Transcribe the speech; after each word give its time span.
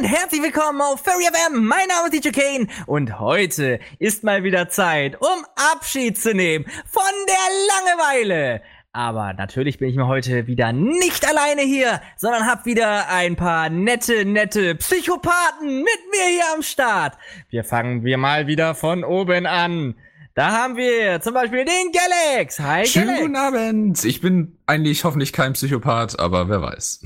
und 0.00 0.06
herzlich 0.06 0.42
willkommen 0.42 0.80
auf 0.80 1.00
Furry 1.04 1.24
FM. 1.24 1.62
Mein 1.66 1.86
Name 1.88 2.08
ist 2.10 2.24
DJ 2.24 2.30
Kane 2.30 2.66
und 2.86 3.18
heute 3.20 3.80
ist 3.98 4.24
mal 4.24 4.42
wieder 4.44 4.70
Zeit, 4.70 5.20
um 5.20 5.44
Abschied 5.74 6.16
zu 6.18 6.34
nehmen 6.34 6.64
von 6.86 7.02
der 7.28 7.98
Langeweile. 7.98 8.62
Aber 8.92 9.34
natürlich 9.34 9.78
bin 9.78 9.90
ich 9.90 9.96
mir 9.96 10.06
heute 10.06 10.46
wieder 10.46 10.72
nicht 10.72 11.28
alleine 11.28 11.60
hier, 11.62 12.00
sondern 12.16 12.46
hab 12.46 12.64
wieder 12.64 13.08
ein 13.10 13.36
paar 13.36 13.68
nette, 13.68 14.24
nette 14.24 14.74
Psychopathen 14.76 15.78
mit 15.82 15.98
mir 16.10 16.28
hier 16.30 16.44
am 16.54 16.62
Start. 16.62 17.18
Wir 17.50 17.62
fangen 17.62 18.02
wir 18.02 18.16
mal 18.16 18.46
wieder 18.46 18.74
von 18.74 19.04
oben 19.04 19.44
an. 19.44 19.96
Da 20.34 20.52
haben 20.52 20.76
wir 20.78 21.20
zum 21.20 21.34
Beispiel 21.34 21.66
den 21.66 21.92
Galax. 21.92 22.58
Hi, 22.58 22.86
Schönen 22.86 23.06
Galax. 23.08 23.22
guten 23.22 23.36
Abend. 23.36 24.04
Ich 24.04 24.22
bin 24.22 24.56
eigentlich 24.66 25.04
hoffentlich 25.04 25.34
kein 25.34 25.52
Psychopath, 25.52 26.18
aber 26.18 26.48
wer 26.48 26.62
weiß. 26.62 27.02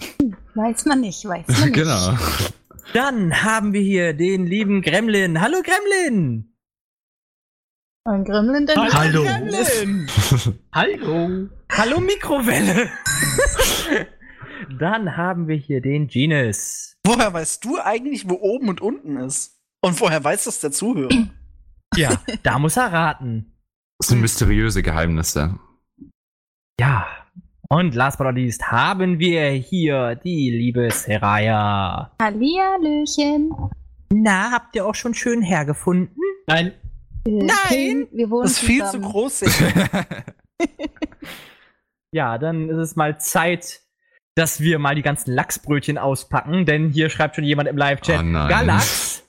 Weiß 0.55 0.85
man 0.85 1.01
nicht, 1.01 1.25
weiß 1.25 1.49
man 1.49 1.61
nicht. 1.65 1.75
genau. 1.75 2.17
Dann 2.93 3.43
haben 3.43 3.73
wir 3.73 3.81
hier 3.81 4.13
den 4.13 4.47
lieben 4.47 4.83
Gremlin. 4.83 5.41
Hallo 5.41 5.59
Gremlin. 5.63 6.55
Ein 8.05 8.25
Gremlin 8.25 8.67
denn? 8.67 8.77
Hallo. 8.77 9.23
Gremlin. 9.23 10.09
Hallo. 10.73 11.49
Hallo 11.73 12.01
Mikrowelle. 12.01 12.91
Dann 14.79 15.17
haben 15.17 15.49
wir 15.49 15.57
hier 15.57 15.81
den 15.81 16.07
Genus. 16.07 16.97
Woher 17.07 17.33
weißt 17.33 17.65
du 17.65 17.79
eigentlich, 17.79 18.29
wo 18.29 18.35
oben 18.35 18.69
und 18.69 18.81
unten 18.81 19.17
ist? 19.17 19.59
Und 19.83 20.01
woher 20.01 20.23
weiß 20.23 20.45
das 20.45 20.61
der 20.61 20.73
Zuhörer? 20.73 21.11
Ja, 21.97 22.21
da 22.43 22.59
muss 22.59 22.77
er 22.77 22.93
raten. 22.93 23.55
Das 24.01 24.09
sind 24.09 24.21
mysteriöse 24.21 24.83
Geheimnisse. 24.83 25.61
Ja. 26.81 27.07
Und 27.69 27.95
last 27.95 28.19
but 28.19 28.27
not 28.27 28.37
least 28.37 28.71
haben 28.71 29.19
wir 29.19 29.49
hier 29.51 30.15
die 30.17 30.51
liebe 30.51 30.91
Seraya. 30.91 32.13
Hallihallöchen. 32.21 33.51
Na, 34.13 34.51
habt 34.53 34.77
ihr 34.77 34.87
auch 34.87 34.95
schon 34.95 35.15
schön 35.15 35.43
hergefunden? 35.43 36.15
Nein. 36.47 36.73
Äh, 37.27 37.31
Nein. 37.31 38.09
Wir 38.13 38.31
wohnen 38.31 38.43
Das 38.45 38.53
ist 38.53 38.59
viel 38.61 38.81
zu 38.85 38.93
zusammen. 38.93 39.05
groß. 39.05 39.39
Sigmar. 39.41 40.07
Ja, 42.13 42.39
dann 42.39 42.69
ist 42.69 42.77
es 42.77 42.95
mal 42.95 43.19
Zeit, 43.19 43.81
dass 44.37 44.61
wir 44.61 44.79
mal 44.79 44.95
die 44.95 45.03
ganzen 45.03 45.33
Lachsbrötchen 45.33 45.99
auspacken, 45.99 46.65
denn 46.65 46.91
hier 46.91 47.11
schreibt 47.11 47.35
schon 47.35 47.43
jemand 47.43 47.69
im 47.69 47.77
Live-Chat, 47.77 48.21
Oh. 48.21 48.49
Galax. 48.49 49.29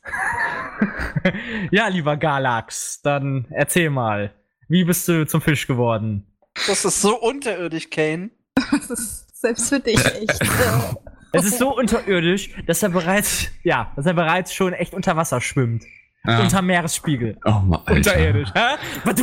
ja, 1.72 1.88
lieber 1.88 2.16
Galax, 2.18 3.02
dann 3.02 3.48
erzähl 3.50 3.90
mal, 3.90 4.36
wie 4.68 4.84
bist 4.84 5.08
du 5.08 5.26
zum 5.26 5.42
Fisch 5.42 5.66
geworden? 5.66 6.28
Das 6.68 6.86
ist 6.86 7.02
so 7.02 7.20
unterirdisch, 7.20 7.90
Kane. 7.90 8.30
Das 8.72 8.90
ist 8.90 9.42
selbst 9.42 9.70
für 9.70 9.80
dich 9.80 10.04
echt. 10.04 10.42
äh, 10.42 10.96
Es 11.34 11.46
ist 11.46 11.60
so 11.60 11.76
unterirdisch, 11.76 12.50
dass 12.68 12.82
er 12.84 12.90
bereits, 12.90 13.48
ja, 13.64 13.92
dass 13.96 14.06
er 14.06 14.14
bereits 14.14 14.54
schon 14.54 14.74
echt 14.74 14.94
unter 14.94 15.16
Wasser 15.18 15.42
schwimmt. 15.42 15.84
Ja. 16.28 16.40
Unter 16.42 16.64
Meeresspiegel. 16.64 17.38
oh 17.46 17.52
Mann, 17.60 17.82
Alter. 17.86 17.92
Unterirdisch, 18.14 18.50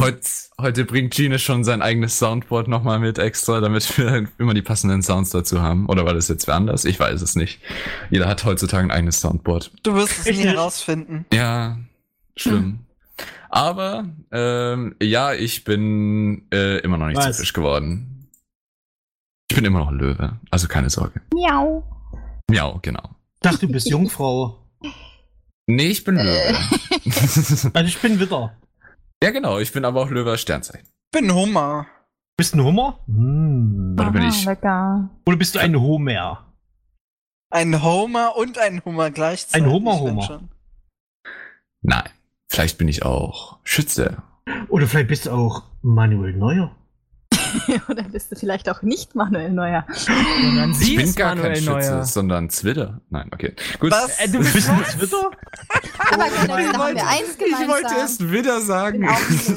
Heute, 0.01 0.21
heute 0.61 0.85
bringt 0.85 1.13
Gene 1.15 1.41
schon 1.41 1.65
sein 1.65 1.83
eigenes 1.83 2.17
Soundboard 2.21 2.69
nochmal 2.69 3.01
mit 3.01 3.19
extra, 3.19 3.61
damit 3.61 3.99
wir 3.99 4.29
immer 4.39 4.55
die 4.55 4.63
passenden 4.63 5.03
Sounds 5.03 5.31
dazu 5.31 5.61
haben. 5.61 5.87
Oder 5.87 6.05
war 6.05 6.15
das 6.15 6.29
jetzt 6.29 6.47
wer 6.47 6.55
anders? 6.55 6.85
Ich 6.85 7.01
weiß 7.01 7.21
es 7.23 7.35
nicht. 7.35 7.61
Jeder 8.11 8.29
hat 8.29 8.45
heutzutage 8.45 8.85
ein 8.87 8.93
eigenes 8.93 9.21
Soundboard. 9.21 9.73
Du 9.83 9.95
wirst 9.95 10.21
es 10.21 10.27
Ich 10.27 10.37
nie 10.39 10.45
herausfinden. 10.45 11.27
Ja, 11.33 11.79
schlimm. 12.37 12.81
Aber 13.51 14.05
ähm, 14.31 14.97
ja, 15.03 15.35
ich 15.35 15.65
bin 15.65 16.47
äh, 16.53 16.79
immer 16.79 16.97
noch 16.97 17.07
nicht 17.09 17.19
Was? 17.19 17.37
zu 17.37 17.43
Fisch 17.43 17.53
geworden. 17.53 18.29
Ich 19.51 19.57
bin 19.57 19.65
immer 19.67 19.81
noch 19.81 19.89
ein 19.89 19.99
Löwe, 19.99 20.39
also 20.51 20.67
keine 20.69 20.89
Sorge. 20.89 21.21
Miau. 21.35 21.85
Miau, 22.51 22.79
genau. 22.81 23.11
Ich 23.35 23.41
dachte, 23.41 23.67
du 23.67 23.73
bist 23.73 23.89
Jungfrau. 23.91 24.59
Nee, 25.67 25.89
ich 25.89 26.05
bin 26.05 26.17
Löwe. 26.17 26.57
Also 27.75 27.89
ich 27.89 27.99
bin 28.01 28.19
Witter. 28.21 28.57
ja, 29.23 29.31
genau, 29.31 29.59
ich 29.59 29.73
bin 29.73 29.85
aber 29.85 30.01
auch 30.03 30.11
Löwe 30.11 30.39
Sternzeichen. 30.39 30.89
Bin 31.13 31.33
Hummer. 31.35 31.87
Bist 32.39 32.55
du 32.55 32.59
ein 32.59 32.65
Hummer? 32.65 32.99
Hm. 33.07 33.93
Warte, 33.97 34.13
bin 34.13 34.23
ich- 34.23 34.45
Lecker. 34.47 35.11
Oder 35.27 35.37
bist 35.37 35.55
du 35.55 35.59
ein 35.59 35.79
Homer? 35.79 36.47
Ein 37.53 37.83
Homer 37.83 38.35
und 38.37 38.57
ein 38.57 38.83
Hummer 38.85 39.11
gleichzeitig. 39.11 39.67
Ein 39.67 39.71
Hummer, 39.71 39.93
wenn 39.97 40.01
Hummer. 40.13 40.23
schon. 40.23 40.49
Nein, 41.83 42.09
vielleicht 42.53 42.79
bin 42.79 42.87
ich 42.89 43.03
auch 43.05 43.59
Schütze. 43.65 44.19
Oder 44.69 44.87
vielleicht 44.87 45.09
bist 45.09 45.27
du 45.27 45.31
auch 45.31 45.63
Manuel 45.83 46.35
Neuer? 46.35 46.71
Oder 47.89 48.03
bist 48.05 48.31
du 48.33 48.37
vielleicht 48.37 48.69
auch 48.71 48.83
nicht 48.83 49.15
Manuel 49.15 49.51
Neuer? 49.53 49.87
Sondern 50.43 50.75
sie 50.75 50.91
ich 50.93 50.97
bin 50.97 51.07
ist 51.07 51.17
gar 51.17 51.35
Manuel 51.35 51.55
kein 51.55 51.63
Schütze, 51.63 51.91
Neuer. 51.91 52.05
sondern 52.05 52.51
Zwitter. 52.51 53.01
Nein, 53.11 53.29
okay. 53.33 53.55
Gut. 53.79 53.91
Was? 53.91 54.19
Äh, 54.21 54.29
du 54.29 54.39
Bist 54.39 54.53
bist 54.55 54.69
du 54.69 54.73
ein 54.73 55.01
Witter? 55.01 55.31
Aber 56.13 56.27
Ich 56.27 56.47
da 56.47 56.57
haben 56.79 56.97
wir 56.97 57.07
eins 57.09 57.39
gemeinsam. 57.39 57.69
wollte 57.69 57.95
erst 57.99 58.31
Widder 58.33 58.61
sagen. 58.61 59.07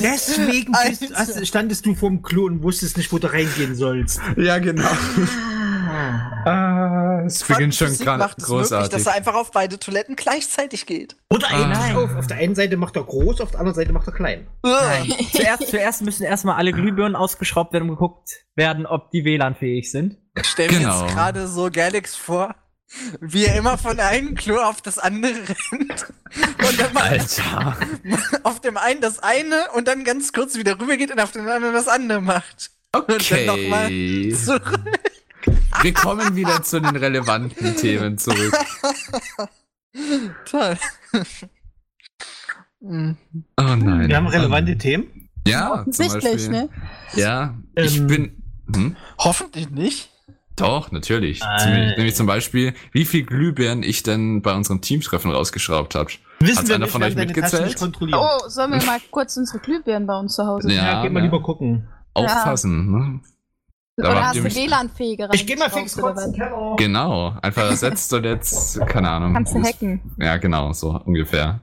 Deswegen 0.01 0.73
bist, 0.87 1.13
hast, 1.15 1.47
standest 1.47 1.85
du 1.85 1.95
vorm 1.95 2.21
Klo 2.21 2.45
und 2.45 2.63
wusstest 2.63 2.97
nicht, 2.97 3.11
wo 3.11 3.17
du 3.17 3.31
reingehen 3.31 3.75
sollst. 3.75 4.19
ja, 4.37 4.57
genau. 4.59 4.87
Ah, 6.45 7.21
es 7.25 7.43
beginnt 7.43 7.75
schon 7.75 7.97
gerade 7.97 8.19
macht 8.19 8.37
es 8.37 8.47
möglich, 8.49 8.69
großartig. 8.69 8.89
dass 8.91 9.05
er 9.05 9.13
einfach 9.13 9.33
auf 9.35 9.51
beide 9.51 9.79
Toiletten 9.79 10.15
gleichzeitig 10.15 10.85
geht. 10.85 11.15
Oder 11.29 11.47
Ah. 11.51 11.55
eigentlich 11.63 11.95
auf. 11.95 12.15
Auf 12.15 12.27
der 12.27 12.37
einen 12.37 12.55
Seite 12.55 12.77
macht 12.77 12.95
er 12.95 13.03
groß, 13.03 13.41
auf 13.41 13.51
der 13.51 13.59
anderen 13.59 13.75
Seite 13.75 13.91
macht 13.93 14.07
er 14.07 14.13
klein. 14.13 14.47
Nein. 14.63 15.13
zuerst, 15.31 15.67
zuerst 15.67 16.01
müssen 16.03 16.23
erstmal 16.23 16.55
alle 16.55 16.71
Glühbirnen 16.71 17.15
ausgeschraubt 17.15 17.73
werden 17.73 17.83
und 17.89 17.95
geguckt 17.95 18.29
werden, 18.55 18.85
ob 18.85 19.11
die 19.11 19.23
WLAN-fähig 19.25 19.89
sind. 19.91 20.17
Ich 20.37 20.47
stelle 20.47 20.71
mir 20.71 20.79
Genau. 20.79 21.03
jetzt 21.05 21.13
gerade 21.13 21.47
so 21.47 21.69
Galax 21.71 22.15
vor, 22.15 22.55
wie 23.19 23.45
er 23.45 23.55
immer 23.55 23.77
von 23.77 23.99
einem 23.99 24.35
Klo 24.35 24.57
auf 24.57 24.81
das 24.81 24.99
andere 24.99 25.33
rennt. 25.33 26.05
Und 26.67 26.79
dann 26.79 26.93
mal 26.93 27.03
Alter. 27.03 27.77
auf 28.43 28.59
dem 28.61 28.77
einen 28.77 29.01
das 29.01 29.19
eine 29.19 29.71
und 29.73 29.87
dann 29.87 30.03
ganz 30.03 30.31
kurz 30.33 30.55
wieder 30.57 30.79
rübergeht 30.79 31.11
und 31.11 31.19
auf 31.19 31.31
den 31.31 31.47
anderen 31.47 31.73
das 31.73 31.87
andere 31.87 32.21
macht. 32.21 32.71
Und 32.93 33.09
dann 33.31 33.45
nochmal 33.45 33.85
Okay. 33.87 34.33
zurück. 34.41 34.79
Wir 35.81 35.93
kommen 35.93 36.35
wieder 36.35 36.61
zu 36.63 36.79
den 36.81 36.95
relevanten 36.95 37.75
Themen 37.75 38.17
zurück. 38.17 38.53
Toll. 40.49 40.77
Hm. 42.81 43.17
Oh 43.59 43.63
nein. 43.63 44.07
Wir 44.09 44.17
haben 44.17 44.27
relevante 44.27 44.73
Ähm, 44.73 44.79
Themen. 44.79 45.29
Ja, 45.47 45.83
zum 45.89 46.05
Offensichtlich, 46.05 46.23
Beispiel. 46.33 46.49
ne? 46.51 46.69
Ja, 47.13 47.55
ich 47.75 47.97
Ähm, 47.99 48.07
bin. 48.07 48.43
Hm? 48.73 48.95
Hoffentlich 49.19 49.69
nicht. 49.69 50.09
Doch, 50.55 50.91
natürlich. 50.91 51.41
Zum- 51.41 51.71
Nämlich 51.71 52.15
zum 52.15 52.25
Beispiel, 52.27 52.73
wie 52.93 53.05
viel 53.05 53.23
Glühbirnen 53.25 53.83
ich 53.83 54.03
denn 54.03 54.41
bei 54.41 54.53
unserem 54.55 54.81
Teamtreffen 54.81 55.29
rausgeschraubt 55.31 55.95
habe. 55.95 56.09
Wissen 56.39 56.57
Hat's 56.59 56.67
wir 56.69 56.75
einer 56.75 56.85
nicht, 56.85 56.91
von 56.93 57.01
wir 57.01 57.07
euch 57.07 57.15
mitgezählt? 57.15 57.75
Oh, 57.81 58.47
sollen 58.47 58.71
wir 58.71 58.83
mal 58.83 58.99
kurz 59.11 59.35
unsere 59.37 59.59
Glühbirnen 59.59 60.07
bei 60.07 60.17
uns 60.17 60.35
zu 60.35 60.45
Hause 60.45 60.71
Ja. 60.71 60.83
ja, 60.85 61.03
geh 61.03 61.09
mal 61.09 61.21
lieber 61.23 61.41
gucken. 61.41 61.87
Aufpassen, 62.13 62.91
ne? 62.91 63.19
Da 63.97 64.11
Oder 64.11 64.25
hast 64.27 64.35
du 64.37 64.41
mich- 64.43 64.55
WLAN-fähige 64.55 65.29
Ich 65.31 65.47
geh 65.47 65.55
mal 65.55 65.69
fix 65.69 65.95
kurz 65.95 66.21
in 66.25 66.33
Keller. 66.33 66.75
Genau, 66.77 67.33
einfach 67.41 67.69
ersetzt 67.69 68.11
und 68.13 68.25
jetzt, 68.25 68.79
keine 68.87 69.09
Ahnung. 69.09 69.33
Kannst 69.33 69.53
du 69.55 69.63
hacken. 69.63 70.01
Ja, 70.19 70.35
genau, 70.37 70.73
so 70.73 70.99
ungefähr. 71.05 71.61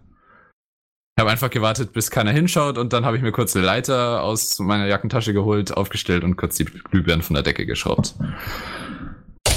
Ich 1.15 1.21
habe 1.21 1.31
einfach 1.31 1.50
gewartet, 1.50 1.92
bis 1.92 2.10
keiner 2.10 2.31
hinschaut 2.32 2.78
und 2.78 2.94
dann 2.94 3.04
habe 3.04 3.19
ich 3.19 3.22
mir 3.22 3.32
kurz 3.32 3.54
eine 3.54 3.66
Leiter 3.66 4.22
aus 4.22 4.59
meiner 4.60 4.87
Jackentasche 4.87 5.34
geholt, 5.34 5.76
aufgestellt 5.76 6.25
und 6.25 6.37
kurz 6.37 6.56
die 6.56 6.65
Glühbirnen 6.65 7.22
von 7.22 7.34
der 7.34 7.42
Decke 7.42 7.66
geschraubt. 7.66 8.15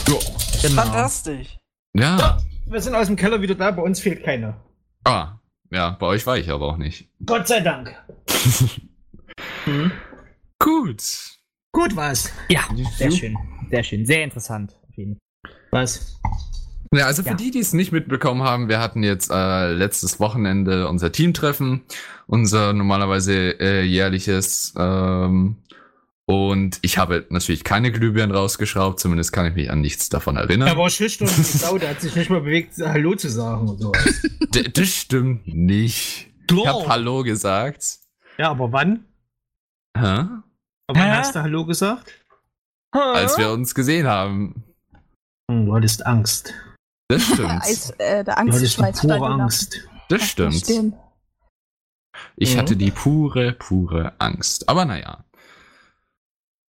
Jo. 0.06 0.19
Genau. 0.62 0.81
Fantastisch. 0.81 1.58
Ja. 1.94 2.40
Wir 2.66 2.81
sind 2.81 2.94
aus 2.94 3.08
dem 3.08 3.16
Keller 3.16 3.41
wieder 3.41 3.56
da, 3.56 3.72
bei 3.72 3.81
uns 3.81 4.02
fehlt 4.02 4.25
keine. 4.25 4.56
Ah, 5.06 5.40
ja, 5.72 5.91
bei 5.91 6.08
euch 6.08 6.28
war 6.28 6.38
ich 6.38 6.52
aber 6.52 6.68
auch 6.68 6.78
nicht. 6.78 7.09
Gott 7.25 7.47
sei 7.47 7.62
Dank. 7.62 7.96
Gut. 10.59 11.03
Gut 11.75 11.94
was. 11.97 12.31
Ja, 12.47 12.62
sehr 12.97 13.12
schön. 13.12 13.38
Sehr 13.69 13.84
schön. 13.84 14.06
Sehr 14.06 14.24
interessant. 14.24 14.74
Was? 15.72 16.18
Ja, 16.94 17.06
also 17.06 17.22
für 17.22 17.30
Ja. 17.31 17.36
die, 17.36 17.52
die 17.52 17.59
es 17.59 17.74
nicht 17.74 17.91
mitbekommen 17.91 18.44
haben, 18.44 18.70
wir 18.70 18.79
hatten 18.79 19.03
jetzt 19.03 19.29
äh, 19.29 19.73
letztes 19.73 20.22
Wochenende 20.22 20.88
unser 20.88 21.11
Teamtreffen, 21.11 21.82
unser 22.28 22.72
normalerweise 22.72 23.59
äh, 23.59 23.84
jährliches. 23.84 24.73
Ähm, 24.78 25.58
und 26.26 26.79
ich 26.82 26.97
habe 26.97 27.26
natürlich 27.29 27.66
keine 27.66 27.91
Glühbirnen 27.91 28.34
rausgeschraubt, 28.34 28.97
zumindest 29.02 29.34
kann 29.34 29.46
ich 29.46 29.55
mich 29.55 29.70
an 29.70 29.82
nichts 29.82 30.08
davon 30.08 30.38
erinnern. 30.38 30.70
Er 30.70 30.78
war 30.78 30.90
schüchtern 30.90 31.28
und 31.28 31.46
Sau, 31.46 31.78
der 31.78 31.90
hat 31.90 31.99
sich 31.99 32.16
nicht 32.16 32.29
mal 32.29 32.40
bewegt, 32.40 32.76
Hallo 32.79 33.16
zu 33.16 33.29
sagen 33.29 33.67
und 33.67 33.82
so. 33.82 33.91
D 34.55 34.64
das 34.64 34.88
stimmt 34.88 35.46
nicht. 35.53 36.32
Ich 36.49 36.67
hab 36.67 36.88
Hallo 36.88 37.23
gesagt. 37.23 37.99
Ja, 38.38 38.52
aber 38.52 38.72
wann? 38.72 39.03
Hä? 39.97 40.23
Aber 40.87 40.99
wann 40.99 41.11
Hä? 41.11 41.17
hast 41.17 41.35
du 41.35 41.41
Hallo 41.41 41.66
gesagt? 41.66 42.14
Als 42.91 43.37
wir 43.37 43.52
uns 43.52 43.73
gesehen 43.76 44.08
haben. 44.08 44.64
Hm, 45.52 45.66
du 45.66 45.76
hattest 45.76 46.05
Angst. 46.05 46.53
Das 47.09 47.23
stimmt. 47.34 47.49
Als, 47.61 47.90
äh, 47.91 48.23
der 48.23 48.35
Du 48.35 48.52
hattest 48.53 48.73
stand 48.73 48.96
pure 49.02 49.16
ihm 49.16 49.20
nach- 49.37 49.43
Angst. 49.43 49.87
Das 50.09 50.22
auf 50.22 50.35
der 50.35 50.52
stimmt. 50.52 50.96
Ich 52.37 52.55
Mhm. 52.55 52.59
hatte 52.59 52.76
die 52.78 52.91
pure, 52.91 53.53
pure 53.53 54.14
Angst. 54.20 54.70
Aber 54.70 54.85
naja. 54.85 55.23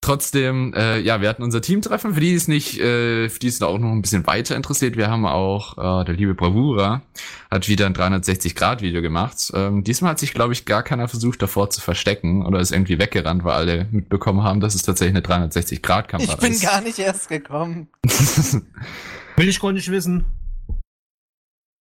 Trotzdem, 0.06 0.74
äh, 0.76 1.00
ja, 1.00 1.20
wir 1.20 1.28
hatten 1.30 1.42
unser 1.44 1.62
Teamtreffen. 1.62 2.14
Für 2.14 2.20
die 2.20 2.34
ist 2.34 2.48
nicht, 2.48 2.80
äh, 2.80 3.28
für 3.28 3.40
die 3.40 3.48
ist 3.48 3.64
auch 3.64 3.80
noch 3.80 3.92
ein 3.92 4.02
bisschen 4.02 4.26
weiter 4.28 4.56
interessiert. 4.56 4.96
Wir 4.98 5.10
haben 5.10 5.26
auch, 5.26 5.78
äh, 6.02 6.06
der 6.06 6.16
liebe 6.16 6.36
Bravura 6.36 7.02
hat 7.50 7.68
wieder 7.68 7.86
ein 7.88 7.94
360-Grad-Video 7.96 9.02
gemacht. 9.02 9.52
Ähm, 9.56 9.84
diesmal 9.84 10.12
hat 10.12 10.20
sich, 10.20 10.34
glaube 10.34 10.54
ich, 10.54 10.66
gar 10.66 10.84
keiner 10.84 11.08
versucht, 11.08 11.42
davor 11.42 11.70
zu 11.72 11.82
verstecken 11.82 12.46
oder 12.46 12.60
ist 12.60 12.72
irgendwie 12.72 13.00
weggerannt, 13.00 13.44
weil 13.44 13.54
alle 13.54 13.88
mitbekommen 13.92 14.44
haben, 14.44 14.60
dass 14.60 14.76
es 14.76 14.84
tatsächlich 14.84 15.16
eine 15.16 15.26
360-Grad-Kamera 15.50 16.34
Ich 16.34 16.40
bin 16.40 16.52
ist. 16.54 16.62
gar 16.64 16.82
nicht 16.82 17.00
erst 17.00 17.28
gekommen. 17.30 17.88
Will 19.38 19.50
ich 19.50 19.60
gar 19.60 19.72
nicht 19.74 19.90
wissen. 19.92 20.26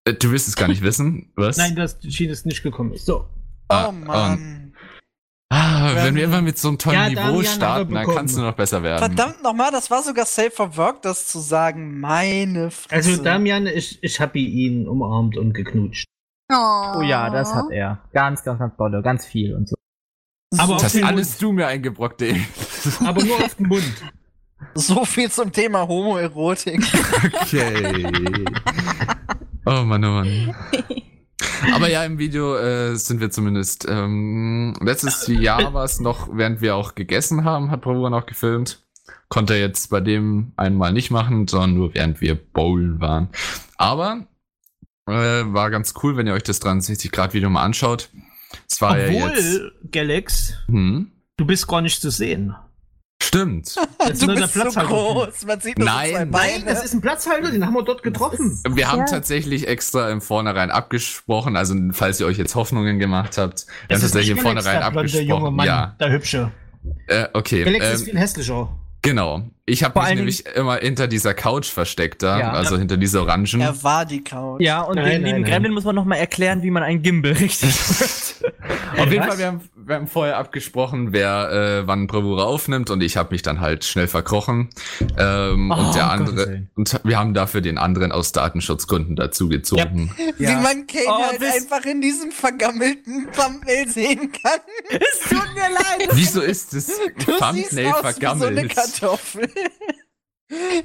Äh, 0.07 0.15
du 0.15 0.31
wirst 0.33 0.49
es 0.49 0.57
gar 0.57 0.69
nicht 0.69 0.83
wissen, 0.83 1.31
was? 1.37 1.57
Nein, 1.59 1.77
dass 1.77 1.99
Schiene 2.09 2.33
ist 2.33 2.47
nicht 2.47 2.63
gekommen 2.63 2.93
ist. 2.95 3.07
So. 3.07 3.27
Ah, 3.69 3.89
Oh 3.89 3.93
Mann. 3.93 4.64
Ah, 5.85 6.05
wenn 6.05 6.15
wir 6.15 6.25
immer 6.25 6.43
mit 6.43 6.59
so 6.59 6.69
einem 6.69 6.79
tollen 6.79 6.97
Ja, 6.97 7.09
Niveau 7.09 7.41
er 7.41 7.45
starten, 7.47 7.95
dann 7.95 8.07
kannst 8.07 8.37
du 8.37 8.41
noch 8.41 8.55
besser 8.55 8.83
werden. 8.83 8.99
Verdammt 8.99 9.43
nochmal, 9.43 9.71
das 9.71 9.91
war 9.91 10.03
sogar 10.03 10.25
safe 10.27 10.51
for 10.51 10.77
work, 10.77 11.03
das 11.03 11.27
zu 11.27 11.41
sagen. 11.41 12.01
Meine 12.01 12.71
Fresse. 12.71 13.11
Also 13.11 13.23
Damian, 13.23 13.67
ich, 13.67 14.03
ich 14.03 14.21
habe 14.21 14.39
ihn 14.39 14.89
umarmt 14.89 15.37
und 15.37 15.53
geknutscht. 15.53 16.07
Oh, 16.53 16.99
Oh 16.99 17.03
ja, 17.03 17.31
das 17.31 17.55
hat 17.55 17.71
er. 17.71 18.01
Ganz, 18.13 18.43
ganz, 18.45 18.59
ganz 18.59 18.77
dolle, 18.77 19.03
ganz 19.03 19.27
viel 19.27 19.55
und 19.55 19.69
so. 19.69 19.75
Aber 20.59 20.75
Das 20.75 20.85
hast 20.85 21.03
alles 21.03 21.39
du 21.39 21.53
mir 21.53 21.67
eingebrockt, 21.67 22.23
ey. 22.23 22.47
Aber 23.05 23.25
nur 23.25 23.37
auf 23.37 23.55
den 23.55 23.67
Mund. 23.69 23.93
So 24.75 25.05
viel 25.05 25.31
zum 25.31 25.53
Thema 25.53 25.87
Homoerotik. 25.87 26.83
Okay. 27.43 28.45
Oh 29.67 29.83
Mann, 29.83 30.05
oh 30.05 30.09
Mann. 30.11 30.55
Aber 31.75 31.89
ja, 31.91 32.05
im 32.05 32.19
Video 32.19 32.57
äh, 32.57 32.97
sind 32.97 33.21
wir 33.21 33.31
zumindest. 33.31 33.87
Ähm, 33.89 34.75
letztes 34.81 35.27
Jahr 35.29 35.75
war 35.75 35.85
es 35.85 36.01
noch, 36.01 36.29
während 36.33 36.61
wir 36.61 36.77
auch 36.77 36.95
gegessen 36.95 37.45
haben, 37.45 37.71
hat 37.71 37.83
Bravura 37.83 38.11
noch 38.11 38.27
gefilmt. 38.27 38.83
Konnte 39.29 39.55
er 39.55 39.61
jetzt 39.61 39.91
bei 39.91 40.01
dem 40.01 40.53
einmal 40.57 40.93
nicht 40.93 41.11
machen, 41.11 41.49
sondern 41.49 41.75
nur 41.75 41.95
während 41.95 42.21
wir 42.21 42.35
bowlen 42.35 43.01
waren. 43.01 43.29
Aber 43.77 44.27
äh, 45.07 45.13
war 45.13 45.71
ganz 45.71 45.95
cool, 46.03 46.17
wenn 46.17 46.27
ihr 46.27 46.35
euch 46.35 46.43
das 46.43 46.63
360-Grad-Video 46.63 47.51
mal 47.51 47.63
anschaut. 47.65 48.11
Es 48.71 48.81
war 48.81 48.99
ja 48.99 49.09
jetzt. 49.09 49.25
Obwohl, 49.25 49.73
Galax, 49.91 50.55
Hm, 50.67 51.11
du 51.37 51.45
bist 51.47 51.67
gar 51.67 51.81
nicht 51.81 52.01
zu 52.01 52.11
sehen. 52.11 52.55
Stimmt. 53.23 53.75
Das 53.99 54.11
ist 54.11 54.23
du 54.23 54.27
der 54.35 54.43
bist 54.43 54.55
so 54.55 54.81
groß. 54.81 55.47
Man 55.47 55.61
sieht 55.61 55.79
nur 55.79 55.87
Nein, 55.89 56.13
nein, 56.13 56.31
Beine. 56.31 56.53
Nein, 56.59 56.65
das 56.67 56.85
ist 56.85 56.95
ein 56.95 57.01
Platzhalter, 57.01 57.51
den 57.51 57.65
haben 57.67 57.73
wir 57.75 57.83
dort 57.83 58.03
getroffen. 58.03 58.61
Wir 58.69 58.91
haben 58.91 59.01
Ja. 59.01 59.05
tatsächlich 59.07 59.67
extra 59.69 60.11
im 60.11 60.21
Vornherein 60.21 60.71
abgesprochen, 60.71 61.57
also 61.57 61.75
falls 61.93 62.21
ihr 62.21 62.27
euch 62.27 62.39
jetzt 62.39 62.55
Hoffnungen 62.55 62.99
gemacht 62.99 63.39
habt, 63.39 63.67
wir 63.89 63.97
haben 63.97 64.03
tatsächlich 64.03 64.31
im 64.31 64.39
Vornherein 64.39 64.81
der 64.81 64.91
blonde 64.91 65.11
junge 65.21 65.25
abgesprochen. 65.35 65.57
Mann, 65.57 65.67
Ja, 65.67 65.97
der 65.99 66.11
hübsche. 66.13 66.53
äh, 67.09 67.27
okay. 67.33 67.63
Ist 67.63 68.01
Ähm, 68.01 68.07
viel 68.07 68.19
hässlicher. 68.19 68.69
genau. 69.03 69.43
Ich 69.67 69.83
habe 69.83 69.99
mich 69.99 70.15
nämlich 70.15 70.47
immer 70.47 70.77
hinter 70.77 71.07
dieser 71.09 71.33
Couch 71.33 71.71
versteckt 71.71 72.23
da, 72.23 72.39
Ja. 72.39 72.53
also 72.53 72.77
hinter 72.77 72.99
dieser 72.99 73.23
Orangen. 73.23 73.63
Er 73.63 73.83
war 73.83 74.05
die 74.05 74.23
Couch. 74.23 74.61
Ja, 74.61 74.83
und 74.83 74.97
Nein, 74.97 75.05
den 75.07 75.13
nein, 75.13 75.25
lieben 75.25 75.41
nein. 75.43 75.51
Gremlin 75.51 75.73
muss 75.73 75.85
man 75.85 75.95
noch 75.95 76.05
mal 76.05 76.17
erklären, 76.17 76.63
wie 76.63 76.71
man 76.71 76.83
ein 76.83 77.01
Gimbal 77.03 77.33
richtig 77.33 77.71
wird. 78.01 78.44
Auf 78.97 79.11
jeden 79.11 79.21
Was? 79.21 79.29
Fall, 79.29 79.39
wir 79.39 79.47
haben, 79.47 79.61
wir 79.77 79.95
haben 79.97 80.07
vorher 80.07 80.37
abgesprochen, 80.39 81.13
wer 81.13 81.51
äh, 81.83 81.87
wann 81.87 82.07
Bravura 82.07 82.45
aufnimmt 82.45 82.91
und 82.91 83.03
ich 83.03 83.17
habe 83.17 83.35
mich 83.35 83.43
dann 83.43 83.61
halt 83.61 83.85
schnell 83.85 84.07
verkrochen. 84.09 84.71
Ähm, 85.19 85.71
Oh, 85.71 85.75
und 85.81 85.95
der 85.95 86.11
andere 86.11 86.37
Willen. 86.49 86.71
und 86.75 87.01
wir 87.05 87.19
haben 87.19 87.35
dafür 87.35 87.61
den 87.61 87.79
anderen 87.79 88.13
aus 88.13 88.33
Datenschutzgründen 88.33 89.17
dazugezogen. 89.17 90.11
Wie 90.39 90.45
Ja. 90.45 90.61
man 90.61 90.87
Kane 90.87 91.05
Oh, 91.09 91.23
halt 91.23 91.43
einfach 91.43 91.85
in 91.85 92.01
diesem 92.01 92.31
vergammelten 92.33 93.29
Thumbnail 93.33 93.89
sehen 93.89 94.33
kann. 94.33 94.61
es 94.91 95.29
tut 95.29 95.55
mir 95.55 95.71
leid. 95.73 96.09
Wieso 96.13 96.41
ist 96.41 96.75
das 96.75 96.87
Du 96.87 97.33
Thumbnail 97.33 97.55
siehst 97.55 97.71
aus 97.73 97.77
wie 97.77 97.83
so 97.83 97.87
eine 97.89 97.95
vergammelt? 98.03 98.75
Kartoffel. 98.75 99.51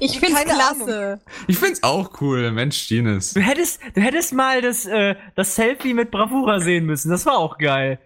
Ich 0.00 0.18
find's 0.18 0.36
Keine 0.38 0.50
klasse. 0.54 1.20
ich 1.46 1.58
find's 1.58 1.82
auch 1.82 2.20
cool, 2.20 2.50
Mensch, 2.50 2.88
Gines. 2.88 3.34
Du 3.34 3.40
hättest, 3.40 3.80
du 3.94 4.00
hättest 4.00 4.32
mal 4.32 4.62
das, 4.62 4.86
äh, 4.86 5.14
das 5.36 5.54
Selfie 5.54 5.92
mit 5.94 6.10
Bravura 6.10 6.60
sehen 6.60 6.86
müssen. 6.86 7.10
Das 7.10 7.26
war 7.26 7.36
auch 7.38 7.58
geil. 7.58 7.98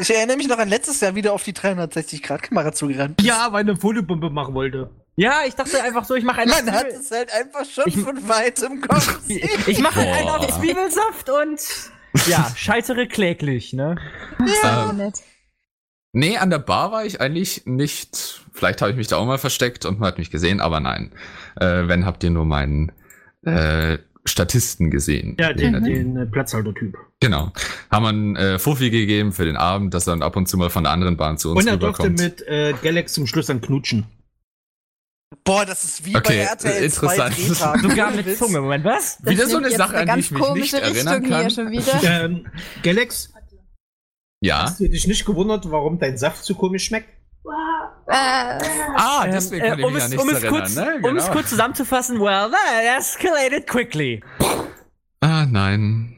Ich 0.00 0.10
erinnere 0.12 0.36
mich 0.36 0.48
noch 0.48 0.58
an 0.58 0.68
letztes 0.68 1.00
Jahr 1.00 1.14
wieder 1.14 1.32
auf 1.32 1.44
die 1.44 1.52
360-Grad-Kamera 1.52 2.72
zugerannt. 2.72 3.22
Ja, 3.22 3.52
weil 3.52 3.60
eine 3.60 3.76
Foliebombe 3.76 4.28
machen 4.28 4.52
wollte. 4.54 4.90
Ja, 5.14 5.42
ich 5.46 5.54
dachte 5.54 5.80
einfach 5.82 6.04
so, 6.04 6.16
ich 6.16 6.24
mache 6.24 6.40
einen 6.40 6.50
Man 6.50 6.72
hat 6.72 6.86
Zwiebel, 6.90 7.00
es 7.00 7.10
halt 7.12 7.32
einfach 7.32 7.64
schon 7.64 7.84
Ich- 7.86 7.96
von 7.98 8.28
weitem 8.28 8.80
kommen 8.88 9.02
ich, 9.28 9.68
ich 9.68 9.78
mache 9.80 10.00
halt 10.00 10.28
auf 10.28 10.58
Zwiebelsaft 10.58 11.30
und 11.30 11.60
ja, 12.26 12.50
scheitere 12.56 13.06
kläglich, 13.06 13.72
ne? 13.72 13.94
Ja, 14.62 14.90
Ähm, 14.90 14.96
nett. 14.96 15.20
Nee, 16.12 16.36
an 16.38 16.50
der 16.50 16.58
Bar 16.58 16.90
war 16.92 17.04
ich 17.04 17.20
eigentlich 17.20 17.62
nicht. 17.66 18.40
Vielleicht 18.52 18.80
habe 18.82 18.90
ich 18.90 18.96
mich 18.96 19.06
da 19.06 19.16
auch 19.16 19.26
mal 19.26 19.38
versteckt 19.38 19.84
und 19.86 20.00
man 20.00 20.08
hat 20.08 20.18
mich 20.18 20.30
gesehen, 20.30 20.60
aber 20.60 20.80
nein. 20.80 21.12
Äh, 21.60 21.86
wenn 21.88 22.04
habt 22.04 22.24
ihr 22.24 22.30
nur 22.30 22.44
meinen 22.44 22.90
äh, 23.42 23.98
Statisten 24.24 24.90
gesehen. 24.90 25.36
Ja, 25.40 25.52
den, 25.52 25.72
Den- 25.74 25.84
den 25.84 26.16
äh, 26.16 26.26
Platzhalter-Typ. 26.26 26.96
Genau. 27.20 27.52
Haben 27.90 28.02
wir 28.04 28.08
einen 28.08 28.36
äh, 28.36 28.58
Fuffi 28.58 28.90
gegeben 28.90 29.32
für 29.32 29.44
den 29.44 29.56
Abend, 29.56 29.94
dass 29.94 30.06
er 30.06 30.12
dann 30.12 30.22
ab 30.22 30.36
und 30.36 30.46
zu 30.48 30.56
mal 30.58 30.68
von 30.70 30.82
der 30.84 30.92
anderen 30.92 31.16
Bahn 31.16 31.38
zu 31.38 31.50
uns 31.52 31.60
Und 31.60 31.68
er 31.68 31.76
durfte 31.76 32.10
mit 32.10 32.42
äh, 32.48 32.74
Galax 32.82 33.12
zum 33.12 33.26
Schluss 33.26 33.46
dann 33.46 33.60
knutschen. 33.60 34.06
Boah, 35.44 35.64
das 35.64 35.84
ist 35.84 36.04
wie 36.04 36.16
Okay, 36.16 36.38
bei 36.38 36.44
RTL 36.44 36.82
interessant. 36.84 37.34
2 37.36 37.42
Drehtagen. 37.48 37.82
Sogar 37.90 38.10
mit. 38.10 38.36
Zunge. 38.36 38.60
Moment, 38.60 38.84
was? 38.84 39.18
Das 39.18 39.32
wieder 39.32 39.46
so 39.46 39.58
eine 39.58 39.70
Sache, 39.70 39.96
an 39.96 40.00
die 40.02 40.06
ganz 40.06 40.24
ich 40.24 40.30
mich 40.32 40.40
nicht 40.40 40.48
komische 40.48 40.80
erinnern 40.80 41.22
kann. 41.28 41.40
Hier 41.42 41.50
schon 41.50 41.70
wieder. 41.70 42.24
Ähm, 42.24 42.46
Galax, 42.82 43.32
Ja. 44.42 44.62
hast 44.62 44.80
du 44.80 44.88
dich 44.88 45.06
nicht 45.06 45.24
gewundert, 45.26 45.70
warum 45.70 45.98
dein 45.98 46.16
Saft 46.16 46.44
so 46.44 46.54
komisch 46.54 46.84
schmeckt? 46.86 47.08
Äh, 48.06 48.58
Ah, 48.96 49.26
deswegen 49.26 49.64
Ähm, 49.64 49.70
kann 49.70 49.78
äh, 49.78 49.82
ich 49.82 49.86
um 49.86 49.92
mich 49.92 49.98
es, 49.98 50.04
an 50.04 50.10
nichts 50.10 50.24
um 50.24 50.30
es 50.30 50.42
erinnern, 50.42 50.60
kurz, 50.60 50.74
ne? 50.76 51.00
um 51.02 51.16
es 51.16 51.24
Genau. 51.24 51.34
kurz 51.36 51.48
zusammenzufassen, 51.50 52.20
well, 52.20 52.50
that 52.50 52.98
escalated 52.98 53.66
quickly. 53.66 54.22
Ah, 55.20 55.46
nein. 55.46 56.16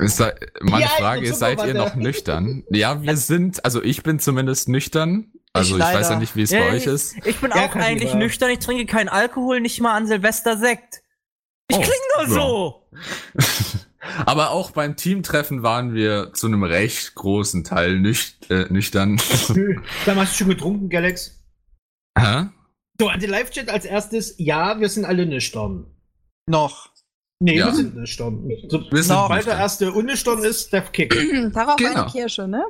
Es 0.00 0.16
sei, 0.16 0.34
meine 0.60 0.82
Ja, 0.84 0.88
Frage 0.90 1.26
ist, 1.26 1.38
seid 1.38 1.64
ihr 1.64 1.74
noch 1.74 1.94
nüchtern? 1.96 2.64
Ja, 2.70 3.02
wir 3.02 3.16
sind, 3.16 3.64
also 3.64 3.82
ich 3.82 4.02
bin 4.02 4.18
zumindest 4.18 4.68
nüchtern. 4.68 5.32
Also 5.52 5.74
ich, 5.74 5.78
leider. 5.78 6.00
weiß 6.00 6.10
ja 6.10 6.18
nicht, 6.18 6.36
wie 6.36 6.42
es 6.42 6.50
Ja, 6.50 6.60
bei 6.60 6.68
euch 6.70 6.82
ich, 6.82 6.86
ist. 6.86 7.16
Ich 7.24 7.40
bin 7.40 7.50
Ja, 7.50 7.64
auch 7.66 7.70
kann 7.70 7.82
eigentlich 7.82 8.10
lieber. 8.12 8.24
nüchtern, 8.24 8.50
ich 8.50 8.58
trinke 8.60 8.86
keinen 8.86 9.08
Alkohol, 9.08 9.60
nicht 9.60 9.80
mal 9.80 9.94
an 9.94 10.06
Silvester 10.06 10.56
Sekt. 10.58 11.02
Ich 11.68 11.76
Oh, 11.76 11.80
kling 11.80 12.00
nur 12.16 12.26
ja. 12.28 12.34
so. 12.42 12.88
Aber 14.24 14.50
auch 14.50 14.70
beim 14.70 14.96
Teamtreffen 14.96 15.62
waren 15.62 15.94
wir 15.94 16.32
zu 16.32 16.46
einem 16.46 16.62
recht 16.62 17.14
großen 17.14 17.64
Teil 17.64 17.98
nüch 17.98 18.36
äh, 18.50 18.66
nüchtern. 18.68 19.20
Nö. 19.54 19.80
Dann 20.04 20.16
hast 20.16 20.32
du 20.34 20.38
schon 20.38 20.48
getrunken, 20.48 20.88
Galax. 20.88 21.42
Hä? 22.18 22.46
So, 22.98 23.08
an 23.08 23.20
den 23.20 23.30
Live-Chat 23.30 23.68
als 23.68 23.84
erstes, 23.84 24.34
ja, 24.38 24.80
wir 24.80 24.88
sind 24.88 25.04
alle 25.04 25.26
nüchtern. 25.26 25.86
Noch. 26.46 26.90
Nee, 27.38 27.58
Ja. 27.58 27.66
wir 27.66 27.74
sind 27.74 27.94
Wir 27.94 28.06
sind 28.06 29.04
sobald 29.04 29.30
der 29.30 29.36
nüchtern. 29.36 29.58
erste 29.58 29.92
unnüchtern 29.92 30.38
ist, 30.42 30.72
Death 30.72 30.90
Kick. 30.94 31.14
darauf 31.52 31.76
Genau. 31.76 32.02
eine 32.04 32.10
Kirsche, 32.10 32.48
ne? 32.48 32.64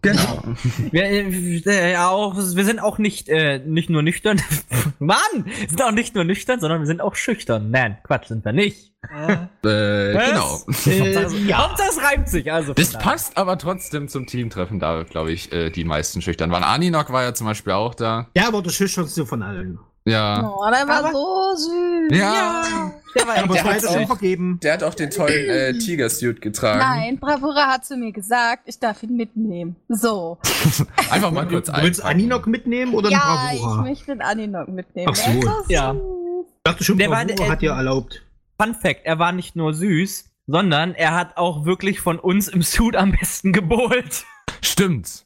Genau. 0.00 0.42
Wir, 0.92 1.04
äh, 1.04 1.92
ja, 1.92 2.08
auch, 2.08 2.36
wir 2.36 2.64
sind 2.64 2.80
auch 2.80 2.98
nicht, 2.98 3.28
äh, 3.28 3.58
nicht 3.64 3.88
nur 3.90 4.02
nüchtern. 4.02 4.40
Mann! 5.00 5.18
Wir 5.44 5.68
sind 5.68 5.82
auch 5.82 5.90
nicht 5.92 6.14
nur 6.14 6.22
nüchtern, 6.24 6.60
sondern 6.60 6.80
wir 6.80 6.86
sind 6.86 7.00
auch 7.00 7.14
schüchtern. 7.16 7.70
Nein, 7.70 7.98
Quatsch, 8.04 8.26
sind 8.28 8.44
wir 8.44 8.52
nicht. 8.52 8.92
Äh, 9.12 9.32
Äh, 9.68 10.28
genau. 10.30 10.60
Äh, 10.86 11.26
ja. 11.46 11.58
Hauptsache, 11.68 11.88
es 11.90 12.02
reimt 12.02 12.28
sich. 12.28 12.52
Also 12.52 12.74
Das 12.74 12.92
passt 12.92 13.36
aber 13.36 13.58
trotzdem 13.58 14.06
zum 14.08 14.26
Teamtreffen, 14.26 14.78
da 14.80 15.02
glaube 15.04 15.32
ich 15.32 15.52
äh, 15.52 15.70
die 15.70 15.84
meisten 15.84 16.20
schüchtern 16.22 16.50
waren. 16.52 16.62
Aninok 16.64 17.12
war 17.12 17.22
ja 17.24 17.34
zum 17.34 17.46
Beispiel 17.48 17.72
auch 17.72 17.94
da. 17.94 18.28
Ja, 18.36 18.46
aber 18.48 18.62
der 18.62 18.70
schüchternste 18.70 19.24
von 19.26 19.42
allen. 19.42 19.78
Ja. 20.04 20.48
Oh, 20.48 20.64
der 20.68 20.86
war 20.88 20.98
Aber- 21.04 21.12
so 21.12 21.54
süß. 21.56 22.18
Ja. 22.18 22.92
Der 23.14 23.26
war 23.26 23.36
Aber 23.38 23.54
Der 23.54 23.64
war 23.64 23.80
schon 23.80 24.04
auch. 24.04 24.06
vergeben. 24.06 24.58
Der 24.62 24.72
hat 24.74 24.82
auch 24.82 24.94
den 24.94 25.10
tollen 25.10 25.48
äh, 25.50 25.72
Tiger-Suit 25.78 26.40
getragen. 26.40 26.78
Nein, 26.80 27.18
Bravura 27.18 27.66
hat 27.66 27.84
zu 27.84 27.96
mir 27.96 28.12
gesagt, 28.12 28.62
ich 28.66 28.78
darf 28.78 29.02
ihn 29.02 29.16
mitnehmen. 29.16 29.76
So. 29.88 30.38
Einfach 31.10 31.30
mal 31.30 31.46
kurz 31.46 31.66
Du 31.70 31.82
willst 31.82 32.00
einpacken. 32.00 32.20
Aninok 32.20 32.46
mitnehmen 32.46 32.94
oder 32.94 33.10
ja, 33.10 33.46
einen 33.48 33.56
ich 33.56 33.62
Bravura? 33.62 33.82
möchte 33.82 34.06
den 34.06 34.22
Aninok 34.22 34.68
mitnehmen. 34.68 35.08
Ach 35.10 35.16
so. 35.16 35.30
Ja. 35.68 35.94
Ich 35.94 36.62
dachte 36.64 36.84
schon, 36.84 36.98
Der 36.98 37.10
war- 37.10 37.24
Bravura 37.24 37.46
äh, 37.46 37.50
hat 37.50 37.62
dir 37.62 37.72
erlaubt. 37.72 38.22
Fun 38.60 38.74
Fact, 38.74 39.00
er 39.04 39.18
war 39.18 39.32
nicht 39.32 39.56
nur 39.56 39.74
süß, 39.74 40.30
sondern 40.46 40.94
er 40.94 41.14
hat 41.14 41.36
auch 41.36 41.64
wirklich 41.64 42.00
von 42.00 42.18
uns 42.18 42.48
im 42.48 42.62
Suit 42.62 42.96
am 42.96 43.12
besten 43.12 43.52
gebohlt. 43.52 44.24
Stimmt. 44.62 45.24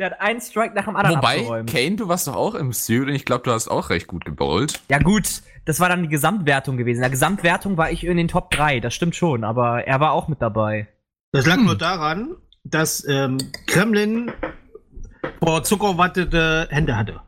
Der 0.00 0.10
hat 0.10 0.20
einen 0.20 0.40
Strike 0.40 0.74
nach 0.74 0.86
dem 0.86 0.96
anderen 0.96 1.18
Wobei, 1.18 1.36
abgeräumt. 1.38 1.70
Kane, 1.72 1.94
du 1.96 2.08
warst 2.08 2.26
doch 2.26 2.34
auch 2.34 2.56
im 2.56 2.72
Suit 2.72 3.02
und 3.06 3.14
ich 3.14 3.24
glaube, 3.24 3.44
du 3.44 3.52
hast 3.52 3.68
auch 3.68 3.90
recht 3.90 4.08
gut 4.08 4.24
gebowlt. 4.24 4.80
Ja 4.90 4.98
gut, 4.98 5.42
das 5.64 5.80
war 5.80 5.88
dann 5.88 6.02
die 6.02 6.08
Gesamtwertung 6.08 6.76
gewesen. 6.76 6.98
In 6.98 7.02
der 7.02 7.10
Gesamtwertung 7.10 7.76
war 7.76 7.90
ich 7.90 8.04
in 8.04 8.16
den 8.16 8.28
Top 8.28 8.50
3, 8.50 8.80
das 8.80 8.94
stimmt 8.94 9.16
schon, 9.16 9.44
aber 9.44 9.86
er 9.86 10.00
war 10.00 10.12
auch 10.12 10.28
mit 10.28 10.40
dabei. 10.42 10.88
Das 11.32 11.46
lag 11.46 11.56
Hm. 11.56 11.64
nur 11.66 11.76
daran, 11.78 12.36
dass 12.64 13.06
ähm, 13.08 13.38
Kremlin 13.66 14.32
vor 15.42 15.62
zuckerwattete 15.64 16.68
Hände 16.70 16.96
hatte. 16.96 17.20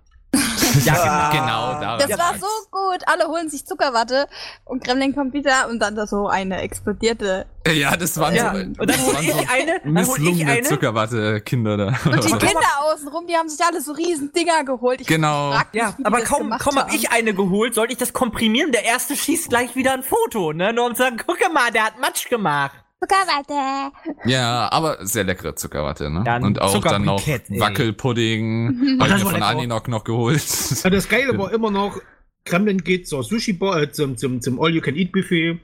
Ja, 0.85 1.31
genau, 1.31 1.81
da. 1.81 1.97
Das 1.97 2.19
war 2.19 2.35
so 2.39 2.47
gut. 2.71 3.03
Alle 3.07 3.27
holen 3.29 3.49
sich 3.49 3.67
Zuckerwatte 3.67 4.27
und 4.65 4.85
Gremlin 4.85 5.15
kommt 5.15 5.33
wieder 5.33 5.69
und 5.71 5.79
dann 5.81 5.97
da 5.97 6.07
so 6.07 6.29
eine 6.29 6.61
explodierte 6.63 7.47
Ja, 7.67 7.97
das 7.97 8.19
waren 8.19 8.35
Ja, 8.35 8.53
so, 8.53 8.59
und 8.59 8.79
dann 8.79 8.87
das 8.87 8.99
hol 9.07 9.15
waren 9.15 9.25
ich 9.25 9.33
so 9.33 9.39
eine, 9.53 9.81
misslungene 9.85 10.53
eine. 10.53 10.63
Zuckerwatte-Kinder 10.63 11.77
da. 11.77 11.87
Und 12.05 12.25
die 12.25 12.31
Kinder 12.39 12.69
außenrum, 12.83 13.27
die 13.27 13.35
haben 13.35 13.49
sich 13.49 13.65
alle 13.65 13.81
so 13.81 13.93
riesen 13.93 14.33
Dinger 14.33 14.65
geholt. 14.65 15.01
Ich 15.01 15.07
Genau. 15.07 15.53
frag 15.53 15.69
Ja, 15.73 15.95
aber 16.05 16.21
kaum, 16.23 16.51
kaum 16.59 16.77
hab 16.77 16.93
ich 16.93 17.11
eine 17.11 17.35
geholt, 17.35 17.75
sollte 17.75 17.93
ich 17.93 17.99
das 17.99 18.13
komprimieren. 18.13 18.73
Der 18.73 18.85
erste 18.85 19.17
schießt 19.17 19.49
gleich 19.49 19.75
wieder 19.77 19.93
ein 19.93 20.03
Foto, 20.03 20.53
ne? 20.53 20.73
Nur 20.73 20.87
um 20.87 20.95
zu 20.95 21.03
sagen, 21.03 21.17
guck 21.25 21.39
mal, 21.53 21.71
der 21.71 21.85
hat 21.87 22.01
Matsch 22.01 22.29
gemacht. 22.29 22.77
Zuckerwatte. 23.07 23.93
Ja, 24.25 24.71
aber 24.73 25.05
sehr 25.07 25.25
leckere 25.25 25.55
Zuckerwatte, 25.55 26.11
ne? 26.11 26.25
Ein 26.27 26.45
Und 26.45 26.61
auch 26.61 26.81
dann 26.83 27.05
noch. 27.05 27.27
Wackelpudding. 27.27 28.99
Hab 29.01 29.09
Das 29.09 29.19
ich 29.19 29.25
mir 29.25 29.31
von. 29.33 29.43
Aninok 29.43 29.89
noch 29.89 30.05
geholt. 30.05 30.43
Ja, 30.83 30.91
das 30.91 31.09
Geile 31.09 31.37
war 31.39 31.53
immer 31.53 31.71
noch, 31.71 32.01
Kremlin 32.45 32.83
geht 32.83 33.09
zur 33.09 33.23
Sushi-Bar, 33.23 33.83
äh, 33.83 33.93
zum, 33.93 34.17
zum, 34.17 34.41
zum 34.41 34.61
All-You-Can-Eat-Buffet, 34.61 35.59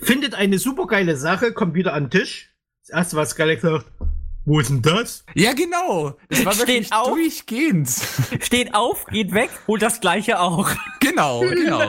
findet 0.00 0.34
eine 0.34 0.58
super 0.58 0.86
geile 0.86 1.16
Sache, 1.16 1.52
kommt 1.52 1.74
wieder 1.74 1.94
an 1.94 2.04
den 2.04 2.10
Tisch. 2.10 2.50
Das 2.86 2.96
erste, 2.96 3.16
was 3.16 3.36
Galex 3.36 3.62
sagt, 3.62 3.86
wo 4.48 4.60
ist 4.60 4.70
denn 4.70 4.80
das? 4.80 5.24
Ja, 5.34 5.52
genau. 5.52 6.16
Das 6.30 6.44
war 6.46 6.52
Steht 6.54 6.68
wirklich 6.68 6.92
auf. 6.92 7.08
durchgehend. 7.08 7.88
Steht 8.40 8.74
auf, 8.74 9.04
geht 9.06 9.32
weg, 9.34 9.50
holt 9.66 9.82
das 9.82 10.00
gleiche 10.00 10.40
auch. 10.40 10.70
Genau, 11.00 11.40
genau. 11.40 11.80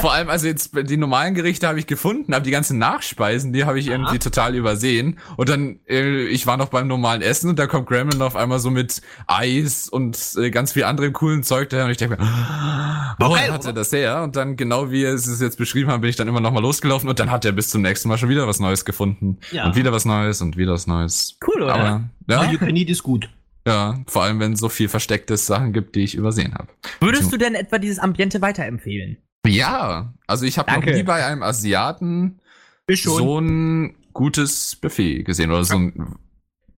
Vor 0.00 0.12
allem, 0.12 0.28
also 0.28 0.46
jetzt 0.46 0.70
die 0.74 0.96
normalen 0.96 1.34
Gerichte 1.34 1.66
habe 1.66 1.78
ich 1.78 1.86
gefunden, 1.86 2.34
aber 2.34 2.44
die 2.44 2.50
ganzen 2.50 2.78
Nachspeisen, 2.78 3.52
die 3.52 3.64
habe 3.64 3.78
ich 3.80 3.88
irgendwie 3.88 4.18
total 4.18 4.54
übersehen. 4.54 5.18
Und 5.36 5.48
dann, 5.48 5.80
äh, 5.88 6.24
ich 6.26 6.46
war 6.46 6.56
noch 6.56 6.68
beim 6.68 6.88
normalen 6.88 7.22
Essen 7.22 7.48
und 7.48 7.58
da 7.58 7.66
kommt 7.66 7.88
Gremlin 7.88 8.20
auf 8.20 8.36
einmal 8.36 8.58
so 8.58 8.70
mit 8.70 9.00
Eis 9.26 9.88
und 9.88 10.18
äh, 10.36 10.50
ganz 10.50 10.72
viel 10.72 10.84
anderem 10.84 11.12
coolen 11.12 11.42
Zeug 11.42 11.70
daher. 11.70 11.86
Und 11.86 11.90
ich 11.90 11.96
denke 11.96 12.16
mir, 12.16 13.14
wo 13.18 13.30
geil, 13.30 13.50
hat 13.50 13.64
er 13.64 13.72
das 13.72 13.92
her? 13.92 14.22
Und 14.22 14.36
dann, 14.36 14.56
genau 14.56 14.90
wie 14.90 15.04
er 15.04 15.14
es 15.14 15.40
jetzt 15.40 15.56
beschrieben 15.56 15.90
hat, 15.90 16.02
bin 16.02 16.10
ich 16.10 16.16
dann 16.16 16.28
immer 16.28 16.40
noch 16.40 16.52
mal 16.52 16.60
losgelaufen 16.60 17.08
und 17.08 17.18
dann 17.18 17.30
hat 17.30 17.44
er 17.44 17.52
bis 17.52 17.68
zum 17.68 17.80
nächsten 17.82 18.08
Mal 18.08 18.18
schon 18.18 18.28
wieder 18.28 18.46
was 18.46 18.60
Neues 18.60 18.84
gefunden. 18.84 19.38
Ja. 19.50 19.64
Und 19.64 19.74
wieder 19.74 19.92
was 19.92 20.04
Neues 20.04 20.42
und 20.42 20.56
wieder 20.56 20.72
was 20.72 20.86
Neues. 20.86 21.38
Cool, 21.46 21.61
oder? 21.62 21.74
Aber, 21.74 22.02
ja, 22.28 22.40
All-You-Can-Eat 22.40 22.90
ist 22.90 23.02
gut. 23.02 23.28
ja, 23.66 24.00
vor 24.06 24.24
allem, 24.24 24.40
wenn 24.40 24.52
es 24.52 24.60
so 24.60 24.68
viel 24.68 24.88
versteckte 24.88 25.36
Sachen 25.36 25.72
gibt, 25.72 25.94
die 25.94 26.04
ich 26.04 26.14
übersehen 26.14 26.54
habe. 26.54 26.68
Würdest 27.00 27.32
du 27.32 27.36
denn 27.36 27.54
etwa 27.54 27.78
dieses 27.78 27.98
Ambiente 27.98 28.40
weiterempfehlen? 28.40 29.18
Ja, 29.46 30.12
also 30.26 30.44
ich 30.46 30.58
habe 30.58 30.72
noch 30.72 30.84
nie 30.84 31.02
bei 31.02 31.24
einem 31.24 31.42
Asiaten 31.42 32.40
so 32.92 33.40
ein 33.40 33.96
gutes 34.12 34.76
Buffet 34.76 35.24
gesehen 35.24 35.50
oder 35.50 35.64
so 35.64 35.76
ein. 35.76 36.16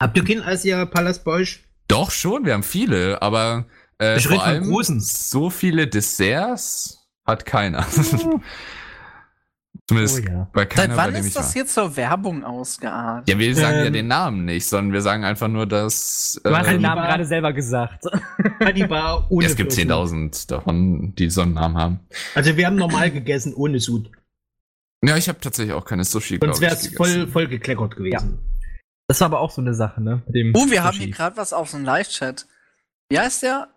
Habt 0.01 0.17
ihr 0.17 0.25
keinen 0.25 0.43
Asia-Palast 0.43 1.25
bei 1.25 1.33
euch? 1.33 1.65
Doch 1.89 2.11
schon, 2.11 2.45
wir 2.47 2.55
haben 2.55 2.63
viele, 2.63 3.21
aber 3.21 3.67
äh, 3.99 4.19
vor 4.21 4.43
allem 4.43 5.01
so 5.01 5.51
viele 5.51 5.87
Desserts 5.87 7.07
hat 7.27 7.47
keiner. 7.47 7.87
Zumindest 9.87 10.23
Oh 10.27 10.31
ja. 10.31 10.49
bei 10.55 10.65
keiner, 10.65 10.95
Seit 10.95 10.97
bei 10.97 11.13
wann 11.13 11.21
ist 11.23 11.37
das 11.37 11.47
war. 11.47 11.53
hier 11.53 11.67
zur 11.67 11.95
Werbung 11.97 12.43
ausgeartet? 12.43 13.29
Ja, 13.29 13.39
wir 13.39 13.55
sagen 13.55 13.77
ja 13.81 13.85
Ähm, 13.85 13.93
den 13.93 14.07
Namen 14.07 14.45
nicht, 14.47 14.67
sondern 14.67 14.95
wir 14.95 15.03
sagen 15.03 15.25
einfach 15.25 15.49
nur, 15.49 15.67
dass 15.67 16.41
Du 16.43 16.57
hast 16.57 16.67
den 16.69 16.77
ähm, 16.77 16.83
Namen 16.83 17.03
gerade 17.03 17.25
selber 17.27 17.53
gesagt. 17.53 18.05
Hannibal 18.61 19.27
ohne 19.29 19.47
es 19.47 19.57
gibt 19.57 19.75
Fürsten. 19.75 19.93
10.000 19.93 20.49
davon, 20.49 21.15
die 21.17 21.29
so 21.29 21.43
einen 21.43 21.53
Namen 21.55 21.77
haben. 21.77 22.01
Also 22.35 22.57
wir 22.57 22.67
haben 22.67 22.77
normal 22.77 23.11
gegessen, 23.11 23.53
ohne 23.55 23.79
Sud. 23.79 24.11
Ja, 25.05 25.19
ich 25.19 25.29
habe 25.29 25.39
tatsächlich 25.41 25.75
auch 25.75 25.85
keine 25.85 26.05
Sushi, 26.05 26.39
glaube 26.39 26.55
Sonst 26.55 26.63
wäre 26.63 26.73
es 26.75 26.83
gegessen. 26.85 26.97
voll, 26.97 27.27
voll 27.29 27.49
gekleckert 27.49 27.95
gewesen. 27.97 28.39
Das 29.07 29.21
war 29.21 29.27
aber 29.27 29.41
auch 29.41 29.51
so 29.51 29.61
eine 29.61 29.75
Sache, 29.75 30.03
ne? 30.03 30.23
Oh, 30.55 30.71
wir 30.71 30.83
haben 30.83 30.95
Sushi. 30.95 31.05
hier 31.09 31.15
gerade 31.15 31.37
was 31.37 31.53
auf 31.53 31.73
dem 31.73 31.85
Live-Chat. 31.85 32.47
Wie 33.11 33.19
heißt 33.19 33.43
der? 33.43 33.69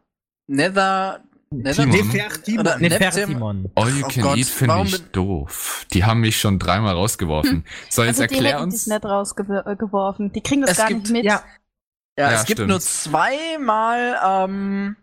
Nether. 0.47 1.19
Nefertimon. 1.49 2.79
Ne, 2.79 2.89
Fertimon. 2.91 3.71
All 3.75 3.89
you 3.89 4.05
Oh 4.05 4.07
can 4.09 4.23
Gott, 4.23 4.37
eat 4.37 4.47
finde 4.47 4.73
warum 4.73 4.87
ich 4.87 5.01
doof. 5.11 5.85
Die 5.93 6.03
haben 6.05 6.19
mich 6.19 6.39
schon 6.39 6.59
dreimal 6.59 6.93
rausgeworfen. 6.95 7.63
So, 7.89 8.03
jetzt 8.03 8.19
Also 8.19 8.27
die 8.27 8.33
erklär 8.35 8.53
hätten 8.55 8.63
uns. 8.63 8.83
dich 8.85 8.93
nicht 8.93 9.05
rausgeworfen. 9.05 10.31
Die 10.33 10.41
kriegen 10.41 10.61
das 10.61 10.71
Es 10.71 10.77
gar 10.77 10.87
gibt- 10.87 11.01
nicht 11.03 11.11
mit. 11.11 11.23
Ja, 11.25 11.43
Ja, 12.19 12.31
Ja, 12.31 12.35
es 12.39 12.45
gibt 12.45 12.57
stimmt. 12.57 12.69
nur 12.69 12.79
zweimal, 12.79 14.17
ähm, 14.25 14.95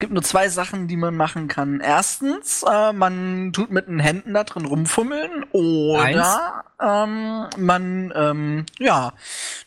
gibt 0.00 0.12
nur 0.12 0.22
zwei 0.22 0.48
Sachen, 0.48 0.88
die 0.88 0.96
man 0.96 1.16
machen 1.16 1.48
kann. 1.48 1.80
Erstens, 1.80 2.62
äh, 2.68 2.92
man 2.92 3.52
tut 3.52 3.70
mit 3.70 3.86
den 3.88 4.00
Händen 4.00 4.34
da 4.34 4.44
drin 4.44 4.66
rumfummeln 4.66 5.44
oder 5.52 6.64
ähm, 6.82 7.46
man, 7.56 8.12
ähm, 8.14 8.66
ja, 8.78 9.12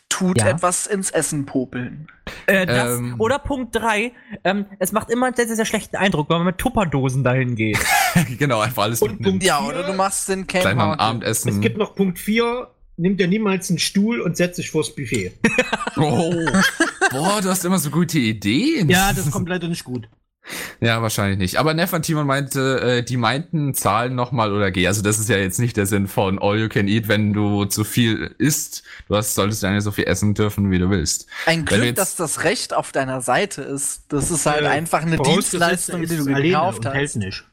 tut 0.08 0.38
Ja. 0.38 0.48
etwas 0.48 0.86
ins 0.86 1.10
Essen 1.10 1.46
popeln. 1.46 2.08
Äh, 2.46 2.66
das, 2.66 2.98
Ähm. 2.98 3.14
oder 3.18 3.38
Punkt 3.38 3.74
3, 3.74 4.12
ähm, 4.44 4.66
es 4.78 4.92
macht 4.92 5.10
immer 5.10 5.26
einen 5.26 5.34
sehr, 5.34 5.46
sehr, 5.46 5.56
sehr 5.56 5.64
schlechten 5.64 5.96
Eindruck, 5.96 6.28
wenn 6.28 6.36
man 6.38 6.46
mit 6.46 6.58
Tupperdosen 6.58 7.24
dahin 7.24 7.56
geht. 7.56 7.78
genau, 8.38 8.60
einfach 8.60 8.82
alles 8.84 9.00
Und 9.00 9.12
mitnehmen. 9.12 9.32
Punkt 9.32 9.44
Ja, 9.44 9.60
oder 9.60 9.82
du 9.84 9.94
machst 9.94 10.28
den 10.28 10.46
Camp. 10.46 10.78
Abendessen. 10.78 11.48
Es 11.48 11.60
gibt 11.60 11.78
noch 11.78 11.94
Punkt 11.94 12.18
4, 12.18 12.68
nimmt 12.98 13.20
er 13.20 13.26
niemals 13.28 13.70
einen 13.70 13.78
Stuhl 13.78 14.20
und 14.20 14.36
setzt 14.36 14.56
sich 14.56 14.70
vors 14.70 14.94
Buffet. 14.94 15.32
oh. 15.96 16.34
Boah, 17.10 17.40
du 17.40 17.48
hast 17.48 17.64
immer 17.64 17.78
so 17.78 17.90
gute 17.90 18.18
Ideen. 18.18 18.88
Ja, 18.90 19.12
das 19.12 19.30
kommt 19.30 19.48
leider 19.48 19.68
nicht 19.68 19.84
gut. 19.84 20.08
Ja, 20.80 21.02
wahrscheinlich 21.02 21.38
nicht. 21.38 21.56
Aber 21.56 21.74
Neff 21.74 21.92
und 21.92 22.02
Timon 22.02 22.26
meinte, 22.26 22.80
äh, 22.80 23.02
die 23.02 23.18
meinten 23.18 23.74
Zahlen 23.74 24.14
nochmal 24.14 24.52
oder 24.54 24.70
geh. 24.70 24.86
Also 24.86 25.02
das 25.02 25.18
ist 25.18 25.28
ja 25.28 25.36
jetzt 25.36 25.58
nicht 25.58 25.76
der 25.76 25.84
Sinn 25.84 26.06
von 26.08 26.38
All 26.38 26.58
You 26.58 26.68
Can 26.70 26.88
Eat, 26.88 27.06
wenn 27.06 27.34
du 27.34 27.66
zu 27.66 27.84
viel 27.84 28.34
isst. 28.38 28.82
Du 29.08 29.16
hast, 29.16 29.34
solltest 29.34 29.62
ja 29.62 29.70
nicht 29.72 29.82
so 29.82 29.90
viel 29.90 30.04
essen 30.04 30.32
dürfen, 30.32 30.70
wie 30.70 30.78
du 30.78 30.88
willst. 30.88 31.26
Ein 31.44 31.66
Glück, 31.66 31.84
jetzt- 31.84 31.98
dass 31.98 32.16
das 32.16 32.44
Recht 32.44 32.72
auf 32.72 32.92
deiner 32.92 33.20
Seite 33.20 33.60
ist. 33.60 34.04
Das 34.08 34.30
ist 34.30 34.46
halt 34.46 34.62
Äh, 34.62 34.68
einfach 34.68 35.02
eine 35.02 35.18
Dienstleistung, 35.18 36.00
die 36.06 36.14
ist 36.14 36.26
du 36.26 36.32
gekauft 36.34 36.86
und 36.86 36.92
hält 36.94 37.08
hast. 37.10 37.16
nicht. 37.16 37.44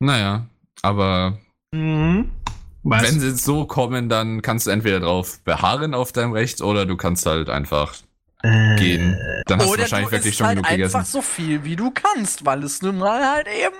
Naja, 0.00 0.46
aber 0.82 1.38
Mhm. 1.74 2.30
Was? 2.88 3.02
wenn 3.02 3.20
sie 3.20 3.32
so 3.32 3.64
kommen, 3.66 4.08
dann 4.08 4.42
kannst 4.42 4.66
du 4.66 4.70
entweder 4.70 5.00
drauf 5.00 5.40
beharren 5.44 5.92
auf 5.94 6.12
deinem 6.12 6.32
Recht 6.32 6.60
oder 6.62 6.86
du 6.86 6.96
kannst 6.96 7.26
halt 7.26 7.48
einfach 7.48 7.94
Äh, 8.42 8.76
gehen. 8.76 9.16
Dann 9.46 9.58
hast 9.58 9.66
du 9.68 9.72
Oder 9.72 9.82
wahrscheinlich 9.82 10.08
du 10.10 10.12
wirklich 10.16 10.36
schon 10.36 10.46
halt 10.46 10.56
genug 10.58 10.70
einfach 10.70 11.00
gegessen. 11.00 11.12
so 11.12 11.22
viel, 11.22 11.64
wie 11.64 11.74
du 11.76 11.90
kannst, 11.90 12.44
weil 12.44 12.62
es 12.62 12.82
nun 12.82 12.98
mal 12.98 13.24
halt 13.28 13.48
eben 13.48 13.76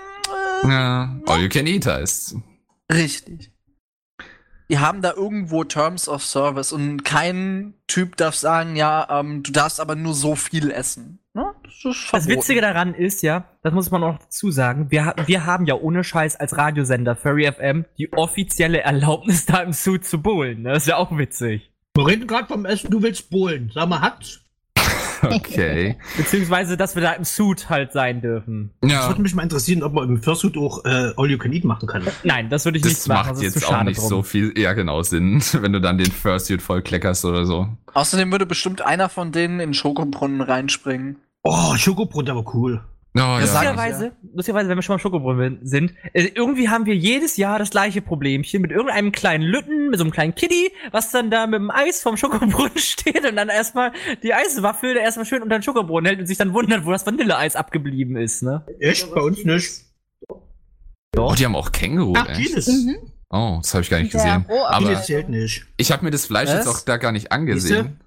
äh, 0.65 0.71
Ja, 0.71 1.15
All 1.25 1.41
You 1.41 1.49
Can 1.49 1.67
Eat 1.67 1.85
heißt. 1.85 2.35
Richtig. 2.91 3.51
Die 4.69 4.79
haben 4.79 5.01
da 5.01 5.13
irgendwo 5.13 5.63
Terms 5.63 6.09
of 6.09 6.23
Service 6.25 6.73
und 6.73 7.03
kein 7.05 7.73
Typ 7.87 8.17
darf 8.17 8.35
sagen, 8.35 8.75
ja, 8.75 9.07
ähm, 9.19 9.41
du 9.43 9.51
darfst 9.51 9.79
aber 9.79 9.95
nur 9.95 10.13
so 10.13 10.35
viel 10.35 10.71
essen. 10.71 11.19
Ne? 11.33 11.45
Das 11.63 11.73
ist 11.85 12.09
Das. 12.11 12.27
Witzige 12.27 12.59
daran 12.61 12.93
ist 12.93 13.21
ja, 13.21 13.45
das 13.63 13.73
muss 13.73 13.91
man 13.91 14.03
auch 14.03 14.17
dazu 14.19 14.51
sagen, 14.51 14.87
wir, 14.91 15.05
ha- 15.05 15.15
wir 15.25 15.45
haben 15.45 15.65
ja 15.67 15.75
ohne 15.75 16.03
Scheiß 16.03 16.35
als 16.35 16.57
Radiosender 16.57 17.15
Furry 17.15 17.49
FM 17.51 17.85
die 17.97 18.11
offizielle 18.11 18.81
Erlaubnis, 18.81 19.45
da 19.45 19.59
im 19.61 19.71
Suit 19.71 20.03
zu 20.03 20.21
bowlen. 20.21 20.63
ne? 20.63 20.73
Das 20.73 20.83
ist 20.83 20.87
ja 20.89 20.97
auch 20.97 21.15
witzig. 21.17 21.71
wir 21.95 22.05
reden 22.07 22.27
gerade 22.27 22.47
vom 22.47 22.65
Essen, 22.65 22.89
du 22.91 23.01
willst 23.01 23.29
bohlen. 23.29 23.71
Sag 23.73 23.87
mal, 23.87 24.01
hat's? 24.01 24.41
Okay. 25.35 25.97
Beziehungsweise, 26.15 26.77
dass 26.77 26.95
wir 26.95 27.01
da 27.01 27.13
im 27.13 27.23
Suit 27.23 27.69
halt 27.69 27.91
sein 27.93 28.21
dürfen. 28.21 28.71
Das 28.81 28.91
ja, 28.91 29.07
würde 29.07 29.21
mich 29.21 29.35
mal 29.35 29.43
interessieren, 29.43 29.83
ob 29.83 29.93
man 29.93 30.07
im 30.09 30.21
Fursuit 30.21 30.57
auch 30.57 30.85
äh, 30.85 31.13
All 31.17 31.29
You 31.29 31.37
Can 31.37 31.53
Eat 31.53 31.63
machen 31.63 31.87
kann. 31.87 32.03
Nein, 32.23 32.49
das 32.49 32.65
würde 32.65 32.77
ich 32.77 32.83
nicht 32.83 32.97
das 32.97 33.07
machen. 33.07 33.17
macht 33.19 33.31
das 33.31 33.43
ist 33.43 33.55
jetzt 33.55 33.69
auch 33.69 33.83
nicht 33.83 33.99
drum. 33.99 34.09
so 34.09 34.23
viel, 34.23 34.53
ja 34.57 34.73
genau, 34.73 35.01
Sinn, 35.01 35.41
wenn 35.53 35.73
du 35.73 35.81
dann 35.81 35.97
den 35.97 36.11
Fursuit 36.11 36.61
voll 36.61 36.81
kleckerst 36.81 37.25
oder 37.25 37.45
so. 37.45 37.67
Außerdem 37.93 38.31
würde 38.31 38.45
bestimmt 38.45 38.81
einer 38.81 39.09
von 39.09 39.31
denen 39.31 39.59
in 39.59 39.69
den 39.69 39.73
Schokobrunnen 39.73 40.41
reinspringen. 40.41 41.17
Oh, 41.43 41.75
Schokobrot, 41.75 42.29
aber 42.29 42.45
cool. 42.53 42.81
Oh, 43.17 43.39
ja. 43.39 43.45
sag 43.47 43.63
ich 43.63 43.69
Lustigerweise, 43.69 44.11
lustigerweise, 44.33 44.69
wenn 44.69 44.77
wir 44.77 44.81
schon 44.81 44.93
beim 44.95 44.99
Schokobrunnen 45.01 45.59
sind, 45.63 45.93
äh, 46.13 46.29
irgendwie 46.35 46.69
haben 46.69 46.85
wir 46.85 46.95
jedes 46.95 47.37
Jahr 47.37 47.59
das 47.59 47.69
gleiche 47.69 48.01
Problemchen 48.01 48.61
mit 48.61 48.71
irgendeinem 48.71 49.11
kleinen 49.11 49.43
Lütten, 49.43 49.89
mit 49.89 49.97
so 49.99 50.03
einem 50.03 50.11
kleinen 50.11 50.35
Kitty, 50.35 50.71
was 50.91 51.11
dann 51.11 51.29
da 51.31 51.47
mit 51.47 51.59
dem 51.59 51.71
Eis 51.71 52.01
vom 52.01 52.17
Schokobrunnen 52.17 52.71
steht 52.77 53.25
und 53.27 53.35
dann 53.35 53.49
erstmal 53.49 53.91
die 54.23 54.33
Eiswaffel 54.33 54.93
da 54.95 54.99
erstmal 55.01 55.25
schön 55.25 55.41
unter 55.41 55.57
den 55.57 55.63
Schokobrunnen 55.63 56.05
hält 56.05 56.19
und 56.19 56.25
sich 56.27 56.37
dann 56.37 56.53
wundert, 56.53 56.85
wo 56.85 56.91
das 56.91 57.05
Vanilleeis 57.05 57.55
abgeblieben 57.55 58.17
ist, 58.17 58.43
ne? 58.43 58.65
Echt? 58.79 59.13
Bei 59.13 59.21
uns 59.21 59.43
nicht. 59.43 59.71
Oh, 61.17 61.33
die 61.37 61.45
haben 61.45 61.55
auch 61.55 61.71
Känguru, 61.71 62.13
Ach, 62.15 62.27
echt? 62.29 62.45
Guinness. 62.49 62.67
Mhm. 62.67 62.95
Oh, 63.29 63.57
das 63.61 63.73
habe 63.73 63.83
ich 63.83 63.89
gar 63.89 63.99
nicht 63.99 64.11
gesehen. 64.11 64.45
roh- 64.47 64.65
Aber 64.65 64.85
Guinness 64.85 65.05
zählt 65.05 65.29
nicht. 65.29 65.65
ich 65.77 65.91
habe 65.91 66.05
mir 66.05 66.11
das 66.11 66.25
Fleisch 66.27 66.49
Was? 66.49 66.55
jetzt 66.65 66.67
auch 66.67 66.79
da 66.85 66.97
gar 66.97 67.11
nicht 67.11 67.31
angesehen. 67.31 67.99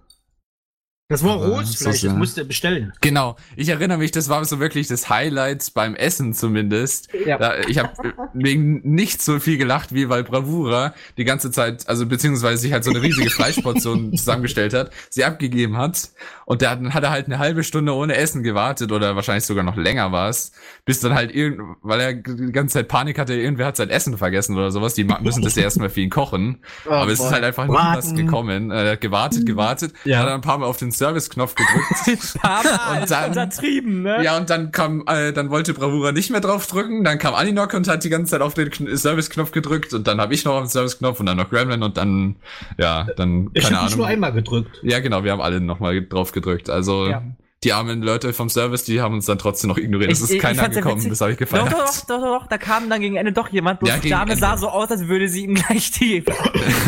Das 1.11 1.23
war 1.25 1.35
Aber 1.35 1.49
rohes 1.49 1.73
so 1.73 1.85
Fleisch, 1.85 1.97
das 1.97 2.01
sehr. 2.01 2.13
musst 2.15 2.39
du 2.39 2.45
bestellen. 2.45 2.93
Genau, 3.03 3.37
ich 3.57 3.69
erinnere 3.69 3.99
mich, 3.99 4.13
das 4.13 4.29
war 4.31 4.43
so 4.47 4.61
wirklich 4.61 4.89
das 4.89 5.11
Highlight 5.11 5.73
beim 5.75 5.95
Essen 5.95 6.33
zumindest. 6.33 7.09
Ja. 7.27 7.37
Da, 7.37 7.59
ich 7.69 7.79
habe 7.79 7.91
wegen 8.33 8.81
nicht 8.95 9.21
so 9.21 9.39
viel 9.41 9.59
gelacht, 9.59 9.93
wie 9.93 10.09
weil 10.09 10.23
Bravura 10.25 10.95
die 11.19 11.25
ganze 11.25 11.51
Zeit, 11.51 11.89
also 11.89 12.07
beziehungsweise 12.07 12.59
sich 12.63 12.73
halt 12.73 12.85
so 12.85 12.91
eine 12.91 13.03
riesige 13.03 13.29
Fleischportion 13.29 14.13
zusammengestellt 14.17 14.73
hat, 14.73 14.91
sie 15.11 15.25
abgegeben 15.25 15.77
hat 15.77 16.11
und 16.47 16.63
der, 16.63 16.77
dann 16.77 16.95
hat 16.95 17.03
er 17.03 17.11
halt 17.11 17.27
eine 17.27 17.39
halbe 17.39 17.65
Stunde 17.65 17.93
ohne 17.95 18.15
Essen 18.15 18.43
gewartet 18.43 18.93
oder 18.93 19.17
wahrscheinlich 19.17 19.45
sogar 19.45 19.65
noch 19.65 19.77
länger 19.77 20.13
war 20.13 20.29
es, 20.29 20.53
bis 20.85 21.01
dann 21.01 21.15
halt 21.15 21.35
irgend, 21.35 21.61
weil 21.83 22.01
er 22.01 22.15
die 22.15 22.53
ganze 22.53 22.75
Zeit 22.75 22.89
Panik 22.89 23.19
hatte, 23.19 23.35
irgendwer 23.35 23.67
hat 23.67 23.77
sein 23.77 23.91
Essen 23.91 24.17
vergessen 24.17 24.57
oder 24.57 24.71
sowas, 24.71 24.95
die 24.95 25.05
müssen 25.05 25.43
das 25.43 25.57
ja 25.57 25.65
erstmal 25.65 25.91
für 25.91 26.01
ihn 26.03 26.11
kochen. 26.11 26.59
Oh 26.87 26.91
Aber 26.91 27.11
es 27.11 27.19
boy. 27.19 27.27
ist 27.27 27.33
halt 27.33 27.45
einfach 27.45 27.67
nie 27.67 27.75
was 27.75 28.15
gekommen. 28.15 28.71
Er 28.71 28.93
hat 28.93 29.01
gewartet, 29.01 29.45
gewartet, 29.45 29.93
Ja. 30.05 30.19
hat 30.21 30.27
dann 30.27 30.35
ein 30.35 30.41
paar 30.41 30.59
Mal 30.59 30.67
auf 30.67 30.77
den 30.77 30.93
Service-Knopf 31.01 31.55
gedrückt. 31.55 32.35
Paar 32.43 32.63
Und 33.01 33.11
dann- 33.11 33.29
untertrieben, 33.31 34.03
ne? 34.03 34.23
ja, 34.23 34.37
und 34.37 34.49
dann 34.51 34.71
kam, 34.71 35.03
äh, 35.07 35.33
dann 35.33 35.51
wollte 35.51 35.73
Bravura 35.75 36.13
nicht 36.13 36.31
mehr 36.31 36.41
drauf 36.41 36.67
drücken, 36.67 37.03
dann 37.05 37.19
kam 37.19 37.35
Aninok 37.35 37.73
und 37.75 37.89
hat 37.89 38.05
die 38.05 38.11
ganze 38.11 38.33
Zeit 38.33 38.43
auf 38.43 38.55
den 38.55 38.69
Kn- 38.71 38.95
Service-Knopf 38.97 39.51
gedrückt 39.51 39.93
und 39.95 40.07
dann 40.07 40.21
habe 40.21 40.35
ich 40.35 40.45
noch 40.45 40.55
auf 40.55 40.63
den 40.65 40.69
Service-Knopf 40.69 41.19
und 41.21 41.27
dann 41.27 41.37
noch 41.39 41.49
Gremlin 41.51 41.83
und 41.83 41.97
dann, 41.97 42.37
ja, 42.79 43.07
dann, 43.17 43.51
Ich 43.55 43.65
keine 43.65 43.77
habe 43.77 43.87
nicht 43.87 43.97
nur 43.97 44.07
Ahnung. 44.07 44.15
einmal 44.15 44.33
gedrückt. 44.33 44.79
Ja, 44.83 45.01
genau, 45.01 45.25
wir 45.25 45.33
haben 45.33 45.41
alle 45.41 45.61
nochmal 45.61 46.01
drauf 46.07 46.33
gedrückt. 46.33 46.69
Also, 46.71 47.07
Ja. 47.07 47.23
Die 47.63 47.75
armen 47.75 48.01
Leute 48.03 48.33
vom 48.33 48.49
Service, 48.49 48.85
die 48.85 49.03
haben 49.03 49.15
uns 49.15 49.27
dann 49.27 49.37
trotzdem 49.39 49.69
noch 49.69 49.77
ignoriert. 49.77 50.11
Es 50.11 50.19
Ich- 50.19 50.25
ist 50.25 50.31
ich- 50.31 50.37
ich 50.37 50.43
keiner 50.43 50.63
ja 50.63 50.69
gekommen, 50.69 51.07
das 51.11 51.21
habe 51.21 51.33
ich 51.33 51.37
Doch, 51.37 51.41
gefeiert. 51.47 51.71
doch, 51.71 51.79
doch, 51.79 52.07
doch, 52.07 52.23
doch, 52.41 52.47
da 52.47 52.57
kam 52.57 52.89
dann 52.89 53.03
gegen 53.03 53.17
Ende 53.17 53.33
doch 53.33 53.49
jemand, 53.51 53.81
bloß 53.81 53.91
Ja, 53.91 53.99
die 53.99 54.09
Dame 54.09 54.33
Ende. 54.33 54.37
sah 54.41 54.57
so 54.57 54.69
aus, 54.71 54.91
als 54.91 55.07
würde 55.09 55.29
sie 55.29 55.45
ihm 55.45 55.55
gleich 55.57 55.91
die, 55.91 56.25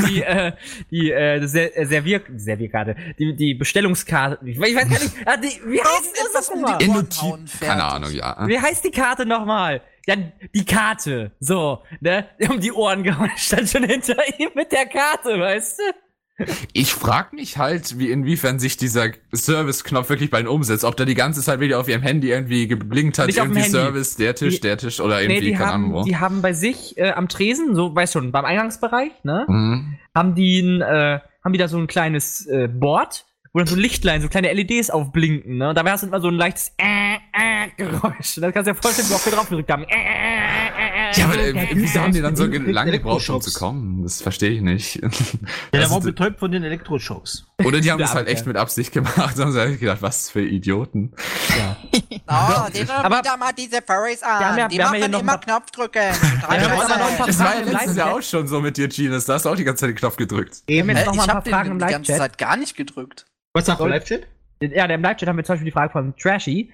die, 0.08 0.22
äh, 0.22 0.52
die, 0.90 1.10
äh, 1.10 1.36
äh, 1.36 1.46
Servier, 1.86 2.22
Servierkarte, 2.34 2.96
die, 3.18 3.36
die 3.36 3.52
Bestellungskarte, 3.52 4.38
ich 4.48 4.58
weiß 4.58 4.68
ich 4.70 4.76
weiß 4.76 4.88
gar 4.88 4.98
nicht, 4.98 5.12
ah, 5.26 5.36
die, 5.36 5.60
wie 5.70 5.80
heißt 5.80 6.30
das 6.32 6.48
um 6.48 6.62
nochmal? 6.62 6.78
die- 6.78 7.64
keine 7.66 7.84
Ahnung, 7.84 8.10
ja. 8.10 8.48
Wie 8.48 8.58
heißt 8.58 8.82
die 8.82 8.90
Karte 8.90 9.26
nochmal? 9.26 9.82
Ja, 10.06 10.16
die 10.54 10.64
Karte, 10.64 11.32
so, 11.38 11.82
ne, 12.00 12.26
um 12.48 12.58
die 12.60 12.72
Ohren 12.72 13.02
gehauen, 13.02 13.30
stand 13.36 13.68
schon 13.68 13.84
hinter 13.84 14.16
ihm 14.38 14.48
mit 14.54 14.72
der 14.72 14.86
Karte, 14.86 15.38
weißt 15.38 15.78
du? 15.80 15.82
Ich 16.72 16.92
frag 16.94 17.32
mich 17.34 17.58
halt, 17.58 17.98
wie 17.98 18.10
inwiefern 18.10 18.58
sich 18.58 18.76
dieser 18.76 19.08
Service-Knopf 19.34 20.08
wirklich 20.08 20.30
bei 20.30 20.40
ihnen 20.40 20.48
umsetzt. 20.48 20.82
Ob 20.84 20.96
der 20.96 21.06
die 21.06 21.14
ganze 21.14 21.42
Zeit 21.42 21.60
wieder 21.60 21.78
auf 21.78 21.88
ihrem 21.88 22.02
Handy 22.02 22.30
irgendwie 22.30 22.66
geblinkt 22.66 23.18
hat, 23.18 23.26
Nicht 23.26 23.40
auf 23.40 23.48
irgendwie. 23.48 23.68
Service, 23.68 24.16
der 24.16 24.34
Tisch, 24.34 24.54
Die- 24.56 24.60
der 24.60 24.78
Tisch 24.78 25.00
oder 25.00 25.20
irgendwie, 25.20 25.40
nee, 25.40 25.46
die 25.50 25.52
keine 25.52 25.66
haben, 25.72 25.84
Ahnung 25.84 25.92
wo. 26.00 26.04
die 26.04 26.16
haben 26.16 26.42
bei 26.42 26.52
sich 26.52 26.96
äh, 26.96 27.10
am 27.10 27.28
Tresen, 27.28 27.74
so, 27.74 27.94
weißt 27.94 28.14
schon, 28.14 28.32
beim 28.32 28.44
Eingangsbereich, 28.46 29.12
ne, 29.24 29.44
Mhm. 29.46 29.98
haben 30.14 30.34
die 30.34 30.60
ein, 30.60 30.80
äh, 30.80 31.20
haben 31.44 31.52
die 31.52 31.58
da 31.58 31.68
so 31.68 31.76
ein 31.78 31.86
kleines 31.86 32.46
äh, 32.46 32.66
Board, 32.68 33.26
wo 33.52 33.58
dann 33.58 33.68
so 33.68 33.76
Lichtlein, 33.76 34.22
so 34.22 34.28
kleine 34.28 34.50
LEDs 34.52 34.88
aufblinken, 34.88 35.58
ne? 35.58 35.68
Und 35.68 35.74
dabei 35.76 35.90
hast 35.92 36.02
du 36.02 36.06
immer 36.06 36.20
so 36.22 36.28
ein 36.28 36.34
leichtes 36.34 36.72
äh, 36.78 37.16
äh, 37.34 37.68
Geräusch. 37.76 38.36
Dann 38.36 38.50
kannst 38.52 38.66
du 38.68 38.72
dir 38.72 38.80
vorstellen, 38.80 39.10
wie 39.10 39.14
oft 39.14 39.26
wir 39.26 39.32
drauf 39.34 39.48
gedrückt 39.50 39.70
haben. 39.70 39.82
Äh, 39.84 39.94
äh, 39.94 39.96
äh, 39.96 40.81
äh, 40.81 40.81
Ja, 41.16 41.24
aber 41.26 41.38
äh, 41.38 41.68
wieso 41.74 42.00
haben 42.00 42.12
die 42.12 42.20
dann 42.20 42.36
so 42.36 42.44
lange 42.46 42.92
gebraucht, 42.92 43.28
um 43.28 43.40
zu 43.40 43.52
kommen? 43.58 44.02
Das 44.02 44.22
verstehe 44.22 44.50
ich 44.50 44.60
nicht. 44.60 45.00
Ja, 45.74 45.80
der 45.80 45.90
war 45.90 46.00
betäubt 46.00 46.38
von 46.38 46.50
den 46.52 46.62
Elektroschocks. 46.64 47.46
oder 47.64 47.80
die 47.80 47.90
haben 47.92 47.98
das 47.98 48.14
halt 48.14 48.28
echt 48.28 48.46
mit 48.46 48.56
Absicht 48.56 48.92
gemacht. 48.92 49.14
Da 49.36 49.44
haben 49.44 49.52
sie 49.52 49.58
halt 49.60 49.80
gedacht, 49.80 50.02
was 50.02 50.30
für 50.30 50.42
Idioten. 50.42 51.12
Oh, 52.28 52.66
die 52.74 52.88
Aber- 52.90 53.18
wieder 53.18 53.36
mal 53.36 53.52
diese 53.56 53.80
Furries 53.82 54.22
an. 54.22 54.44
Haben 54.44 54.58
ja- 54.58 54.68
die 54.68 54.76
ja 54.76 54.84
machen 54.86 54.96
hier 54.98 55.08
noch 55.08 55.20
immer 55.20 55.34
ein 55.34 55.40
paar 55.40 57.26
Das 57.26 57.38
war 57.38 57.54
ja 57.58 57.70
letztes 57.70 57.96
Jahr 57.96 58.14
auch 58.14 58.22
schon 58.22 58.46
so 58.46 58.60
mit 58.60 58.76
dir, 58.76 58.88
Genius. 58.88 59.26
Da 59.26 59.34
hast 59.34 59.44
du 59.44 59.50
auch 59.50 59.56
die 59.56 59.64
ganze 59.64 59.80
Zeit 59.82 59.90
den 59.90 59.96
Knopf 59.96 60.16
gedrückt. 60.16 60.62
Eben. 60.66 60.88
Jetzt 60.90 61.06
noch 61.06 61.14
mal 61.14 61.24
ich 61.24 61.30
habe 61.30 61.50
den 61.50 61.78
die 61.78 61.84
ganze. 61.86 62.16
Zeit 62.16 62.38
gar 62.38 62.56
nicht 62.56 62.76
gedrückt. 62.76 63.26
Was 63.54 63.66
sagt 63.66 63.80
der 63.80 63.84
Soll- 63.84 63.90
Live-Chat? 63.90 64.26
Ja, 64.62 64.86
der 64.86 64.96
im 64.96 65.02
Live-Chat 65.02 65.28
haben 65.28 65.36
wir 65.36 65.44
zum 65.44 65.54
Beispiel 65.54 65.66
die 65.66 65.72
Frage 65.72 65.92
von 65.92 66.14
Trashy. 66.16 66.72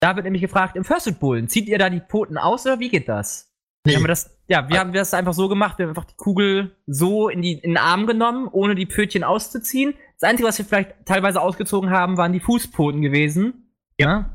Da 0.00 0.16
wird 0.16 0.24
nämlich 0.24 0.40
gefragt, 0.42 0.76
im 0.76 0.84
Fursuit 0.84 1.18
Bullen, 1.20 1.48
zieht 1.48 1.68
ihr 1.68 1.78
da 1.78 1.90
die 1.90 2.00
Pfoten 2.00 2.38
aus 2.38 2.64
oder 2.64 2.78
wie 2.80 2.88
geht 2.88 3.08
das? 3.08 3.47
Nee. 3.88 3.94
Haben 3.96 4.04
wir 4.04 4.08
das, 4.08 4.30
ja, 4.48 4.68
wir 4.68 4.78
haben 4.78 4.92
das 4.92 5.12
einfach 5.14 5.34
so 5.34 5.48
gemacht, 5.48 5.78
wir 5.78 5.84
haben 5.84 5.90
einfach 5.90 6.04
die 6.06 6.16
Kugel 6.16 6.76
so 6.86 7.28
in, 7.28 7.42
die, 7.42 7.52
in 7.54 7.70
den 7.70 7.76
Arm 7.76 8.06
genommen, 8.06 8.48
ohne 8.50 8.74
die 8.74 8.86
Pfötchen 8.86 9.24
auszuziehen. 9.24 9.94
Das 10.20 10.28
Einzige, 10.28 10.48
was 10.48 10.58
wir 10.58 10.64
vielleicht 10.64 10.94
teilweise 11.04 11.40
ausgezogen 11.40 11.90
haben, 11.90 12.16
waren 12.16 12.32
die 12.32 12.40
Fußpfoten 12.40 13.02
gewesen. 13.02 13.68
Ja. 14.00 14.30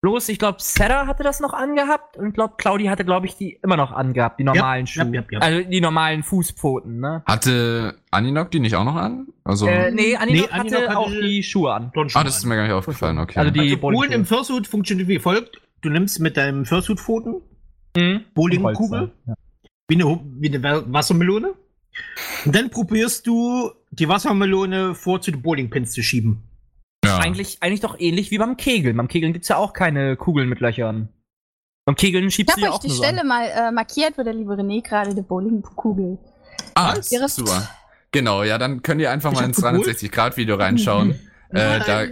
Bloß, 0.00 0.28
ich 0.30 0.38
glaube, 0.38 0.58
Sarah 0.60 1.06
hatte 1.06 1.22
das 1.22 1.40
noch 1.40 1.52
angehabt 1.52 2.16
und 2.16 2.28
ich 2.28 2.34
glaube, 2.34 2.54
Claudi 2.58 2.84
hatte, 2.84 3.04
glaube 3.04 3.26
ich, 3.26 3.36
die 3.36 3.58
immer 3.62 3.76
noch 3.76 3.92
angehabt, 3.92 4.38
die 4.38 4.44
normalen 4.44 4.86
Ja, 4.86 4.86
Schuhe. 4.86 5.14
ja, 5.14 5.20
ja, 5.20 5.26
ja. 5.32 5.38
Also 5.40 5.68
die 5.68 5.80
normalen 5.80 6.22
Fußpfoten, 6.22 7.00
ne? 7.00 7.22
Hatte 7.26 7.96
Aninok 8.10 8.50
die 8.50 8.60
nicht 8.60 8.76
auch 8.76 8.84
noch 8.84 8.94
an? 8.94 9.26
Also, 9.44 9.66
Äh, 9.66 9.90
nee, 9.90 10.16
Aninok 10.16 10.16
Nee, 10.16 10.48
Aninok 10.50 10.52
hatte 10.52 10.88
hatte 10.88 10.98
auch 10.98 11.10
die 11.10 11.42
Schuhe 11.42 11.74
an. 11.74 11.92
ah, 12.14 12.24
das 12.24 12.38
ist 12.38 12.44
mir 12.46 12.56
gar 12.56 12.62
nicht 12.64 12.72
aufgefallen, 12.72 13.18
okay. 13.18 13.38
Also 13.38 13.50
die 13.50 13.78
Also 13.82 14.02
im 14.04 14.24
Fursuit 14.24 14.66
funktioniert 14.66 15.08
wie 15.08 15.18
folgt. 15.18 15.60
Du 15.82 15.90
nimmst 15.90 16.20
mit 16.20 16.36
deinem 16.36 16.64
Fursuit-Pfoten 16.64 17.42
Mhm. 17.96 18.24
Bowlingkugel, 18.34 19.12
Ja. 19.26 19.34
wie 19.88 19.94
eine, 19.94 20.20
wie 20.38 20.48
eine 20.48 20.62
Wa- 20.62 20.84
Wassermelone. 20.86 21.54
Und 22.44 22.54
dann 22.54 22.70
probierst 22.70 23.26
du, 23.26 23.70
die 23.90 24.08
Wassermelone 24.08 24.94
vor 24.94 25.20
zu 25.20 25.30
den 25.30 25.42
Bowlingpins 25.42 25.92
zu 25.92 26.02
schieben. 26.02 26.42
ja. 27.04 27.18
Eigentlich, 27.18 27.58
eigentlich 27.62 27.80
doch 27.80 27.98
ähnlich 27.98 28.30
wie 28.30 28.38
beim 28.38 28.56
Kegeln. 28.56 28.96
Beim 28.96 29.08
Kegeln 29.08 29.32
gibt's 29.32 29.48
ja 29.48 29.56
auch 29.56 29.72
keine 29.72 30.16
Kugeln 30.16 30.48
mit 30.48 30.60
Löchern. 30.60 31.08
Beim 31.86 31.94
Kegeln 31.94 32.26
Ich 32.28 32.34
schiebst 32.34 32.56
du 32.56 32.60
habe 32.60 32.62
ja 32.62 32.68
euch 32.70 32.74
auch 32.76 32.80
die 32.80 32.88
nur 32.88 32.96
so 32.96 33.02
Stelle 33.04 33.20
an. 33.22 33.28
mal 33.28 33.44
äh, 33.48 33.70
markiert, 33.70 34.18
wo 34.18 34.22
der 34.24 34.34
liebe 34.34 34.54
René 34.54 34.82
gerade 34.82 35.14
die 35.14 35.22
Bowlingkugel. 35.22 36.18
Ah, 36.74 36.96
super. 37.00 37.68
Genau, 38.12 38.42
ja, 38.42 38.58
dann 38.58 38.82
könnt 38.82 39.00
ihr 39.00 39.10
einfach 39.10 39.32
Ich 39.32 39.38
mal 39.38 39.44
ins 39.46 39.56
geholt. 39.62 39.86
360-Grad-Video 39.86 40.56
reinschauen. 40.56 41.18
Äh, 41.50 41.78
da 41.86 42.04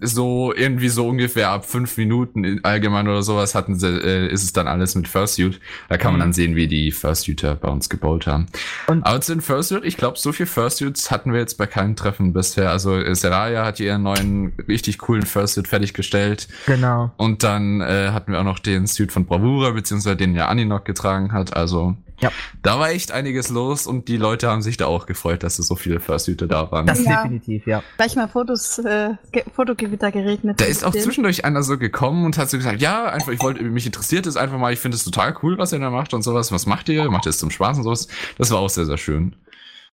so 0.00 0.52
irgendwie 0.54 0.88
so 0.90 1.08
ungefähr 1.08 1.50
ab 1.50 1.64
fünf 1.64 1.96
Minuten 1.96 2.44
in- 2.44 2.64
allgemein 2.64 3.08
oder 3.08 3.22
sowas 3.22 3.54
hatten 3.54 3.78
sie, 3.78 3.88
äh, 3.88 4.28
ist 4.30 4.42
es 4.42 4.52
dann 4.52 4.68
alles 4.68 4.94
mit 4.94 5.08
Fursuit. 5.08 5.60
Da 5.88 5.96
kann 5.96 6.12
man 6.12 6.18
Mhm. 6.18 6.22
dann 6.24 6.32
sehen, 6.34 6.56
wie 6.56 6.68
die 6.68 6.92
Fursuiter 6.92 7.54
bei 7.54 7.68
uns 7.68 7.88
gebaut 7.88 8.26
haben. 8.26 8.46
Und- 8.88 9.04
Aber 9.06 9.20
zu 9.20 9.32
den 9.34 9.40
Fursuit, 9.40 9.84
ich 9.84 9.96
glaube, 9.96 10.18
so 10.18 10.32
viel 10.32 10.46
Fursuits 10.46 11.10
hatten 11.10 11.32
wir 11.32 11.40
jetzt 11.40 11.56
bei 11.56 11.66
keinem 11.66 11.96
Treffen 11.96 12.32
bisher. 12.32 12.70
Also 12.70 12.94
äh, 12.96 13.14
Seraya 13.14 13.64
hat 13.64 13.80
ihren 13.80 14.02
neuen 14.02 14.52
richtig 14.68 14.98
coolen 14.98 15.24
Fursuit 15.24 15.68
fertiggestellt. 15.68 16.48
Genau. 16.66 17.12
Und 17.16 17.42
dann 17.42 17.80
äh, 17.80 18.10
hatten 18.12 18.32
wir 18.32 18.40
auch 18.40 18.44
noch 18.44 18.58
den 18.58 18.86
Suit 18.86 19.10
von 19.12 19.24
Bravura, 19.24 19.70
beziehungsweise 19.70 20.16
den 20.16 20.34
ja 20.34 20.48
Aninok 20.48 20.84
getragen 20.84 21.32
hat. 21.32 21.56
Also 21.56 21.96
Ja. 22.22 22.30
da 22.62 22.78
war 22.78 22.90
echt 22.90 23.10
einiges 23.12 23.48
los 23.48 23.86
und 23.86 24.08
die 24.08 24.16
Leute 24.16 24.48
haben 24.48 24.62
sich 24.62 24.76
da 24.76 24.86
auch 24.86 25.06
gefreut, 25.06 25.42
dass 25.42 25.56
so 25.56 25.62
so 25.62 25.74
viele 25.76 26.00
Fursuiter 26.00 26.46
da 26.46 26.70
waren. 26.70 26.86
Das 26.86 27.04
Ja. 27.04 27.22
definitiv, 27.22 27.66
ja. 27.66 27.82
Gleich 27.96 28.14
mal 28.16 28.28
Fotos, 28.28 28.78
äh, 28.78 29.10
Ge 29.32 29.44
Fotogewitter 29.54 30.12
geregnet. 30.12 30.60
Da 30.60 30.64
ist 30.66 30.84
auch 30.84 30.92
Den- 30.92 31.02
zwischendurch 31.02 31.44
einer 31.44 31.62
so 31.62 31.76
gekommen 31.78 32.24
und 32.24 32.38
hat 32.38 32.48
so 32.48 32.56
gesagt, 32.56 32.80
ja, 32.80 33.06
einfach, 33.06 33.32
ich 33.32 33.40
wollte, 33.40 33.62
mich 33.64 33.86
interessiert 33.86 34.26
es 34.26 34.36
einfach 34.36 34.58
mal, 34.58 34.72
ich 34.72 34.78
finde 34.78 34.96
es 34.96 35.04
total 35.04 35.36
cool, 35.42 35.58
was 35.58 35.72
ihr 35.72 35.78
da 35.80 35.90
macht 35.90 36.14
und 36.14 36.22
sowas. 36.22 36.52
Was 36.52 36.66
macht 36.66 36.88
ihr? 36.88 37.10
Macht 37.10 37.26
ihr 37.26 37.30
es 37.30 37.38
zum 37.38 37.50
Spaß 37.50 37.78
und 37.78 37.82
sowas? 37.84 38.08
Das 38.38 38.50
war 38.50 38.58
auch 38.60 38.70
sehr, 38.70 38.86
sehr 38.86 38.98
schön. 38.98 39.34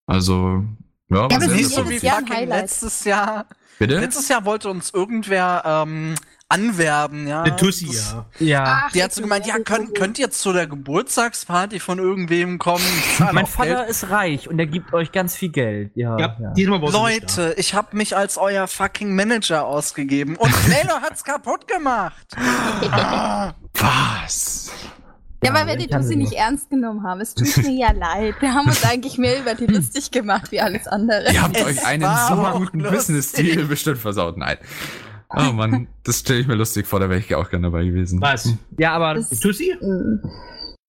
Also, 0.06 0.64
ja, 1.10 1.28
es 1.32 1.48
Nicht 1.48 1.62
ist 1.62 1.76
so 1.76 1.90
wie 1.90 1.98
Jahr 1.98 2.22
letztes 2.46 3.04
Jahr. 3.06 3.46
Bitte? 3.80 4.00
Letztes 4.00 4.28
Jahr 4.28 4.46
wollte 4.46 4.70
uns 4.70 4.90
irgendwer 4.94 5.64
ähm, 5.66 6.16
anwerben, 6.50 7.28
ja. 7.28 7.44
Eine 7.44 7.56
Tussi, 7.56 7.86
Das- 7.88 8.16
ja. 8.40 8.46
Ja. 8.48 8.82
Ach, 8.88 8.92
Die 8.92 9.04
hat 9.04 9.14
so 9.14 9.22
gemeint, 9.22 9.46
ja, 9.46 9.60
könnt, 9.60 9.94
könnt 9.96 10.18
ihr 10.20 10.32
zu 10.32 10.52
der 10.52 10.66
Geburtstagsparty 10.68 11.80
von 11.80 12.00
irgendwem 12.00 12.58
kommen? 12.58 12.84
Mein 13.32 13.46
Vater 13.46 13.76
Geld. 13.76 13.90
ist 13.90 14.10
reich 14.10 14.50
und 14.50 14.58
er 14.60 14.66
gibt 14.66 14.92
euch 14.94 15.12
ganz 15.12 15.36
viel 15.36 15.50
Geld. 15.50 15.92
Ja. 15.96 16.18
Ja, 16.18 16.36
ja. 16.56 16.80
Leute, 16.90 17.54
ich 17.58 17.74
habe 17.76 17.96
mich 17.96 18.18
als 18.18 18.38
euer 18.38 18.68
fucking 18.68 19.16
Manager 19.16 19.66
ausgegeben 19.66 20.36
und 20.36 20.52
Taylor 20.70 21.02
hat's 21.02 21.24
kaputt 21.24 21.68
gemacht. 21.68 22.36
Was? 23.74 24.72
Ja, 25.44 25.50
Ja, 25.52 25.54
weil 25.56 25.68
wir 25.68 25.76
die 25.78 25.88
Tussi 25.88 26.08
sie 26.10 26.16
nicht 26.18 26.34
ernst 26.34 26.70
genommen 26.70 27.04
haben. 27.04 27.22
Es 27.22 27.34
tut 27.36 27.58
mir 27.58 27.72
ja 27.72 27.92
leid. 27.94 28.36
Wir 28.40 28.54
haben 28.54 28.68
uns 28.68 28.84
eigentlich 28.84 29.18
mehr 29.18 29.40
über 29.40 29.54
die 29.56 29.68
lustig 29.68 30.12
gemacht 30.12 30.52
wie 30.52 30.60
alles 30.60 30.88
andere. 30.88 31.32
Ihr 31.32 31.42
habt 31.42 31.56
Es 31.56 31.64
euch 31.66 31.86
einen 31.86 32.04
so 32.28 32.36
guten 32.58 32.80
lustig. 32.80 32.98
Business-Deal 32.98 33.66
bestimmt 33.66 34.00
versaut. 34.00 34.36
Nein. 34.38 34.58
Oh 35.36 35.52
Mann, 35.54 35.88
das 36.04 36.20
stelle 36.20 36.40
ich 36.40 36.48
mir 36.48 36.56
lustig 36.56 36.88
vor, 36.88 37.00
da 37.00 37.10
wäre 37.10 37.20
ich 37.20 37.36
auch 37.36 37.50
gerne 37.50 37.68
dabei 37.68 37.86
gewesen. 37.86 38.20
Was? 38.22 38.50
ja, 38.78 38.94
aber 38.94 39.16
Das- 39.16 39.30
Die 39.30 39.40
Tussi? 39.40 39.76
Mm. 39.80 40.22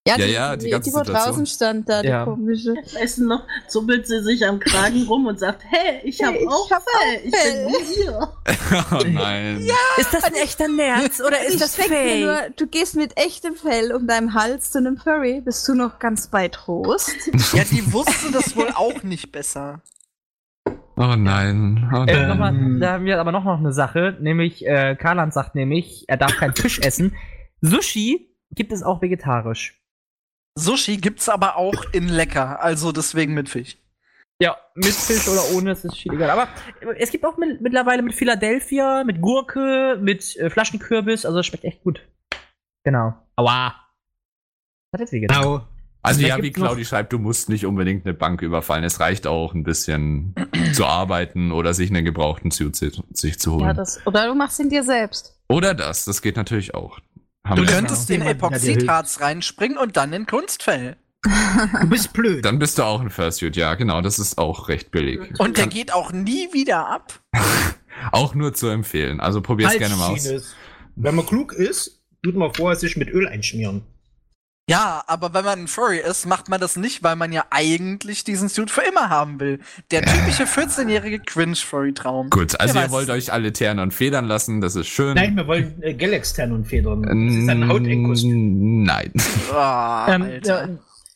Ja, 0.08 0.16
Ja, 0.16 0.26
die, 0.26 0.32
ja, 0.32 0.56
die 0.56 0.64
die, 0.64 0.70
ganze 0.70 0.88
die 0.90 0.96
wo 0.96 1.02
draußen 1.02 1.44
stand 1.44 1.86
da, 1.86 2.00
die 2.00 2.08
Ja. 2.08 2.24
komische. 2.24 2.70
Weißt 2.94 3.18
du 3.18 3.26
noch, 3.26 3.46
zuppelt 3.68 4.06
sie 4.06 4.22
sich 4.22 4.46
am 4.46 4.58
Kragen 4.58 5.06
rum 5.06 5.26
und 5.26 5.38
sagt, 5.38 5.62
hey, 5.68 6.00
ich 6.04 6.22
hab 6.22 6.32
Hey, 6.32 6.42
ich 6.44 6.48
auch 6.48 6.70
hab 6.70 6.82
Fell, 6.82 7.18
auch 7.18 7.24
ich 7.26 7.36
Fell." 7.36 7.66
bin 7.66 7.74
wie 7.74 8.00
ihr. 8.04 8.32
oh 8.92 9.04
nein. 9.06 9.68
ist 9.98 10.14
das 10.14 10.24
ein 10.24 10.32
echter 10.34 10.68
Nerz 10.68 11.20
oder 11.20 11.44
ist 11.44 11.54
Ich 11.56 11.60
das 11.60 11.76
fake? 11.76 12.20
nur, 12.24 12.38
du 12.56 12.66
gehst 12.66 12.96
mit 12.96 13.18
echtem 13.18 13.54
Fell 13.56 13.92
um 13.92 14.06
deinem 14.06 14.32
Hals 14.32 14.70
zu 14.70 14.78
einem 14.78 14.96
Furry, 14.96 15.42
bist 15.42 15.68
du 15.68 15.74
noch 15.74 15.98
ganz 15.98 16.28
bei 16.28 16.48
Trost? 16.48 17.14
Ja, 17.52 17.64
die 17.70 17.92
wusste 17.92 18.32
das 18.32 18.56
wohl 18.56 18.70
auch 18.74 19.02
nicht 19.02 19.30
besser. 19.32 19.82
Oh 21.02 21.16
nein. 21.16 21.90
Oh 21.94 22.04
Äh, 22.04 22.26
nein. 22.26 22.38
mal, 22.38 22.78
da 22.78 22.92
haben 22.92 23.06
wir 23.06 23.18
aber 23.18 23.32
noch, 23.32 23.44
noch 23.44 23.58
eine 23.58 23.72
Sache, 23.72 24.18
nämlich 24.20 24.66
äh, 24.66 24.96
Karlan 24.96 25.30
sagt 25.30 25.54
nämlich, 25.54 26.04
er 26.08 26.18
darf 26.18 26.36
keinen 26.36 26.54
Fisch 26.54 26.78
essen. 26.80 27.16
Sushi 27.62 28.36
gibt 28.50 28.70
es 28.70 28.82
auch 28.82 29.00
vegetarisch. 29.00 29.80
Sushi 30.58 30.98
gibt's 30.98 31.30
aber 31.30 31.56
auch 31.56 31.86
in 31.92 32.08
lecker, 32.08 32.60
also 32.62 32.92
deswegen 32.92 33.32
mit 33.32 33.48
Fisch. 33.48 33.78
Ja, 34.42 34.58
mit 34.74 34.92
Fisch 34.92 35.26
oder 35.28 35.56
ohne, 35.56 35.70
das 35.70 35.84
ist 35.86 35.96
viel 35.96 36.12
egal. 36.12 36.30
Aber 36.30 36.48
es 36.98 37.10
gibt 37.10 37.24
auch 37.24 37.38
mit, 37.38 37.62
mittlerweile 37.62 38.02
mit 38.02 38.14
Philadelphia, 38.14 39.02
mit 39.04 39.22
Gurke, 39.22 39.98
mit 40.02 40.36
äh, 40.36 40.50
Flaschenkürbis, 40.50 41.24
also 41.24 41.38
es 41.38 41.46
schmeckt 41.46 41.64
echt 41.64 41.82
gut. 41.82 42.06
Genau. 42.84 43.14
Aua. 43.36 43.74
Hat 44.92 45.00
jetzt 45.00 45.12
vegetarisch. 45.12 45.44
Genau. 45.46 45.66
Also 46.02 46.20
Vielleicht 46.20 46.36
ja, 46.38 46.42
wie 46.42 46.50
Claudi 46.50 46.84
schreibt, 46.84 47.12
du 47.12 47.18
musst 47.18 47.48
nicht 47.50 47.66
unbedingt 47.66 48.06
eine 48.06 48.14
Bank 48.14 48.40
überfallen. 48.40 48.84
Es 48.84 49.00
reicht 49.00 49.26
auch 49.26 49.52
ein 49.54 49.64
bisschen 49.64 50.34
zu 50.72 50.86
arbeiten 50.86 51.52
oder 51.52 51.74
sich 51.74 51.90
einen 51.90 52.04
gebrauchten 52.04 52.50
Suit 52.50 52.74
si- 52.74 52.92
sich 53.12 53.38
zu 53.38 53.52
holen. 53.52 53.64
Ja, 53.66 53.74
das, 53.74 54.00
oder 54.06 54.26
du 54.28 54.34
machst 54.34 54.58
ihn 54.60 54.70
dir 54.70 54.82
selbst. 54.82 55.36
oder 55.48 55.74
das, 55.74 56.06
das 56.06 56.22
geht 56.22 56.36
natürlich 56.36 56.74
auch. 56.74 56.98
Haben 57.46 57.64
Du 57.64 57.70
könntest 57.70 58.08
in 58.10 58.20
dir 58.20 58.30
Epoxidharz 58.30 59.20
reinspringen 59.20 59.76
und 59.78 59.96
dann 59.96 60.12
in 60.12 60.26
Kunstfell. 60.26 60.96
Du 61.22 61.88
bist 61.90 62.14
blöd. 62.14 62.44
Dann 62.46 62.58
bist 62.58 62.78
du 62.78 62.82
auch 62.82 63.00
ein 63.02 63.10
Fursuit, 63.10 63.54
ja, 63.56 63.74
genau, 63.74 64.00
das 64.00 64.18
ist 64.18 64.38
auch 64.38 64.68
recht 64.68 64.90
billig. 64.90 65.20
Und 65.38 65.58
der 65.58 65.66
geht 65.66 65.92
auch 65.92 66.12
nie 66.12 66.48
wieder 66.52 66.88
ab. 66.88 67.20
Auch 68.12 68.34
nur 68.34 68.54
zu 68.54 68.68
empfehlen. 68.68 69.20
Also 69.20 69.42
probier's 69.42 69.76
gerne 69.76 69.94
mal 69.96 70.12
aus. 70.12 70.54
Wenn 70.96 71.14
man 71.14 71.26
klug 71.26 71.52
ist, 71.52 72.00
tut 72.22 72.34
man 72.34 72.54
vorher 72.54 72.78
sich 72.78 72.96
mit 72.96 73.10
Öl 73.10 73.28
einschmieren. 73.28 73.82
Ja, 74.70 75.02
aber 75.08 75.34
wenn 75.34 75.44
man 75.44 75.58
ein 75.62 75.68
Furry 75.68 75.98
ist, 75.98 76.26
macht 76.26 76.48
man 76.48 76.60
das 76.60 76.76
nicht, 76.76 77.02
weil 77.02 77.16
man 77.16 77.32
ja 77.32 77.44
eigentlich 77.50 78.22
diesen 78.22 78.48
Suit 78.48 78.70
für 78.70 78.82
immer 78.82 79.10
haben 79.10 79.40
will. 79.40 79.58
Der 79.90 80.02
typische 80.02 80.44
14-jährige 80.46 81.18
Cringe-Furry-Traum. 81.18 82.30
Gut, 82.30 82.58
also 82.60 82.78
ihr 82.78 82.90
wollt 82.92 83.10
euch 83.10 83.32
alle 83.32 83.52
Ternen 83.52 83.80
und 83.80 83.92
Federn 83.92 84.26
lassen, 84.26 84.60
das 84.60 84.76
ist 84.76 84.86
schön. 84.86 85.14
Nein, 85.14 85.36
wir 85.36 85.46
wollen 85.48 85.82
äh, 85.82 85.94
Galaxtern 85.94 86.52
und 86.52 86.66
Federn. 86.66 87.02
Das 87.02 87.34
ist 87.34 87.48
ein 87.48 87.68
Hautenkostüm. 87.68 88.84
Nein. 88.84 89.12
Ähm, 89.50 90.22
Alter. 90.22 90.64
äh, 90.64 90.68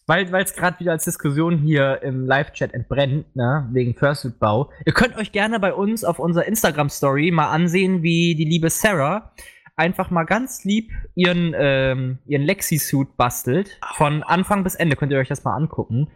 weil 0.07 0.31
weil 0.33 0.45
es 0.45 0.55
gerade 0.55 0.79
wieder 0.81 0.93
als 0.93 1.05
Diskussion 1.05 1.57
hier 1.59 2.03
im 2.03 2.27
Live-Chat 2.27 2.75
entbrennt, 2.75 3.35
ne, 3.35 3.69
wegen 3.73 3.95
Fursuit-Bau. 3.95 4.71
Ihr 4.85 4.93
könnt 4.93 5.17
euch 5.17 5.33
gerne 5.33 5.61
bei 5.61 5.73
uns 5.73 6.05
auf 6.05 6.19
unserer 6.19 6.45
Instagram-Story 6.47 7.31
mal 7.31 7.51
ansehen, 7.51 8.03
wie 8.03 8.35
die 8.35 8.45
liebe 8.45 8.69
Sarah 8.71 9.33
einfach 9.77 10.11
mal 10.11 10.25
ganz 10.25 10.65
lieb 10.65 10.93
ihren, 11.15 11.55
ähm, 11.57 12.19
ihren 12.27 12.43
Lexi-Suit 12.43 13.17
bastelt. 13.17 13.79
Von 13.95 14.23
Anfang 14.23 14.65
bis 14.65 14.75
Ende 14.75 14.97
könnt 14.97 15.13
ihr 15.13 15.19
euch 15.19 15.29
das 15.29 15.45
mal 15.45 15.55
angucken. 15.57 16.09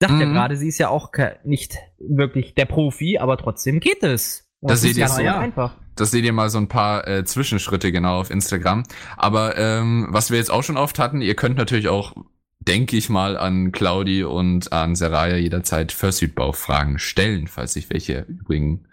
Sagt 0.00 0.20
ja 0.20 0.26
Mhm. 0.26 0.32
gerade, 0.34 0.56
sie 0.56 0.68
ist 0.68 0.78
ja 0.78 0.88
auch 0.88 1.10
nicht 1.44 1.76
wirklich 1.98 2.54
der 2.54 2.66
Profi, 2.66 3.18
aber 3.18 3.36
trotzdem 3.38 3.80
geht 3.80 4.02
es. 4.02 4.48
Und 4.60 4.70
Das 4.70 4.82
ist 4.82 4.94
seht 4.94 4.96
ihr 4.98 5.08
so. 5.08 5.22
einfach. 5.22 5.76
Das 5.96 6.10
seht 6.10 6.24
ihr 6.24 6.32
mal 6.32 6.50
so 6.50 6.58
ein 6.58 6.68
paar 6.68 7.06
äh, 7.08 7.24
Zwischenschritte 7.24 7.92
genau 7.92 8.20
auf 8.20 8.30
Instagram. 8.30 8.82
Aber 9.16 9.56
ähm, 9.56 10.08
was 10.10 10.30
wir 10.30 10.38
jetzt 10.38 10.50
auch 10.50 10.62
schon 10.62 10.76
oft 10.76 10.98
hatten, 10.98 11.22
ihr 11.22 11.34
könnt 11.34 11.56
natürlich 11.56 11.88
auch, 11.88 12.14
denke 12.58 12.96
ich 12.96 13.08
mal, 13.08 13.36
an 13.38 13.72
Claudi 13.72 14.22
und 14.24 14.72
an 14.72 14.94
Seraya 14.94 15.36
jederzeit 15.36 15.92
Fursuit-Bau-Fragen 15.92 16.98
stellen, 16.98 17.46
falls 17.48 17.72
sich 17.74 17.88
welche 17.88 18.20
übrigen 18.28 18.85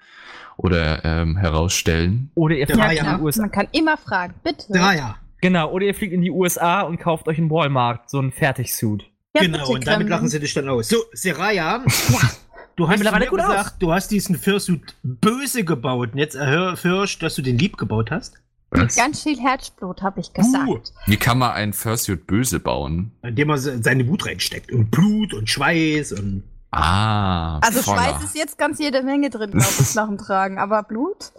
oder 0.57 1.03
ähm, 1.03 1.37
herausstellen. 1.37 2.31
Oder 2.35 2.55
ihr 2.55 2.67
fliegt 2.67 2.79
ja. 2.79 2.89
in 2.91 3.17
die 3.17 3.23
USA. 3.23 3.41
Man 3.41 3.51
kann 3.51 3.67
immer 3.71 3.97
fragen, 3.97 4.33
bitte. 4.43 4.65
Ja, 4.69 4.93
ja. 4.93 5.15
Genau, 5.41 5.71
oder 5.71 5.85
ihr 5.85 5.93
fliegt 5.93 6.13
in 6.13 6.21
die 6.21 6.31
USA 6.31 6.81
und 6.81 6.99
kauft 6.99 7.27
euch 7.27 7.37
im 7.37 7.49
Walmart 7.49 8.09
so 8.09 8.19
einen 8.19 8.31
Fertigsuit. 8.31 9.03
Ja, 9.35 9.41
genau, 9.41 9.73
und 9.73 9.85
damit 9.85 10.07
lachen 10.07 10.29
sie 10.29 10.39
dich 10.39 10.53
dann 10.53 10.69
aus. 10.69 10.89
So, 10.89 10.97
Seraya, 11.11 11.83
du 12.75 12.87
hast 12.87 13.03
mir 13.03 13.27
gut 13.27 13.39
gesagt, 13.39 13.75
du 13.79 13.91
hast 13.91 14.09
diesen 14.11 14.37
Fursuit 14.37 14.95
böse 15.03 15.63
gebaut. 15.63 16.11
Und 16.13 16.19
jetzt 16.19 16.35
erhörst, 16.35 17.21
dass 17.23 17.35
du 17.35 17.41
den 17.41 17.57
lieb 17.57 17.77
gebaut 17.77 18.11
hast. 18.11 18.35
Was? 18.69 18.95
Ganz 18.95 19.23
viel 19.23 19.39
Herzblut, 19.39 20.01
habe 20.01 20.19
ich 20.19 20.33
gesagt. 20.33 20.67
Uh. 20.67 20.79
Wie 21.05 21.17
kann 21.17 21.37
man 21.37 21.51
ein 21.51 21.73
Fursuit 21.73 22.25
böse 22.25 22.59
bauen? 22.59 23.11
Indem 23.21 23.55
se- 23.57 23.81
seine 23.83 24.07
Wut 24.07 24.25
reinsteckt. 24.25 24.71
Und 24.71 24.89
Blut 24.91 25.33
und 25.33 25.49
Schweiß 25.49 26.13
und. 26.13 26.43
Ah, 26.75 27.59
Also 27.59 27.81
voller. 27.81 28.01
Schweiß 28.03 28.23
ist 28.23 28.35
jetzt 28.35 28.57
ganz 28.57 28.79
jede 28.79 29.03
Menge 29.03 29.29
drin, 29.29 29.51
glaube 29.51 29.65
ich, 29.79 29.95
nach 29.95 30.07
dem 30.07 30.17
Tragen. 30.17 30.57
Aber 30.57 30.83
Blut? 30.83 31.31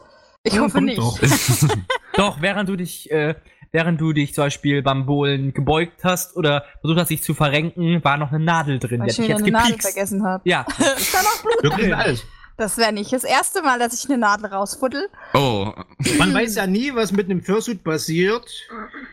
Ich 0.43 0.59
hoffe 0.59 0.81
nicht. 0.81 0.99
doch. 0.99 1.19
Doch, 2.17 2.41
während 2.41 2.69
du 2.69 2.77
dich, 2.77 3.11
äh, 3.11 3.35
während 3.73 4.01
du 4.01 4.13
dich 4.13 4.35
zum 4.35 4.45
Beispiel 4.45 4.83
beim 4.83 5.05
Bohlen 5.07 5.53
gebeugt 5.55 6.05
hast 6.05 6.37
oder 6.37 6.65
versucht 6.81 7.01
hast, 7.01 7.09
dich 7.11 7.23
zu 7.23 7.35
verrenken, 7.35 8.05
war 8.05 8.17
noch 8.19 8.31
eine 8.31 8.45
Nadel 8.45 8.79
drin. 8.79 9.01
Weil 9.01 9.07
Die 9.07 9.11
ich 9.13 9.17
dich 9.17 9.29
jetzt 9.29 9.43
eine 9.43 9.51
Nadel 9.51 9.73
gepiekst. 9.73 9.93
vergessen 9.93 10.23
habe. 10.25 10.43
Ja, 10.49 10.65
Ist 10.97 11.15
da 11.15 11.23
noch 11.23 11.43
Blut 11.43 11.63
Wirklich 11.63 11.87
drin? 11.87 11.95
alles. 11.95 12.25
Das 12.57 12.79
wäre 12.79 12.93
nicht 12.93 13.13
das 13.13 13.25
erste 13.25 13.63
Mal, 13.63 13.81
dass 13.81 13.95
ich 13.95 14.09
eine 14.09 14.17
Nadel 14.19 14.47
rausfuddel. 14.47 15.09
Oh, 15.33 15.73
Man 16.19 16.33
weiß 16.33 16.55
ja 16.55 16.69
nie, 16.69 16.95
was 16.95 17.11
mit 17.11 17.29
einem 17.29 17.43
Fursuit 17.43 17.83
passiert, 17.83 18.49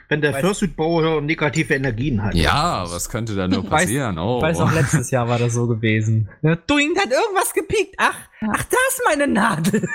wenn 0.10 0.22
der 0.22 0.36
Weiß- 0.36 0.42
Fursuit-Bauer 0.42 1.22
negative 1.22 1.74
Energien 1.74 2.22
hat. 2.24 2.36
ja, 2.36 2.84
was 2.92 3.10
könnte 3.10 3.34
da 3.36 3.48
nur 3.48 3.64
Weiß- 3.64 3.70
passieren? 3.70 4.20
Oh. 4.20 4.38
ich 4.38 4.44
weiß 4.44 4.60
auch, 4.60 4.72
letztes 4.72 5.10
Jahr 5.10 5.28
war 5.28 5.40
das 5.40 5.54
so 5.54 5.66
gewesen. 5.66 6.30
Ja, 6.44 6.56
Doing 6.56 6.96
hat 7.00 7.10
irgendwas 7.12 7.52
gepiekt. 7.54 7.96
Ach, 7.98 8.14
ach, 8.42 8.64
da 8.64 8.78
ist 8.90 9.02
meine 9.08 9.28
Nadel. 9.28 9.90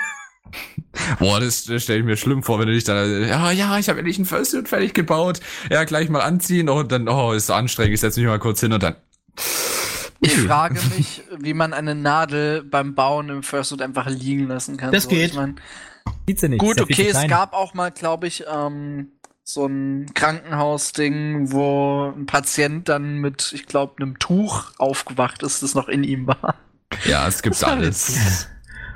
Boah, 1.19 1.39
das, 1.39 1.65
das 1.65 1.83
stelle 1.83 1.99
ich 1.99 2.05
mir 2.05 2.17
schlimm 2.17 2.43
vor, 2.43 2.59
wenn 2.59 2.67
du 2.67 2.73
dich 2.73 2.83
dann, 2.83 3.27
ja, 3.27 3.51
ja, 3.51 3.77
ich 3.77 3.87
habe 3.87 3.99
endlich 3.99 4.17
einen 4.17 4.25
Fursuit 4.25 4.67
fertig 4.67 4.93
gebaut. 4.93 5.39
Ja, 5.69 5.85
gleich 5.85 6.09
mal 6.09 6.21
anziehen 6.21 6.67
und 6.67 6.91
dann, 6.91 7.07
oh, 7.07 7.31
ist 7.31 7.47
so 7.47 7.53
anstrengend, 7.53 7.93
ich 7.93 8.01
setze 8.01 8.19
mich 8.19 8.27
mal 8.27 8.39
kurz 8.39 8.59
hin 8.59 8.73
und 8.73 8.83
dann. 8.83 8.95
Ich 10.19 10.35
frage 10.35 10.79
mich, 10.97 11.23
wie 11.39 11.53
man 11.53 11.73
eine 11.73 11.95
Nadel 11.95 12.63
beim 12.63 12.95
Bauen 12.95 13.29
im 13.29 13.43
Fursuit 13.43 13.81
einfach 13.81 14.07
liegen 14.07 14.47
lassen 14.47 14.77
kann. 14.77 14.91
Das 14.91 15.07
geht. 15.07 15.31
Ich 15.31 15.35
mein, 15.35 15.59
Sieht 16.27 16.39
sie 16.39 16.49
nicht. 16.49 16.59
gut, 16.59 16.79
okay, 16.81 17.07
es 17.07 17.11
klein. 17.11 17.29
gab 17.29 17.53
auch 17.53 17.73
mal, 17.73 17.91
glaube 17.91 18.27
ich, 18.27 18.43
ähm, 18.51 19.11
so 19.43 19.65
ein 19.65 20.13
Krankenhausding, 20.13 21.51
wo 21.51 22.13
ein 22.15 22.25
Patient 22.25 22.89
dann 22.89 23.19
mit, 23.19 23.51
ich 23.53 23.65
glaube, 23.65 24.01
einem 24.01 24.19
Tuch 24.19 24.71
aufgewacht 24.77 25.43
ist, 25.43 25.63
das 25.63 25.73
noch 25.73 25.87
in 25.87 26.03
ihm 26.03 26.27
war. 26.27 26.55
Ja, 27.05 27.27
es 27.27 27.41
gibt 27.41 27.61
alles. 27.63 28.47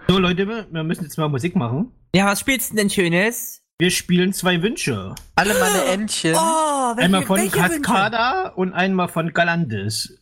So, 0.07 0.17
Leute, 0.17 0.47
wir 0.47 0.83
müssen 0.83 1.03
jetzt 1.03 1.17
mal 1.17 1.29
Musik 1.29 1.55
machen. 1.55 1.91
Ja, 2.13 2.25
was 2.25 2.41
spielst 2.41 2.71
du 2.71 2.75
denn 2.75 2.89
Schönes? 2.89 3.61
Wir 3.79 3.89
spielen 3.91 4.33
zwei 4.33 4.61
Wünsche. 4.61 5.15
Alle 5.35 5.53
meine 5.57 5.85
Entchen. 5.85 6.35
Oh, 6.35 6.37
welche, 6.95 7.01
einmal 7.05 7.23
von 7.23 7.49
Cascada 7.49 8.49
und 8.49 8.73
einmal 8.73 9.07
von 9.07 9.33
Galantis. 9.33 10.20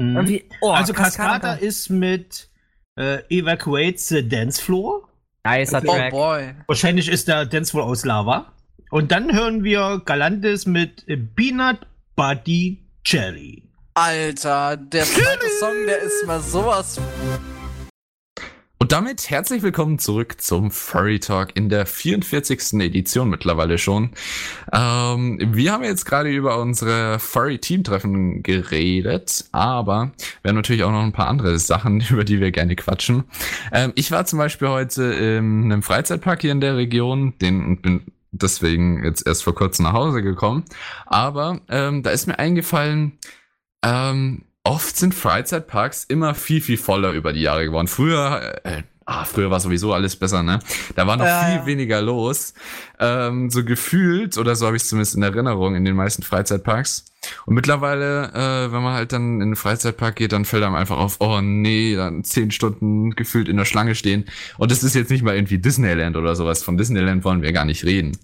Mhm. 0.00 0.40
Oh, 0.60 0.70
also 0.70 0.92
Cascada 0.92 1.54
ist 1.54 1.90
mit 1.90 2.48
äh, 2.96 3.18
Evacuate 3.28 3.98
the 3.98 4.26
Dance 4.28 4.62
Floor. 4.62 5.08
Nicer 5.44 5.82
Oh 5.84 5.92
Track. 5.94 6.10
boy. 6.10 6.54
Wahrscheinlich 6.66 7.08
ist 7.08 7.28
der 7.28 7.46
Dance 7.46 7.70
Floor 7.72 7.86
aus 7.86 8.04
Lava. 8.04 8.52
Und 8.90 9.10
dann 9.12 9.34
hören 9.34 9.64
wir 9.64 10.00
Galantis 10.04 10.66
mit 10.66 11.06
äh, 11.08 11.16
Peanut 11.16 11.78
Buddy 12.16 12.84
Cherry. 13.04 13.64
Alter, 13.94 14.76
der 14.76 15.04
zweite 15.04 15.46
Song, 15.58 15.74
der 15.86 15.98
ist 15.98 16.26
mal 16.26 16.40
sowas. 16.40 17.00
Und 18.80 18.92
damit 18.92 19.28
herzlich 19.28 19.62
willkommen 19.62 19.98
zurück 19.98 20.40
zum 20.40 20.70
Furry 20.70 21.18
Talk 21.18 21.56
in 21.56 21.68
der 21.68 21.84
44. 21.84 22.74
Edition 22.74 23.28
mittlerweile 23.28 23.76
schon. 23.76 24.10
Ähm, 24.72 25.40
wir 25.52 25.72
haben 25.72 25.82
jetzt 25.82 26.04
gerade 26.04 26.30
über 26.30 26.60
unsere 26.60 27.18
Furry-Team-Treffen 27.18 28.44
geredet, 28.44 29.46
aber 29.50 30.12
wir 30.42 30.50
haben 30.50 30.56
natürlich 30.56 30.84
auch 30.84 30.92
noch 30.92 31.02
ein 31.02 31.12
paar 31.12 31.26
andere 31.26 31.58
Sachen, 31.58 32.00
über 32.10 32.22
die 32.22 32.38
wir 32.38 32.52
gerne 32.52 32.76
quatschen. 32.76 33.24
Ähm, 33.72 33.92
ich 33.96 34.12
war 34.12 34.26
zum 34.26 34.38
Beispiel 34.38 34.68
heute 34.68 35.02
in 35.02 35.64
einem 35.64 35.82
Freizeitpark 35.82 36.42
hier 36.42 36.52
in 36.52 36.60
der 36.60 36.76
Region, 36.76 37.34
den 37.40 37.82
bin 37.82 38.12
deswegen 38.30 39.04
jetzt 39.04 39.26
erst 39.26 39.42
vor 39.42 39.56
kurzem 39.56 39.86
nach 39.86 39.92
Hause 39.92 40.22
gekommen. 40.22 40.64
Aber 41.04 41.62
ähm, 41.68 42.04
da 42.04 42.10
ist 42.10 42.28
mir 42.28 42.38
eingefallen, 42.38 43.18
ähm, 43.84 44.44
oft 44.68 44.96
sind 44.96 45.14
Freizeitparks 45.14 46.04
immer 46.04 46.34
viel, 46.34 46.60
viel 46.60 46.76
voller 46.76 47.12
über 47.12 47.32
die 47.32 47.40
Jahre 47.40 47.64
geworden. 47.64 47.88
Früher, 47.88 48.60
äh, 48.64 48.82
ah, 49.08 49.24
früher 49.24 49.50
war 49.50 49.58
sowieso 49.58 49.94
alles 49.94 50.16
besser, 50.16 50.42
ne? 50.42 50.58
Da 50.94 51.06
war 51.06 51.16
noch 51.16 51.24
Ja, 51.24 51.44
viel 51.44 51.54
ja. 51.56 51.66
weniger 51.66 52.02
los. 52.02 52.52
Ähm, 53.00 53.48
so 53.50 53.64
gefühlt, 53.64 54.36
oder 54.36 54.54
so 54.54 54.66
habe 54.66 54.76
ich 54.76 54.82
es 54.82 54.88
zumindest 54.90 55.16
in 55.16 55.22
Erinnerung 55.22 55.74
in 55.74 55.84
den 55.84 55.96
meisten 55.96 56.22
Freizeitparks. 56.22 57.06
Und 57.46 57.54
mittlerweile, 57.54 58.28
äh, 58.32 58.72
wenn 58.72 58.82
man 58.82 58.92
halt 58.94 59.12
dann 59.12 59.40
in 59.40 59.50
den 59.50 59.56
Freizeitpark 59.56 60.16
geht, 60.16 60.32
dann 60.32 60.44
fällt 60.44 60.62
einem 60.62 60.74
einfach 60.74 60.98
auf, 60.98 61.16
oh 61.20 61.40
nee, 61.40 61.96
dann 61.96 62.22
zehn 62.22 62.50
Stunden 62.50 63.12
gefühlt 63.16 63.48
in 63.48 63.56
der 63.56 63.64
Schlange 63.64 63.94
stehen. 63.94 64.26
Und 64.58 64.70
das 64.70 64.82
ist 64.84 64.94
jetzt 64.94 65.10
nicht 65.10 65.22
mal 65.24 65.34
irgendwie 65.34 65.58
Disneyland 65.58 66.16
oder 66.16 66.36
sowas. 66.36 66.62
Von 66.62 66.76
Disneyland 66.76 67.24
wollen 67.24 67.42
wir 67.42 67.52
gar 67.52 67.64
nicht 67.64 67.84
reden. 67.84 68.16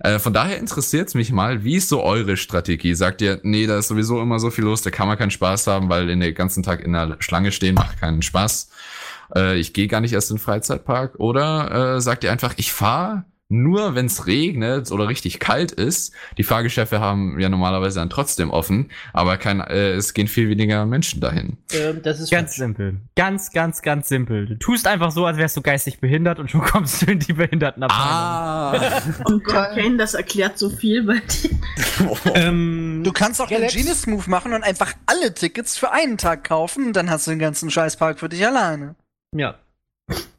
Äh, 0.00 0.18
von 0.18 0.34
daher 0.34 0.58
interessiert 0.58 1.08
es 1.08 1.14
mich 1.14 1.32
mal, 1.32 1.64
wie 1.64 1.76
ist 1.76 1.88
so 1.88 2.02
eure 2.04 2.36
Strategie? 2.36 2.94
Sagt 2.94 3.22
ihr, 3.22 3.40
nee, 3.42 3.66
da 3.66 3.78
ist 3.78 3.88
sowieso 3.88 4.20
immer 4.20 4.38
so 4.38 4.50
viel 4.50 4.64
los, 4.64 4.82
da 4.82 4.90
kann 4.90 5.08
man 5.08 5.16
keinen 5.16 5.30
Spaß 5.30 5.66
haben, 5.66 5.88
weil 5.88 6.10
in 6.10 6.20
den 6.20 6.34
ganzen 6.34 6.62
Tag 6.62 6.80
in 6.84 6.92
der 6.92 7.16
Schlange 7.20 7.52
stehen 7.52 7.74
macht 7.74 7.98
keinen 8.00 8.20
Spaß. 8.22 8.68
Äh, 9.34 9.56
ich 9.58 9.72
gehe 9.72 9.88
gar 9.88 10.00
nicht 10.00 10.12
erst 10.12 10.30
in 10.30 10.36
den 10.36 10.42
Freizeitpark. 10.42 11.14
Oder 11.18 11.96
äh, 11.96 12.00
sagt 12.00 12.24
ihr 12.24 12.32
einfach, 12.32 12.54
ich 12.56 12.72
fahre 12.72 13.24
nur, 13.48 13.94
wenn 13.94 14.06
es 14.06 14.26
regnet 14.26 14.90
oder 14.90 15.06
richtig 15.06 15.38
kalt 15.38 15.70
ist. 15.70 16.12
Die 16.36 16.42
Fahrgeschäfte 16.42 16.98
haben 16.98 17.38
ja 17.38 17.48
normalerweise 17.48 18.00
dann 18.00 18.10
trotzdem 18.10 18.50
offen, 18.50 18.90
aber 19.12 19.36
kein, 19.36 19.60
äh, 19.60 19.92
es 19.92 20.14
gehen 20.14 20.26
viel 20.26 20.48
weniger 20.48 20.84
Menschen 20.84 21.20
dahin. 21.20 21.56
Ähm, 21.72 22.00
das 22.02 22.18
ist 22.18 22.32
Ganz 22.32 22.56
simpel. 22.56 22.96
Ganz, 23.14 23.52
ganz, 23.52 23.82
ganz 23.82 24.08
simpel. 24.08 24.46
Du 24.46 24.58
tust 24.58 24.88
einfach 24.88 25.12
so, 25.12 25.26
als 25.26 25.38
wärst 25.38 25.56
du 25.56 25.62
geistig 25.62 26.00
behindert 26.00 26.40
und 26.40 26.50
schon 26.50 26.60
kommst 26.64 27.02
du 27.02 27.12
in 27.12 27.20
die 27.20 27.34
Behindertenabteilung. 27.34 28.02
Ah! 28.10 29.02
Oh 29.26 29.38
Gott, 29.38 29.74
Kane, 29.76 29.96
das 29.96 30.14
erklärt 30.14 30.58
so 30.58 30.68
viel 30.68 31.04
bei 31.04 31.20
dir. 31.20 31.50
Ähm, 32.34 33.02
Du 33.04 33.12
kannst 33.12 33.40
auch 33.40 33.48
Galax- 33.48 33.72
den 33.74 33.82
Genius-Move 33.82 34.28
machen 34.28 34.52
und 34.54 34.64
einfach 34.64 34.92
alle 35.06 35.32
Tickets 35.32 35.78
für 35.78 35.92
einen 35.92 36.18
Tag 36.18 36.42
kaufen, 36.44 36.92
dann 36.92 37.08
hast 37.10 37.26
du 37.28 37.30
den 37.30 37.38
ganzen 37.38 37.70
Scheißpark 37.70 38.18
für 38.18 38.28
dich 38.28 38.44
alleine. 38.44 38.96
Ja. 39.38 39.54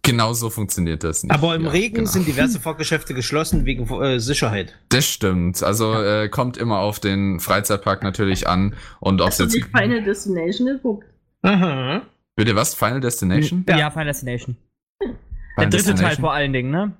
genau 0.01 0.33
so 0.33 0.49
funktioniert 0.49 1.03
das 1.03 1.23
nicht. 1.23 1.31
Aber 1.33 1.55
im 1.55 1.65
Ja, 1.65 1.71
Regen 1.71 1.95
genau. 1.95 2.09
sind 2.09 2.27
diverse 2.27 2.59
Fahrgeschäfte 2.61 3.13
geschlossen 3.13 3.65
wegen 3.65 3.87
äh, 4.01 4.19
Sicherheit. 4.19 4.73
Das 4.89 5.05
stimmt. 5.05 5.61
Also 5.63 5.93
äh, 6.01 6.29
kommt 6.29 6.57
immer 6.57 6.79
auf 6.79 6.99
den 6.99 7.39
Freizeitpark 7.39 8.03
natürlich 8.03 8.47
an 8.47 8.75
und 8.99 9.19
ob 9.21 9.27
Hast 9.27 9.39
du 9.39 9.43
jetzt 9.43 9.55
die 9.55 9.61
Final 9.63 10.03
Destination 10.03 10.67
geguckt? 10.67 11.05
Aha. 11.43 12.01
bitte 12.35 12.55
was 12.55 12.73
Final 12.73 12.99
Destination? 13.01 13.65
Ja, 13.69 13.91
Final 13.91 14.05
Destination. 14.07 14.57
Der 15.01 15.09
Final 15.65 15.69
dritte 15.69 15.95
Teil 15.95 16.15
vor 16.17 16.33
allen 16.33 16.53
Dingen, 16.53 16.71
ne? 16.71 16.93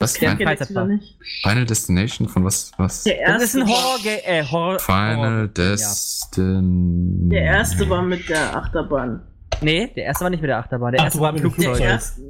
Was? 0.00 0.14
Der 0.14 0.36
Final, 0.36 0.86
nicht. 0.88 1.16
Final 1.42 1.64
Destination 1.66 2.28
von 2.28 2.44
was? 2.44 2.72
Was? 2.78 3.04
Der 3.04 3.18
erste, 3.20 3.38
Das 3.40 3.54
ist 3.54 3.56
ein 3.56 3.68
Horror, 3.68 3.98
äh, 4.04 4.44
Horror. 4.44 4.78
Final 4.80 5.16
Horror- 5.16 5.48
Destination. 5.48 7.30
der 7.30 7.42
erste 7.42 7.88
war 7.88 8.02
mit 8.02 8.28
der 8.28 8.56
Achterbahn. 8.56 9.22
Nee, 9.64 9.86
der 9.94 10.04
erste 10.04 10.24
war 10.24 10.30
nicht 10.30 10.40
mit 10.40 10.48
der 10.48 10.58
Achterbahn. 10.58 10.92
Der 10.92 11.00
Ach, 11.00 11.04
erste 11.06 11.18
du 11.18 11.24
war 11.24 11.32
mit 11.32 11.42
dem 11.42 11.50
Der 11.50 11.64
Flugzeug. 11.64 11.80
erste, 11.80 12.20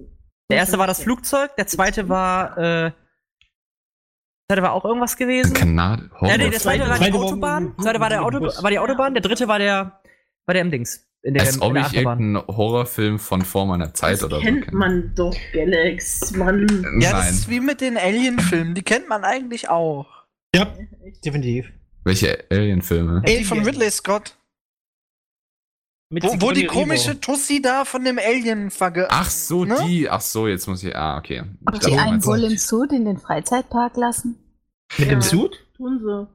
Der 0.51 0.57
erste 0.59 0.79
war 0.79 0.87
das 0.87 1.03
Flugzeug, 1.03 1.57
der 1.57 1.67
zweite 1.67 2.09
war, 2.09 2.57
äh, 2.59 2.91
der 2.91 2.95
zweite 4.51 4.63
war 4.63 4.73
auch 4.73 4.85
irgendwas 4.85 5.17
gewesen. 5.17 5.55
Kanade. 5.55 6.11
Ja, 6.23 6.37
nee, 6.37 6.51
der 6.51 6.61
zweite 6.61 6.89
war 6.89 6.99
die 6.99 7.13
Autobahn. 7.13 7.75
Der 7.79 7.85
zweite 7.85 8.01
war, 8.01 8.09
der 8.11 8.23
Auto, 8.25 8.41
war 8.41 8.71
die 8.71 8.79
Autobahn. 8.79 9.15
Der 9.15 9.23
dritte 9.23 9.49
war 9.49 9.59
der, 9.59 10.01
war 10.47 10.53
der 10.53 10.63
im 10.63 10.71
Dings. 10.71 11.07
In 11.23 11.33
der, 11.33 11.45
Als 11.45 11.57
in 11.57 11.63
ob 11.63 11.73
der 11.73 11.87
ich 11.87 11.95
irgendeinen 11.95 12.37
Horrorfilm 12.47 13.19
von 13.19 13.41
vor 13.41 13.65
meiner 13.65 13.95
Zeit 13.95 14.13
Das 14.15 14.25
oder 14.25 14.37
so 14.37 14.43
kennt 14.43 14.71
man 14.75 15.15
doch, 15.15 15.35
Galax. 15.55 16.33
Man. 16.37 16.67
Ja, 17.01 17.13
das 17.13 17.21
Nein. 17.25 17.31
ist 17.31 17.49
wie 17.49 17.61
mit 17.61 17.81
den 17.81 17.97
Alien-Filmen, 17.97 18.75
die 18.75 18.83
kennt 18.83 19.09
man 19.09 19.25
eigentlich 19.25 19.71
auch. 19.71 20.07
Ja, 20.55 20.67
definitiv. 21.25 21.73
Welche 22.05 22.45
Alien-Filme? 22.51 23.23
Ey, 23.25 23.39
die 23.39 23.45
von 23.45 23.59
Alien. 23.61 23.75
Ridley 23.75 23.91
Scott. 23.91 24.37
Mit 26.15 26.23
Wo, 26.23 26.29
wo 26.41 26.53
die 26.53 26.67
komische. 26.67 27.21
Tussi 27.21 27.61
da 27.61 27.85
von 27.85 28.05
dem 28.05 28.21
Alien 28.21 28.71
verge... 28.71 29.09
Ach 29.11 29.29
so, 29.29 29.65
Ne? 29.65 29.77
die. 29.85 30.09
Ach 30.09 30.21
so, 30.21 30.47
jetzt 30.47 30.69
muss 30.69 30.85
ich. 30.85 30.95
Ah, 30.95 31.19
okay. 31.19 31.43
Ob 31.67 31.81
die 31.81 31.93
einen 31.99 32.25
wohl 32.25 32.45
im 32.45 32.57
Sud 32.57 32.93
in 32.93 33.05
den 33.05 33.19
Freizeitpark 33.19 33.97
lassen? 33.97 34.39
Mit 34.97 35.11
dem 35.11 35.19
Ja. 35.19 35.23
Suit? 35.23 35.59
Tun 35.77 35.99
sie. 35.99 36.29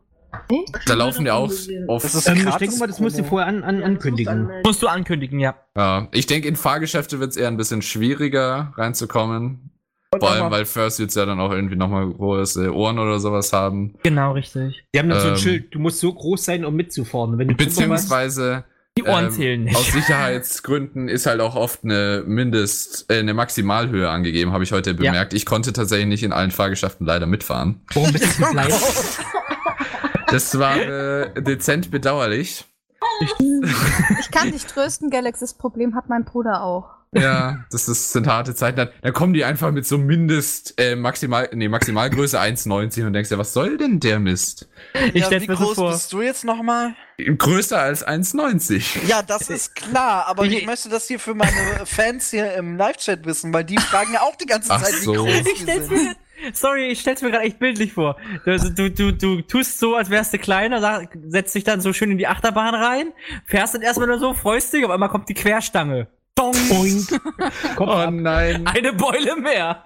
Da 0.86 0.94
laufen 0.96 1.26
ja 1.26 1.36
auch 1.36 1.50
auf. 1.88 2.02
Das 2.04 2.14
ist 2.14 2.28
Ähm, 2.28 2.46
ich 2.46 2.56
denke 2.56 2.76
mal, 2.78 2.88
das 2.88 3.00
musst 3.00 3.18
du 3.18 3.24
vorher 3.24 3.48
an, 3.48 3.64
an, 3.64 3.80
Ja, 3.80 3.86
ankündigen. 3.86 4.32
anmelden. 4.34 4.64
Musst 4.66 4.84
du 4.84 4.88
ankündigen, 4.88 5.40
ja. 5.40 5.56
Ja, 5.78 6.10
ich 6.12 6.28
denke, 6.28 6.50
in 6.50 6.58
Fahrgeschäfte 6.58 7.22
wird 7.22 7.32
es 7.32 7.38
eher 7.38 7.48
ein 7.48 7.56
bisschen 7.56 7.82
schwieriger 7.82 8.74
reinzukommen. 8.76 9.72
Vor 10.20 10.30
allem, 10.30 10.52
weil 10.52 10.66
First 10.66 11.00
jetzt 11.00 11.16
ja 11.16 11.26
dann 11.26 11.40
auch 11.40 11.52
irgendwie 11.52 11.76
nochmal 11.78 12.06
große 12.10 12.74
Ohren 12.76 13.00
oder 13.00 13.20
sowas 13.20 13.54
haben. 13.54 13.94
Genau, 14.04 14.34
richtig. 14.34 14.84
Die 14.94 15.00
haben 15.00 15.08
dann 15.08 15.20
so 15.22 15.28
ein 15.28 15.34
Ähm, 15.36 15.40
Schild, 15.40 15.74
du 15.74 15.80
musst 15.80 16.00
so 16.00 16.12
groß 16.14 16.44
sein, 16.44 16.66
um 16.66 16.76
mitzufahren. 16.76 17.38
Wenn 17.38 17.48
du 17.48 17.56
Beziehungsweise 17.56 18.66
Die 18.98 19.04
Ohren 19.04 19.26
ähm, 19.26 19.32
zählen 19.32 19.64
nicht. 19.64 19.76
aus 19.78 19.92
Sicherheitsgründen 19.92 21.08
ist 21.08 21.26
halt 21.26 21.40
auch 21.40 21.56
oft 21.56 21.84
eine 21.84 22.24
Mindest, 22.26 23.06
äh, 23.10 23.20
eine 23.20 23.34
Maximalhöhe 23.34 24.10
angegeben, 24.10 24.52
habe 24.52 24.64
ich 24.66 24.72
heute 24.74 24.92
Ja. 24.92 24.96
bemerkt. 24.98 25.34
Ich 25.34 25.46
konnte 25.46 25.72
tatsächlich 25.72 26.08
nicht 26.08 26.24
in 26.24 26.34
allen 26.34 26.52
Fahrgeschäften 26.52 27.06
leider 27.06 27.26
mitfahren. 27.26 27.82
Warum 27.94 28.12
bist 28.12 28.40
du 28.40 28.44
so? 28.46 28.54
Das 30.32 30.60
war 30.60 30.78
äh, 30.78 31.42
dezent 31.42 31.90
bedauerlich. 31.90 32.64
Ich 34.20 34.30
kann 34.32 34.52
dich 34.52 34.66
trösten, 34.68 35.10
Galax. 35.10 35.40
Das 35.40 35.56
Problem 35.56 35.96
hat 35.96 36.08
mein 36.08 36.24
Bruder 36.24 36.62
auch. 36.64 36.99
Ja, 37.12 37.66
das 37.72 37.88
ist, 37.88 38.12
sind 38.12 38.28
harte 38.28 38.54
Zeiten. 38.54 38.78
Dann, 38.78 38.90
dann 39.02 39.14
kommen 39.14 39.34
die 39.34 39.44
einfach 39.44 39.72
mit 39.72 39.86
so 39.86 39.98
Mindest, 39.98 40.80
äh, 40.80 40.96
Maximal, 40.96 41.50
nee, 41.54 41.68
Maximalgröße 41.68 42.40
1,90 42.40 43.08
und 43.08 43.14
denkst 43.14 43.32
ja, 43.32 43.38
was 43.38 43.54
soll 43.54 43.78
denn 43.78 44.00
der 44.00 44.20
Mist? 44.20 44.70
Ich 45.14 45.22
ja, 45.22 45.26
stell's 45.26 45.44
wie 45.44 45.48
mir 45.48 45.58
so 45.58 45.66
groß 45.66 45.76
vor. 45.76 45.92
bist 45.92 46.14
du 46.14 46.22
jetzt 46.22 46.46
nochmal? 46.46 46.96
Größer 47.18 47.80
als 47.80 48.08
1,90. 48.08 49.08
Ja, 49.08 49.24
das 49.24 49.50
ist 49.50 49.76
klar, 49.76 50.28
aber 50.28 50.46
ich 50.46 50.66
möchte 50.66 50.90
das 50.90 51.08
hier 51.08 51.20
für 51.20 51.34
meine 51.34 51.52
Fans 51.86 52.30
hier 52.30 52.54
im 52.54 52.78
Live-Chat 52.78 53.26
wissen, 53.26 53.54
weil 53.54 53.64
die 53.64 53.78
fragen 53.78 54.14
ja 54.14 54.22
auch 54.22 54.36
die 54.36 54.46
ganze 54.46 54.72
Ach 54.72 54.82
Zeit, 54.82 54.94
wie 54.94 55.06
so. 55.06 55.14
groß 55.14 55.30
Ich 55.30 55.44
die 55.44 55.62
stell's 55.64 55.88
sind. 55.90 56.04
mir, 56.04 56.16
sorry, 56.54 56.88
ich 56.92 57.02
stell's 57.02 57.22
mir 57.24 57.32
gerade 57.32 57.46
echt 57.46 57.60
bildlich 57.60 57.94
vor. 57.94 58.18
Also, 58.46 58.70
du, 58.70 58.92
du, 58.92 59.12
du 59.12 59.42
tust 59.42 59.80
so, 59.80 59.96
als 59.96 60.10
wärst 60.12 60.34
du 60.34 60.38
kleiner, 60.38 61.08
setzt 61.28 61.56
dich 61.56 61.64
dann 61.64 61.82
so 61.82 61.92
schön 61.92 62.12
in 62.12 62.20
die 62.20 62.28
Achterbahn 62.28 62.76
rein, 62.76 63.14
fährst 63.46 63.74
dann 63.74 63.82
erstmal 63.82 64.08
nur 64.08 64.20
so, 64.20 64.34
freust 64.34 64.72
dich, 64.74 64.86
auf 64.86 64.92
einmal 64.92 65.10
kommt 65.10 65.28
die 65.28 65.34
Querstange. 65.34 66.08
Dong! 66.40 66.56
Oh 67.78 68.10
nein. 68.10 68.66
Eine 68.66 68.94
Beule 68.94 69.36
mehr. 69.36 69.86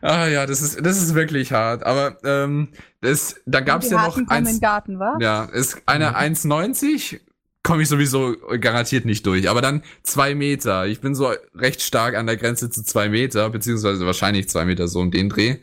Ah 0.00 0.26
ja, 0.26 0.46
das 0.46 0.60
ist, 0.60 0.84
das 0.84 1.00
ist 1.00 1.14
wirklich 1.14 1.52
hart. 1.52 1.84
Aber 1.84 2.16
ähm, 2.24 2.68
das, 3.00 3.36
da 3.46 3.60
gab's 3.60 3.88
die 3.88 3.94
ja 3.94 4.06
noch 4.06 4.18
eins. 4.28 4.60
Garten, 4.60 4.98
wa? 4.98 5.16
Ja, 5.20 5.44
ist 5.44 5.80
eine 5.86 6.16
1,90 6.18 7.20
komme 7.62 7.82
ich 7.82 7.88
sowieso 7.88 8.34
garantiert 8.60 9.04
nicht 9.04 9.24
durch. 9.24 9.48
Aber 9.48 9.60
dann 9.60 9.82
zwei 10.02 10.34
Meter. 10.34 10.86
Ich 10.86 11.00
bin 11.00 11.14
so 11.14 11.32
recht 11.54 11.80
stark 11.80 12.16
an 12.16 12.26
der 12.26 12.36
Grenze 12.36 12.70
zu 12.70 12.82
zwei 12.82 13.08
Meter, 13.08 13.50
beziehungsweise 13.50 14.04
wahrscheinlich 14.04 14.48
zwei 14.48 14.64
Meter 14.64 14.88
so 14.88 14.98
um 14.98 15.12
den 15.12 15.28
Dreh. 15.28 15.58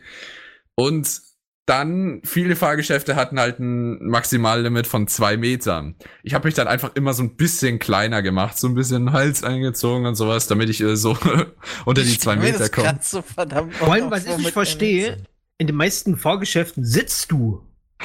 Und 0.74 1.20
dann, 1.66 2.20
viele 2.24 2.56
Fahrgeschäfte 2.56 3.14
hatten 3.16 3.38
halt 3.38 3.60
ein 3.60 4.04
Maximallimit 4.08 4.86
von 4.86 5.06
zwei 5.06 5.36
Metern. 5.36 5.94
Ich 6.22 6.34
habe 6.34 6.48
mich 6.48 6.54
dann 6.54 6.66
einfach 6.66 6.94
immer 6.94 7.14
so 7.14 7.22
ein 7.22 7.36
bisschen 7.36 7.78
kleiner 7.78 8.22
gemacht, 8.22 8.58
so 8.58 8.66
ein 8.66 8.74
bisschen 8.74 9.12
Hals 9.12 9.44
eingezogen 9.44 10.06
und 10.06 10.16
sowas, 10.16 10.48
damit 10.48 10.68
ich 10.68 10.80
äh, 10.80 10.96
so 10.96 11.16
unter 11.84 12.02
die 12.02 12.18
zwei 12.18 12.36
Meter 12.36 12.58
das 12.58 12.72
komme. 12.72 12.98
So 13.02 13.22
verdammt 13.22 13.74
Vor 13.74 13.92
allem, 13.92 14.10
was 14.10 14.26
ich 14.26 14.36
nicht 14.38 14.50
verstehe, 14.52 15.18
in 15.58 15.66
den 15.66 15.76
meisten 15.76 16.16
Fahrgeschäften 16.16 16.84
sitzt 16.84 17.30
du. 17.30 17.62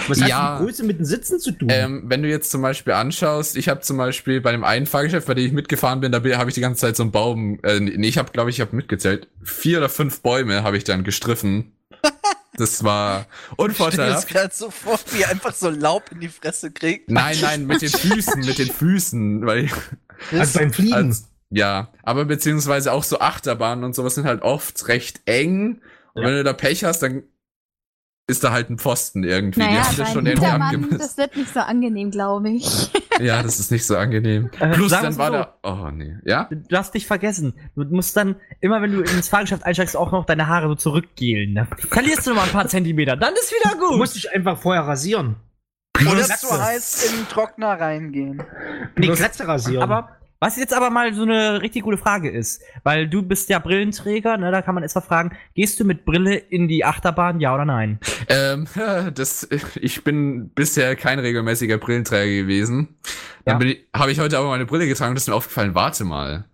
Was 0.09 0.21
hat 0.21 0.27
Ja. 0.27 0.57
die 0.59 0.65
Größe 0.65 0.83
mit 0.83 0.99
dem 0.99 1.05
Sitzen 1.05 1.39
zu 1.39 1.51
tun? 1.51 1.69
Ähm, 1.71 2.03
wenn 2.07 2.21
du 2.21 2.29
jetzt 2.29 2.51
zum 2.51 2.61
Beispiel 2.61 2.93
anschaust, 2.93 3.55
ich 3.55 3.69
habe 3.69 3.79
zum 3.79 3.97
Beispiel 3.97 4.41
bei 4.41 4.51
dem 4.51 4.63
einen 4.65 4.85
Fahrgeschäft, 4.85 5.25
bei 5.25 5.33
dem 5.33 5.45
ich 5.45 5.53
mitgefahren 5.53 6.01
bin, 6.01 6.11
da 6.11 6.17
habe 6.17 6.49
ich 6.49 6.53
die 6.55 6.61
ganze 6.61 6.81
Zeit 6.81 6.97
so 6.97 7.03
einen 7.03 7.13
Baum, 7.13 7.59
äh, 7.63 7.79
nee, 7.79 8.07
ich 8.07 8.17
habe, 8.17 8.31
glaube 8.31 8.49
ich, 8.49 8.57
ich 8.57 8.61
habe 8.61 8.75
mitgezählt, 8.75 9.29
vier 9.41 9.77
oder 9.77 9.89
fünf 9.89 10.21
Bäume 10.21 10.63
habe 10.63 10.77
ich 10.77 10.83
dann 10.83 11.03
gestriffen. 11.05 11.71
Das 12.57 12.83
war 12.83 13.27
Ich 13.51 13.57
unvorteilhaft. 13.59 14.27
gerade 14.27 14.53
so 14.53 14.71
vor, 14.71 14.99
wie 15.11 15.21
er 15.23 15.29
einfach 15.29 15.53
so 15.53 15.69
Laub 15.69 16.11
in 16.11 16.19
die 16.21 16.29
Fresse 16.29 16.71
kriegt. 16.71 17.09
Nein, 17.11 17.37
nein, 17.41 17.65
mit 17.67 17.81
den 17.81 17.89
Füßen, 17.89 18.45
mit 18.45 18.57
den 18.57 18.69
Füßen, 18.71 19.45
weil 19.45 19.69
also 20.31 20.59
beim 20.59 20.71
Fliegen. 20.73 20.93
als, 20.93 21.27
ja, 21.49 21.89
aber 22.03 22.25
beziehungsweise 22.25 22.91
auch 22.91 23.03
so 23.03 23.19
Achterbahnen 23.19 23.83
und 23.83 23.95
sowas 23.95 24.15
sind 24.15 24.25
halt 24.25 24.41
oft 24.41 24.87
recht 24.87 25.21
eng. 25.25 25.81
Und 26.13 26.21
Ja. 26.23 26.27
wenn 26.29 26.35
du 26.35 26.43
da 26.43 26.53
Pech 26.53 26.83
hast, 26.85 26.99
dann 26.99 27.23
ist 28.27 28.43
da 28.43 28.51
halt 28.51 28.69
ein 28.71 28.77
Pfosten 28.79 29.23
irgendwie. 29.23 29.59
Die 29.61 29.65
Naja, 29.67 29.85
haben 29.87 29.97
das 29.97 30.11
schon 30.13 30.25
irgendwie 30.25 30.47
abgemessen. 30.47 30.97
das 30.97 31.17
wird 31.17 31.35
nicht 31.35 31.53
so 31.53 31.59
angenehm, 31.59 32.11
glaube 32.11 32.49
ich. 32.49 32.91
Ja, 33.21 33.41
das 33.41 33.61
ist 33.61 33.71
nicht 33.71 33.85
so 33.85 33.95
angenehm. 33.95 34.49
Äh, 34.59 34.73
Plus 34.73 34.89
sagen 34.91 35.03
dann 35.03 35.13
wir's 35.13 35.17
war 35.19 35.27
so. 35.27 35.33
da, 35.33 35.85
oh 35.87 35.89
nee, 35.89 36.17
ja? 36.25 36.47
Du, 36.49 36.57
du 36.57 36.75
hast 36.77 36.93
dich 36.93 37.07
vergessen. 37.07 37.53
Du 37.73 37.85
musst 37.85 38.17
dann, 38.17 38.35
immer 38.59 38.81
wenn 38.81 38.91
du 38.91 38.99
ins 39.03 39.29
Fahrgeschäft 39.29 39.63
einsteigst, 39.65 39.95
auch 39.95 40.11
noch 40.11 40.25
deine 40.25 40.47
Haare 40.49 40.67
so 40.67 40.75
zurückgelen. 40.75 41.53
Ne? 41.53 41.65
Verlierst 41.77 42.25
du 42.27 42.31
noch 42.31 42.37
mal 42.37 42.43
ein 42.43 42.49
paar 42.49 42.67
Zentimeter, 42.67 43.15
dann 43.15 43.33
ist 43.35 43.53
wieder 43.53 43.73
Du 43.79 43.87
gut. 43.87 43.97
musst 43.99 44.15
dich 44.17 44.29
einfach 44.35 44.57
vorher 44.57 44.83
rasieren. 44.85 45.37
Oder 45.97 46.23
so 46.25 46.61
heißt 46.61 47.09
in 47.09 47.19
den 47.19 47.27
Trockner 47.29 47.79
reingehen. 47.79 48.43
Nee, 48.97 49.07
Glatze 49.07 49.47
rasieren. 49.47 49.81
Aber 49.83 50.09
was 50.45 50.57
jetzt 50.57 50.73
aber 50.73 50.91
mal 50.91 51.11
so 51.13 51.23
eine 51.23 51.61
richtig 51.61 51.81
gute 51.81 51.97
Frage 51.97 52.29
ist, 52.29 52.61
weil 52.83 53.07
du 53.07 53.23
bist 53.23 53.49
ja 53.49 53.57
Brillenträger, 53.57 54.37
ne, 54.37 54.51
da 54.51 54.61
kann 54.61 54.75
man 54.75 54.83
erst 54.83 54.95
mal 54.95 55.01
fragen, 55.01 55.35
gehst 55.55 55.79
du 55.79 55.85
mit 55.85 56.05
Brille 56.05 56.35
in 56.35 56.67
die 56.67 56.85
Achterbahn, 56.85 57.39
ja 57.39 57.55
oder 57.55 57.65
nein? 57.65 57.99
Ähm, 58.29 58.67
das, 59.15 59.47
ich 59.75 60.03
bin 60.03 60.49
bisher 60.49 60.95
kein 60.95 61.17
regelmäßiger 61.17 61.79
Brillenträger 61.79 62.43
gewesen. 62.43 62.95
Dann 63.45 63.59
Ja. 63.61 63.75
habe 63.95 64.11
ich 64.11 64.19
heute 64.19 64.37
aber 64.37 64.49
meine 64.49 64.65
Brille 64.67 64.87
getragen 64.87 65.11
und 65.11 65.17
ist 65.17 65.27
mir 65.27 65.33
aufgefallen, 65.35 65.73
warte 65.73 66.03
mal. 66.03 66.45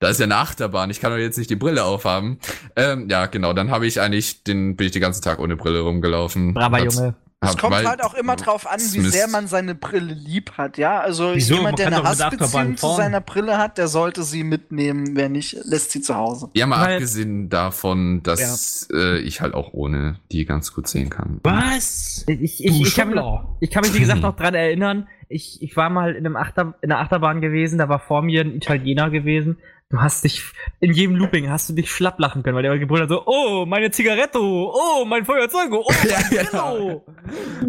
Da 0.00 0.10
ist 0.10 0.20
ja 0.20 0.24
eine 0.24 0.36
Achterbahn, 0.36 0.90
ich 0.90 1.00
kann 1.00 1.10
doch 1.10 1.18
jetzt 1.18 1.38
nicht 1.38 1.50
die 1.50 1.56
Brille 1.56 1.84
aufhaben. 1.84 2.38
Ähm, 2.76 3.08
ja, 3.08 3.26
genau, 3.26 3.54
dann 3.54 3.70
habe 3.70 3.86
ich 3.86 4.00
eigentlich, 4.00 4.44
den, 4.44 4.76
bin 4.76 4.86
ich 4.86 4.92
den 4.92 5.02
ganzen 5.02 5.22
Tag 5.22 5.38
ohne 5.38 5.56
Brille 5.56 5.80
rumgelaufen. 5.80 6.52
Braver 6.54 6.84
Junge. 6.84 7.14
Es 7.40 7.56
kommt 7.56 7.72
weil- 7.72 7.86
halt 7.86 8.02
auch 8.02 8.14
immer 8.14 8.34
drauf 8.34 8.66
an, 8.68 8.80
wie 8.80 8.98
Mist. 8.98 9.12
sehr 9.12 9.28
man 9.28 9.46
seine 9.46 9.76
Brille 9.76 10.12
lieb 10.12 10.52
hat, 10.58 10.76
ja. 10.76 10.98
Also 11.00 11.36
Wieso? 11.36 11.54
Man 11.54 11.60
jemand, 11.60 11.78
der 11.78 11.86
eine 11.86 12.02
Hassbeziehung 12.02 12.76
zu 12.76 12.94
seiner 12.96 13.20
Brille 13.20 13.58
hat, 13.58 13.78
der 13.78 13.86
sollte 13.86 14.24
sie 14.24 14.42
mitnehmen. 14.42 15.10
Wer 15.14 15.28
nicht, 15.28 15.56
lässt 15.64 15.92
sie 15.92 16.00
zu 16.00 16.16
Hause. 16.16 16.50
Ja, 16.54 16.66
mal 16.66 16.84
Weil- 16.84 16.94
abgesehen 16.94 17.48
davon, 17.48 18.24
dass 18.24 18.88
äh, 18.92 19.18
ich 19.20 19.40
halt 19.40 19.54
auch 19.54 19.72
ohne 19.72 20.18
die 20.32 20.44
ganz 20.46 20.74
gut 20.74 20.88
sehen 20.88 21.10
kann. 21.10 21.38
Was? 21.44 22.24
Ich, 22.26 22.64
ich, 22.64 22.64
ich, 22.64 22.94
kann, 22.96 23.14
ich 23.60 23.70
kann 23.70 23.82
mich, 23.82 23.94
wie 23.94 24.00
gesagt, 24.00 24.20
noch 24.20 24.34
dran 24.36 24.54
erinnern, 24.54 25.06
ich, 25.28 25.62
ich 25.62 25.76
war 25.76 25.90
mal 25.90 26.16
in, 26.16 26.26
einem 26.26 26.36
Achter, 26.36 26.74
in 26.80 26.90
einer 26.90 27.00
Achterbahn 27.00 27.40
gewesen, 27.40 27.78
da 27.78 27.88
war 27.88 28.00
vor 28.00 28.22
mir 28.22 28.40
ein 28.40 28.56
Italiener 28.56 29.10
gewesen. 29.10 29.58
Du 29.90 29.98
hast 30.02 30.22
dich, 30.22 30.42
in 30.80 30.92
jedem 30.92 31.16
Looping 31.16 31.48
hast 31.48 31.70
du 31.70 31.72
dich 31.72 31.90
schlapp 31.90 32.18
lachen 32.20 32.42
können, 32.42 32.54
weil 32.54 32.62
der 32.62 32.78
gebrüllt 32.78 33.04
hat 33.04 33.08
so, 33.08 33.22
oh, 33.24 33.64
meine 33.64 33.90
Zigarette, 33.90 34.38
oh, 34.38 35.06
mein 35.06 35.24
Feuerzeug, 35.24 35.72
oh, 35.72 35.86
mein 36.02 36.10
Ja, 36.30 36.42
Brillo. 36.42 37.04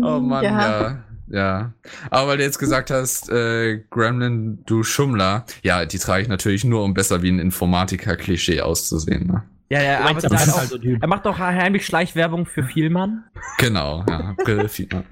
Oh 0.01 0.19
Mann, 0.19 0.43
Ja. 0.43 0.81
ja. 0.81 1.03
ja. 1.29 1.73
Aber 2.09 2.27
weil 2.27 2.37
du 2.37 2.43
jetzt 2.43 2.59
gesagt 2.59 2.91
hast, 2.91 3.29
äh, 3.29 3.81
Gremlin, 3.89 4.63
du 4.65 4.83
Schummler, 4.83 5.45
ja, 5.63 5.85
die 5.85 5.97
trage 5.97 6.23
ich 6.23 6.27
natürlich 6.27 6.65
nur, 6.65 6.83
um 6.83 6.93
besser 6.93 7.21
wie 7.21 7.31
ein 7.31 7.39
Informatiker-Klischee 7.39 8.59
auszusehen. 8.59 9.27
Ne? 9.27 9.43
Ja, 9.69 9.81
ja, 9.81 9.99
aber 10.01 10.17
ist 10.17 10.29
auch, 10.29 10.57
halt 10.57 10.69
so 10.69 10.77
er 10.77 11.07
macht 11.07 11.25
doch 11.25 11.37
heimlich 11.39 11.85
Schleichwerbung 11.85 12.45
für 12.45 12.63
Vielmann. 12.63 13.23
Genau, 13.59 14.03
ja, 14.09 14.35
Brille, 14.43 14.67
Fieber. 14.67 15.05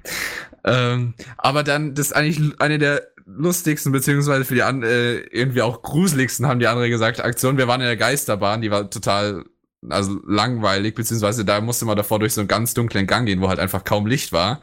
ähm, 0.64 1.14
aber 1.38 1.62
dann, 1.62 1.94
das 1.94 2.08
ist 2.08 2.12
eigentlich 2.12 2.60
eine 2.60 2.76
der 2.76 3.02
lustigsten, 3.28 3.92
beziehungsweise 3.92 4.44
für 4.44 4.54
die 4.54 4.62
an, 4.62 4.82
äh, 4.82 5.18
irgendwie 5.18 5.62
auch 5.62 5.82
gruseligsten, 5.82 6.46
haben 6.46 6.60
die 6.60 6.66
andere 6.66 6.88
gesagt, 6.88 7.22
Aktion. 7.22 7.58
Wir 7.58 7.68
waren 7.68 7.80
in 7.80 7.86
der 7.86 7.96
Geisterbahn, 7.96 8.62
die 8.62 8.70
war 8.70 8.88
total, 8.90 9.44
also 9.88 10.18
langweilig, 10.26 10.94
beziehungsweise 10.94 11.44
da 11.44 11.60
musste 11.60 11.84
man 11.84 11.96
davor 11.96 12.18
durch 12.18 12.34
so 12.34 12.40
einen 12.40 12.48
ganz 12.48 12.74
dunklen 12.74 13.06
Gang 13.06 13.26
gehen, 13.26 13.40
wo 13.40 13.48
halt 13.48 13.60
einfach 13.60 13.84
kaum 13.84 14.06
Licht 14.06 14.32
war. 14.32 14.60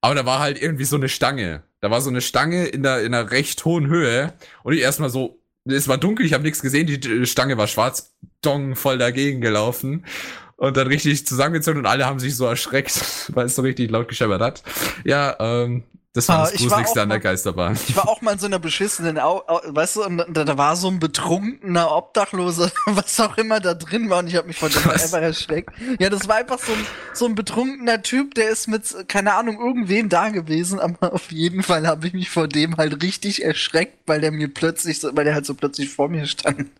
Aber 0.00 0.14
da 0.14 0.26
war 0.26 0.38
halt 0.38 0.60
irgendwie 0.60 0.84
so 0.84 0.96
eine 0.96 1.08
Stange. 1.08 1.62
Da 1.80 1.90
war 1.90 2.00
so 2.02 2.10
eine 2.10 2.20
Stange 2.20 2.66
in 2.66 2.82
der, 2.82 3.00
in 3.02 3.14
einer 3.14 3.30
recht 3.30 3.64
hohen 3.64 3.86
Höhe 3.86 4.34
und 4.62 4.74
ich 4.74 4.80
erstmal 4.80 5.10
so, 5.10 5.40
es 5.64 5.88
war 5.88 5.96
dunkel, 5.96 6.26
ich 6.26 6.34
habe 6.34 6.44
nichts 6.44 6.60
gesehen, 6.60 6.86
die 6.86 7.26
Stange 7.26 7.56
war 7.56 7.66
schwarz, 7.66 8.14
dong, 8.42 8.76
voll 8.76 8.98
dagegen 8.98 9.40
gelaufen 9.40 10.04
und 10.56 10.76
dann 10.76 10.86
richtig 10.88 11.26
zusammengezogen 11.26 11.80
und 11.80 11.86
alle 11.86 12.04
haben 12.04 12.18
sich 12.18 12.36
so 12.36 12.44
erschreckt, 12.44 13.30
weil 13.34 13.46
es 13.46 13.54
so 13.54 13.62
richtig 13.62 13.90
laut 13.90 14.08
gescheppert 14.08 14.42
hat. 14.42 14.62
Ja, 15.04 15.36
ähm, 15.40 15.84
Das 16.16 16.28
war 16.28 16.38
Ah, 16.38 16.42
das 16.44 16.52
ich 16.54 16.60
war 16.70 16.78
Gruseligste 16.78 17.00
auch 17.00 17.02
an 17.02 17.08
der 17.08 17.18
mal- 17.18 17.22
Geisterbahn. 17.22 17.78
Ich 17.88 17.96
war 17.96 18.08
auch 18.08 18.20
mal 18.22 18.32
in 18.34 18.38
so 18.38 18.46
einer 18.46 18.60
beschissenen, 18.60 19.18
Au 19.18 19.42
Au 19.48 19.60
weißt 19.64 19.96
du, 19.96 20.04
und 20.04 20.24
da, 20.30 20.44
da 20.44 20.56
war 20.56 20.76
so 20.76 20.86
ein 20.88 21.00
betrunkener 21.00 21.90
Obdachloser, 21.90 22.70
was 22.86 23.18
auch 23.18 23.36
immer 23.36 23.58
da 23.58 23.74
drin 23.74 24.08
war, 24.10 24.20
und 24.20 24.28
ich 24.28 24.36
habe 24.36 24.46
mich 24.46 24.56
von 24.56 24.70
dem 24.70 24.84
Was? 24.84 25.02
einfach 25.02 25.22
erschreckt. 25.22 25.70
Ja, 25.98 26.10
das 26.10 26.28
war 26.28 26.36
einfach 26.36 26.60
so 26.60 26.72
ein, 26.72 26.86
so 27.14 27.26
ein 27.26 27.34
betrunkener 27.34 28.00
Typ, 28.02 28.34
der 28.36 28.48
ist 28.50 28.68
mit, 28.68 29.08
keine 29.08 29.34
Ahnung, 29.34 29.58
irgendwem 29.58 30.08
da 30.08 30.28
gewesen, 30.28 30.78
aber 30.78 31.12
auf 31.14 31.32
jeden 31.32 31.64
Fall 31.64 31.84
habe 31.86 32.06
ich 32.06 32.12
mich 32.12 32.30
vor 32.30 32.46
dem 32.46 32.76
halt 32.76 33.02
richtig 33.02 33.42
erschreckt, 33.42 33.98
weil 34.06 34.20
der 34.20 34.30
mir 34.30 34.46
plötzlich, 34.54 35.00
so, 35.00 35.16
weil 35.16 35.24
der 35.24 35.34
halt 35.34 35.46
so 35.46 35.54
plötzlich 35.54 35.88
vor 35.90 36.08
mir 36.08 36.26
stand. 36.28 36.70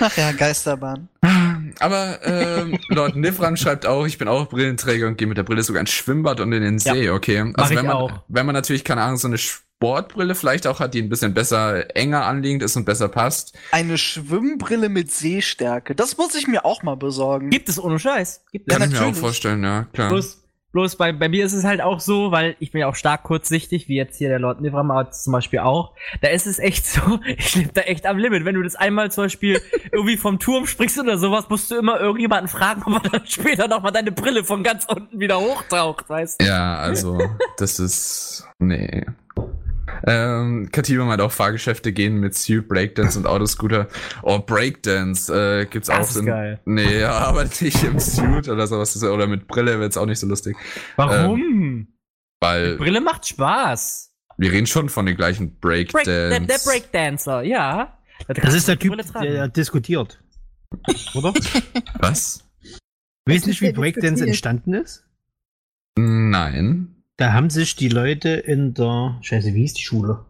Ach 0.00 0.16
ja, 0.16 0.30
Geisterbahn. 0.30 1.08
Aber 1.80 2.20
ähm, 2.24 2.78
Lord 2.88 3.16
Nivran 3.16 3.56
schreibt 3.56 3.86
auch, 3.86 4.06
ich 4.06 4.18
bin 4.18 4.28
auch 4.28 4.48
Brillenträger 4.48 5.06
und 5.06 5.18
gehe 5.18 5.26
mit 5.28 5.38
der 5.38 5.42
Brille 5.42 5.62
sogar 5.62 5.80
ins 5.80 5.90
Schwimmbad 5.90 6.40
und 6.40 6.52
in 6.52 6.62
den 6.62 6.78
Ja, 6.78 6.94
See, 6.94 7.10
okay. 7.10 7.52
Also 7.54 7.72
ich 7.72 7.78
wenn 7.78 7.86
man, 7.86 7.96
auch. 7.96 8.12
wenn 8.28 8.46
man 8.46 8.54
natürlich, 8.54 8.84
keine 8.84 9.02
Ahnung, 9.02 9.16
so 9.16 9.28
eine 9.28 9.38
Sportbrille 9.38 10.34
vielleicht 10.34 10.66
auch 10.66 10.80
hat, 10.80 10.94
die 10.94 11.02
ein 11.02 11.08
bisschen 11.08 11.34
besser 11.34 11.94
enger 11.96 12.24
anliegend 12.24 12.62
ist 12.62 12.76
und 12.76 12.84
besser 12.84 13.08
passt. 13.08 13.56
Eine 13.70 13.96
Schwimmbrille 13.96 14.88
mit 14.88 15.10
Sehstärke. 15.12 15.94
Das 15.94 16.16
muss 16.16 16.34
ich 16.34 16.48
mir 16.48 16.64
auch 16.64 16.82
mal 16.82 16.96
besorgen. 16.96 17.50
Gibt 17.50 17.68
es 17.68 17.78
ohne 17.82 17.98
Scheiß. 17.98 18.44
Gibt 18.50 18.70
es. 18.70 18.76
Kann 18.76 18.90
ich 18.90 18.98
mir 18.98 19.06
auch 19.06 19.14
vorstellen, 19.14 19.62
ja, 19.62 19.86
klar. 19.92 20.08
Bloß, 20.08 20.42
bloß 20.72 20.96
bei, 20.96 21.12
bei 21.12 21.28
mir 21.28 21.44
ist 21.44 21.52
es 21.52 21.64
halt 21.64 21.80
auch 21.80 22.00
so, 22.00 22.30
weil 22.30 22.56
ich 22.60 22.72
bin 22.72 22.80
ja 22.80 22.88
auch 22.88 22.94
stark 22.94 23.22
kurzsichtig, 23.22 23.88
wie 23.88 23.96
jetzt 23.96 24.18
hier 24.18 24.28
der 24.28 24.38
Lord 24.38 24.60
Nivram 24.60 24.92
zum 25.12 25.32
Beispiel 25.32 25.60
auch. 25.60 25.94
Da 26.20 26.28
ist 26.28 26.46
es 26.46 26.58
echt 26.58 26.86
so, 26.86 27.20
ich 27.26 27.54
lebe 27.54 27.72
da 27.72 27.82
echt 27.82 28.06
am 28.06 28.18
Limit. 28.18 28.44
Wenn 28.44 28.54
du 28.54 28.62
das 28.62 28.76
einmal 28.76 29.10
zum 29.10 29.24
Beispiel 29.24 29.60
irgendwie 29.92 30.16
vom 30.16 30.38
Turm 30.38 30.66
springst 30.66 30.98
oder 30.98 31.18
sowas, 31.18 31.48
musst 31.48 31.70
du 31.70 31.76
immer 31.76 32.00
irgendjemanden 32.00 32.48
fragen, 32.48 32.82
ob 32.84 33.04
er 33.04 33.10
dann 33.10 33.26
später 33.26 33.68
nochmal 33.68 33.92
deine 33.92 34.12
Brille 34.12 34.44
von 34.44 34.62
ganz 34.62 34.84
unten 34.84 35.18
wieder 35.18 35.40
hochtaucht, 35.40 36.08
weißt 36.08 36.40
du? 36.40 36.46
Ja, 36.46 36.76
also, 36.76 37.18
das 37.56 37.78
ist. 37.78 38.46
Nee. 38.58 39.06
Ähm, 40.06 40.68
Katiba 40.72 41.04
meint 41.04 41.20
auch, 41.20 41.32
Fahrgeschäfte 41.32 41.92
gehen 41.92 42.16
mit 42.20 42.34
Suit, 42.34 42.68
Breakdance 42.68 43.18
und 43.18 43.26
Autoscooter. 43.26 43.88
Oh, 44.22 44.38
Breakdance 44.38 45.32
äh, 45.32 45.66
gibt's 45.66 45.88
Das 45.88 45.96
auch. 45.96 46.10
ist 46.10 46.16
in- 46.16 46.26
geil. 46.26 46.60
Nee, 46.64 47.00
ja, 47.00 47.12
aber 47.18 47.44
nicht 47.44 47.82
im 47.84 47.98
Suit 47.98 48.48
oder 48.48 48.66
sowas. 48.66 49.02
Oder 49.02 49.26
mit 49.26 49.46
Brille 49.48 49.78
wird's 49.80 49.96
auch 49.96 50.06
nicht 50.06 50.18
so 50.20 50.26
lustig. 50.26 50.56
Warum? 50.96 51.88
Weil 52.40 52.76
Brille 52.76 53.00
macht 53.00 53.26
Spaß. 53.26 54.12
wir 54.36 54.52
reden 54.52 54.66
schon 54.66 54.88
von 54.88 55.06
den 55.06 55.16
gleichen 55.16 55.58
Break, 55.58 55.92
Breakdance. 55.92 56.30
der, 56.30 56.40
der 56.40 56.58
Breakdancer, 56.64 57.42
ja. 57.42 57.98
Da 58.28 58.34
Das 58.34 58.54
ist 58.54 58.68
du 58.68 58.72
der 58.76 58.76
die 58.76 58.88
Typ, 58.88 59.22
der 59.22 59.48
diskutiert. 59.48 60.22
Oder? 61.14 61.32
Was? 61.98 62.44
Weißt 63.26 63.46
nicht, 63.46 63.60
wie 63.60 63.72
Breakdance 63.72 64.24
entstanden 64.26 64.74
ist? 64.74 65.04
Nein. 65.98 66.97
Da 67.18 67.32
haben 67.32 67.50
sich 67.50 67.76
die 67.76 67.88
Leute 67.88 68.30
in 68.30 68.74
der. 68.74 69.18
Scheiße, 69.22 69.52
wie 69.54 69.60
hieß 69.62 69.74
die 69.74 69.82
Schule? 69.82 70.24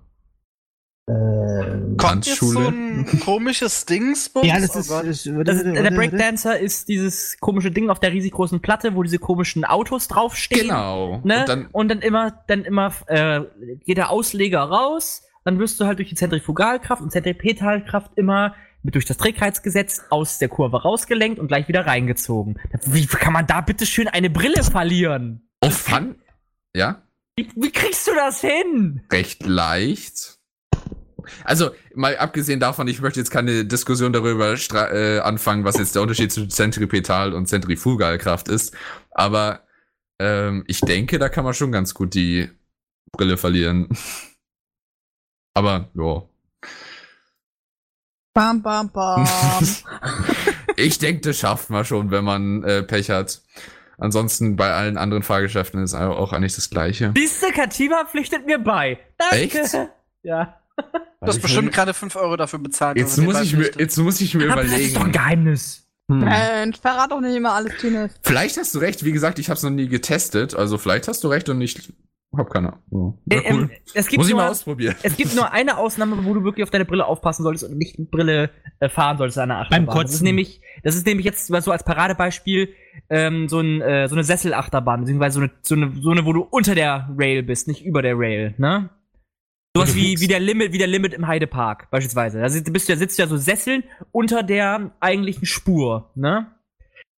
Ähm, 1.09 1.97
Kommt 1.97 2.27
jetzt 2.27 2.41
so 2.41 2.59
ein 2.59 3.07
komisches 3.25 3.87
Dingsbums? 3.87 4.47
ja, 4.47 4.59
das 4.61 4.75
Oh 4.77 4.79
ist. 4.81 4.91
Das, 4.91 5.07
ist- 5.27 5.37
warte, 5.37 5.73
der. 5.73 5.91
Breakdancer 5.91 6.59
ist 6.59 6.89
dieses 6.89 7.39
komische 7.41 7.71
Ding 7.71 7.89
auf 7.91 8.01
der 8.01 8.13
riesig 8.13 8.33
großen 8.33 8.61
Platte, 8.61 8.95
wo 8.95 9.03
diese 9.03 9.19
komischen 9.19 9.65
Autos 9.65 10.09
draufstehen. 10.09 10.69
Genau. 10.69 11.21
Ne? 11.25 11.41
Und 11.41 11.49
dann, 11.49 11.67
und 11.73 11.89
dann 11.89 12.01
immer, 12.01 12.43
dann 12.47 12.65
immer 12.65 12.93
äh, 13.07 13.41
geht 13.85 13.97
der 13.99 14.11
Ausleger 14.11 14.61
raus, 14.61 15.23
dann 15.45 15.59
wirst 15.59 15.81
du 15.81 15.87
halt 15.87 15.99
durch 15.99 16.09
die 16.11 16.15
Zentrifugalkraft 16.15 17.01
und 17.03 17.11
Zentripetalkraft 17.13 18.13
immer 18.17 18.55
mit 18.83 18.95
durch 18.95 19.07
das 19.07 19.17
Trägheitsgesetz 19.17 20.05
aus 20.11 20.39
der 20.39 20.49
Kurve 20.49 20.83
rausgelenkt 20.83 21.39
und 21.39 21.49
gleich 21.49 21.69
wieder 21.69 21.87
reingezogen. 21.87 22.59
Wie 22.87 23.07
kann 23.07 23.33
man 23.33 23.47
da 23.47 23.61
bitte 23.61 23.85
schön 23.87 24.09
eine 24.09 24.31
Brille 24.31 24.63
verlieren? 24.63 25.49
oh, 25.63 25.71
fun. 25.71 26.17
Ja, 26.79 27.03
Wie, 27.35 27.51
wie 27.57 27.73
kriegst 27.73 28.07
du 28.07 28.15
das 28.15 28.41
hin? 28.41 29.03
recht 29.11 29.45
leicht. 29.45 30.39
Also, 31.43 31.73
mal 31.93 32.17
abgesehen 32.17 32.61
davon, 32.61 32.87
ich 32.87 33.01
möchte 33.01 33.19
jetzt 33.19 33.33
keine 33.33 33.65
Diskussion 33.65 34.13
darüber 34.13 34.55
äh, 34.55 35.19
anfangen, 35.19 35.65
was 35.65 35.77
jetzt 35.77 35.97
der 35.97 36.03
Unterschied 36.03 36.31
zwischen 36.31 36.51
Zentripetal- 36.51 37.33
und 37.33 37.49
Zentrifugalkraft 37.49 38.47
ist. 38.47 38.77
Aber 39.11 39.67
ähm, 40.21 40.63
ich 40.69 40.81
denke, 40.81 41.19
da 41.19 41.29
kann 41.29 41.45
man 41.45 41.53
schon 41.53 41.73
ganz 41.73 41.95
gut 41.95 42.15
die 42.15 42.49
Brille 43.11 43.37
verlieren. 43.37 43.89
Aber, 45.55 45.91
ja. 45.95 46.23
Bam, 48.35 48.63
bam, 48.63 48.89
bam. 48.93 49.27
ich 50.77 50.99
denke, 51.01 51.23
das 51.23 51.39
schafft 51.39 51.71
man 51.71 51.85
schon, 51.85 52.13
wenn 52.13 52.25
man 52.25 52.63
äh, 52.63 52.85
Pech 52.85 53.11
hat. 53.11 53.43
Ansonsten 53.99 54.57
bei 54.57 54.73
allen 54.73 54.97
anderen 54.97 55.23
Fahrgeschäften 55.23 55.83
ist 55.83 55.95
auch 55.95 56.33
eigentlich 56.33 56.55
das 56.55 56.71
Gleiche. 56.71 57.13
Siehste, 57.17 57.53
Katiba 57.53 58.05
pflichtet 58.07 58.47
mir 58.47 58.59
bei. 58.59 58.99
Danke. 59.19 59.61
Echt? 59.61 59.77
Ja. 60.25 60.57
Du 61.21 61.27
hast 61.27 61.41
bestimmt 61.41 61.73
gerade 61.73 61.95
5 61.95 62.17
Euro 62.17 62.37
dafür 62.37 62.59
bezahlt. 62.59 62.99
Jetzt 62.99 63.19
muss, 63.19 63.41
ich 63.41 63.57
mir, 63.57 63.71
jetzt 63.79 63.97
muss 63.97 64.21
ich 64.21 64.35
mir 64.35 64.53
Aber 64.53 64.63
das 64.65 64.73
ist 64.73 64.97
doch 64.97 65.03
ein 65.03 65.11
überlegen. 65.11 65.13
Geheimnis. 65.13 65.87
Hm. 66.11 66.21
Mensch, 66.21 66.81
verrat 66.81 67.13
doch 67.13 67.21
nicht 67.21 67.37
immer 67.37 67.53
alles, 67.53 67.73
Tines. 67.81 68.13
Vielleicht 68.23 68.57
hast 68.57 68.75
du 68.75 68.79
recht. 68.81 69.05
Wie 69.05 69.13
gesagt, 69.13 69.39
ich 69.39 69.49
habe 69.49 69.57
es 69.57 69.63
noch 69.63 69.71
nie 69.71 69.89
getestet. 69.89 70.55
Also 70.55 70.77
vielleicht 70.77 71.07
hast 71.09 71.23
du 71.23 71.29
recht 71.29 71.49
und 71.49 71.61
ich 71.61 71.93
hab 72.39 72.51
keine 72.51 72.73
Ahnung. 72.91 73.19
Ja, 73.31 73.39
cool. 73.39 73.45
ähm, 73.45 73.71
es 73.95 74.07
gibt 74.09 74.19
muss 74.19 74.29
ich 74.29 74.35
nur, 74.35 74.43
mal 74.43 74.51
ausprobieren. 74.51 74.95
Es 75.03 75.17
gibt 75.17 75.35
nur 75.35 75.53
eine 75.53 75.77
Ausnahme, 75.77 76.25
wo 76.25 76.33
du 76.35 76.45
wirklich 76.45 76.63
auf 76.63 76.71
deine 76.71 76.85
Brille 76.85 77.05
aufpassen 77.05 77.43
solltest 77.43 77.65
und 77.71 77.77
nicht 77.77 77.99
mit 77.99 78.11
Brille 78.11 78.51
äh, 78.81 78.89
fahren 78.89 79.19
solltest 79.19 79.39
an 79.39 79.51
der 79.51 79.59
Achterbahn. 79.59 79.87
Beim 79.87 79.95
Das 79.95 80.05
ist 80.07 80.11
Kotzen. 80.19 80.25
nämlich, 80.25 80.61
das 80.83 80.95
ist 80.95 81.07
nämlich 81.07 81.27
jetzt 81.27 81.51
mal 81.51 81.61
so 81.61 81.71
als 81.73 81.85
Paradebeispiel 81.85 82.69
ähm, 83.11 83.49
so, 83.49 83.61
ein, 83.61 83.81
äh, 83.81 84.09
so 84.09 84.15
eine 84.15 84.25
Sesselachterbahn, 84.25 85.01
beziehungsweise 85.01 85.35
so 85.35 85.41
eine, 85.43 85.51
so, 85.63 85.75
eine, 85.75 85.93
so 86.01 86.11
eine, 86.11 86.25
wo 86.25 86.33
du 86.33 86.41
unter 86.43 86.75
der 86.75 87.09
Rail 87.17 87.43
bist, 87.43 87.69
nicht 87.69 87.85
über 87.85 88.01
der 88.03 88.19
Rail, 88.19 88.55
ne? 88.59 88.91
Sowas 89.77 89.95
wie, 89.95 90.19
wie 90.19 90.27
der 90.27 90.41
Limit, 90.41 90.73
wie 90.73 90.79
der 90.79 90.87
Limit 90.87 91.13
im 91.15 91.27
Heidepark, 91.27 91.91
beispielsweise. 91.91 92.41
Da 92.41 92.49
sitzt, 92.49 92.73
bist 92.73 92.89
du, 92.89 92.93
ja- 92.95 92.99
sitzt 92.99 93.19
du 93.19 93.23
ja 93.23 93.29
so 93.29 93.37
Sesseln 93.37 93.85
unter 94.13 94.43
der 94.43 94.93
eigentlichen 95.01 95.47
Spur, 95.47 96.11
ne? 96.17 96.47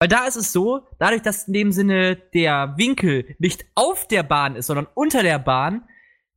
Weil 0.01 0.09
da 0.09 0.27
ist 0.27 0.37
es 0.37 0.53
so, 0.53 0.87
dadurch, 0.99 1.23
dass 1.23 1.47
in 1.47 1.53
dem 1.53 1.73
Sinne 1.73 2.17
der 2.17 2.75
Winkel 2.79 3.37
nicht 3.39 3.67
auf 3.75 4.09
der 4.09 4.23
Bahn 4.23 4.57
ist, 4.57 4.67
sondern 4.67 4.87
unter 4.95 5.23
der 5.23 5.39
Bahn, 5.39 5.83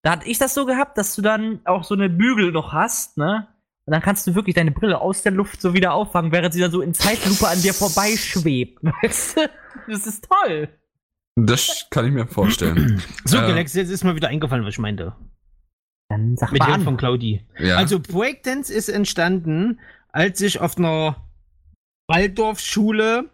da 0.02 0.12
hatte 0.12 0.28
ich 0.28 0.38
das 0.38 0.54
so 0.54 0.66
gehabt, 0.66 0.98
dass 0.98 1.16
du 1.16 1.22
dann 1.22 1.62
auch 1.66 1.86
so 1.86 1.96
eine 1.96 2.10
Bügel 2.10 2.52
noch 2.52 2.74
hast, 2.74 3.18
ne? 3.18 3.48
Und 3.86 3.92
dann 3.92 4.02
kannst 4.02 4.28
du 4.28 4.36
wirklich 4.36 4.56
deine 4.56 4.72
Brille 4.72 5.00
aus 5.02 5.24
der 5.24 5.32
Luft 5.34 5.62
so 5.62 5.74
wieder 5.74 5.94
auffangen, 5.94 6.32
während 6.32 6.54
sie 6.54 6.60
dann 6.62 6.72
so 6.72 6.82
in 6.82 6.94
Zeitlupe 6.94 7.48
an 7.50 7.62
dir 7.62 7.74
vorbeischwebt. 7.74 8.80
Weißt 9.02 9.38
du? 9.38 9.50
Das 9.90 10.06
ist 10.08 10.28
toll. 10.30 10.70
Das 11.36 11.88
kann 11.90 12.06
ich 12.06 12.12
mir 12.14 12.28
vorstellen. 12.28 13.02
So, 13.26 13.38
Äh, 13.38 13.42
Galaxy, 13.48 13.80
jetzt 13.80 13.90
ist 13.90 14.04
mir 14.06 14.16
wieder 14.16 14.30
eingefallen, 14.30 14.64
was 14.66 14.74
ich 14.76 14.80
meinte. 14.80 15.16
Dann 16.10 16.36
sag 16.38 16.52
Mit 16.52 16.60
mal 16.60 16.66
Hilfe 16.68 16.80
an. 16.80 16.86
von 16.86 16.98
Claudi. 16.98 17.46
ja. 17.60 17.76
Also 17.78 18.00
Breakdance 18.00 18.74
ist 18.74 18.88
entstanden, 18.90 19.80
als 20.10 20.40
sich 20.40 20.62
auf 20.62 20.78
einer 20.78 21.18
Waldorfschule 22.08 23.32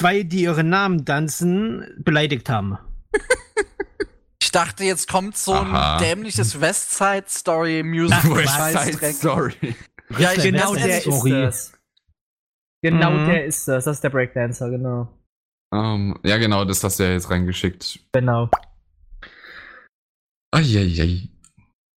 zwei, 0.00 0.22
die 0.22 0.42
ihren 0.42 0.70
Namen 0.70 1.04
tanzen, 1.04 1.84
beleidigt 1.98 2.48
haben. 2.48 2.78
Ich 4.42 4.52
dachte, 4.52 4.82
jetzt 4.82 5.06
kommt 5.08 5.36
so 5.36 5.52
ein 5.52 5.68
Aha. 5.68 5.98
dämliches 5.98 6.60
Westside 6.60 7.26
Story 7.28 7.84
Music. 7.84 8.18
Ach, 8.20 8.30
West 8.34 8.54
Side 8.56 8.72
Scheißdreck. 8.72 9.14
Story. 9.14 9.54
Ja, 10.18 10.32
ich 10.32 10.42
Genau 10.42 10.74
der 10.74 10.98
ist 10.98 11.04
Sorry. 11.04 11.30
das. 11.30 11.72
Genau 12.82 13.10
Mhm. 13.12 13.26
der 13.26 13.44
ist 13.44 13.68
das. 13.68 13.84
Das 13.84 13.98
ist 13.98 14.02
der 14.02 14.10
Breakdancer, 14.10 14.68
genau. 14.70 15.08
Ähm, 15.72 16.18
ja, 16.24 16.36
genau, 16.38 16.64
das 16.64 16.82
hast 16.82 16.98
du 16.98 17.04
ja 17.04 17.12
jetzt 17.12 17.30
reingeschickt. 17.30 18.00
Genau. 18.12 18.50
Eieiei. 20.52 21.28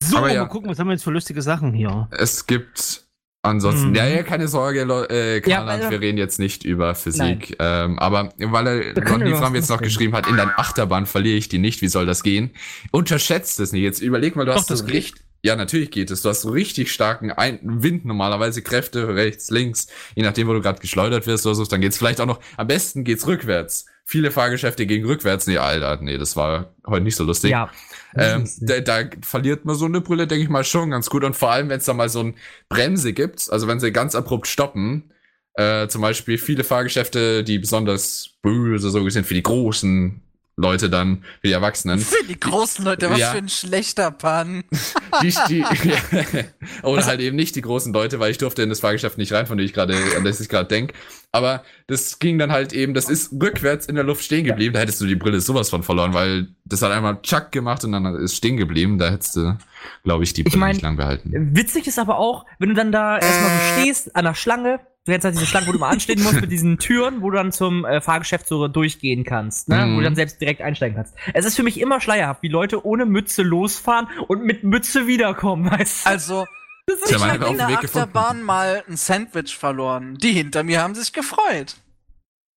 So, 0.03 0.17
Aber 0.17 0.27
mal 0.27 0.35
ja. 0.35 0.45
gucken, 0.45 0.69
was 0.69 0.77
haben 0.77 0.87
wir 0.87 0.93
jetzt 0.93 1.03
für 1.05 1.11
lustige 1.11 1.41
Sachen 1.41 1.73
hier? 1.73 2.07
Es 2.11 2.45
gibt 2.45 3.03
ansonsten, 3.43 3.89
Mhm. 3.89 3.95
ja, 3.95 4.07
ja, 4.07 4.23
keine 4.23 4.47
Sorge, 4.47 4.81
äh, 4.81 5.41
Karland, 5.41 5.83
weil- 5.83 5.91
wir 5.91 6.01
reden 6.01 6.17
jetzt 6.17 6.39
nicht 6.39 6.63
über 6.65 6.95
Physik. 6.95 7.55
Ähm, 7.59 7.99
aber 7.99 8.33
weil 8.39 8.67
er 8.67 8.75
Liefram 8.93 9.53
was 9.53 9.53
jetzt 9.53 9.69
noch 9.69 9.77
reden. 9.77 9.83
geschrieben 9.89 10.13
hat, 10.15 10.27
in 10.27 10.37
deiner 10.37 10.57
Achterbahn 10.57 11.05
verliere 11.05 11.37
ich 11.37 11.49
die 11.49 11.59
nicht, 11.59 11.81
wie 11.81 11.87
soll 11.87 12.05
das 12.07 12.23
gehen? 12.23 12.51
Unterschätzt 12.91 13.59
es 13.59 13.71
nicht. 13.71 13.83
Jetzt 13.83 14.01
überleg 14.01 14.35
mal, 14.35 14.45
du 14.45 14.51
Doch, 14.51 14.57
hast 14.59 14.69
das 14.71 14.87
richtig. 14.87 15.13
Ja, 15.45 15.57
natürlich 15.57 15.91
geht 15.91 16.09
es. 16.09 16.21
Du 16.21 16.29
hast 16.29 16.41
so 16.41 16.51
richtig 16.51 16.89
starken 16.89 17.29
Ein 17.31 17.59
Wind 17.61 18.05
normalerweise, 18.05 18.61
Kräfte 18.61 19.13
rechts, 19.13 19.51
links, 19.51 19.87
je 20.15 20.23
nachdem, 20.23 20.47
wo 20.47 20.53
du 20.53 20.61
gerade 20.61 20.79
geschleudert 20.79 21.27
wirst 21.27 21.45
oder 21.45 21.55
so, 21.55 21.65
dann 21.65 21.81
geht's 21.81 21.97
vielleicht 21.97 22.21
auch 22.21 22.25
noch, 22.25 22.39
am 22.55 22.67
besten 22.67 23.03
geht's 23.03 23.27
rückwärts. 23.27 23.85
Viele 24.05 24.31
Fahrgeschäfte 24.31 24.85
gehen 24.85 25.05
rückwärts. 25.05 25.47
Nee, 25.47 25.57
Alter, 25.57 25.97
nee, 26.01 26.17
das 26.17 26.35
war 26.35 26.73
heute 26.85 27.03
nicht 27.03 27.15
so 27.15 27.23
lustig. 27.23 27.51
Ja. 27.51 27.69
Ähm, 28.15 28.49
da, 28.59 28.79
da 28.81 29.09
verliert 29.21 29.65
man 29.65 29.75
so 29.75 29.85
eine 29.85 30.01
Brille, 30.01 30.27
denke 30.27 30.43
ich 30.43 30.49
mal, 30.49 30.63
schon 30.63 30.91
ganz 30.91 31.09
gut. 31.09 31.23
Und 31.23 31.35
vor 31.35 31.51
allem, 31.51 31.69
wenn 31.69 31.79
es 31.79 31.85
da 31.85 31.93
mal 31.93 32.09
so 32.09 32.19
ein 32.19 32.35
Bremse 32.69 33.13
gibt, 33.13 33.49
also 33.51 33.67
wenn 33.67 33.79
sie 33.79 33.91
ganz 33.91 34.13
abrupt 34.13 34.47
stoppen, 34.47 35.11
äh, 35.55 35.87
zum 35.87 36.01
Beispiel 36.01 36.37
viele 36.37 36.63
Fahrgeschäfte, 36.63 37.43
die 37.43 37.59
besonders 37.59 38.37
böse 38.41 38.89
so 38.89 39.07
sind 39.09 39.25
für 39.25 39.33
die 39.35 39.43
großen 39.43 40.21
Leute 40.55 40.89
dann, 40.89 41.23
für 41.41 41.47
die 41.47 41.53
Erwachsenen. 41.53 41.99
Für 41.99 42.23
die 42.27 42.39
großen 42.39 42.85
Leute, 42.85 43.09
was 43.09 43.17
Ja. 43.19 43.31
für 43.31 43.39
ein 43.39 43.49
schlechter 43.49 44.11
Pan. 44.11 44.63
Die, 45.21 45.31
die, 45.47 45.63
oder 46.83 47.05
halt 47.05 47.19
eben 47.21 47.35
nicht 47.35 47.55
die 47.55 47.61
großen 47.61 47.93
Leute, 47.93 48.19
weil 48.19 48.31
ich 48.31 48.39
durfte 48.39 48.63
in 48.63 48.69
das 48.69 48.79
Fahrgeschäft 48.79 49.19
nicht 49.19 49.31
rein, 49.31 49.45
von 49.45 49.59
dem 49.59 49.65
ich 49.65 49.71
gerade, 49.71 49.95
an 50.17 50.23
das 50.23 50.39
ich 50.39 50.49
gerade 50.49 50.67
denke. 50.67 50.95
Aber 51.31 51.63
das 51.85 52.17
ging 52.17 52.39
dann 52.39 52.51
halt 52.51 52.73
eben, 52.73 52.95
das 52.95 53.09
ist 53.09 53.31
rückwärts 53.33 53.85
in 53.85 53.93
der 53.93 54.03
Luft 54.03 54.23
stehen 54.23 54.43
geblieben. 54.43 54.73
Da 54.73 54.79
hättest 54.79 54.99
du 55.01 55.05
die 55.05 55.15
Brille 55.15 55.39
sowas 55.39 55.69
von 55.69 55.83
verloren, 55.83 56.15
weil 56.15 56.47
das 56.65 56.81
hat 56.81 56.91
einmal 56.91 57.21
Chuck 57.21 57.51
gemacht 57.51 57.83
und 57.83 57.91
dann 57.91 58.05
ist 58.15 58.35
stehen 58.35 58.57
geblieben. 58.57 58.97
Da 58.97 59.11
hättest 59.11 59.35
du, 59.35 59.55
glaube 60.03 60.23
ich, 60.23 60.33
die 60.33 60.41
Brille 60.43 60.57
mein, 60.57 60.71
nicht 60.71 60.81
lang 60.81 60.95
behalten. 60.97 61.31
Witzig 61.55 61.85
ist 61.85 61.99
aber 61.99 62.17
auch, 62.17 62.45
wenn 62.57 62.69
du 62.69 62.75
dann 62.75 62.91
da 62.91 63.19
erstmal 63.19 63.49
so 63.51 63.81
stehst 63.81 64.15
an 64.15 64.25
der 64.25 64.33
Schlange, 64.33 64.79
du 65.05 65.11
kennst 65.11 65.25
halt 65.25 65.35
diese 65.35 65.45
Schlange, 65.45 65.67
wo 65.67 65.71
du 65.71 65.79
mal 65.79 65.89
anstehen 65.89 66.21
musst 66.23 66.39
mit 66.41 66.51
diesen 66.51 66.77
Türen, 66.79 67.21
wo 67.21 67.29
du 67.29 67.37
dann 67.37 67.51
zum 67.51 67.85
äh, 67.85 68.01
Fahrgeschäft 68.01 68.47
so 68.47 68.67
durchgehen 68.67 69.23
kannst, 69.23 69.69
ne? 69.69 69.85
Mhm. 69.85 69.93
wo 69.95 69.97
du 69.99 70.03
dann 70.05 70.15
selbst 70.15 70.39
direkt 70.41 70.61
einsteigen 70.61 70.95
kannst. 70.95 71.15
Es 71.33 71.45
ist 71.45 71.55
für 71.55 71.63
mich 71.63 71.79
immer 71.79 71.99
schleierhaft, 72.01 72.41
wie 72.43 72.47
Leute 72.49 72.85
ohne 72.85 73.05
Mütze 73.05 73.43
losfahren 73.43 74.07
und 74.27 74.43
mit 74.43 74.63
Mütze 74.63 75.07
wiederkommen, 75.07 75.69
weißt 75.71 76.05
du? 76.05 76.09
Also, 76.09 76.45
Das 76.85 76.99
ist 77.01 77.11
ich 77.11 77.17
habe 77.23 77.45
in 77.47 77.57
der 77.57 77.67
Weg 77.69 77.81
gefunden. 77.81 78.09
Achterbahn 78.09 78.43
mal 78.43 78.83
ein 78.89 78.97
Sandwich 78.97 79.57
verloren. 79.57 80.17
Die 80.17 80.31
hinter 80.31 80.63
mir 80.63 80.81
haben 80.81 80.95
sich 80.95 81.13
gefreut. 81.13 81.75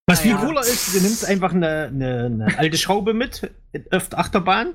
Was 0.09 0.21
viel 0.21 0.33
Ja. 0.33 0.37
cooler 0.37 0.61
ist, 0.61 0.95
du 0.95 1.01
nimmst 1.01 1.25
einfach 1.25 1.53
eine, 1.53 1.91
eine, 1.93 2.25
eine 2.27 2.59
alte 2.59 2.79
Schraube 2.79 3.13
mit, 3.13 3.51
auf 3.91 4.09
der 4.09 4.19
Achterbahn, 4.21 4.75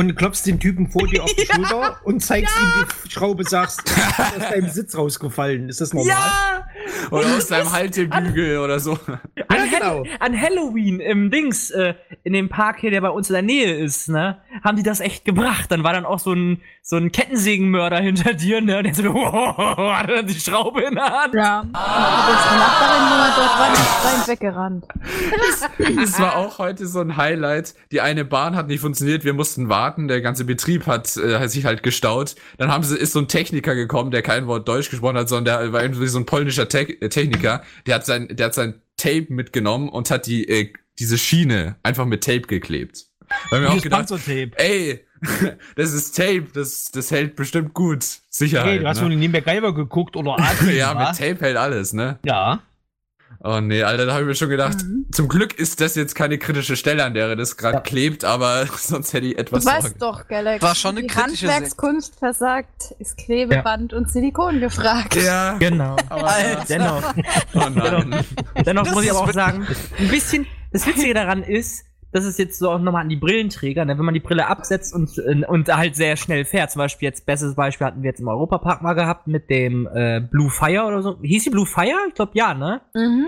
und 0.00 0.16
klopfst 0.16 0.42
den 0.46 0.58
Typen 0.58 0.88
vor 0.90 1.06
dir 1.06 1.22
auf 1.22 1.34
die 1.34 1.46
Schulter 1.52 1.98
und 2.04 2.20
zeigst 2.24 2.54
ihm 2.56 2.84
die 3.04 3.10
Schraube, 3.10 3.44
sagst, 3.44 3.82
"Das 3.84 3.96
ist 3.96 4.42
aus 4.42 4.50
deinem 4.50 4.70
Sitz 4.70 4.96
rausgefallen. 4.96 5.68
Ist 5.68 5.80
das 5.80 5.92
normal? 5.92 6.16
ja! 6.16 6.66
Oder 7.10 7.36
aus 7.36 7.48
deinem 7.48 7.72
Haltebügel 7.72 8.58
oder 8.58 8.80
so. 8.80 8.92
An, 8.92 9.20
Ja, 9.36 9.78
genau. 9.78 10.04
An 10.18 10.40
Halloween 10.40 11.00
im 11.00 11.30
Dings, 11.30 11.70
äh, 11.70 11.94
in 12.24 12.32
dem 12.32 12.48
Park 12.48 12.80
hier, 12.80 12.90
der 12.90 13.00
bei 13.00 13.10
uns 13.10 13.28
in 13.28 13.34
der 13.34 13.42
Nähe 13.42 13.74
ist, 13.74 14.08
ne, 14.08 14.38
haben 14.62 14.76
die 14.76 14.82
das 14.82 15.00
echt 15.00 15.24
gebracht. 15.24 15.70
Dann 15.70 15.84
war 15.84 15.92
dann 15.92 16.04
auch 16.04 16.18
so 16.18 16.32
ein, 16.32 16.60
so 16.82 16.96
ein 16.96 17.12
Kettensägenmörder 17.12 17.98
hinter 17.98 18.34
dir, 18.34 18.60
ne, 18.60 18.78
und 18.78 18.84
der 18.84 18.94
so, 18.94 19.14
hat 19.14 20.08
dann 20.08 20.26
die 20.26 20.34
Schraube 20.34 20.82
in 20.82 20.94
der 20.94 21.04
Hand. 21.04 21.34
Ja. 21.34 21.60
Und 21.60 21.68
unsere 21.68 22.56
Nachbarin 22.56 23.08
nur 23.08 23.26
dort 23.36 23.58
war 23.58 23.70
nicht 23.70 24.04
rein 24.04 24.28
weggerannt. 24.28 24.84
Es 26.02 26.20
war 26.20 26.36
auch 26.36 26.58
heute 26.58 26.86
so 26.86 27.00
ein 27.00 27.16
Highlight. 27.16 27.74
Die 27.92 28.00
eine 28.00 28.24
Bahn 28.24 28.56
hat 28.56 28.68
nicht 28.68 28.80
funktioniert, 28.80 29.24
wir 29.24 29.34
mussten 29.34 29.68
warten, 29.68 30.08
der 30.08 30.20
ganze 30.20 30.44
Betrieb 30.44 30.86
hat, 30.86 31.16
äh, 31.16 31.38
hat 31.38 31.50
sich 31.50 31.64
halt 31.64 31.82
gestaut. 31.82 32.36
Dann 32.58 32.70
haben 32.70 32.82
sie, 32.82 32.96
ist 32.96 33.12
so 33.12 33.18
ein 33.18 33.28
Techniker 33.28 33.74
gekommen, 33.74 34.10
der 34.10 34.22
kein 34.22 34.46
Wort 34.46 34.68
Deutsch 34.68 34.90
gesprochen 34.90 35.16
hat, 35.16 35.28
sondern 35.28 35.44
der 35.62 35.72
war 35.72 35.82
irgendwie 35.82 36.06
so 36.06 36.18
ein 36.18 36.26
polnischer 36.26 36.68
Te 36.70 37.00
äh, 37.00 37.08
Techniker. 37.08 37.62
Der 37.86 37.96
hat 37.96 38.06
sein, 38.06 38.28
der 38.30 38.46
hat 38.46 38.54
sein 38.54 38.80
Tape 38.96 39.26
mitgenommen 39.28 39.88
und 39.88 40.10
hat 40.10 40.26
die, 40.26 40.48
äh, 40.48 40.72
diese 40.98 41.18
Schiene 41.18 41.76
einfach 41.82 42.06
mit 42.06 42.24
Tape 42.24 42.42
geklebt. 42.42 43.06
Da 43.28 43.56
haben 43.56 43.62
wir 43.62 43.70
auch 43.70 43.74
Das 43.74 43.82
gedacht, 43.82 44.10
ey, 44.56 45.06
das 45.76 45.92
ist 45.92 46.16
Tape, 46.16 46.46
das, 46.52 46.90
das 46.90 47.10
hält 47.10 47.36
bestimmt 47.36 47.74
gut. 47.74 48.04
Sicherheit. 48.28 48.68
Hey, 48.68 48.78
du 48.80 48.88
hast 48.88 49.02
wohl 49.02 49.10
ne? 49.10 49.16
nie 49.16 49.28
MacGyver 49.28 49.74
geguckt 49.74 50.16
oder 50.16 50.36
Adrian, 50.38 50.76
Ja, 50.76 50.94
mit 50.94 51.18
Tape 51.18 51.44
hält 51.44 51.56
alles, 51.56 51.92
ne? 51.92 52.18
Ja. 52.24 52.62
Oh 53.42 53.58
nee, 53.60 53.82
Alter, 53.82 54.04
da 54.04 54.12
habe 54.12 54.22
ich 54.22 54.28
mir 54.28 54.34
schon 54.34 54.50
gedacht, 54.50 54.82
Mhm. 54.84 55.06
zum 55.12 55.26
Glück 55.26 55.58
ist 55.58 55.80
das 55.80 55.94
jetzt 55.94 56.14
keine 56.14 56.36
kritische 56.36 56.76
Stelle, 56.76 57.04
an 57.04 57.14
der 57.14 57.34
das 57.36 57.56
gerade 57.56 57.80
klebt, 57.80 58.22
aber 58.24 58.66
sonst 58.76 59.14
hätte 59.14 59.26
ich 59.28 59.34
Du 59.34 59.40
etwas 59.40 59.64
weißt 59.64 59.82
Sorge. 59.82 59.98
doch, 59.98 60.28
Galaxy. 60.28 60.62
War 60.62 60.74
schon 60.74 60.90
eine 60.90 61.00
die 61.02 61.06
kritische 61.06 61.46
Handwerkskunst 61.48 62.18
versagt, 62.18 62.94
ist 62.98 63.16
Klebeband 63.16 63.94
und 63.94 64.10
Silikon 64.12 64.60
gefragt. 64.60 65.16
Ja, 65.16 65.54
Genau. 65.58 65.96
Alter. 66.10 66.64
Dennoch, 66.68 67.14
oh 67.54 67.68
nein. 67.74 68.24
dennoch 68.66 68.84
Das 68.84 68.94
muss 68.94 69.04
ich 69.04 69.10
aber 69.10 69.20
auch 69.20 69.32
sagen, 69.32 69.66
ein 69.98 70.08
bisschen, 70.08 70.46
das 70.72 70.86
Witzige 70.86 71.14
daran 71.14 71.42
ist, 71.42 71.84
dass 72.12 72.24
es 72.24 72.38
jetzt 72.38 72.58
so 72.58 72.70
auch 72.70 72.78
nochmal 72.78 73.02
an 73.02 73.08
die 73.08 73.16
Brillenträger, 73.16 73.84
ne, 73.84 73.96
wenn 73.96 74.04
man 74.04 74.14
die 74.14 74.20
Brille 74.20 74.46
absetzt 74.48 74.94
und, 74.94 75.18
und 75.18 75.68
halt 75.68 75.96
sehr 75.96 76.16
schnell 76.16 76.44
fährt. 76.44 76.70
Zum 76.70 76.80
Beispiel 76.80 77.06
jetzt, 77.06 77.26
bestes 77.26 77.54
Beispiel 77.54 77.86
hatten 77.86 78.02
wir 78.02 78.10
jetzt 78.10 78.20
im 78.20 78.28
Europapark 78.28 78.82
mal 78.82 78.94
gehabt 78.94 79.26
mit 79.26 79.48
dem 79.50 79.86
äh, 79.86 80.20
Blue 80.20 80.50
Fire 80.50 80.84
oder 80.84 81.02
so. 81.02 81.18
Hieß 81.22 81.44
die 81.44 81.50
Blue 81.50 81.66
Fire? 81.66 81.98
Ich 82.08 82.14
glaube 82.14 82.32
ja, 82.34 82.54
ne? 82.54 82.80
Mhm. 82.94 83.26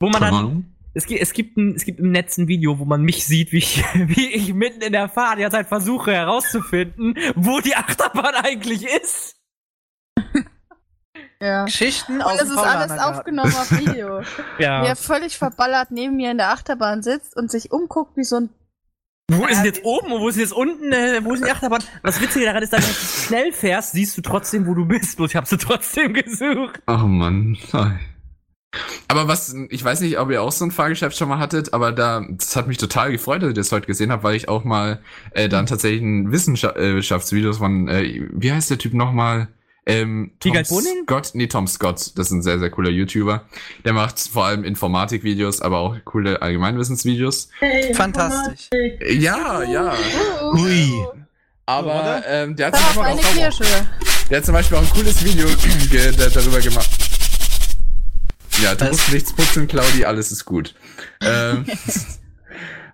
Wo 0.00 0.08
man 0.08 0.20
dann. 0.20 0.70
Es 0.96 1.06
gibt, 1.06 1.20
es, 1.20 1.32
gibt 1.32 1.56
ein, 1.56 1.74
es 1.74 1.84
gibt 1.84 1.98
im 1.98 2.12
Netz 2.12 2.38
ein 2.38 2.46
Video, 2.46 2.78
wo 2.78 2.84
man 2.84 3.02
mich 3.02 3.26
sieht, 3.26 3.50
wie 3.50 3.58
ich, 3.58 3.82
wie 3.94 4.28
ich 4.28 4.54
mitten 4.54 4.80
in 4.80 4.92
der 4.92 5.08
Fahrt 5.08 5.38
jetzt 5.40 5.54
halt 5.54 5.66
versuche 5.66 6.12
herauszufinden, 6.12 7.16
wo 7.34 7.60
die 7.60 7.74
Achterbahn 7.74 8.34
eigentlich 8.44 8.84
ist. 8.84 9.36
Ja. 11.44 11.64
Geschichten 11.66 12.14
Und 12.14 12.22
aus 12.22 12.38
das 12.38 12.48
dem 12.48 12.56
ist 12.56 12.64
alles 12.64 12.98
aufgenommen 12.98 13.54
auf 13.54 13.70
Video. 13.70 14.22
Ja. 14.58 14.82
Wie 14.82 14.86
er 14.86 14.96
völlig 14.96 15.36
verballert 15.36 15.90
neben 15.90 16.16
mir 16.16 16.30
in 16.30 16.38
der 16.38 16.50
Achterbahn 16.50 17.02
sitzt 17.02 17.36
und 17.36 17.50
sich 17.50 17.70
umguckt 17.70 18.16
wie 18.16 18.24
so 18.24 18.36
ein. 18.36 18.48
Wo 19.30 19.44
ist 19.46 19.58
denn 19.58 19.64
jetzt 19.66 19.84
oben 19.84 20.12
und 20.12 20.20
wo 20.20 20.28
ist 20.28 20.36
denn 20.36 20.44
jetzt 20.44 20.52
unten? 20.52 20.92
Äh, 20.92 21.20
wo 21.22 21.32
ist 21.32 21.40
denn 21.40 21.48
die 21.48 21.52
Achterbahn? 21.52 21.82
Das 22.02 22.20
Witzige 22.20 22.46
daran 22.46 22.62
ist, 22.62 22.72
dass 22.72 22.82
wenn 22.82 22.94
du 22.94 23.26
schnell 23.26 23.52
fährst, 23.52 23.92
siehst 23.92 24.16
du 24.16 24.22
trotzdem, 24.22 24.66
wo 24.66 24.74
du 24.74 24.86
bist. 24.86 25.16
Bloß 25.16 25.30
ich 25.30 25.36
hab 25.36 25.46
sie 25.46 25.58
trotzdem 25.58 26.14
gesucht. 26.14 26.80
Oh 26.86 27.06
Mann. 27.06 27.58
Aber 29.08 29.28
was, 29.28 29.54
ich 29.68 29.84
weiß 29.84 30.00
nicht, 30.00 30.18
ob 30.18 30.30
ihr 30.30 30.42
auch 30.42 30.52
so 30.52 30.64
ein 30.64 30.70
Fahrgeschäft 30.70 31.16
schon 31.16 31.28
mal 31.28 31.38
hattet, 31.38 31.74
aber 31.74 31.92
da, 31.92 32.26
das 32.30 32.56
hat 32.56 32.68
mich 32.68 32.78
total 32.78 33.12
gefreut, 33.12 33.42
dass 33.42 33.50
ich 33.50 33.56
das 33.56 33.72
heute 33.72 33.86
gesehen 33.86 34.10
habe, 34.10 34.22
weil 34.22 34.36
ich 34.36 34.48
auch 34.48 34.64
mal 34.64 35.00
äh, 35.32 35.48
dann 35.48 35.66
tatsächlich 35.66 36.02
ein 36.02 36.32
Wissenschaftsvideo 36.32 37.52
von, 37.52 37.88
äh, 37.88 38.28
wie 38.32 38.52
heißt 38.52 38.70
der 38.70 38.78
Typ 38.78 38.94
nochmal? 38.94 39.48
Ähm, 39.86 40.32
Tom? 40.40 40.64
Scott? 40.64 41.30
Nee, 41.34 41.46
Tom 41.46 41.66
Scott. 41.66 42.12
Das 42.16 42.26
ist 42.28 42.32
ein 42.32 42.42
sehr, 42.42 42.58
sehr 42.58 42.70
cooler 42.70 42.90
YouTuber. 42.90 43.44
Der 43.84 43.92
macht 43.92 44.18
vor 44.18 44.46
allem 44.46 44.64
Informatikvideos, 44.64 45.60
aber 45.60 45.78
auch 45.78 45.96
coole 46.04 46.40
Allgemeinwissensvideos. 46.40 47.48
Hey, 47.58 47.94
Fantastisch. 47.94 48.70
Ja, 49.10 49.62
ja. 49.62 49.94
Ui. 50.54 50.90
Aber 51.66 52.22
ähm, 52.28 52.56
der, 52.56 52.68
hat 52.68 52.76
zum 52.76 53.02
Beispiel 53.02 53.24
auch, 53.24 53.34
Kirsche. 53.34 53.64
der 54.30 54.38
hat 54.38 54.44
zum 54.44 54.54
Beispiel 54.54 54.76
auch 54.76 54.82
ein 54.82 54.90
cooles 54.90 55.24
Video 55.24 55.46
darüber 56.34 56.60
gemacht. 56.60 56.90
Ja, 58.62 58.74
du 58.74 58.84
Was? 58.84 58.92
musst 58.92 59.12
nichts 59.12 59.32
putzen, 59.32 59.66
Claudi, 59.66 60.04
alles 60.04 60.30
ist 60.30 60.44
gut. 60.44 60.74
ähm, 61.20 61.64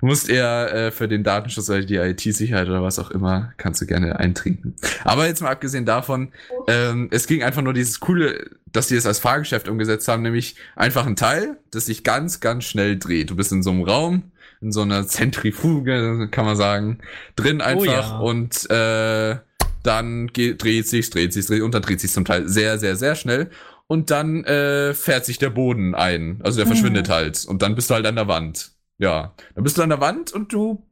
musst 0.01 0.28
eher 0.28 0.72
äh, 0.72 0.90
für 0.90 1.09
den 1.09 1.22
Datenschutz 1.22 1.68
oder 1.68 1.82
die 1.82 1.96
IT-Sicherheit 1.96 2.68
oder 2.68 2.82
was 2.82 2.98
auch 2.98 3.11
immer, 3.11 3.53
kannst 3.57 3.80
du 3.80 3.86
gerne 3.86 4.18
eintrinken. 4.18 4.74
Aber 5.05 5.26
jetzt 5.26 5.42
mal 5.42 5.51
abgesehen 5.51 5.84
davon, 5.84 6.32
ähm, 6.68 7.09
es 7.11 7.26
ging 7.26 7.42
einfach 7.42 7.62
nur 7.62 7.74
dieses 7.74 8.01
coole, 8.01 8.51
dass 8.72 8.88
die 8.88 8.96
es 8.96 9.07
als 9.07 9.18
Fahrgeschäft 9.18 9.68
umgesetzt 9.68 10.09
haben, 10.09 10.22
nämlich 10.22 10.57
einfach 10.76 11.07
ein 11.07 11.16
Teil, 11.16 11.59
das 11.70 11.86
sich 11.86 12.05
ganz, 12.05 12.40
ganz 12.40 12.64
schnell 12.64 12.98
dreht. 12.98 13.30
Du 13.30 13.36
bist 13.36 13.53
in 13.53 13.62
so 13.62 13.70
einem 13.70 13.82
Raum, 13.82 14.22
in 14.61 14.72
so 14.72 14.82
einer 14.82 15.07
Zentrifuge, 15.07 16.28
kann 16.30 16.44
man 16.44 16.57
sagen, 16.57 16.98
drin 17.36 17.61
einfach 17.61 18.11
ja. 18.11 18.18
und 18.18 18.70
äh, 18.70 19.36
dann 19.82 20.28
geht, 20.28 20.62
dreht 20.62 20.88
sich, 20.88 21.11
dreht 21.11 21.32
sich, 21.32 21.46
dreht 21.46 21.62
und 21.62 21.74
dann 21.74 21.82
dreht 21.82 22.01
sich 22.01 22.12
zum 22.12 22.24
Teil 22.24 22.48
sehr, 22.48 22.78
sehr, 22.78 22.96
sehr 22.96 23.14
schnell. 23.14 23.51
Und 23.86 24.12
dann 24.12 24.44
äh, 24.44 24.94
fährt 24.94 25.24
sich 25.24 25.38
der 25.38 25.51
Boden 25.51 25.96
ein. 25.96 26.40
Also 26.44 26.59
der 26.59 26.66
verschwindet 26.68 27.09
halt. 27.09 27.44
Und 27.44 27.62
dann 27.62 27.74
bist 27.74 27.90
du 27.90 27.94
halt 27.94 28.07
an 28.07 28.14
der 28.14 28.28
Wand. 28.28 28.70
Ja. 29.01 29.34
Dann 29.55 29.64
bist 29.64 29.78
du 29.78 29.82
an 29.82 29.88
der 29.88 30.01
Wand 30.01 30.32
und 30.32 30.53
du 30.53 30.86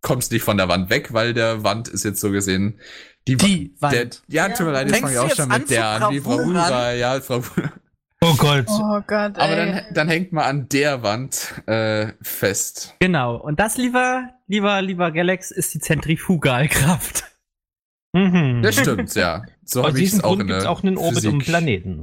kommst 0.00 0.32
nicht 0.32 0.42
von 0.42 0.56
der 0.56 0.68
Wand 0.68 0.90
weg, 0.90 1.12
weil 1.12 1.32
der 1.32 1.62
Wand 1.62 1.88
ist 1.88 2.04
jetzt 2.04 2.20
so 2.20 2.30
gesehen 2.32 2.80
die, 3.28 3.36
Die 3.36 3.72
Wa- 3.78 3.86
Wand. 3.86 3.94
Der, 3.94 4.08
ja, 4.28 4.48
tut 4.48 4.66
mir 4.66 4.72
leid, 4.72 4.88
jetzt 4.88 4.98
fange 5.00 5.12
ich 5.12 5.18
auch 5.20 5.30
schon 5.30 5.48
mit 5.48 5.70
der 5.70 5.86
an. 5.86 6.12
Die 6.12 6.20
Frau 6.20 6.36
bravuran? 6.38 6.56
Ura, 6.56 6.92
ja, 6.92 7.20
Frau 7.20 7.40
Oh 8.24 8.34
Gott. 8.36 8.66
Oh 8.68 9.00
Gott, 9.06 9.36
Aber 9.38 9.48
ey. 9.56 9.72
dann, 9.72 9.94
dann 9.94 10.08
hängt 10.08 10.32
man 10.32 10.44
an 10.44 10.68
der 10.68 11.02
Wand 11.02 11.54
äh, 11.66 12.12
fest. 12.20 12.94
Genau. 13.00 13.36
Und 13.36 13.58
das, 13.60 13.76
lieber, 13.76 14.28
lieber, 14.48 14.80
lieber 14.82 15.10
Galax, 15.12 15.50
ist 15.50 15.74
die 15.74 15.80
Zentrifugalkraft. 15.80 17.24
Mhm. 18.12 18.62
Das 18.62 18.76
stimmt, 18.76 19.14
ja. 19.14 19.44
So 19.64 19.80
Aus 19.80 19.88
habe 19.88 19.98
ich 19.98 20.04
diesem 20.04 20.18
es 20.18 20.24
auch 20.24 20.28
Grund 20.30 20.40
in 20.42 20.46
gibt 20.48 20.58
es 20.58 20.64
der 20.64 20.70
auch 20.70 20.82
einen 20.82 20.98
Orbit 20.98 21.16
um 21.18 21.22
den 21.22 21.40
Physik. 21.40 21.48
Planeten. 21.48 22.02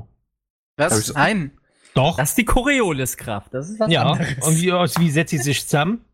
Hab 0.79 0.91
Was? 0.91 1.13
Nein. 1.13 1.51
Doch. 1.93 2.17
Das 2.17 2.29
ist 2.29 2.37
die 2.37 2.45
Corioliskraft. 2.45 3.53
Das 3.53 3.69
ist 3.69 3.79
was 3.79 3.91
ja. 3.91 4.03
anderes. 4.11 4.45
Und 4.47 4.55
wie, 4.61 4.71
wie 4.71 5.09
setzt 5.11 5.31
sie 5.31 5.37
sich 5.37 5.63
zusammen? 5.63 6.05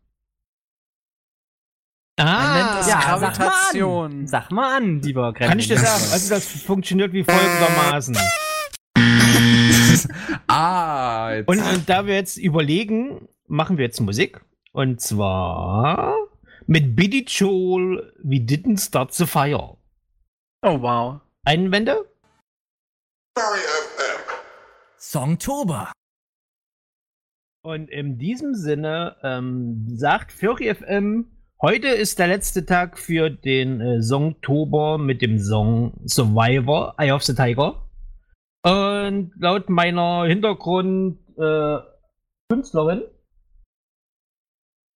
Man 2.18 2.28
Ah, 2.28 2.54
nennt 2.56 2.80
das 2.80 2.88
ja, 2.88 3.00
sag 3.02 3.20
mal 3.20 3.30
Gravitation. 3.32 4.12
an. 4.12 4.26
Sag 4.26 4.50
mal 4.50 4.76
an, 4.78 5.02
lieber 5.02 5.32
Gremlin. 5.34 5.50
kann 5.50 5.58
ich 5.58 5.68
dir 5.68 5.78
sagen? 5.78 6.12
Also 6.12 6.34
das 6.34 6.46
funktioniert 6.46 7.12
wie 7.12 7.24
folgendermaßen. 7.24 8.16
Ah, 10.48 11.32
jetzt. 11.34 11.48
Und, 11.48 11.60
und 11.60 11.88
da 11.88 12.06
wir 12.06 12.14
jetzt 12.14 12.36
überlegen, 12.36 13.28
machen 13.46 13.78
wir 13.78 13.84
jetzt 13.86 14.00
Musik. 14.00 14.40
Und 14.72 15.00
zwar 15.00 16.14
mit 16.66 16.94
Billy 16.94 17.24
Joel, 17.26 18.12
We 18.22 18.36
Didn't 18.36 18.84
Start 18.84 19.12
the 19.14 19.26
Fire. 19.26 19.76
Oh, 20.62 20.80
wow. 20.80 21.20
Einwände? 21.44 22.04
Songtober. 25.08 25.92
Und 27.62 27.88
in 27.90 28.18
diesem 28.18 28.54
Sinne 28.54 29.16
ähm, 29.22 29.86
sagt 29.88 30.32
Furry 30.32 30.74
FM, 30.74 31.30
heute 31.62 31.86
ist 31.86 32.18
der 32.18 32.26
letzte 32.26 32.66
Tag 32.66 32.98
für 32.98 33.30
den 33.30 33.80
äh, 33.80 34.02
Songtober 34.02 34.98
mit 34.98 35.22
dem 35.22 35.38
Song 35.38 35.92
Survivor, 36.06 36.96
Eye 36.98 37.12
of 37.12 37.22
the 37.22 37.34
Tiger. 37.34 37.88
Und 38.64 39.30
laut 39.36 39.70
meiner 39.70 40.24
Hintergrund 40.24 41.20
äh, 41.38 41.78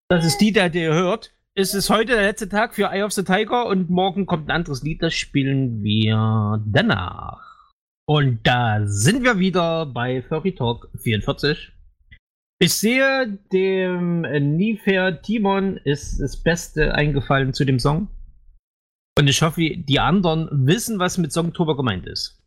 Das 0.08 0.24
ist 0.24 0.38
die, 0.38 0.52
der 0.52 0.74
ihr 0.74 0.92
hört. 0.92 1.32
Es 1.54 1.72
ist 1.72 1.88
heute 1.88 2.14
der 2.14 2.22
letzte 2.22 2.48
Tag 2.48 2.74
für 2.74 2.90
Eye 2.90 3.04
of 3.04 3.12
the 3.12 3.22
Tiger 3.22 3.66
und 3.66 3.90
morgen 3.90 4.26
kommt 4.26 4.48
ein 4.48 4.56
anderes 4.56 4.82
Lied, 4.82 5.02
das 5.02 5.14
spielen 5.14 5.84
wir 5.84 6.61
danach. 6.66 7.49
Und 8.11 8.40
da 8.42 8.80
sind 8.86 9.22
wir 9.22 9.38
wieder 9.38 9.86
bei 9.86 10.20
Furry 10.20 10.52
Talk 10.52 10.88
44. 11.00 11.70
Ich 12.58 12.74
sehe, 12.74 13.38
dem 13.52 14.22
Nifer 14.22 15.22
Timon 15.22 15.76
ist 15.76 16.20
das 16.20 16.42
Beste 16.42 16.92
eingefallen 16.92 17.54
zu 17.54 17.64
dem 17.64 17.78
Song. 17.78 18.08
Und 19.16 19.28
ich 19.28 19.40
hoffe, 19.42 19.61
die 19.61 20.00
anderen 20.00 20.48
wissen, 20.66 20.98
was 20.98 21.18
mit 21.18 21.32
Songtober 21.32 21.76
gemeint 21.76 22.04
ist. 22.08 22.42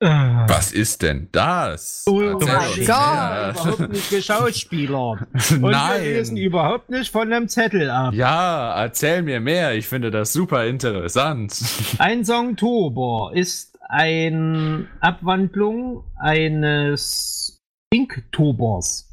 Äh, 0.00 0.06
Was 0.06 0.70
ist 0.70 1.02
denn 1.02 1.28
das? 1.32 2.04
Oh 2.06 2.20
mein 2.20 2.38
Gott, 2.38 2.76
überhaupt 2.76 3.88
nicht 3.90 4.10
Geschauspieler. 4.10 5.26
Und 5.50 5.62
wir 5.62 5.98
lesen 5.98 6.36
Nein. 6.36 6.44
überhaupt 6.44 6.88
nicht 6.88 7.10
von 7.10 7.32
einem 7.32 7.48
Zettel 7.48 7.90
ab. 7.90 8.14
Ja, 8.14 8.80
erzähl 8.80 9.22
mir 9.22 9.40
mehr. 9.40 9.74
Ich 9.74 9.88
finde 9.88 10.12
das 10.12 10.32
super 10.32 10.66
interessant. 10.66 11.60
Ein 11.98 12.24
Songtober 12.24 13.32
ist 13.34 13.77
eine 13.88 14.86
Abwandlung 15.00 16.04
eines 16.16 17.60
Inktobers. 17.92 19.06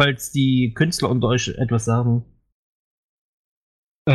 Falls 0.00 0.30
die 0.30 0.72
Künstler 0.74 1.10
unter 1.10 1.28
euch 1.28 1.48
etwas 1.48 1.84
sagen. 1.84 2.24
Äh, 4.08 4.12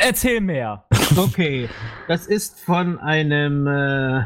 erzähl 0.00 0.40
mehr. 0.40 0.86
Okay, 1.16 1.68
das 2.06 2.26
ist 2.26 2.60
von 2.60 2.98
einem, 2.98 3.66
äh, 3.66 4.24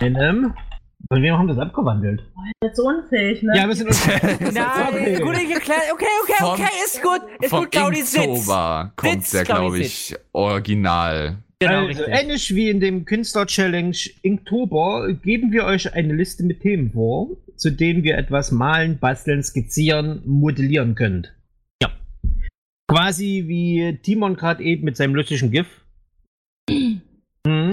einem, 0.00 0.54
von 1.08 1.22
wem 1.22 1.36
haben 1.36 1.46
wir 1.46 1.54
das 1.54 1.66
abgewandelt? 1.66 2.22
Jetzt 2.62 2.76
so 2.76 2.86
unfähig, 2.86 3.42
ne? 3.42 3.52
Ja, 3.56 3.66
wir 3.66 3.74
sind 3.74 3.88
uns. 3.88 4.06
Nein, 4.40 5.20
gut 5.20 5.34
geklärt. 5.34 5.82
Okay, 5.92 6.04
okay, 6.22 6.44
okay, 6.44 6.70
ist 6.84 7.02
gut. 7.02 7.20
Ist 7.40 7.50
Vom 7.50 7.64
gut, 7.64 7.72
Claudi, 7.72 8.02
sitzt. 8.02 8.16
Inktober 8.16 8.92
kommt 8.96 9.12
Sitz, 9.12 9.30
der, 9.32 9.44
glaube 9.44 9.78
ich, 9.78 10.14
original. 10.32 11.38
Genau, 11.62 11.86
also, 11.86 12.04
ähnlich 12.04 12.54
wie 12.54 12.70
in 12.70 12.80
dem 12.80 13.04
Künstler-Challenge 13.04 13.96
Inktober 14.22 15.12
geben 15.12 15.52
wir 15.52 15.64
euch 15.64 15.92
eine 15.92 16.14
Liste 16.14 16.42
mit 16.42 16.60
Themen 16.60 16.92
vor, 16.92 17.28
zu 17.56 17.70
denen 17.70 18.02
wir 18.02 18.16
etwas 18.16 18.50
malen, 18.50 18.98
basteln, 18.98 19.42
skizzieren, 19.42 20.22
modellieren 20.24 20.94
könnt. 20.94 21.34
Ja. 21.82 21.92
Quasi 22.88 23.44
wie 23.46 23.98
Timon 24.02 24.36
gerade 24.36 24.62
eben 24.62 24.84
mit 24.84 24.96
seinem 24.96 25.14
lustigen 25.14 25.50
GIF. 25.50 25.66
Mhm. 27.46 27.70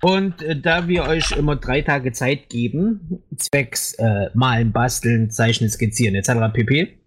Und 0.00 0.42
äh, 0.42 0.60
da 0.60 0.86
wir 0.86 1.04
euch 1.04 1.32
immer 1.32 1.56
drei 1.56 1.82
Tage 1.82 2.12
Zeit 2.12 2.48
geben, 2.48 3.22
zwecks 3.36 3.94
äh, 3.94 4.30
malen, 4.34 4.72
basteln, 4.72 5.30
zeichnen, 5.30 5.70
skizzieren 5.70 6.14
etc. 6.14 6.52
pp. 6.52 6.98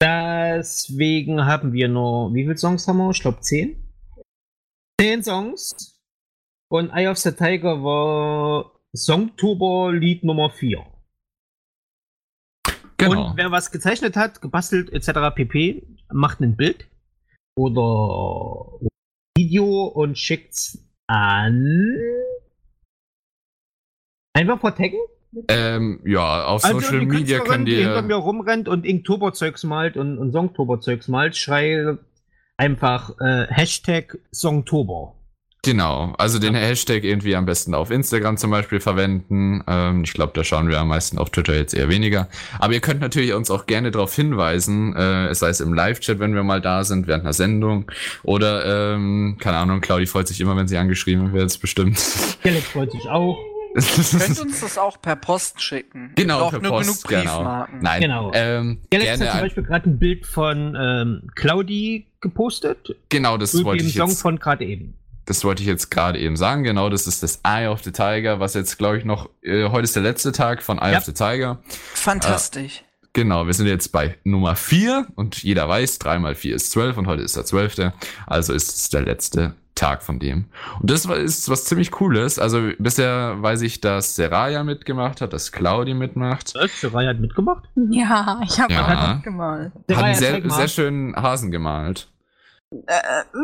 Deswegen 0.00 1.46
haben 1.46 1.72
wir 1.72 1.88
nur, 1.88 2.32
wie 2.34 2.44
viele 2.44 2.56
Songs 2.56 2.86
haben 2.86 2.98
wir? 2.98 3.10
Ich 3.10 3.20
glaube 3.20 3.40
zehn. 3.40 3.76
Zehn 5.00 5.22
Songs. 5.22 6.00
Und 6.68 6.90
Eye 6.90 7.08
of 7.08 7.18
the 7.18 7.32
Tiger 7.32 7.82
war 7.82 8.80
Songtober 8.94 9.92
Lied 9.92 10.24
Nummer 10.24 10.50
4. 10.50 10.84
Genau. 12.96 13.30
Und 13.30 13.36
wer 13.36 13.50
was 13.50 13.70
gezeichnet 13.70 14.16
hat, 14.16 14.40
gebastelt 14.40 14.92
etc. 14.92 15.34
pp, 15.34 15.86
macht 16.12 16.40
ein 16.40 16.56
Bild 16.56 16.88
oder 17.56 18.78
Video 19.36 19.86
und 19.86 20.16
schickt's 20.16 20.78
an. 21.06 21.96
Einfach 24.32 24.60
vertaggen? 24.60 24.98
Ähm, 25.48 26.00
ja, 26.04 26.44
auf 26.44 26.64
Also 26.64 26.80
Social 26.80 27.00
die 27.00 27.06
Media 27.06 27.38
Künstlerin, 27.38 27.44
könnt 27.44 27.68
die 27.68 27.76
hinter 27.76 27.96
ihr. 27.96 28.02
mir 28.02 28.14
rumrennt 28.16 28.68
und 28.68 28.86
Inktober-Zeugs 28.86 29.64
malt 29.64 29.96
und, 29.96 30.18
und 30.18 30.32
Songtober-Zeugs 30.32 31.08
malt, 31.08 31.36
schreibe 31.36 32.04
einfach 32.56 33.18
äh, 33.20 33.46
Hashtag 33.48 34.18
Songtober. 34.32 35.14
Genau, 35.64 36.14
also 36.18 36.38
den 36.38 36.54
Hashtag 36.54 37.04
irgendwie 37.04 37.34
am 37.34 37.46
besten 37.46 37.74
auf 37.74 37.90
Instagram 37.90 38.36
zum 38.36 38.50
Beispiel 38.50 38.80
verwenden. 38.80 39.62
Ähm, 39.66 40.04
ich 40.04 40.12
glaube, 40.12 40.32
da 40.34 40.44
schauen 40.44 40.68
wir 40.68 40.78
am 40.78 40.88
meisten 40.88 41.18
auf 41.18 41.30
Twitter 41.30 41.54
jetzt 41.54 41.74
eher 41.74 41.88
weniger. 41.88 42.28
Aber 42.58 42.74
ihr 42.74 42.80
könnt 42.80 43.00
natürlich 43.00 43.32
uns 43.32 43.50
auch 43.50 43.66
gerne 43.66 43.90
darauf 43.90 44.14
hinweisen, 44.14 44.94
äh, 44.94 45.34
sei 45.34 45.48
es 45.48 45.60
im 45.60 45.72
Live-Chat, 45.74 46.18
wenn 46.18 46.34
wir 46.34 46.42
mal 46.42 46.60
da 46.60 46.84
sind, 46.84 47.06
während 47.06 47.24
einer 47.24 47.32
Sendung. 47.32 47.90
Oder, 48.22 48.94
ähm, 48.94 49.36
keine 49.40 49.56
Ahnung, 49.56 49.80
Claudi 49.80 50.06
freut 50.06 50.28
sich 50.28 50.40
immer, 50.40 50.56
wenn 50.56 50.68
sie 50.68 50.76
angeschrieben 50.76 51.32
wird, 51.32 51.46
ist 51.46 51.58
bestimmt. 51.58 51.98
Alex 52.44 52.66
freut 52.68 52.92
sich 52.92 53.08
auch. 53.08 53.38
Könnt 53.74 54.40
uns 54.40 54.60
das 54.60 54.78
auch 54.78 55.00
per 55.02 55.16
Post 55.16 55.60
schicken. 55.60 56.12
Genau, 56.14 56.48
per 56.48 56.60
nur 56.60 56.70
Post, 56.70 57.08
genug 57.08 57.22
genau. 57.22 57.38
Briefmarken. 57.38 57.78
Nein, 57.80 58.00
Genau. 58.02 58.30
ähm, 58.32 58.78
Alex 58.92 59.20
hat 59.20 59.30
zum 59.32 59.40
Beispiel 59.40 59.62
gerade 59.64 59.90
ein 59.90 59.98
Bild 59.98 60.26
von 60.26 60.76
ähm, 60.80 61.22
Claudi 61.34 62.06
gepostet. 62.20 62.94
genau, 63.08 63.36
das 63.36 63.52
wollte 63.64 63.82
dem 63.82 63.88
ich 63.88 63.96
Song 63.96 64.10
jetzt, 64.10 64.22
von 64.22 64.38
gerade 64.38 64.64
eben. 64.64 64.94
Das 65.26 65.44
wollte 65.44 65.62
ich 65.62 65.68
jetzt 65.68 65.90
gerade 65.90 66.18
eben 66.18 66.36
sagen. 66.36 66.64
Genau, 66.64 66.88
das 66.90 67.06
ist 67.06 67.22
das 67.22 67.40
Eye 67.44 67.66
of 67.68 67.82
the 67.82 67.92
Tiger, 67.92 68.40
was 68.40 68.54
jetzt, 68.54 68.78
glaube 68.78 68.98
ich, 68.98 69.04
noch, 69.04 69.28
äh, 69.42 69.68
heute 69.68 69.84
ist 69.84 69.96
der 69.96 70.02
letzte 70.02 70.32
Tag 70.32 70.62
von 70.62 70.78
Eye 70.78 70.92
Ja. 70.92 70.98
of 70.98 71.04
the 71.04 71.12
Tiger. 71.12 71.58
Fantastisch. 71.94 72.84
Genau, 73.12 73.46
wir 73.46 73.54
sind 73.54 73.66
jetzt 73.66 73.92
bei 73.92 74.18
Nummer 74.24 74.56
4 74.56 75.06
und 75.14 75.42
jeder 75.42 75.68
weiß, 75.68 75.98
3 76.00 76.18
mal 76.18 76.34
4 76.34 76.56
ist 76.56 76.72
12 76.72 76.96
und 76.98 77.06
heute 77.06 77.22
ist 77.22 77.36
der 77.36 77.44
12. 77.44 77.92
Also 78.26 78.52
ist 78.52 78.74
es 78.76 78.88
der 78.90 79.02
letzte 79.02 79.54
Tag 79.76 80.02
von 80.02 80.18
dem. 80.18 80.46
Und 80.80 80.90
das 80.90 81.08
war- 81.08 81.16
ist 81.16 81.48
was 81.48 81.64
ziemlich 81.64 81.90
Cooles. 81.92 82.38
Also 82.38 82.70
bisher 82.78 83.40
weiß 83.40 83.62
ich, 83.62 83.80
dass 83.80 84.14
Seraya 84.16 84.62
mitgemacht 84.64 85.20
hat, 85.20 85.32
dass 85.32 85.50
Claudi 85.52 85.94
mitmacht. 85.94 86.54
Was? 86.54 86.80
Seraya 86.80 87.10
hat 87.10 87.20
mitgemacht? 87.20 87.64
Ja, 87.90 88.40
ich 88.44 88.60
habe 88.60 88.72
Ja. 88.72 88.92
ja. 88.92 89.20
gemalt. 89.22 89.72
Hat 89.92 90.02
einen 90.02 90.14
sehr, 90.16 90.42
sehr 90.50 90.68
schönen 90.68 91.14
Hasen 91.16 91.50
gemalt. 91.50 92.08
Äh, 92.86 93.24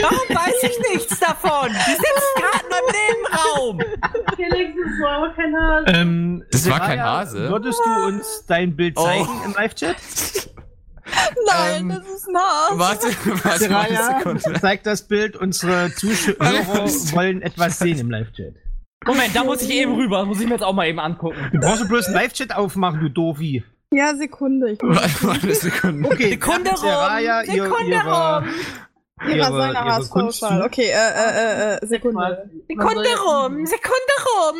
Warum 0.00 0.28
weiß 0.36 0.62
ich 0.62 0.78
nichts 0.94 1.18
davon? 1.20 1.68
Die 1.70 1.90
sitzt 1.92 2.34
gerade 2.36 2.64
in 2.64 2.70
meinem 2.70 2.90
Nebenraum. 2.98 3.80
Felix, 4.36 4.74
das 4.76 5.00
war 5.04 5.12
aber 5.18 5.30
kein 5.34 5.54
Hase. 5.56 5.84
Ähm, 5.88 6.44
Das 6.50 6.68
war 6.68 6.76
Seraya, 6.76 6.88
kein 6.88 7.02
Hase. 7.02 7.48
Würdest 7.50 7.80
du 7.84 8.06
uns 8.06 8.44
dein 8.46 8.76
Bild 8.76 8.94
Oh. 8.96 9.04
zeigen 9.04 9.28
im 9.44 9.52
Live-Chat? 9.54 9.96
Nein, 11.46 11.80
Ähm, 11.80 11.88
das 11.88 12.06
ist 12.08 12.28
ein 12.28 12.36
Hase. 12.36 12.78
Warte, 12.78 13.06
warte 13.44 13.68
mal 13.70 13.80
eine 13.80 13.96
Seraya, 13.96 14.18
Sekunde. 14.18 14.60
zeig 14.60 14.82
das 14.84 15.02
Bild. 15.08 15.36
Unsere 15.36 15.92
Zuschauer 15.94 16.36
wollen 17.14 17.42
etwas 17.42 17.78
sehen 17.78 17.98
im 17.98 18.10
Live-Chat. 18.10 18.54
Moment, 19.06 19.34
da 19.34 19.44
muss 19.44 19.62
ich 19.62 19.70
eben 19.70 19.94
rüber. 19.94 20.18
Das 20.18 20.26
muss 20.26 20.40
ich 20.40 20.46
mir 20.46 20.54
jetzt 20.54 20.64
auch 20.64 20.74
mal 20.74 20.86
eben 20.86 20.98
angucken. 21.00 21.50
Du 21.52 21.60
brauchst 21.60 21.88
bloß 21.88 22.06
einen 22.06 22.14
Live-Chat 22.14 22.54
aufmachen, 22.54 23.00
du 23.00 23.08
Doofi. 23.08 23.64
Ja, 23.92 24.14
Sekunde. 24.14 24.72
Ich 24.72 24.82
Warte 24.82 25.54
Sekunde. 25.54 26.08
Okay, 26.08 26.30
Sekunde 26.30 26.70
Seraya 26.76 27.40
rum, 27.40 27.54
ihr, 27.54 27.62
Sekunde 27.64 27.92
ihre, 27.94 28.36
rum. 28.36 28.44
Ihre, 29.28 29.44
seiner 29.44 29.86
ihre 29.86 30.08
Kunst 30.08 30.42
Haarausfall. 30.42 30.62
Okay, 30.62 30.90
äh, 30.90 31.74
äh, 31.74 31.76
äh, 31.76 31.86
Sekunde. 31.86 32.50
Sekunde 32.68 33.08
rum, 33.18 33.66
Sekunde 33.66 34.14
rum. 34.26 34.56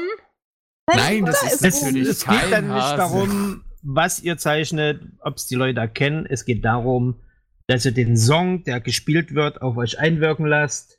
Nein, 0.86 1.24
das 1.26 1.40
da 1.40 1.46
ist 1.48 1.64
ist 1.64 1.82
natürlich 1.82 2.08
Es 2.08 2.26
geht 2.26 2.50
dann 2.50 2.68
nicht 2.68 2.98
darum, 2.98 3.64
was 3.82 4.20
ihr 4.20 4.38
zeichnet, 4.38 5.02
ob 5.20 5.36
es 5.36 5.46
die 5.46 5.54
Leute 5.54 5.80
erkennen. 5.80 6.26
Es 6.28 6.46
geht 6.46 6.64
darum, 6.64 7.20
dass 7.66 7.84
ihr 7.84 7.92
den 7.92 8.16
Song, 8.16 8.64
der 8.64 8.80
gespielt 8.80 9.34
wird, 9.34 9.60
auf 9.60 9.76
euch 9.76 9.98
einwirken 9.98 10.46
lasst 10.46 10.98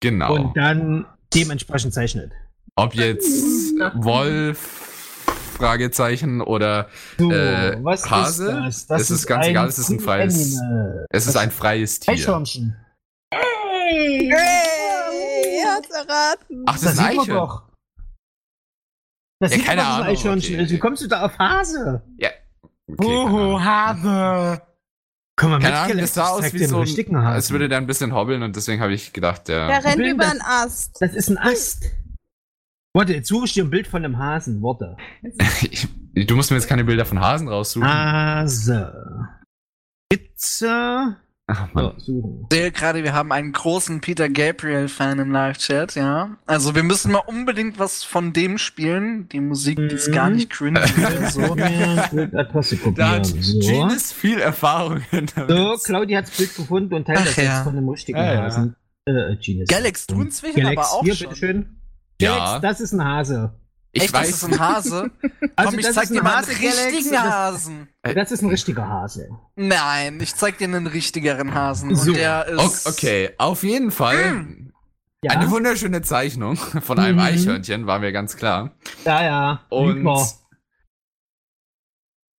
Genau. 0.00 0.34
und 0.34 0.56
dann 0.56 1.04
dementsprechend 1.34 1.92
zeichnet. 1.92 2.32
Ob 2.76 2.94
jetzt 2.94 3.26
Wolf, 3.96 4.89
Fragezeichen 5.60 6.40
oder 6.40 6.88
So, 7.18 7.30
Äh, 7.30 7.78
was 7.84 8.10
Hase? 8.10 8.64
ist 8.68 8.90
das? 8.90 9.02
Es 9.02 9.10
ist 9.10 9.26
ganz 9.26 9.46
egal, 9.46 9.68
es 9.68 9.78
ist 9.78 9.90
ein 9.90 10.00
freies- 10.00 10.58
Animal. 10.58 11.06
es 11.10 11.26
ist 11.26 11.36
ein 11.36 11.50
freies 11.50 12.00
Tier. 12.00 12.14
Eichhörnchen. 12.14 12.76
Hey, 13.32 14.30
er 15.62 15.74
hat's 15.76 15.90
erraten. 15.90 16.64
Ach, 16.66 16.74
das, 16.74 16.82
ist 16.92 16.98
ein 16.98 17.04
Eichhörnchen. 17.06 17.34
doch. 17.34 17.62
Das 19.40 19.52
Ja, 19.52 19.56
sieht 19.58 19.66
keine 19.66 19.82
man, 19.82 19.90
es 19.90 19.94
Ahnung, 19.96 20.06
Eichhörnchen 20.08 20.54
okay. 20.54 20.64
ist. 20.64 20.70
Wie 20.72 20.78
kommst 20.78 21.02
du 21.02 21.06
da 21.06 21.22
auf 21.26 21.38
Hase? 21.38 22.02
Okay, 22.18 23.06
keine 23.06 23.20
Ahnung. 23.26 23.64
Hase. 23.64 24.62
Komm 25.36 25.50
mal 25.52 25.60
Keine 25.60 25.78
Ahnung, 25.78 25.98
das 25.98 26.12
sah 26.14 26.28
aus 26.28 26.52
wie 26.52 26.64
so 26.66 26.80
ein, 26.82 27.16
als 27.16 27.50
würde 27.50 27.68
der 27.70 27.78
ein 27.78 27.86
bisschen 27.86 28.12
hobbeln 28.14 28.42
und 28.42 28.56
deswegen 28.56 28.82
habe 28.82 28.92
ich 28.92 29.14
gedacht, 29.14 29.48
der... 29.48 29.68
Der 29.68 29.84
rennt 29.84 30.00
über 30.06 30.24
das- 30.24 30.30
einen 30.32 30.42
Ast. 30.42 30.96
Das 31.00 31.14
ist 31.14 31.30
ein 31.30 31.38
Ast. 31.38 31.84
Warte, 32.92 33.14
jetzt 33.14 33.28
suche 33.28 33.46
ich 33.46 33.52
dir 33.52 33.64
ein 33.64 33.70
Bild 33.70 33.86
von 33.86 34.04
einem 34.04 34.18
Hasen. 34.18 34.62
Warte. 34.62 34.96
du 36.14 36.36
musst 36.36 36.50
mir 36.50 36.56
jetzt 36.56 36.68
keine 36.68 36.84
Bilder 36.84 37.04
von 37.06 37.20
Hasen 37.20 37.48
raussuchen. 37.48 37.86
Ah. 37.86 38.40
Hase. 38.40 39.28
Pizza. 40.08 41.16
Ach, 41.46 41.72
Mann. 41.74 41.94
So, 41.98 42.04
suchen. 42.20 42.46
Ich 42.50 42.56
sehe 42.56 42.70
gerade, 42.72 43.02
wir 43.02 43.12
haben 43.12 43.32
einen 43.32 43.52
großen 43.52 44.00
Peter 44.00 44.28
Gabriel-Fan 44.28 45.18
im 45.18 45.32
Live-Chat, 45.32 45.96
ja. 45.96 46.36
Also 46.46 46.74
wir 46.76 46.84
müssen 46.84 47.10
mal 47.12 47.22
unbedingt 47.26 47.78
was 47.78 48.04
von 48.04 48.32
dem 48.32 48.56
spielen. 48.58 49.28
Die 49.30 49.40
Musik, 49.40 49.76
die 49.76 49.94
ist 49.96 50.12
gar 50.12 50.30
Mhm. 50.30 50.36
nicht 50.36 50.50
cringe. 50.50 50.80
so. 51.30 51.54
Da 51.56 53.08
hat. 53.10 53.26
So. 53.26 53.58
Genius 53.60 54.12
viel 54.12 54.38
Erfahrung 54.40 54.98
hinter 55.10 55.48
so, 55.48 55.76
Claudia 55.82 56.18
hat 56.18 56.28
das 56.28 56.36
Bild 56.36 56.54
gefunden 56.56 56.94
und 56.94 57.04
teilt 57.04 57.18
Ach 57.20 57.24
das 57.24 57.36
ja. 57.36 57.42
jetzt 57.42 57.64
von 57.64 57.76
einem 57.76 57.88
richtigen 57.88 58.18
Ja, 58.18 58.32
ja. 58.34 58.42
Hasen. 58.42 58.76
Äh, 59.06 59.36
Genius. 59.36 59.68
Galax, 59.68 60.06
du 60.06 60.22
inzwischen 60.22 60.60
Galax, 60.60 60.76
aber 60.88 60.98
auch 60.98 61.02
hier, 61.02 61.14
schon. 61.16 61.28
bitteschön. 61.28 61.79
Ja. 62.20 62.36
Galax, 62.36 62.62
das 62.62 62.80
ist 62.80 62.92
ein 62.92 63.04
Hase. 63.04 63.54
Ich 63.92 64.02
Echt, 64.04 64.14
das 64.14 64.20
weiß. 64.22 64.28
ist 64.30 64.44
ein 64.44 64.58
Hase? 64.60 65.10
Also 65.56 65.70
Komm, 65.72 65.78
ich 65.80 65.86
das 65.86 65.94
zeig 65.96 66.08
dir 66.08 66.22
mal 66.22 66.36
einen 66.36 66.46
Hase, 66.46 66.54
Galax, 66.54 66.86
richtigen 66.86 67.10
das- 67.12 67.22
Hasen. 67.24 67.88
Das 68.02 68.30
ist 68.32 68.42
ein 68.42 68.48
richtiger 68.50 68.88
Hase. 68.88 69.28
Nein, 69.56 70.18
ich 70.20 70.34
zeig 70.36 70.58
dir 70.58 70.64
einen 70.64 70.86
richtigeren 70.86 71.52
Hasen. 71.54 71.94
So. 71.96 72.10
Und 72.10 72.16
der 72.16 72.46
ist. 72.46 72.86
Okay, 72.86 73.30
auf 73.36 73.62
jeden 73.64 73.90
Fall. 73.90 74.46
Ja. 75.22 75.32
Eine 75.32 75.50
wunderschöne 75.50 76.00
Zeichnung 76.02 76.56
von 76.56 76.98
einem 76.98 77.16
Mhm. 77.16 77.22
Eichhörnchen, 77.22 77.86
war 77.86 77.98
mir 77.98 78.12
ganz 78.12 78.36
klar. 78.36 78.70
Ja, 79.04 79.22
ja. 79.22 79.60
Und 79.68 79.96
Lügner. 79.96 80.26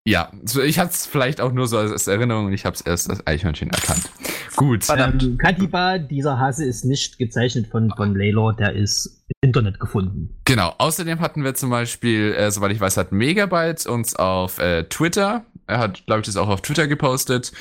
Ja, 0.07 0.31
so, 0.45 0.63
ich 0.63 0.79
hatte 0.79 0.93
es 0.93 1.07
vielleicht 1.07 1.41
auch 1.41 1.53
nur 1.53 1.67
so 1.67 1.77
als 1.77 2.07
Erinnerung 2.07 2.47
und 2.47 2.53
ich 2.53 2.65
habe 2.65 2.75
es 2.75 2.81
erst 2.81 3.11
als 3.11 3.27
Eichhörnchen 3.27 3.71
erkannt. 3.71 4.11
Gut. 4.57 4.85
Verdammt. 4.85 5.23
Ähm, 5.23 5.39
Katiba, 5.39 5.99
dieser 5.99 6.39
Hase 6.39 6.65
ist 6.65 6.85
nicht 6.85 7.19
gezeichnet 7.19 7.67
von, 7.67 7.93
von 7.97 8.15
Layla, 8.15 8.53
der 8.53 8.75
ist 8.75 9.23
im 9.29 9.49
Internet 9.49 9.79
gefunden. 9.79 10.35
Genau. 10.45 10.75
Außerdem 10.79 11.21
hatten 11.21 11.45
wir 11.45 11.55
zum 11.55 11.71
Beispiel, 11.71 12.35
äh, 12.35 12.51
soweit 12.51 12.73
ich 12.73 12.81
weiß, 12.81 12.97
hat 12.97 13.13
Megabyte 13.13 13.87
uns 13.87 14.17
auf 14.17 14.59
äh, 14.59 14.85
Twitter. 14.85 15.45
Er 15.67 15.79
hat, 15.79 16.05
glaube 16.07 16.21
ich, 16.21 16.27
das 16.27 16.37
auch 16.37 16.49
auf 16.49 16.63
Twitter 16.63 16.89
gepostet. 16.89 17.53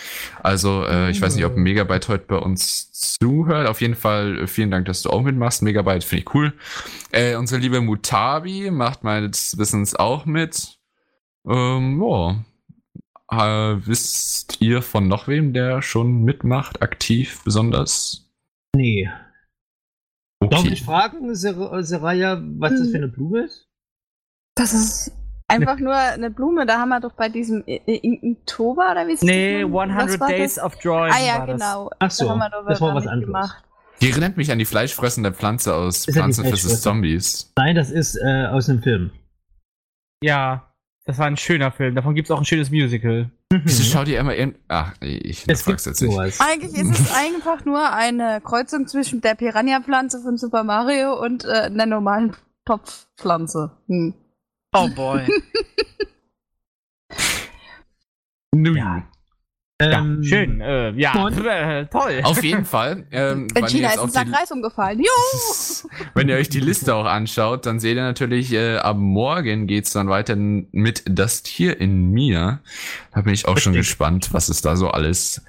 Also, 0.42 0.84
äh, 0.86 1.12
ich 1.12 1.22
weiß 1.22 1.36
nicht, 1.36 1.46
ob 1.46 1.58
Megabyte 1.58 2.08
heute 2.08 2.26
bei 2.26 2.38
uns 2.38 2.92
zuhört. 2.92 3.68
Auf 3.68 3.82
jeden 3.82 3.96
Fall 3.96 4.40
äh, 4.40 4.48
vielen 4.48 4.72
Dank, 4.72 4.86
dass 4.86 5.02
du 5.02 5.10
auch 5.10 5.22
mitmachst. 5.22 5.62
Megabyte 5.62 6.04
finde 6.04 6.24
ich 6.24 6.34
cool. 6.34 6.54
Äh, 7.12 7.36
unsere 7.36 7.62
liebe 7.62 7.82
Mutabi 7.82 8.72
macht 8.72 9.04
meines 9.04 9.58
Wissens 9.58 9.96
auch 9.96 10.26
mit. 10.26 10.79
Ähm, 11.50 12.02
ja. 12.02 12.44
Äh, 13.32 13.78
wisst 13.86 14.60
ihr 14.62 14.82
von 14.82 15.08
noch 15.08 15.28
wem, 15.28 15.54
der 15.54 15.82
schon 15.82 16.24
mitmacht, 16.24 16.82
aktiv 16.82 17.42
besonders? 17.44 18.30
Nee. 18.76 19.10
Darf 20.42 20.62
Okay. 20.62 20.70
ich 20.74 20.84
fragen, 20.84 21.36
Ser 21.36 21.84
Seraya, 21.84 22.42
was 22.58 22.72
das 22.72 22.90
für 22.90 22.98
eine 22.98 23.08
Blume 23.10 23.42
ist? 23.42 23.68
Das 24.56 24.74
ist 24.74 25.12
einfach 25.48 25.78
nur 25.80 25.94
eine 25.96 26.30
Blume. 26.32 26.66
Da 26.66 26.80
haben 26.80 26.90
wir 26.90 27.00
doch 27.02 27.12
bei 27.14 27.30
diesem 27.30 27.64
I 27.68 27.82
I 27.88 28.36
Oktober 28.40 28.92
oder 28.92 29.08
wie 29.08 29.14
es 29.14 29.22
Nee, 29.22 29.60
hieß? 29.64 29.72
Was 29.72 29.90
100 29.90 30.20
war 30.20 30.28
Days 30.30 30.56
das? 30.56 30.64
of 30.64 30.76
Drawing. 30.78 31.14
Ah 31.14 31.20
ja, 31.26 31.40
war 31.40 31.48
das. 31.48 31.60
genau. 31.60 31.90
Ach 32.00 32.12
so, 32.12 32.26
Da 32.26 32.32
haben 32.32 32.40
wir 32.40 32.50
doch 32.50 32.66
das 32.68 32.82
war 32.82 32.96
was 32.96 33.06
anderes. 33.08 33.26
gemacht. 33.28 33.64
Die 34.02 34.10
erinnert 34.12 34.38
mich 34.38 34.50
an 34.52 34.60
die 34.60 34.66
fleischfressende 34.66 35.34
Pflanze 35.34 35.76
aus 35.76 36.08
Ist 36.08 36.14
Pflanzen 36.16 36.46
vs. 36.46 36.82
Zombies. 36.82 37.52
Nein, 37.58 37.76
das 37.76 37.92
ist 37.92 38.16
äh, 38.16 38.46
aus 38.48 38.70
einem 38.70 38.82
Film. 38.82 39.12
Ja, 40.24 40.69
das 41.10 41.18
war 41.18 41.26
ein 41.26 41.38
schöner 41.38 41.72
Film. 41.72 41.96
Davon 41.96 42.14
gibt 42.14 42.28
es 42.28 42.32
auch 42.32 42.38
ein 42.38 42.46
schönes 42.46 42.70
Musical. 42.70 43.32
Wieso 43.52 43.82
schau 43.84 44.04
dir 44.04 44.20
immer 44.20 44.36
irgend... 44.36 44.58
Ach, 44.68 44.94
ich 45.02 45.40
Es 45.40 45.46
gibt 45.46 45.58
frag's 45.60 45.86
jetzt 45.86 46.02
nicht. 46.04 46.12
sowas. 46.12 46.40
Eigentlich 46.40 46.76
ist 46.80 47.00
es 47.00 47.12
einfach 47.16 47.66
nur 47.66 47.92
eine 47.92 48.42
Kreuzung 48.42 48.86
zwischen 48.86 49.20
der 49.20 49.34
Piranha-Pflanze 49.34 50.22
von 50.22 50.38
Super 50.38 50.64
Mario 50.64 51.20
und 51.20 51.46
äh, 51.46 51.48
einer 51.64 51.88
normalen 51.88 52.36
Topfpflanze. 52.66 53.72
Hm. 53.88 54.14
Oh 54.76 54.88
boy. 54.90 55.28
Nun, 58.54 58.76
Ja. 58.78 59.04
Ja, 59.82 60.00
Ähm, 60.00 60.24
schön. 60.24 60.60
Äh, 60.60 60.92
ja, 60.92 61.24
und? 61.24 61.38
äh, 61.46 61.86
toll. 61.86 62.20
Auf 62.24 62.44
jeden 62.44 62.66
Fall. 62.66 63.06
Ähm, 63.12 63.48
In 63.48 63.56
wenn, 63.56 63.64
ihr 63.64 63.70
China 63.70 63.90
ist 63.94 64.00
ein 64.00 64.10
Sack 64.10 64.28
Reis 64.34 64.52
umgefallen. 64.52 65.00
Juhu! 65.00 65.90
wenn 66.16 66.28
ihr 66.28 66.36
euch 66.36 66.50
die 66.50 66.60
Liste 66.60 66.94
auch 66.94 67.06
anschaut, 67.06 67.66
dann 67.66 67.80
seht 67.80 67.96
ihr 67.96 68.04
natürlich, 68.04 68.52
äh, 68.52 68.78
ab 68.78 68.98
morgen 68.98 69.68
geht's 69.68 69.92
dann 69.92 70.10
weiter 70.10 70.36
mit 70.36 71.04
Das 71.06 71.44
Tier 71.44 71.80
in 71.80 72.12
mir. 72.12 72.60
Da 73.14 73.22
bin 73.22 73.34
ich 73.34 73.48
auch 73.48 73.58
schon 73.58 73.74
Richtig. 73.74 73.90
gespannt, 73.90 74.34
was 74.34 74.50
es 74.50 74.62
da 74.62 74.76
so 74.76 74.90
alles 74.90 75.42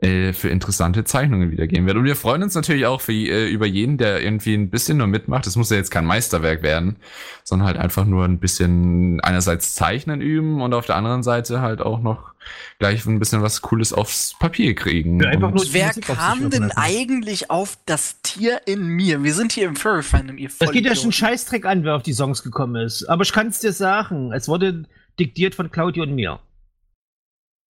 äh, 0.00 0.32
für 0.32 0.48
interessante 0.48 1.02
Zeichnungen 1.04 1.50
wieder 1.50 1.66
geben 1.66 1.86
wird. 1.86 1.96
Und 1.96 2.04
wir 2.04 2.14
freuen 2.14 2.42
uns 2.44 2.54
natürlich 2.54 2.86
auch 2.86 3.00
für, 3.00 3.12
äh, 3.12 3.48
über 3.48 3.66
jeden, 3.66 3.98
der 3.98 4.22
irgendwie 4.22 4.54
ein 4.54 4.70
bisschen 4.70 4.98
nur 4.98 5.08
mitmacht. 5.08 5.46
Das 5.46 5.56
muss 5.56 5.70
ja 5.70 5.76
jetzt 5.76 5.90
kein 5.90 6.04
Meisterwerk 6.04 6.62
werden, 6.62 6.96
sondern 7.42 7.66
halt 7.66 7.78
einfach 7.78 8.04
nur 8.04 8.24
ein 8.24 8.38
bisschen 8.38 9.20
einerseits 9.22 9.74
zeichnen 9.74 10.20
üben 10.20 10.60
und 10.62 10.72
auf 10.72 10.86
der 10.86 10.94
anderen 10.96 11.22
Seite 11.24 11.60
halt 11.60 11.80
auch 11.80 12.00
noch 12.00 12.32
gleich 12.78 13.04
ein 13.06 13.18
bisschen 13.18 13.42
was 13.42 13.60
Cooles 13.60 13.92
aufs 13.92 14.34
Papier 14.38 14.74
kriegen. 14.76 15.20
Ja, 15.20 15.30
einfach 15.30 15.48
Und- 15.48 15.56
nur- 15.56 15.66
wer 15.72 15.90
kam 15.90 16.48
denn 16.48 16.70
eigentlich 16.70 17.50
auf 17.50 17.76
das 17.84 18.22
Tier 18.22 18.60
in 18.66 18.86
mir? 18.86 19.22
Wir 19.24 19.34
sind 19.34 19.50
hier 19.52 19.66
im 19.66 19.74
Furry-Fandom, 19.76 20.38
ihr 20.38 20.48
Das 20.60 20.70
geht 20.70 20.84
ja 20.86 20.94
schon. 20.94 21.10
Scheißdreck 21.10 21.66
an, 21.66 21.82
wer 21.82 21.96
auf 21.96 22.02
die 22.04 22.12
Songs 22.14 22.44
gekommen 22.44 22.76
ist. 22.76 23.04
Aber 23.06 23.22
ich 23.24 23.32
kann 23.32 23.48
es 23.48 23.58
dir 23.58 23.72
sagen, 23.72 24.32
es 24.32 24.46
wurde 24.48 24.84
diktiert 25.18 25.56
von 25.56 25.70
Claudio 25.72 26.04
und 26.04 26.14
mir. 26.14 26.38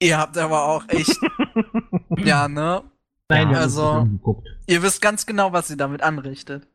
Ihr 0.01 0.17
habt 0.19 0.37
aber 0.39 0.65
auch 0.67 0.85
echt. 0.89 1.17
ja, 2.25 2.49
ne? 2.49 2.83
Nein, 3.29 3.51
Ja, 3.51 3.59
also- 3.59 4.07
das. 4.25 4.37
Ihr 4.67 4.83
wisst 4.83 5.01
ganz 5.03 5.27
genau, 5.27 5.53
was 5.53 5.69
sie 5.69 5.77
damit 5.77 6.03
anrichtet. 6.03 6.67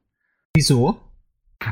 Wieso? 0.55 0.99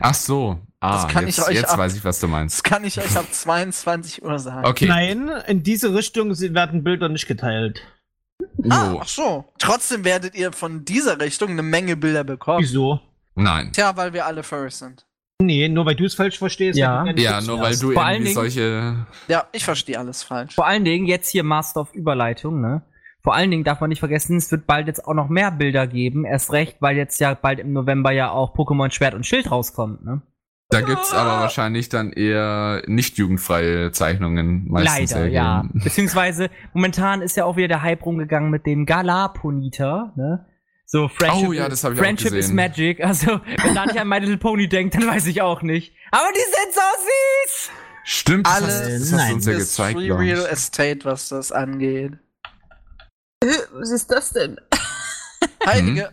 Ach 0.02 0.14
so. 0.14 0.60
Ah, 0.80 1.04
Das 1.04 1.08
kann 1.14 1.26
jetzt, 1.28 1.38
ich 1.38 1.46
euch 1.46 1.56
jetzt 1.56 1.70
ab- 1.70 1.78
weiß 1.78 1.96
ich, 1.96 2.04
was 2.04 2.20
du 2.20 2.26
Das 2.28 2.32
meinst. 2.32 2.64
kann 2.64 2.84
ich 2.84 2.98
euch 3.00 3.16
ab 3.16 3.26
22 3.32 4.24
Uhr 4.24 4.40
sagen. 4.40 4.66
Okay. 4.66 4.88
Nein, 4.88 5.30
in 5.48 5.62
diese 5.64 5.94
Richtung 5.94 6.30
werden 6.40 6.84
Bilder 6.84 7.10
nicht 7.10 7.28
geteilt. 7.28 7.82
Ah, 8.70 8.90
So. 8.92 9.00
ach 9.02 9.08
so. 9.08 9.46
Trotzdem 9.60 10.04
werdet 10.04 10.34
ihr 10.34 10.52
von 10.52 10.84
dieser 10.86 11.20
Richtung 11.20 11.50
eine 11.52 11.62
Menge 11.62 11.96
Bilder 11.98 12.24
bekommen. 12.24 12.62
Wieso? 12.62 13.00
Nein. 13.36 13.72
Tja, 13.74 13.96
weil 13.96 14.14
wir 14.14 14.26
alle 14.26 14.42
Furries 14.44 14.80
sind. 14.80 15.06
Nee, 15.40 15.68
nur 15.70 15.86
weil 15.86 15.96
du 15.96 16.06
es 16.06 16.16
falsch 16.16 16.38
verstehst. 16.38 16.78
Ja. 16.78 17.06
Ja, 17.06 17.42
nur 17.42 17.60
weil 17.60 17.76
du 17.78 17.92
Vor 17.94 18.04
irgendwie 18.04 18.24
Dingen- 18.26 18.34
solche. 18.36 19.06
Ja, 19.28 19.46
ich 19.52 19.64
verstehe 19.64 19.98
alles 20.00 20.24
falsch. 20.24 20.56
Vor 20.56 20.66
allen 20.68 20.86
Dingen 20.86 21.06
jetzt 21.06 21.30
hier 21.30 21.44
Master 21.44 21.82
of 21.82 21.94
Überleitung, 21.94 22.62
ne? 22.62 22.82
Vor 23.24 23.36
allen 23.36 23.52
Dingen 23.52 23.64
darf 23.64 23.82
man 23.82 23.90
nicht 23.90 24.00
vergessen, 24.00 24.38
es 24.38 24.52
wird 24.52 24.66
bald 24.66 24.88
jetzt 24.88 25.06
auch 25.06 25.14
noch 25.14 25.30
mehr 25.30 25.52
Bilder 25.52 25.86
geben. 25.88 26.26
Erst 26.26 26.52
recht, 26.52 26.78
weil 26.80 26.98
jetzt 26.98 27.20
ja 27.20 27.34
bald 27.36 27.60
im 27.60 27.72
November 27.74 28.12
ja 28.12 28.32
auch 28.32 28.56
Pokémon 28.56 28.92
Schwert 28.92 29.14
und 29.14 29.26
Schild 29.26 29.52
rauskommt, 29.52 30.04
ne? 30.04 30.22
Da 30.70 30.80
gibt's 30.80 31.14
aber 31.14 31.42
wahrscheinlich 31.42 31.90
dann 31.90 32.14
eher 32.14 32.82
nicht 32.88 33.18
jugendfreie 33.18 33.92
Zeichnungen 33.92 34.70
meistens. 34.70 35.12
Leider, 35.12 35.24
ergeben. 35.24 35.36
ja. 35.36 35.66
Beziehungsweise 35.74 36.50
momentan 36.74 37.22
ist 37.22 37.36
ja 37.36 37.44
auch 37.44 37.58
wieder 37.58 37.68
der 37.68 37.82
Hype 37.82 38.06
rumgegangen 38.06 38.50
mit 38.50 38.66
dem 38.66 38.86
Galaponita, 38.86 40.14
ne? 40.16 40.46
So 40.86 41.10
Friendship, 41.10 41.48
Oh 41.50 41.52
ja, 41.52 41.68
das 41.70 41.84
hab 41.84 41.92
ich 41.94 42.00
auch 42.00 42.04
Friendship 42.04 42.34
is. 42.34 42.52
Magic. 42.52 43.04
Also, 43.04 43.42
wenn 43.64 43.76
da 43.76 43.86
nicht 43.86 44.00
an 44.00 44.08
My 44.08 44.20
Little 44.20 44.38
Pony 44.38 44.68
denkt, 44.70 44.96
dann 44.96 45.08
weiß 45.08 45.28
ich 45.28 45.42
auch 45.42 45.62
nicht. 45.62 45.94
Aber 46.12 46.28
die 46.34 46.40
sind 46.40 46.74
so 46.74 46.82
süß! 47.04 47.72
Stimmt, 48.04 48.48
das 48.48 48.54
Alles 48.56 48.74
hast, 48.74 48.86
das 48.90 49.02
hast 49.02 49.12
Nein, 49.12 49.30
du 49.30 49.36
uns 49.36 49.46
ja 49.46 49.52
ist 49.54 49.60
gezeigt, 49.60 50.00
Free. 50.00 50.12
Real 50.12 50.46
Estate, 50.46 51.00
was 51.04 51.30
das 51.30 51.52
angeht. 51.52 52.14
Was 53.74 53.90
ist 53.92 54.12
das 54.12 54.32
denn? 54.32 54.58
Heilige, 55.66 56.12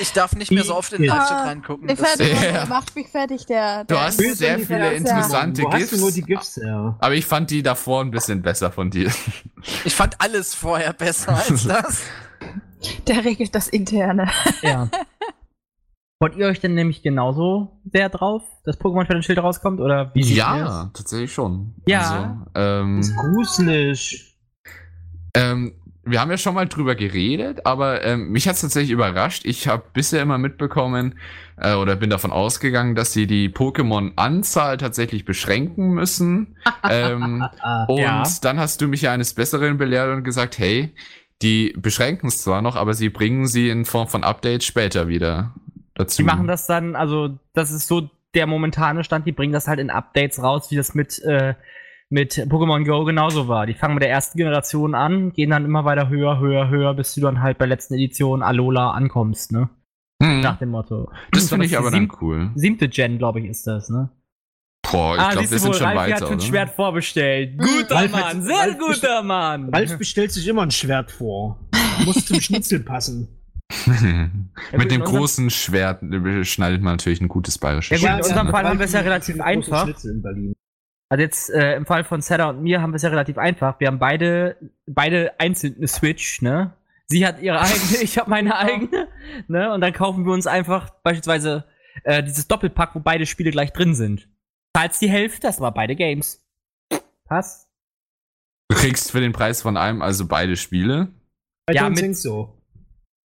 ich 0.00 0.12
darf 0.12 0.34
nicht 0.36 0.52
mehr 0.52 0.62
so 0.64 0.76
oft 0.76 0.92
in 0.92 1.02
den 1.02 1.08
Ja. 1.08 1.16
Live-Chat 1.16 1.36
Ah, 1.36 1.44
reingucken. 1.44 1.86
Der 1.88 1.96
Das- 1.96 2.08
fertig, 2.08 2.40
Ja. 2.42 2.52
der 2.52 2.66
macht 2.66 2.94
mich 2.94 3.08
fertig, 3.08 3.46
der. 3.46 3.84
Du 3.84 3.94
der 3.94 4.04
hast 4.04 4.16
Böse 4.18 4.36
sehr 4.36 4.58
viele 4.60 4.92
interessante 4.94 5.62
hast 5.64 5.76
GIFs. 5.76 5.90
du 5.90 5.96
nur 5.98 6.12
die 6.12 6.22
GIFs 6.22 6.56
her? 6.56 6.96
Aber 7.00 7.14
ich 7.14 7.26
fand 7.26 7.50
die 7.50 7.62
davor 7.62 8.02
ein 8.02 8.10
bisschen 8.10 8.42
besser 8.42 8.70
von 8.70 8.90
dir. 8.90 9.10
Ich 9.84 9.94
fand 9.94 10.20
alles 10.20 10.54
vorher 10.54 10.92
besser 10.92 11.36
als 11.36 11.64
das. 11.66 12.02
der 13.08 13.24
regelt 13.24 13.54
das 13.54 13.66
Interne. 13.68 14.30
Ja. 14.62 14.88
Wollt 16.20 16.36
ihr 16.36 16.46
euch 16.46 16.60
denn 16.60 16.74
nämlich 16.74 17.02
genauso 17.02 17.80
sehr 17.92 18.08
drauf, 18.08 18.42
dass 18.64 18.78
Pokémon 18.80 19.04
Schwert 19.04 19.16
und 19.16 19.24
Schild 19.24 19.38
rauskommt? 19.38 19.80
Oder 19.80 20.12
wie 20.14 20.22
ja, 20.34 20.90
tatsächlich 20.94 21.32
schon. 21.32 21.74
Ja. 21.86 22.46
Also, 22.54 22.82
ähm, 22.82 22.96
Das 22.98 23.08
ist 23.08 23.16
gruselig. 23.16 24.36
Ähm, 25.34 25.74
wir 26.10 26.20
haben 26.20 26.30
ja 26.30 26.38
schon 26.38 26.54
mal 26.54 26.66
drüber 26.66 26.94
geredet, 26.94 27.66
aber 27.66 28.04
ähm, 28.04 28.30
mich 28.30 28.48
hat 28.48 28.54
es 28.56 28.60
tatsächlich 28.60 28.90
überrascht. 28.90 29.44
Ich 29.44 29.68
habe 29.68 29.84
bisher 29.92 30.22
immer 30.22 30.38
mitbekommen 30.38 31.18
äh, 31.56 31.74
oder 31.74 31.96
bin 31.96 32.10
davon 32.10 32.30
ausgegangen, 32.32 32.94
dass 32.94 33.12
sie 33.12 33.26
die 33.26 33.48
Pokémon-Anzahl 33.48 34.76
tatsächlich 34.76 35.24
beschränken 35.24 35.90
müssen. 35.90 36.56
ähm, 36.90 37.44
und 37.88 37.98
Ja. 37.98 38.24
dann 38.42 38.58
hast 38.58 38.80
du 38.80 38.88
mich 38.88 39.02
ja 39.02 39.12
eines 39.12 39.34
Besseren 39.34 39.76
belehrt 39.78 40.10
und 40.16 40.24
gesagt, 40.24 40.58
hey, 40.58 40.92
die 41.42 41.74
beschränken 41.76 42.28
es 42.28 42.42
zwar 42.42 42.62
noch, 42.62 42.76
aber 42.76 42.94
sie 42.94 43.10
bringen 43.10 43.46
sie 43.46 43.68
in 43.70 43.84
Form 43.84 44.08
von 44.08 44.24
Updates 44.24 44.66
später 44.66 45.08
wieder 45.08 45.54
dazu. 45.94 46.22
Die 46.22 46.26
machen 46.26 46.46
das 46.46 46.66
dann, 46.66 46.96
also 46.96 47.38
das 47.54 47.70
ist 47.70 47.86
so 47.86 48.10
der 48.34 48.46
momentane 48.46 49.04
Stand, 49.04 49.26
die 49.26 49.32
bringen 49.32 49.52
das 49.52 49.68
halt 49.68 49.78
in 49.80 49.90
Updates 49.90 50.42
raus, 50.42 50.70
wie 50.70 50.76
das 50.76 50.94
mit, 50.94 51.18
äh, 51.22 51.54
mit 52.10 52.32
Pokémon 52.34 52.84
Go 52.84 53.04
genauso 53.04 53.48
war. 53.48 53.66
Die 53.66 53.74
fangen 53.74 53.94
mit 53.94 54.02
der 54.02 54.10
ersten 54.10 54.38
Generation 54.38 54.94
an, 54.94 55.32
gehen 55.32 55.50
dann 55.50 55.64
immer 55.64 55.84
weiter 55.84 56.08
höher, 56.08 56.38
höher, 56.40 56.68
höher, 56.70 56.94
bis 56.94 57.14
du 57.14 57.20
dann 57.20 57.40
halt 57.42 57.58
bei 57.58 57.66
der 57.66 57.76
letzten 57.76 57.94
Edition 57.94 58.42
Alola 58.42 58.92
ankommst, 58.92 59.52
ne? 59.52 59.68
Hm, 60.22 60.40
Nach 60.40 60.58
dem 60.58 60.70
Motto. 60.70 61.10
das 61.32 61.48
finde 61.48 61.66
ich 61.66 61.76
aber 61.78 61.90
dann 61.90 62.10
cool. 62.20 62.50
Siebte 62.54 62.88
Gen, 62.88 63.18
glaube 63.18 63.40
ich, 63.40 63.46
ist 63.46 63.66
das, 63.66 63.88
ne? 63.90 64.10
Boah, 64.90 65.16
ich 65.16 65.22
glaube, 65.22 65.38
siehst 65.40 65.52
wir 65.52 65.58
sind 65.58 65.68
wohl, 65.68 65.74
schon 65.74 65.86
Ralfi 65.86 65.98
weiter, 66.00 66.14
hat 66.14 66.22
oder? 66.22 66.32
ein 66.32 66.40
Schwert 66.40 66.70
vorbestellt. 66.70 67.58
Guter 67.58 67.94
Ralf 67.94 68.12
hat- 68.14 68.20
Mann, 68.34 68.42
sehr 68.42 68.56
Ralf 68.56 68.78
guter 68.78 69.22
Mann. 69.22 69.68
Ralf 69.74 69.98
bestellt 69.98 70.32
sich 70.32 70.48
immer 70.48 70.62
ein 70.62 70.70
Schwert 70.70 71.10
vor. 71.10 71.58
Muss 72.06 72.24
zum 72.24 72.40
Schnitzel 72.40 72.80
passen. 72.80 73.28
Mit 74.76 74.90
dem 74.90 75.02
großen 75.02 75.50
Schwert 75.50 76.00
schneidet 76.46 76.80
man 76.82 76.94
natürlich 76.94 77.20
ein 77.20 77.28
gutes 77.28 77.58
bayerisches 77.58 78.00
Ja, 78.00 78.16
gut, 78.16 78.18
in 78.20 78.24
Schwert. 78.24 78.38
unserem? 78.38 78.50
Fall 78.50 78.64
haben 78.66 78.78
wir 78.78 78.86
es 78.86 78.92
ja 78.92 79.00
Ralf 79.00 79.06
relativ 79.08 79.40
einfach. 79.42 79.86
Also 81.10 81.22
jetzt 81.22 81.50
äh, 81.50 81.74
im 81.76 81.86
Fall 81.86 82.04
von 82.04 82.20
Sarah 82.20 82.50
und 82.50 82.62
mir 82.62 82.82
haben 82.82 82.92
wir 82.92 82.96
es 82.96 83.02
ja 83.02 83.08
relativ 83.08 83.38
einfach. 83.38 83.80
Wir 83.80 83.86
haben 83.88 83.98
beide, 83.98 84.56
beide 84.86 85.38
einzeln 85.40 85.76
eine 85.76 85.88
Switch, 85.88 86.42
ne? 86.42 86.74
Sie 87.06 87.26
hat 87.26 87.40
ihre 87.40 87.60
eigene, 87.60 87.96
ich 88.02 88.18
habe 88.18 88.28
meine 88.28 88.56
eigene, 88.56 89.08
ne? 89.48 89.72
Und 89.72 89.80
dann 89.80 89.92
kaufen 89.94 90.26
wir 90.26 90.32
uns 90.32 90.46
einfach 90.46 90.90
beispielsweise 91.02 91.64
äh, 92.04 92.22
dieses 92.22 92.46
Doppelpack, 92.48 92.94
wo 92.94 93.00
beide 93.00 93.24
Spiele 93.24 93.50
gleich 93.50 93.72
drin 93.72 93.94
sind. 93.94 94.28
zahlst 94.76 95.00
die 95.00 95.08
Hälfte, 95.08 95.40
das 95.40 95.60
war 95.60 95.72
beide 95.72 95.96
Games. 95.96 96.44
Passt. 97.24 97.68
Du 98.70 98.76
kriegst 98.76 99.10
für 99.10 99.20
den 99.20 99.32
Preis 99.32 99.62
von 99.62 99.78
einem 99.78 100.02
also 100.02 100.26
beide 100.28 100.56
Spiele. 100.56 101.08
I 101.70 101.74
Ja, 101.74 101.88
mit- 101.88 102.16
so. 102.16 102.54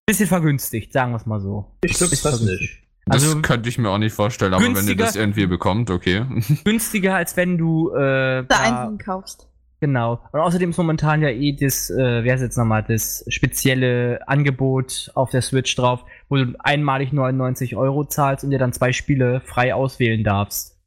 Bisschen 0.05 0.27
vergünstigt, 0.27 0.91
sagen 0.93 1.11
wir 1.11 1.17
es 1.17 1.25
mal 1.25 1.39
so. 1.39 1.77
Ich 1.83 1.97
fast 1.97 2.21
vergünstigt. 2.21 2.61
nicht. 2.61 2.82
Das 3.05 3.23
Also- 3.23 3.41
könnte 3.41 3.67
ich 3.69 3.77
mir 3.77 3.89
auch 3.89 3.97
nicht 3.97 4.13
vorstellen, 4.13 4.53
aber 4.53 4.63
wenn 4.63 4.87
ihr 4.87 4.95
das 4.95 5.15
irgendwie 5.15 5.45
bekommt, 5.45 5.89
okay. 5.89 6.25
Günstiger, 6.63 7.15
als 7.15 7.35
wenn 7.35 7.57
du 7.57 7.91
äh, 7.91 7.97
Da 7.99 8.43
da- 8.47 8.57
einzeln 8.59 8.97
kaufst. 8.97 9.49
Genau. 9.81 10.21
Und 10.31 10.39
außerdem 10.39 10.69
ist 10.69 10.77
momentan 10.77 11.21
ja 11.21 11.27
eh 11.27 11.51
das, 11.59 11.89
äh, 11.89 12.23
wie 12.23 12.31
heißt 12.31 12.41
jetzt 12.41 12.57
nochmal, 12.57 12.83
das 12.87 13.25
spezielle 13.27 14.25
Angebot 14.29 15.11
auf 15.13 15.29
der 15.31 15.41
Switch 15.41 15.75
drauf, 15.75 16.05
wo 16.29 16.37
du 16.37 16.53
einmalig 16.59 17.11
99 17.11 17.75
Euro 17.75 18.05
zahlst 18.05 18.45
und 18.45 18.51
dir 18.51 18.59
dann 18.59 18.71
zwei 18.71 18.93
Spiele 18.93 19.41
frei 19.41 19.73
auswählen 19.75 20.23
darfst. 20.23 20.79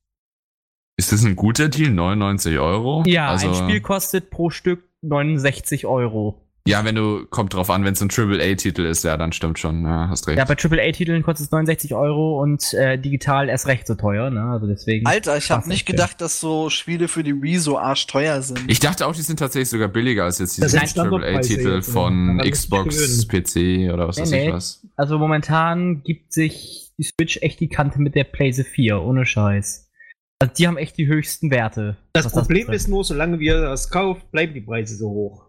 Ist 0.99 1.13
das 1.13 1.25
ein 1.25 1.37
guter 1.37 1.69
Deal? 1.69 1.91
99 1.91 2.59
Euro? 2.59 3.03
Ja, 3.07 3.29
also, 3.29 3.49
ein 3.49 3.55
Spiel 3.55 3.83
kostet 3.83 4.31
pro 4.31 4.49
Stück 4.49 4.89
69 5.03 5.85
Euro. 5.85 6.46
Ja, 6.67 6.85
wenn 6.85 6.95
du, 6.95 7.27
kommt 7.27 7.55
drauf 7.55 7.71
an, 7.71 7.85
wenn 7.85 7.93
es 7.93 8.03
ein 8.03 8.11
AAA-Titel 8.11 8.83
ist, 8.85 9.05
ja, 9.05 9.17
dann 9.17 9.33
stimmt 9.33 9.59
schon, 9.59 9.83
ja, 9.85 10.09
hast 10.09 10.27
recht. 10.27 10.39
Ja, 10.39 10.45
bei 10.45 10.57
AAA-Titeln 10.57 11.23
kostet 11.23 11.47
es 11.47 11.51
69 11.53 11.95
Euro 11.95 12.43
und 12.43 12.75
äh, 12.75 12.99
digital 12.99 13.49
erst 13.49 13.67
recht 13.67 13.87
so 13.87 13.95
teuer, 13.95 14.31
ne? 14.31 14.43
Also 14.43 14.67
deswegen. 14.67 15.07
Alter, 15.07 15.37
ich 15.37 15.51
habe 15.51 15.61
Passt 15.61 15.69
nicht 15.69 15.87
gedacht, 15.87 16.21
dass 16.21 16.41
so 16.41 16.69
Spiele 16.71 17.09
für 17.09 17.23
die 17.23 17.41
Wii 17.41 17.59
so 17.59 17.79
arschteuer 17.79 18.43
sind. 18.43 18.65
Ich 18.69 18.81
dachte 18.81 19.07
auch, 19.07 19.15
die 19.15 19.23
sind 19.23 19.39
tatsächlich 19.39 19.71
sogar 19.71 19.89
billiger 19.89 20.25
als 20.25 20.39
jetzt 20.39 20.61
Das 20.61 20.73
diese 20.73 20.87
Standardpreise 20.87 21.55
AAA-Titel 21.55 21.75
jetzt, 21.77 21.89
ne? 21.89 21.93
von 21.93 22.39
Xbox, 22.39 23.29
PC 23.29 23.93
oder 23.93 24.09
was 24.09 24.17
Nee, 24.17 24.23
weiß 24.23 24.31
nee. 24.31 24.47
ich 24.49 24.53
was. 24.53 24.87
Also 24.97 25.19
momentan 25.19 26.03
gibt 26.03 26.33
sich 26.33 26.93
die 26.99 27.05
Switch 27.05 27.39
echt 27.43 27.61
die 27.61 27.69
Kante 27.69 28.01
mit 28.01 28.15
der 28.15 28.25
PlayStation 28.25 28.73
4, 28.73 29.03
ohne 29.03 29.27
Scheiß. 29.27 29.91
Also 30.39 30.55
die 30.55 30.67
haben 30.67 30.77
echt 30.77 30.99
die 30.99 31.07
höchsten 31.07 31.51
Werte. 31.51 31.97
Das 32.13 32.31
Problem 32.31 32.67
betrifft. 32.67 32.77
ist 32.77 32.89
nur, 32.89 33.05
solange 33.05 33.39
wir 33.39 33.61
das 33.61 33.91
kauft, 33.91 34.31
bleiben 34.31 34.53
die 34.53 34.61
Preise 34.61 34.97
so 34.97 35.09
hoch. 35.09 35.46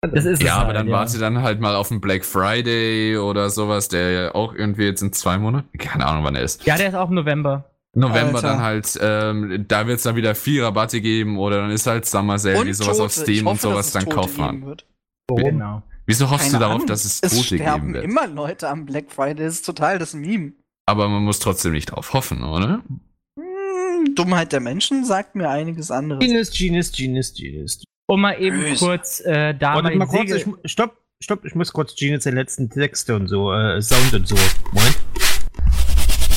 Das 0.00 0.24
ist 0.24 0.40
es 0.40 0.46
Ja, 0.46 0.56
aber 0.56 0.66
halt, 0.68 0.76
dann 0.76 0.88
ja. 0.88 0.92
warte 0.92 1.18
dann 1.18 1.42
halt 1.42 1.60
mal 1.60 1.74
auf 1.74 1.88
den 1.88 2.00
Black 2.00 2.24
Friday 2.24 3.16
oder 3.16 3.50
sowas, 3.50 3.88
der 3.88 4.10
ja 4.10 4.34
auch 4.34 4.54
irgendwie 4.54 4.84
jetzt 4.84 5.02
in 5.02 5.12
zwei 5.12 5.38
Monaten, 5.38 5.76
keine 5.78 6.06
Ahnung 6.06 6.24
wann 6.24 6.36
er 6.36 6.42
ist. 6.42 6.64
Ja, 6.64 6.76
der 6.76 6.88
ist 6.88 6.94
auch 6.94 7.08
im 7.08 7.14
November. 7.16 7.70
November 7.94 8.36
Alter. 8.36 8.48
dann 8.48 8.62
halt, 8.62 8.98
ähm, 9.02 9.64
da 9.66 9.86
wird 9.86 9.96
es 9.96 10.04
dann 10.04 10.14
wieder 10.14 10.34
viel 10.34 10.62
Rabatte 10.62 11.00
geben 11.00 11.38
oder 11.38 11.62
dann 11.62 11.70
ist 11.70 11.86
halt 11.86 12.06
Summer 12.06 12.38
Sale, 12.38 12.66
wie 12.66 12.72
sowas 12.72 13.00
auf 13.00 13.14
Tote. 13.14 13.22
Steam 13.22 13.34
Ich 13.34 13.40
und 13.40 13.46
hoffe, 13.46 13.56
dass 13.56 13.62
sowas, 13.62 13.86
es 13.86 13.92
dann 13.92 14.04
geben 14.04 14.66
wird. 14.66 14.86
Genau. 15.34 15.82
Wieso 16.06 16.30
hoffst 16.30 16.46
Keine 16.46 16.52
du 16.52 16.60
darauf, 16.60 16.74
Ahnung. 16.76 16.86
dass 16.86 17.04
es 17.04 17.20
es 17.22 17.32
Tote 17.32 17.56
sterben 17.56 17.92
geben 17.92 17.94
wird? 17.94 18.04
immer 18.04 18.26
Leute 18.26 18.68
am 18.68 18.86
Black 18.86 19.10
Friday. 19.10 19.44
Das 19.44 19.54
ist 19.54 19.66
total 19.66 19.98
das 19.98 20.14
Meme. 20.14 20.52
Aber 20.86 21.08
man 21.08 21.22
muss 21.22 21.38
trotzdem 21.38 21.72
nicht 21.72 21.86
drauf 21.86 22.12
hoffen, 22.14 22.44
oder? 22.44 22.82
Hm, 23.38 24.14
Dummheit 24.14 24.52
der 24.52 24.60
Menschen 24.60 25.04
sagt 25.04 25.34
mir 25.34 25.50
einiges 25.50 25.90
anderes. 25.90 26.24
Genius, 26.24 26.50
Genius, 26.50 26.92
Genius, 26.92 27.34
Genius. 27.34 27.82
Um 28.10 28.22
mal 28.22 28.40
eben 28.40 28.58
Böse. 28.60 28.86
kurz 28.86 29.20
äh, 29.20 29.52
da 29.54 29.74
Warte 29.74 29.94
mal, 29.94 30.06
kurz, 30.06 30.30
Segel- 30.30 30.54
ich, 30.62 30.72
stopp, 30.72 30.96
stopp, 31.20 31.44
ich 31.44 31.54
muss 31.54 31.70
kurz 31.74 31.94
Genius 31.94 32.24
den 32.24 32.36
letzten 32.36 32.70
Texte 32.70 33.14
und 33.14 33.28
so, 33.28 33.52
äh, 33.52 33.82
Sound 33.82 34.14
und 34.14 34.26
so. 34.26 34.34
Moment. 34.72 34.98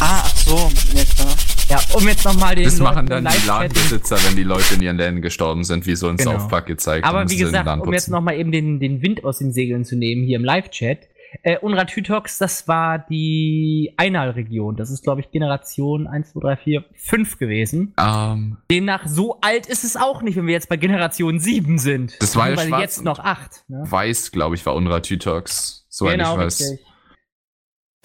Ah, 0.01 0.19
ach 0.25 0.35
so, 0.35 0.69
ja 0.93 1.03
klar. 1.05 1.33
Ja, 1.69 1.79
um 1.93 2.05
jetzt 2.09 2.25
nochmal 2.25 2.55
den 2.55 2.65
Das 2.65 2.77
Leuten 2.77 2.93
machen 2.93 3.07
dann 3.07 3.23
die 3.25 3.47
Ladenbesitzer, 3.47 4.17
wenn 4.27 4.35
die 4.35 4.43
Leute 4.43 4.73
in 4.75 4.81
ihren 4.81 4.97
Läden 4.97 5.21
gestorben 5.21 5.63
sind, 5.63 5.85
wie 5.85 5.95
so 5.95 6.09
in 6.09 6.17
Genau. 6.17 6.31
South 6.39 6.49
Park 6.49 6.65
gezeigt. 6.65 7.05
Aber 7.05 7.29
wie 7.29 7.37
gesagt, 7.37 7.81
um 7.81 7.93
jetzt 7.93 8.09
nochmal 8.09 8.37
eben 8.37 8.51
den, 8.51 8.81
den 8.81 9.01
Wind 9.01 9.23
aus 9.23 9.37
den 9.37 9.53
Segeln 9.53 9.85
zu 9.85 9.95
nehmen 9.95 10.25
hier 10.25 10.35
im 10.39 10.43
Live-Chat. 10.43 11.07
Äh, 11.43 11.57
Unrat 11.59 11.91
Hütox, 11.91 12.37
das 12.37 12.67
war 12.67 12.99
die 12.99 13.93
Einal-Region. 13.97 14.75
Das 14.75 14.91
ist, 14.91 15.03
glaube 15.03 15.21
ich, 15.21 15.31
Generation 15.31 16.05
1, 16.07 16.31
2, 16.33 16.39
3, 16.41 16.55
4, 16.57 16.85
5 16.93 17.37
gewesen. 17.37 17.93
Ähm, 17.97 18.57
Demnach, 18.69 19.07
so 19.07 19.39
alt 19.41 19.65
ist 19.65 19.83
es 19.83 19.95
auch 19.95 20.21
nicht, 20.21 20.35
wenn 20.35 20.45
wir 20.45 20.53
jetzt 20.53 20.67
bei 20.69 20.77
Generation 20.77 21.39
7 21.39 21.77
sind. 21.77 22.21
Das 22.21 22.35
war 22.35 22.49
ja 22.51 22.79
jetzt 22.79 23.03
noch 23.03 23.19
8. 23.19 23.65
Ne? 23.69 23.83
Weiß, 23.89 24.31
glaube 24.31 24.55
ich, 24.55 24.65
war 24.65 24.75
Unra 24.75 24.99
Tytox, 24.99 25.85
soweit 25.89 26.17
genau, 26.17 26.33
ich 26.33 26.39
weiß. 26.41 26.61
richtig. 26.61 26.85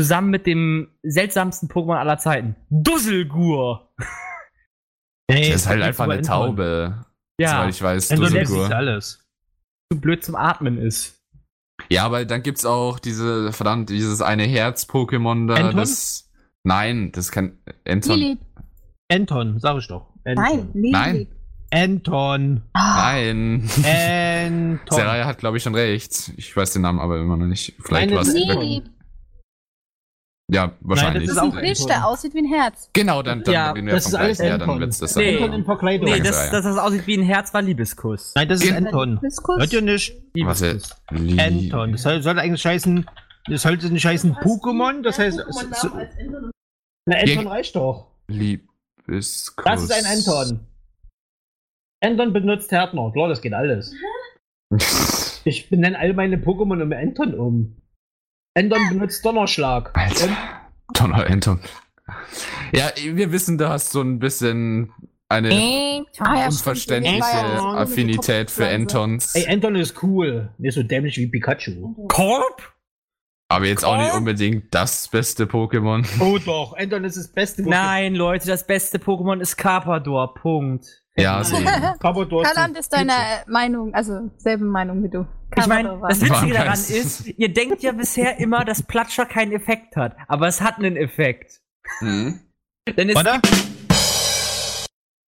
Zusammen 0.00 0.30
mit 0.30 0.46
dem 0.46 0.88
seltsamsten 1.02 1.68
Pokémon 1.68 1.96
aller 1.96 2.18
Zeiten. 2.18 2.56
Dusselgur. 2.70 3.92
Hey, 5.28 5.50
Das 5.50 5.62
ist 5.62 5.66
halt 5.66 5.82
einfach 5.82 6.04
eine. 6.04 6.22
Taube, 6.22 7.04
Ja, 7.40 7.48
soweit 7.48 7.74
ich 7.74 7.82
weiß. 7.82 8.08
Dusselgur. 8.10 8.70
alles. 8.70 9.26
zu 9.92 10.00
blöd 10.00 10.24
zum 10.24 10.36
Atmen 10.36 10.78
ist. 10.78 11.15
Ja, 11.90 12.04
aber 12.04 12.24
dann 12.24 12.42
gibt's 12.42 12.64
auch 12.64 12.98
diese, 12.98 13.52
verdammt, 13.52 13.90
dieses 13.90 14.22
eine 14.22 14.44
Herz-Pokémon 14.44 15.48
da, 15.48 15.54
Anton? 15.54 15.76
das. 15.76 16.30
Nein, 16.64 17.12
das 17.12 17.30
kann. 17.30 17.58
Anton. 17.86 18.18
Lilith. 18.18 18.38
Anton, 19.10 19.60
sag 19.60 19.78
ich 19.78 19.88
doch. 19.88 20.12
Anton. 20.24 20.44
Nein, 20.44 20.68
Lilith. 20.74 20.92
Nein. 20.92 21.26
Anton. 21.70 22.62
Nein. 22.74 23.70
Anton. 23.84 24.80
Seraya 24.90 25.26
hat, 25.26 25.38
glaube 25.38 25.56
ich, 25.56 25.62
schon 25.62 25.74
recht. 25.74 26.32
Ich 26.36 26.56
weiß 26.56 26.72
den 26.72 26.82
Namen 26.82 26.98
aber 26.98 27.18
immer 27.20 27.36
noch 27.36 27.46
nicht. 27.46 27.74
Vielleicht 27.80 28.12
war 28.12 28.22
es. 28.22 28.34
Ja, 30.48 30.72
wahrscheinlich. 30.80 31.24
Das 31.26 31.32
ist 31.36 31.42
auch 31.42 31.52
ein 31.56 31.64
Fisch, 31.64 31.84
der 31.86 32.06
aussieht 32.06 32.32
wie 32.34 32.38
ein 32.38 32.44
Herz. 32.52 32.88
genau, 32.92 33.20
dann, 33.22 33.42
dann 33.42 33.52
Ja, 33.52 33.72
reden 33.72 33.86
wir 33.88 33.94
das 33.94 34.04
vom 34.04 34.10
ist 34.12 34.14
alles 34.14 34.38
gleichen. 34.38 34.50
Ja, 34.52 34.58
dann 34.66 34.78
wird's 34.80 34.98
das 34.98 35.16
Nee. 35.16 35.38
sein. 35.40 35.50
Nee, 35.50 35.64
Danke, 35.66 36.22
das, 36.22 36.36
Seraya. 36.36 36.50
das, 36.52 36.64
das 36.64 36.78
aussieht 36.78 37.06
wie 37.08 37.16
ein 37.18 37.24
Herz, 37.24 37.52
war 37.52 37.62
Liebeskuss. 37.62 38.32
Nein, 38.36 38.48
das 38.48 38.60
ist 38.62 38.66
Gen- 38.72 38.86
Anton. 38.86 39.14
Liebeskuss? 39.14 39.58
Hört 39.58 39.72
ihr 39.72 39.82
nicht? 39.82 40.14
Liebeskuss. 40.34 40.90
Lieb- 41.10 41.40
Anton. 41.40 41.92
Das 41.92 42.02
soll, 42.02 42.22
soll 42.22 42.38
eigentlich 42.38 42.64
heißen, 42.64 43.06
das 43.48 43.62
sollte 43.62 43.90
nicht 43.92 44.06
heißen 44.06 44.34
Pokémon, 44.36 45.02
das 45.02 45.18
heißt, 45.18 45.36
so, 45.80 45.90
na, 47.06 47.16
Anton 47.16 47.46
reicht 47.48 47.74
doch. 47.74 48.06
Liebeskuss. 48.28 49.64
Das 49.64 49.82
ist 49.82 49.92
ein 49.92 50.04
Anton. 50.06 50.60
Anton 52.04 52.32
benutzt 52.32 52.70
Härtner. 52.70 53.10
Klar, 53.12 53.28
das 53.28 53.40
geht 53.42 53.52
alles. 53.52 53.92
Ich 55.48 55.70
benenne 55.70 55.96
all 55.96 56.12
meine 56.12 56.38
Pokémon 56.38 56.82
um 56.82 56.92
Anton 56.92 57.34
um. 57.34 57.76
Anton 58.56 58.88
benutzt 58.88 59.22
Donnerschlag. 59.24 59.90
Alter. 59.94 60.30
Donner 60.94 61.26
Anton. 61.26 61.60
Ja, 62.72 62.90
wir 62.96 63.30
wissen, 63.30 63.58
du 63.58 63.68
hast 63.68 63.90
so 63.90 64.00
ein 64.00 64.18
bisschen 64.18 64.92
eine 65.28 65.52
ja, 65.52 66.46
unverständliche 66.46 67.18
ja 67.18 67.74
Affinität 67.74 68.50
für 68.50 68.64
eine 68.64 68.76
Antons. 68.76 69.34
Ey, 69.34 69.46
Anton 69.46 69.74
ist 69.76 70.02
cool. 70.02 70.50
Nicht 70.56 70.74
so 70.74 70.82
dämlich 70.82 71.18
wie 71.18 71.26
Pikachu. 71.26 72.08
Korb? 72.08 72.72
Aber 73.48 73.66
jetzt 73.66 73.84
auch 73.84 73.98
nicht 73.98 74.14
unbedingt 74.14 74.74
das 74.74 75.06
beste 75.08 75.44
Pokémon. 75.44 76.06
Oh 76.18 76.38
doch, 76.38 76.76
Anton 76.78 77.04
ist 77.04 77.18
das 77.18 77.28
Beste. 77.28 77.62
was 77.62 77.70
Nein, 77.70 78.14
Leute, 78.14 78.46
das 78.46 78.66
beste 78.66 78.98
Pokémon 78.98 79.38
ist 79.40 79.56
Carpador. 79.56 80.34
Punkt. 80.34 81.04
Ja, 81.16 81.40
es 81.40 81.48
so. 81.48 81.56
gibt. 81.56 81.70
Carpador 82.00 82.42
ist 82.42 82.52
Karland 82.52 82.78
ist 82.78 82.92
deine 82.92 83.12
Meinung, 83.46 83.94
also 83.94 84.30
selbe 84.36 84.64
Meinung 84.64 85.02
wie 85.02 85.08
du. 85.08 85.26
Ich 85.56 85.66
meine, 85.66 85.98
das 86.08 86.20
Witzige 86.20 86.52
daran 86.52 86.74
ist, 86.74 87.26
ihr 87.26 87.52
denkt 87.52 87.82
ja 87.82 87.92
bisher 87.92 88.38
immer, 88.38 88.64
dass 88.64 88.82
Platscher 88.82 89.24
keinen 89.26 89.52
Effekt 89.52 89.96
hat. 89.96 90.16
Aber 90.28 90.48
es 90.48 90.60
hat 90.60 90.78
einen 90.78 90.96
Effekt. 90.96 91.60
Hm? 92.00 92.40
Denn 92.96 93.08
es 93.08 93.14
Warte. 93.14 93.40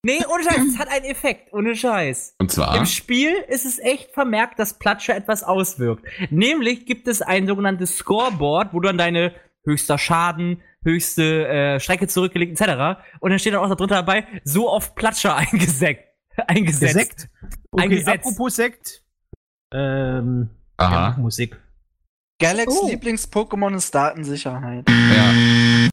Nee, 0.03 0.23
ohne 0.31 0.43
Scheiß, 0.43 0.61
es 0.69 0.79
hat 0.79 0.89
einen 0.89 1.05
Effekt, 1.05 1.53
ohne 1.53 1.75
Scheiß. 1.75 2.35
Und 2.39 2.51
zwar. 2.51 2.77
Im 2.77 2.85
Spiel 2.85 3.33
ist 3.47 3.65
es 3.65 3.79
echt 3.79 4.13
vermerkt, 4.13 4.59
dass 4.59 4.77
Platscher 4.79 5.15
etwas 5.15 5.43
auswirkt. 5.43 6.05
Nämlich 6.29 6.85
gibt 6.85 7.07
es 7.07 7.21
ein 7.21 7.47
sogenanntes 7.47 7.97
Scoreboard, 7.97 8.73
wo 8.73 8.79
du 8.79 8.87
dann 8.87 8.97
deine 8.97 9.33
höchster 9.65 9.97
Schaden, 9.97 10.61
höchste 10.83 11.47
äh, 11.47 11.79
Strecke 11.79 12.07
zurückgelegt, 12.07 12.59
etc. 12.59 12.99
Und 13.19 13.31
dann 13.31 13.39
steht 13.39 13.53
dann 13.53 13.61
auch 13.63 13.69
da 13.69 13.75
drunter 13.75 13.95
dabei, 13.95 14.25
so 14.43 14.69
oft 14.69 14.95
Platscher 14.95 15.35
eingesetzt. 15.37 16.03
eingesetzt. 16.35 16.93
Sekt? 16.93 17.29
Okay, 17.71 17.83
Eingesetzt. 17.83 18.25
apropos 18.25 18.55
Sekt. 18.55 19.03
Ähm, 19.73 20.49
Aha. 20.77 21.09
ja, 21.15 21.17
Musik. 21.17 21.59
Galax 22.39 22.73
Oh. 22.79 22.87
Lieblings-Pokémon 22.87 23.75
ist 23.75 23.93
Datensicherheit. 23.95 24.87
Ja. 24.89 25.89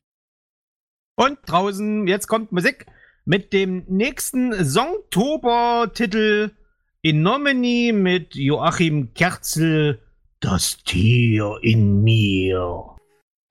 Und 1.17 1.39
draußen, 1.47 2.07
jetzt 2.07 2.27
kommt 2.27 2.53
Musik 2.53 2.87
mit 3.25 3.53
dem 3.53 3.85
nächsten 3.89 4.53
Songtober-Titel 4.65 6.51
in 7.03 7.23
Nomini 7.23 7.93
mit 7.95 8.35
Joachim 8.35 9.15
Kerzel, 9.15 10.01
Das 10.41 10.77
Tier 10.85 11.57
in 11.63 12.03
mir. 12.03 12.94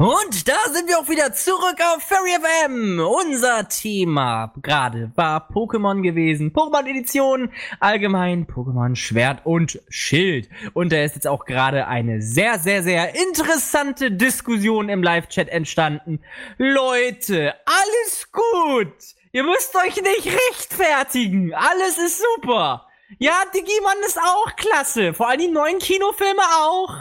Und 0.03 0.49
da 0.49 0.57
sind 0.73 0.89
wir 0.89 0.99
auch 0.99 1.07
wieder 1.07 1.31
zurück 1.31 1.77
auf 1.95 2.03
Fairy 2.03 2.31
FM. 2.33 2.99
Unser 2.99 3.69
Thema 3.69 4.51
gerade 4.61 5.13
war 5.15 5.49
Pokémon 5.49 6.01
gewesen. 6.01 6.51
Pokémon 6.51 6.85
Edition, 6.89 7.49
allgemein 7.79 8.45
Pokémon 8.45 8.97
Schwert 8.97 9.45
und 9.45 9.81
Schild. 9.87 10.49
Und 10.73 10.91
da 10.91 11.01
ist 11.03 11.15
jetzt 11.15 11.25
auch 11.25 11.45
gerade 11.45 11.87
eine 11.87 12.21
sehr, 12.21 12.59
sehr, 12.59 12.83
sehr 12.83 13.15
interessante 13.15 14.11
Diskussion 14.11 14.89
im 14.89 15.01
Live-Chat 15.03 15.47
entstanden. 15.47 16.19
Leute, 16.57 17.53
alles 17.65 18.29
gut. 18.29 18.91
Ihr 19.31 19.43
müsst 19.45 19.73
euch 19.73 19.95
nicht 20.01 20.25
rechtfertigen. 20.49 21.53
Alles 21.53 21.97
ist 21.97 22.21
super. 22.35 22.87
Ja, 23.19 23.41
Digimon 23.55 24.03
ist 24.05 24.19
auch 24.19 24.53
klasse. 24.57 25.13
Vor 25.13 25.29
allem 25.29 25.39
die 25.39 25.47
neuen 25.47 25.79
Kinofilme 25.79 26.41
auch. 26.61 26.93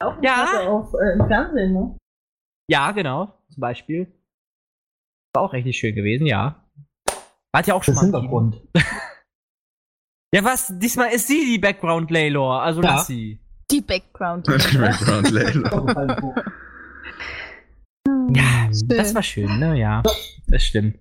Auch 0.00 0.16
Ja. 0.20 0.66
auf 0.68 0.92
äh, 0.92 1.12
im 1.18 1.26
Fernsehen, 1.26 1.72
ne? 1.72 1.96
Ja, 2.70 2.92
genau. 2.92 3.34
Zum 3.52 3.60
Beispiel. 3.60 4.06
War 5.34 5.42
auch 5.42 5.52
richtig 5.52 5.76
schön 5.78 5.94
gewesen, 5.94 6.26
ja. 6.26 6.64
Hat 7.54 7.66
ja 7.66 7.74
auch 7.74 7.82
schon 7.82 7.94
Das 7.94 8.02
mal. 8.04 8.08
einen 8.08 8.20
Hintergrund. 8.22 8.62
Ja, 10.32 10.44
was? 10.44 10.72
Diesmal 10.78 11.10
ist 11.12 11.26
sie 11.26 11.44
die 11.44 11.58
Background 11.58 12.08
Laylor, 12.12 12.62
also 12.62 12.80
Ja. 12.82 12.98
sie. 12.98 13.40
Die 13.68 13.80
Background. 13.80 14.46
Background 14.46 15.28
Layla. 15.32 16.44
Ja, 18.32 18.68
Schön. 18.72 18.88
das 18.90 19.12
war 19.12 19.24
schön, 19.24 19.58
ne? 19.58 19.76
Ja, 19.76 20.04
das 20.46 20.62
stimmt. 20.64 21.00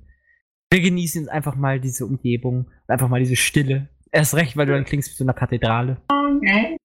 Wir 0.72 0.82
genießen 0.82 1.22
jetzt 1.22 1.30
einfach 1.30 1.54
mal 1.56 1.80
diese 1.80 2.08
Umgebung, 2.08 2.72
einfach 2.88 3.08
mal 3.08 3.20
diese 3.20 3.36
Stille. 3.36 3.88
Erst 4.12 4.34
recht, 4.34 4.58
weil 4.58 4.66
du 4.66 4.74
dann 4.74 4.86
klingst 4.86 5.12
wie 5.12 5.16
so 5.16 5.24
eine 5.24 5.36
Kathedrale. 5.36 6.02
ne? 6.12 6.78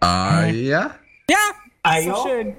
Ah, 0.00 0.46
ja. 0.46 0.94
So 1.28 1.36
Ayo, 1.82 2.16
schön. 2.28 2.56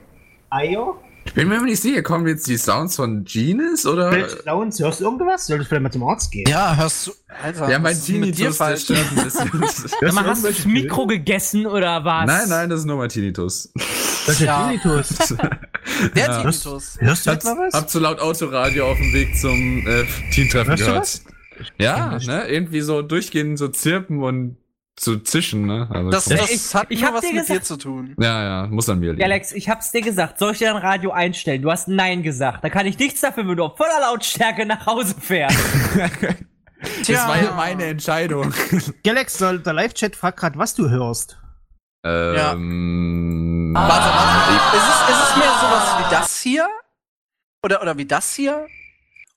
Ayo. 0.51 0.99
Ich 1.23 1.33
bin 1.33 1.47
mir 1.49 1.57
aber 1.57 1.65
nicht 1.65 1.81
sicher, 1.81 2.01
kommen 2.01 2.27
jetzt 2.27 2.47
die 2.47 2.57
Sounds 2.57 2.95
von 2.95 3.23
Genius 3.25 3.85
oder? 3.85 4.11
Welche 4.11 4.41
Sounds? 4.41 4.79
Hörst 4.79 4.99
du 4.99 5.03
irgendwas? 5.05 5.45
Solltest 5.45 5.67
du 5.67 5.69
vielleicht 5.69 5.83
mal 5.83 5.91
zum 5.91 6.03
Arzt 6.03 6.31
gehen? 6.31 6.45
Ja, 6.49 6.75
hörst 6.75 7.07
du. 7.07 7.11
Alter, 7.43 7.69
Ja, 7.69 7.77
mein 7.79 7.93
ist 7.93 8.05
Tinnitus, 8.05 8.57
falsch? 8.57 8.81
stört 8.85 9.05
ein 9.15 9.23
bisschen. 9.23 9.51
Hast 10.17 10.43
du 10.43 10.47
das 10.47 10.65
Mikro 10.65 11.05
gegessen 11.05 11.67
oder 11.67 12.03
was? 12.03 12.25
nein, 12.25 12.49
nein, 12.49 12.69
das 12.69 12.79
ist 12.81 12.85
nur 12.85 12.97
mein 12.97 13.09
Tinnitus. 13.09 13.71
Welche 14.25 14.45
Ja. 14.45 14.67
Tinnitus? 14.67 15.09
Der 16.15 16.25
Ja. 16.25 16.41
Tinnitus. 16.41 16.97
Hörst 16.99 17.25
du 17.27 17.29
Hab, 17.31 17.37
etwa 17.37 17.49
was? 17.57 17.73
hab 17.75 17.89
zu 17.89 17.99
laut 17.99 18.19
Autoradio 18.19 18.91
auf 18.91 18.97
dem 18.97 19.13
Weg 19.13 19.37
zum 19.39 19.87
äh, 19.87 20.03
Teamtreffen 20.33 20.69
Hörst 20.71 20.81
du 20.81 20.85
gehört. 20.87 21.01
was? 21.01 21.21
Ja, 21.77 22.17
ne? 22.25 22.47
Irgendwie 22.47 22.81
so 22.81 23.03
durchgehend 23.03 23.59
so 23.59 23.67
zirpen 23.67 24.23
und 24.23 24.57
so 24.99 25.15
zischen, 25.17 25.65
ne? 25.65 25.87
Also 25.89 26.09
Das, 26.11 26.25
das 26.25 26.49
Ich- 26.51 26.75
hat 26.75 26.87
ich 26.89 27.01
nur 27.01 27.13
was 27.13 27.21
dir 27.21 27.33
mit 27.33 27.43
dir 27.49 27.59
gesagt- 27.59 27.65
zu 27.65 27.77
tun. 27.77 28.15
ja, 28.19 28.43
ja, 28.43 28.67
muss 28.67 28.87
an 28.89 28.99
mir 28.99 29.11
liegen. 29.11 29.19
Ja, 29.21 29.25
Alex, 29.25 29.51
ich 29.51 29.67
hab's 29.69 29.91
dir 29.91 30.01
gesagt. 30.01 30.37
Soll 30.37 30.51
ich 30.51 30.59
dir 30.59 30.69
ein 30.75 30.77
Radio 30.81 31.11
einstellen? 31.11 31.61
Du 31.61 31.71
hast 31.71 31.87
Nein 31.87 32.21
gesagt. 32.23 32.63
Da 32.63 32.69
kann 32.69 32.85
ich 32.85 32.97
nichts 32.99 33.21
dafür, 33.21 33.47
wenn 33.47 33.55
du 33.57 33.63
auf 33.65 33.77
voller 33.77 33.99
Lautstärke 34.01 34.65
nach 34.65 34.85
Hause 34.85 35.15
fährst. 35.19 35.57
das 37.07 37.27
war 37.27 37.41
ja 37.41 37.51
meine 37.55 37.85
Entscheidung. 37.85 38.53
Galax, 39.03 39.37
der 39.37 39.57
der 39.57 39.73
Live-Chat 39.73 40.15
fragt 40.15 40.39
gerade, 40.39 40.57
was 40.59 40.75
du 40.75 40.89
hörst. 40.89 41.37
ähm, 42.05 43.71
Warte, 43.73 44.05
warte. 44.05 44.77
Ist 44.77 44.83
es, 44.83 45.15
ist 45.15 45.29
es 45.29 45.37
mehr 45.37 45.53
sowas 45.61 45.97
wie 45.99 46.11
das 46.15 46.41
hier? 46.41 46.67
Oder, 47.63 47.81
oder 47.81 47.97
wie 47.97 48.05
das 48.05 48.33
hier? 48.35 48.67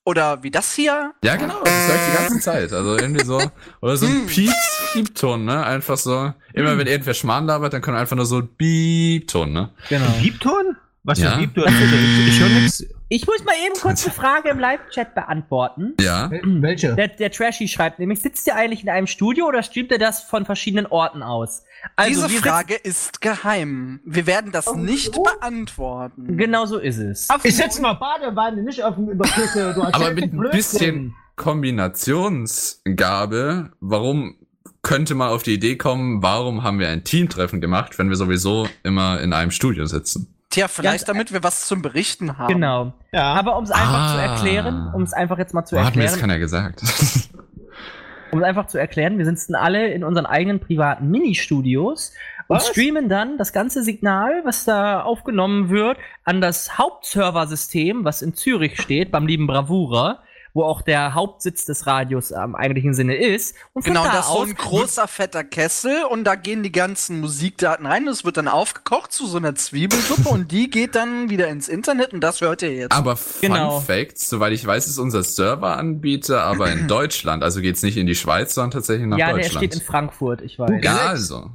Oder 0.07 0.43
wie 0.43 0.51
das 0.51 0.75
hier? 0.75 1.13
Ja, 1.25 1.37
genau, 1.37 1.61
das 1.65 1.73
höre 1.89 1.95
ich 1.95 2.01
die 2.11 2.17
ganze 2.19 2.41
Zeit. 2.41 2.73
Also 2.73 2.97
irgendwie 2.99 3.25
so, 3.25 3.41
oder 3.81 3.97
so 3.97 4.05
ein 4.07 4.13
Hm. 4.13 4.27
Piep, 4.27 4.53
Piepton, 4.93 5.45
ne? 5.47 5.65
Einfach 5.65 5.97
so, 5.97 6.33
immer 6.53 6.77
wenn 6.77 6.87
irgendwer 6.87 7.15
Schmarrn 7.15 7.47
labert, 7.47 7.73
dann 7.73 7.81
kann 7.81 7.95
einfach 7.95 8.15
nur 8.17 8.27
so 8.27 8.39
ein 8.39 8.49
Piepton, 8.57 9.53
ne? 9.53 9.71
Genau. 9.89 10.05
Piepton? 10.21 10.77
Was 11.05 11.19
für 11.19 11.25
Ja. 11.27 11.33
ein 11.37 11.39
Piepton? 11.53 11.65
Ich, 11.73 12.29
ich 12.35 12.41
höre 12.41 12.49
nichts. 12.51 12.85
Ich 13.15 13.27
muss 13.29 13.45
mal 13.45 13.55
eben 13.65 13.77
kurz 13.81 14.05
eine 14.05 14.13
Frage 14.15 14.49
im 14.49 14.59
Live-Chat 14.59 15.15
beantworten. 15.15 15.95
Ja. 16.01 16.29
Welche? 16.33 16.97
Der, 16.97 17.07
der 17.07 17.31
Trashy 17.31 17.69
schreibt 17.69 18.01
nämlich, 18.01 18.21
sitzt 18.21 18.45
ihr 18.49 18.57
eigentlich 18.57 18.83
in 18.83 18.89
einem 18.89 19.07
Studio 19.07 19.47
oder 19.47 19.63
streamt 19.63 19.93
ihr 19.93 20.01
das 20.01 20.25
von 20.25 20.45
verschiedenen 20.45 20.87
Orten 20.87 21.23
aus? 21.23 21.63
Diese 22.09 22.29
wir 22.29 22.41
Frage 22.41 22.75
ist 22.75 23.21
geheim. 23.21 24.01
Wir 24.05 24.27
werden 24.27 24.51
das 24.51 24.75
nicht 24.75 25.13
beantworten. 25.13 26.23
Sitzen, 26.23 26.39
genau 26.39 26.67
so 26.67 26.79
ist 26.79 26.99
es. 26.99 27.29
Ich 27.45 27.55
setze 27.55 27.81
mal 27.83 27.93
Badewanne, 27.93 28.65
nicht 28.65 28.83
auf 28.83 28.97
dem 28.97 29.09
Überküche. 29.09 29.77
Aber 29.93 30.11
mit 30.11 30.33
ein 30.33 30.51
bisschen 30.51 31.15
Kombinationsgabe, 31.37 33.71
warum 33.79 34.39
könnte 34.83 35.15
man 35.15 35.29
auf 35.29 35.45
die 35.45 35.55
Idee 35.55 35.77
kommen, 35.77 36.21
warum 36.21 36.65
haben 36.65 36.81
wir 36.81 36.89
ein 36.89 37.05
Teamtreffen 37.05 37.61
gemacht, 37.61 37.97
wenn 37.97 38.09
wir 38.09 38.17
sowieso 38.17 38.67
immer 38.83 39.21
in 39.21 39.33
einem 39.33 39.53
Studio 39.53 39.87
sitzen? 39.87 40.34
Tja, 40.55 40.69
vielleicht 40.69 40.93
Ganz- 41.01 41.05
damit 41.05 41.33
wir 41.33 41.43
was 41.43 41.67
zum 41.67 41.83
Berichten 41.83 42.39
haben. 42.39 42.53
Genau. 42.55 42.93
Ja. 43.13 43.35
Aber 43.35 43.57
um 43.59 43.65
es 43.65 43.71
einfach 43.71 44.13
zu 44.13 44.19
Ah. 44.19 44.23
erklären, 44.23 44.93
um 44.95 45.03
es 45.03 45.13
einfach 45.13 45.39
jetzt 45.39 45.53
mal 45.55 45.65
zu 45.65 45.77
Wo 45.77 45.85
hat 45.85 45.97
mir 45.97 46.03
das 46.03 46.13
erklären, 46.13 46.31
keiner 46.31 46.39
gesagt? 46.41 46.83
um 48.31 48.39
es 48.39 48.45
einfach 48.45 48.67
zu 48.67 48.79
erklären, 48.79 49.19
wir 49.19 49.25
sitzen 49.25 49.55
alle 49.55 49.89
in 49.89 50.05
unseren 50.05 50.27
eigenen 50.27 50.61
privaten 50.61 51.09
Mini-Studios 51.11 52.13
und 52.49 52.57
Was? 52.57 52.69
streamen 52.69 53.09
dann 53.09 53.39
das 53.39 53.53
ganze 53.53 53.83
Signal, 53.83 54.43
was 54.45 54.65
da 54.65 55.03
aufgenommen 55.03 55.71
wird, 55.71 55.97
an 56.25 56.41
das 56.41 56.77
Hauptserversystem, 56.79 58.05
was 58.05 58.23
in 58.23 58.35
Zürich 58.35 58.81
steht, 58.81 59.11
beim 59.11 59.27
lieben 59.27 59.47
Bravura, 59.47 60.19
wo 60.55 60.63
auch 60.63 60.81
der 60.83 61.15
Hauptsitz 61.15 61.65
des 61.67 61.87
Radios 61.87 62.33
am 62.33 62.55
eigentlichen 62.55 62.95
Sinne 62.95 63.17
ist. 63.17 63.57
Und 63.73 63.85
Genau, 63.85 64.05
da 64.05 64.13
das 64.13 64.27
ist 64.29 64.33
so 64.33 64.43
ein 64.43 64.55
großer, 64.55 65.09
fetter 65.09 65.43
Kessel 65.45 66.05
und 66.09 66.25
da 66.25 66.37
gehen 66.37 66.63
die 66.63 66.73
ganzen 66.73 67.21
Musikdaten 67.21 67.85
rein. 67.87 68.07
Das 68.07 68.25
wird 68.25 68.37
dann 68.37 68.49
aufgekocht 68.49 69.13
zu 69.13 69.27
so 69.27 69.37
einer 69.37 69.55
Zwiebelsuppe 69.57 70.29
und 70.29 70.53
die 70.53 70.71
geht 70.71 70.95
dann 70.95 71.29
wieder 71.29 71.49
ins 71.49 71.69
Internet 71.69 72.13
und 72.15 72.21
das 72.21 72.41
hört 72.41 72.63
ihr 72.63 72.73
jetzt. 72.73 72.93
aber 72.93 73.17
Fun 73.17 73.41
Genau. 73.51 73.81
Fact, 73.81 74.17
soweit 74.19 74.53
ich 74.53 74.65
weiß, 74.65 74.87
ist 74.87 74.99
unser 74.99 75.23
Serveranbieter 75.25 76.43
aber 76.43 76.71
in 76.71 76.87
Deutschland. 76.89 77.43
Also 77.43 77.61
geht's 77.61 77.83
nicht 77.83 77.97
in 77.97 78.07
die 78.07 78.15
Schweiz, 78.15 78.55
sondern 78.55 78.71
tatsächlich 78.71 79.09
nach 79.09 79.19
ja, 79.19 79.27
der 79.33 79.37
Deutschland. 79.43 79.57
steht 79.67 79.75
in 79.75 79.81
Frankfurt, 79.85 80.41
ich 80.41 80.59
weiß. 80.59 80.83
Ja, 80.85 80.97
also. 81.09 81.51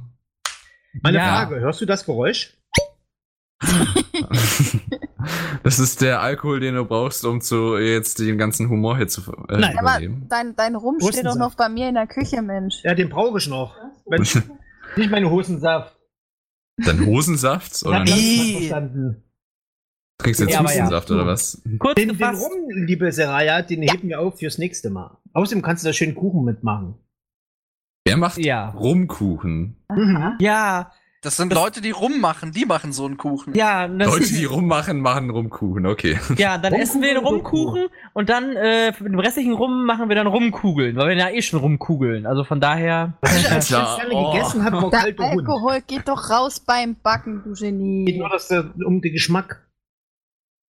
Meine 1.02 1.18
Ja. 1.18 1.24
Frage, 1.28 1.60
hörst 1.60 1.80
du 1.80 1.86
das 1.86 2.04
Geräusch? 2.04 2.54
Das 5.62 5.78
ist 5.78 6.00
der 6.00 6.22
Alkohol, 6.22 6.60
den 6.60 6.74
du 6.74 6.84
brauchst, 6.84 7.24
um 7.24 7.40
zu 7.40 7.76
jetzt 7.76 8.18
den 8.18 8.38
ganzen 8.38 8.68
Humor 8.70 8.96
hier 8.96 9.08
zu 9.08 9.20
äh, 9.48 9.58
Nein. 9.58 9.78
Aber 9.78 9.90
übernehmen. 9.98 10.26
dein, 10.28 10.56
dein 10.56 10.74
Rum 10.74 10.96
ist 10.98 11.08
steht 11.08 11.26
doch 11.26 11.36
noch 11.36 11.54
bei 11.54 11.68
mir 11.68 11.88
in 11.88 11.94
der 11.94 12.06
Küche, 12.06 12.40
Mensch. 12.40 12.82
Ja, 12.82 12.94
den 12.94 13.10
brauche 13.10 13.38
ich 13.38 13.46
noch. 13.48 13.76
Wenn, 14.06 14.22
nicht 14.96 15.10
meine 15.10 15.30
Hosensaft. 15.30 15.96
Dein 16.78 17.04
Hosensaft? 17.04 17.72
Ich 17.76 17.86
Oder 17.86 18.04
nicht? 18.04 18.56
verstanden. 18.68 19.24
Trinkst 20.18 20.40
du 20.40 20.44
jetzt 20.44 20.54
Ja, 20.54 20.60
aber 20.60 20.68
ja. 20.70 20.74
Hustensaft 20.82 21.10
oder 21.10 21.26
was? 21.26 21.62
Kurz 21.78 21.94
Den, 21.96 22.16
den 22.16 22.34
Rum, 22.34 22.52
liebe 22.86 23.12
Seraya, 23.12 23.60
den 23.62 23.82
heben 23.82 24.08
wir 24.08 24.20
auf 24.20 24.38
fürs 24.38 24.56
nächste 24.58 24.88
Mal. 24.90 25.18
Außerdem 25.34 25.62
kannst 25.62 25.84
du 25.84 25.88
da 25.88 25.92
schön 25.92 26.14
Kuchen 26.14 26.44
mitmachen. 26.44 26.94
Wer 28.06 28.16
macht 28.16 28.38
Ja. 28.38 28.70
Rumkuchen? 28.70 29.76
Mhm. 29.90 30.36
ja, 30.40 30.92
Das 31.22 31.36
sind 31.36 31.52
Leute, 31.52 31.82
die 31.82 31.90
rummachen, 31.90 32.52
die 32.52 32.64
machen 32.64 32.94
so 32.94 33.04
einen 33.04 33.18
Kuchen. 33.18 33.54
ja, 33.54 33.86
das 33.86 34.08
Leute, 34.08 34.32
die 34.32 34.46
rummachen, 34.46 35.00
machen 35.00 35.28
Rumkuchen, 35.28 35.84
okay. 35.84 36.18
Ja, 36.36 36.56
dann 36.56 36.72
Rumkuchen 36.72 36.80
essen 36.80 37.02
wir 37.02 37.08
den 37.08 37.18
oder 37.18 37.28
Rumkuchen 37.28 37.88
und 38.14 38.30
dann 38.30 38.56
äh, 38.56 38.94
für 38.94 39.04
den 39.04 39.18
restlichen 39.20 39.52
Rum 39.52 39.84
machen 39.84 40.08
wir 40.08 40.16
dann 40.16 40.26
Rumkugeln, 40.26 40.96
weil 40.96 41.08
wir 41.08 41.16
ja 41.16 41.28
eh 41.28 41.42
schon 41.42 41.60
rumkugeln. 41.60 42.24
Also 42.26 42.44
von 42.44 42.58
daher. 42.58 43.18
Ich 43.22 43.50
als 43.50 43.68
Ja, 43.68 43.98
Kind 44.00 44.10
gerne 44.10 44.14
oh. 44.14 44.32
gegessen 44.32 44.64
habe, 44.64 44.80
war 44.80 44.90
Der 44.90 45.00
kalter 45.00 45.30
Hund. 45.30 45.46
Alkohol 45.46 45.80
geht 45.86 46.08
doch 46.08 46.30
raus 46.30 46.60
beim 46.60 46.96
Backen, 47.02 47.42
du 47.44 47.52
Geht 47.52 47.60
Genie. 47.60 48.18
nur 48.18 48.30
das, 48.30 48.50
äh, 48.50 48.64
um 48.86 49.02
den 49.02 49.12
Geschmack. 49.12 49.68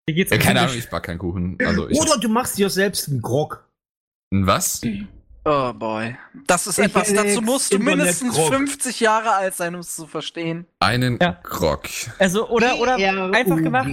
Hier 0.07 0.15
geht's 0.15 0.29
Ja, 0.29 0.37
um 0.37 0.43
keine 0.43 0.59
Ahnung, 0.61 0.75
ich 0.77 0.87
back 0.91 1.03
keinen 1.03 1.17
Kuchen. 1.17 1.57
Also 1.65 1.89
ich. 1.89 1.99
Oder 1.99 2.19
du 2.19 2.29
machst 2.29 2.59
dir 2.59 2.69
selbst 2.69 3.09
einen 3.09 3.23
Grog. 3.23 3.67
Ein 4.31 4.45
Was? 4.45 4.81
Oh 5.47 5.73
boy. 5.73 6.17
Das 6.47 6.65
ist 6.65 6.79
Ich 6.79 6.85
etwas, 6.85 7.13
dazu 7.13 7.41
musst 7.41 7.71
du 7.71 7.77
mindestens 7.77 8.33
Grog. 8.33 8.51
50 8.51 8.99
Jahre 8.99 9.31
alt 9.33 9.53
sein, 9.53 9.75
um 9.75 9.81
es 9.81 9.95
zu 9.95 10.07
verstehen. 10.07 10.65
Einen 10.79 11.19
Ja. 11.21 11.39
Grog. 11.43 11.83
Also, 12.17 12.49
oder, 12.49 12.79
oder 12.79 12.95
einfach 12.95 13.57
gemacht, 13.57 13.87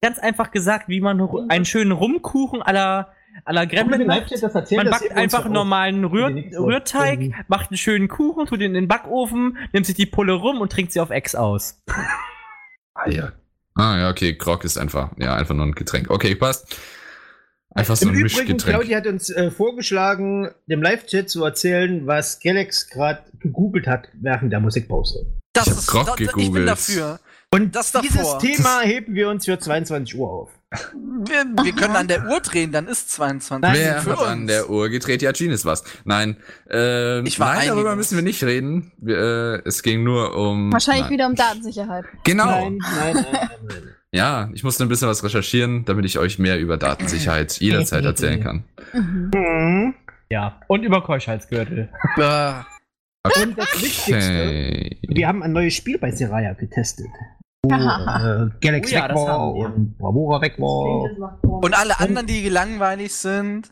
ganz 0.00 0.18
einfach 0.18 0.50
gesagt, 0.50 0.88
wie 0.88 1.02
man 1.02 1.20
einen 1.50 1.66
schönen 1.66 1.92
Rumkuchen 1.92 2.60
la 2.60 3.12
Wenn 3.44 3.68
Gremlin 3.68 4.06
Man 4.06 4.90
backt 4.90 5.12
einfach 5.12 5.44
einen 5.44 5.52
normalen 5.52 6.04
Rühr 6.06 6.28
Rührteig, 6.28 7.20
wollt. 7.20 7.48
macht 7.48 7.70
einen 7.70 7.76
schönen 7.76 8.08
Kuchen, 8.08 8.46
tut 8.46 8.60
ihn 8.60 8.66
in 8.68 8.74
den 8.74 8.88
Backofen, 8.88 9.58
nimmt 9.72 9.84
sich 9.84 9.96
die 9.96 10.06
Pulle 10.06 10.32
rum 10.32 10.62
und 10.62 10.72
trinkt 10.72 10.92
sie 10.92 11.00
auf 11.00 11.10
Ex 11.10 11.34
aus. 11.34 11.82
Ah 12.94 13.08
ja. 13.08 13.32
Ah 13.74 13.98
ja, 13.98 14.10
okay, 14.10 14.34
Grog 14.34 14.64
ist 14.64 14.78
einfach, 14.78 15.10
ja, 15.18 15.34
einfach 15.34 15.54
nur 15.54 15.66
ein 15.66 15.72
Getränk. 15.72 16.10
Okay, 16.10 16.34
passt. 16.34 16.76
Einfach 17.74 17.96
so 17.96 18.06
Im 18.06 18.10
ein 18.12 18.14
Übrigen, 18.20 18.24
Mischgetränk. 18.36 18.62
Claudia 18.78 18.96
hat 18.98 19.06
uns 19.06 19.30
äh, 19.30 19.50
vorgeschlagen, 19.50 20.48
dem 20.66 20.82
Live-Chat 20.82 21.30
zu 21.30 21.44
erzählen, 21.44 22.06
was 22.06 22.40
Galax 22.40 22.88
gerade 22.88 23.22
gegoogelt 23.38 23.86
hat 23.86 24.08
während 24.20 24.52
der 24.52 24.60
Musikpause. 24.60 25.26
Das 25.52 25.66
Ich 25.68 25.72
ist 25.74 25.86
Grog 25.86 26.06
da, 26.06 26.12
ich 26.18 26.32
bin 26.32 26.44
gegoogelt. 26.44 26.68
dafür. 26.68 27.20
Und 27.52 27.74
Das 27.74 27.92
dieses 27.92 28.16
davor. 28.22 28.38
Thema 28.38 28.80
heben 28.82 29.14
wir 29.14 29.28
uns 29.28 29.44
für 29.44 29.58
22 29.58 30.16
Uhr 30.16 30.30
auf. 30.30 30.50
Wir, 31.26 31.44
wir 31.64 31.72
können 31.72 31.96
an 31.96 32.06
der 32.06 32.26
Uhr 32.28 32.38
drehen, 32.40 32.70
dann 32.70 32.86
ist 32.86 33.10
22. 33.10 33.60
Nein, 33.60 33.74
Wer 33.76 34.00
für 34.02 34.12
hat 34.18 34.26
an 34.26 34.38
uns. 34.42 34.46
der 34.52 34.70
Uhr 34.70 34.88
gedreht? 34.88 35.20
Ja, 35.20 35.32
Gene 35.32 35.54
ist 35.54 35.64
was. 35.64 35.82
Nein, 36.04 36.36
ähm, 36.70 37.26
Ich 37.26 37.40
war 37.40 37.54
nein, 37.56 37.66
darüber 37.68 37.96
müssen 37.96 38.14
wir 38.16 38.22
nicht 38.22 38.44
reden. 38.44 38.92
Wir, 38.98 39.16
äh, 39.18 39.62
es 39.68 39.82
ging 39.82 40.04
nur 40.04 40.36
um. 40.36 40.72
Wahrscheinlich 40.72 41.04
nein. 41.06 41.10
wieder 41.12 41.26
um 41.26 41.34
Datensicherheit. 41.34 42.04
Genau. 42.22 42.46
Nein, 42.46 42.78
nein, 42.80 43.14
nein, 43.14 43.24
nein, 43.24 43.48
nein. 43.68 43.82
Ja, 44.12 44.50
ich 44.52 44.64
musste 44.64 44.84
ein 44.84 44.88
bisschen 44.88 45.08
was 45.08 45.22
recherchieren, 45.22 45.84
damit 45.84 46.04
ich 46.04 46.18
euch 46.18 46.38
mehr 46.38 46.58
über 46.58 46.76
Datensicherheit 46.76 47.52
jederzeit 47.60 48.04
erzählen 48.04 48.40
kann. 48.42 48.64
Mhm. 48.92 49.94
Ja. 50.30 50.60
Und 50.68 50.82
über 50.82 51.02
Keuschheitsgürtel. 51.02 51.88
Äh, 52.16 52.52
Und 53.42 53.56
das 53.58 53.82
Wichtigste, 53.82 54.14
Okay. 54.46 54.98
wir 55.08 55.28
haben 55.28 55.42
ein 55.42 55.52
neues 55.52 55.74
Spiel 55.74 55.98
bei 55.98 56.10
Seraya 56.10 56.54
getestet. 56.54 57.06
Wo 57.62 57.74
äh, 57.74 58.48
Galax 58.60 58.90
Oh 58.90 58.94
ja, 58.94 59.02
weg 59.02 59.08
das 59.08 59.16
war 59.16 59.52
und 59.54 59.98
Bravura 59.98 60.40
weg 60.40 60.58
war. 60.58 61.62
Und 61.62 61.78
alle 61.78 62.00
anderen, 62.00 62.26
die 62.26 62.48
langweilig 62.48 63.14
sind. 63.14 63.68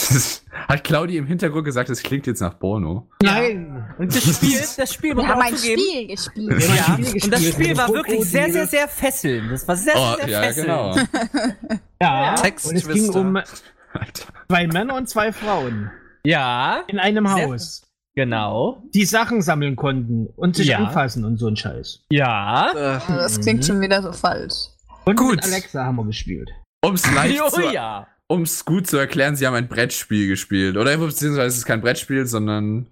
Hat 0.68 0.84
Claudi 0.84 1.16
im 1.16 1.26
Hintergrund 1.26 1.64
gesagt, 1.64 1.88
es 1.88 2.02
klingt 2.02 2.26
jetzt 2.26 2.40
nach 2.40 2.58
Porno. 2.58 3.08
Nein! 3.22 3.86
Und 3.98 4.14
das 4.14 4.22
Spiel, 4.36 4.60
das 4.76 4.92
Spiel 4.92 5.14
man 5.14 5.26
haben 5.26 5.40
ein. 5.40 5.56
Spiel 5.56 6.06
gespielt. 6.06 6.62
Ja, 6.68 6.98
Spiel 7.02 7.24
und 7.24 7.32
das 7.32 7.44
Spiel 7.48 7.76
war 7.78 7.88
wirklich 7.88 8.24
sehr, 8.28 8.52
sehr, 8.52 8.66
sehr 8.66 8.88
fesselnd. 8.88 9.52
Das 9.52 9.66
war 9.66 9.76
sehr, 9.76 9.94
Oh, 9.96 10.16
sehr, 10.16 10.26
sehr 10.26 10.28
ja, 10.28 10.42
fesselnd. 10.42 10.68
genau. 11.62 11.78
Ja, 12.02 12.34
Text 12.34 12.66
und 12.66 12.76
es 12.76 12.86
ging 12.88 13.08
um 13.14 13.36
Alter. 13.36 14.26
Zwei 14.48 14.66
Männer 14.66 14.94
und 14.96 15.08
zwei 15.08 15.32
Frauen 15.32 15.90
Ja, 16.24 16.82
in 16.88 16.98
einem 16.98 17.26
Sehr- 17.26 17.46
Haus, 17.48 17.82
genau. 18.18 18.82
die 18.94 19.04
Sachen 19.04 19.40
sammeln 19.42 19.76
konnten 19.76 20.26
und 20.36 20.56
sich 20.56 20.68
Ja. 20.68 20.78
anfassen 20.78 21.24
und 21.24 21.36
so 21.38 21.46
ein 21.46 21.56
Scheiß. 21.56 22.00
Ja. 22.10 22.70
Äh, 22.72 23.00
Das 23.08 23.40
klingt 23.40 23.60
Mhm. 23.60 23.64
schon 23.64 23.80
wieder 23.80 24.02
so 24.02 24.12
falsch. 24.12 24.68
Und 25.04 25.16
Gut. 25.16 25.36
mit 25.36 25.44
Alexa 25.44 25.84
haben 25.84 25.96
wir 25.96 26.04
gespielt. 26.04 26.50
Um's 26.84 27.10
leicht 27.14 27.40
Oh 27.44 27.48
zu, 27.48 27.62
ja. 27.72 28.06
um's 28.26 28.64
gut 28.64 28.86
zu 28.86 28.96
erklären, 28.98 29.36
sie 29.36 29.46
haben 29.46 29.54
ein 29.54 29.68
Brettspiel 29.68 30.28
gespielt. 30.28 30.76
Oder 30.76 30.96
beziehungsweise 30.98 31.46
es 31.48 31.56
ist 31.58 31.64
kein 31.66 31.80
Brettspiel, 31.80 32.26
sondern 32.26 32.86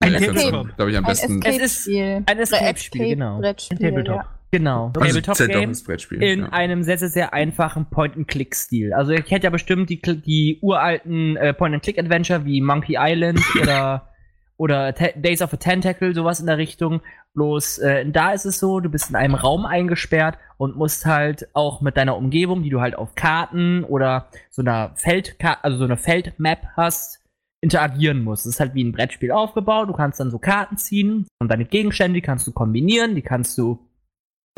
Ein 0.00 0.14
Tabletop. 0.14 0.74
glaube 0.76 0.90
ich, 0.90 0.96
am 0.96 1.04
Ein 1.04 1.08
besten. 1.08 1.40
Es 1.44 1.56
ist 1.56 1.86
Escape-Spiel. 1.88 2.22
ein 2.26 2.38
Escape-Spiel, 2.38 3.08
genau. 3.08 3.38
Brettspiel, 3.40 3.78
Ein 3.78 3.84
Tabletop. 3.84 4.16
ja. 4.16 4.38
Genau. 4.54 4.92
Also 5.00 5.20
Tabletop-Game 5.22 5.72
Brettspiel. 5.86 6.22
in 6.22 6.40
ja. 6.40 6.48
einem 6.50 6.82
sehr, 6.82 6.98
sehr, 6.98 7.08
sehr 7.08 7.32
einfachen 7.32 7.86
Point-and-Click-Stil. 7.88 8.92
Also 8.92 9.12
ich 9.12 9.30
hätte 9.30 9.44
ja 9.44 9.50
bestimmt 9.50 9.88
die, 9.88 10.00
die 10.02 10.58
uralten 10.60 11.36
äh, 11.38 11.54
Point-and-Click-Adventure 11.54 12.44
wie 12.44 12.60
Monkey 12.60 12.96
Island 12.98 13.40
oder, 13.62 14.08
oder 14.56 14.94
Ta 14.94 15.08
Days 15.14 15.42
of 15.42 15.52
a 15.52 15.56
Tentacle, 15.56 16.14
sowas 16.14 16.40
in 16.40 16.46
der 16.46 16.58
Richtung. 16.58 17.00
Bloß 17.34 17.78
äh, 17.78 18.06
da 18.10 18.32
ist 18.32 18.44
es 18.44 18.58
so, 18.58 18.80
du 18.80 18.90
bist 18.90 19.10
in 19.10 19.16
einem 19.16 19.34
Raum 19.34 19.64
eingesperrt 19.64 20.38
und 20.58 20.76
musst 20.76 21.06
halt 21.06 21.48
auch 21.54 21.80
mit 21.80 21.96
deiner 21.96 22.16
Umgebung, 22.16 22.62
die 22.62 22.70
du 22.70 22.80
halt 22.80 22.94
auf 22.94 23.14
Karten 23.14 23.84
oder 23.84 24.28
so 24.50 24.62
einer 24.62 24.92
Feldkarte, 24.96 25.64
also 25.64 25.78
so 25.78 25.84
eine 25.84 25.96
Feldmap 25.96 26.66
hast, 26.76 27.20
interagieren 27.62 28.22
musst. 28.22 28.44
Es 28.44 28.54
ist 28.54 28.60
halt 28.60 28.74
wie 28.74 28.84
ein 28.84 28.92
Brettspiel 28.92 29.30
aufgebaut. 29.30 29.88
Du 29.88 29.94
kannst 29.94 30.20
dann 30.20 30.30
so 30.30 30.38
Karten 30.38 30.76
ziehen 30.76 31.26
und 31.38 31.48
deine 31.48 31.64
Gegenstände, 31.64 32.16
die 32.16 32.26
kannst 32.26 32.46
du 32.46 32.52
kombinieren, 32.52 33.14
die 33.14 33.22
kannst 33.22 33.56
du 33.56 33.78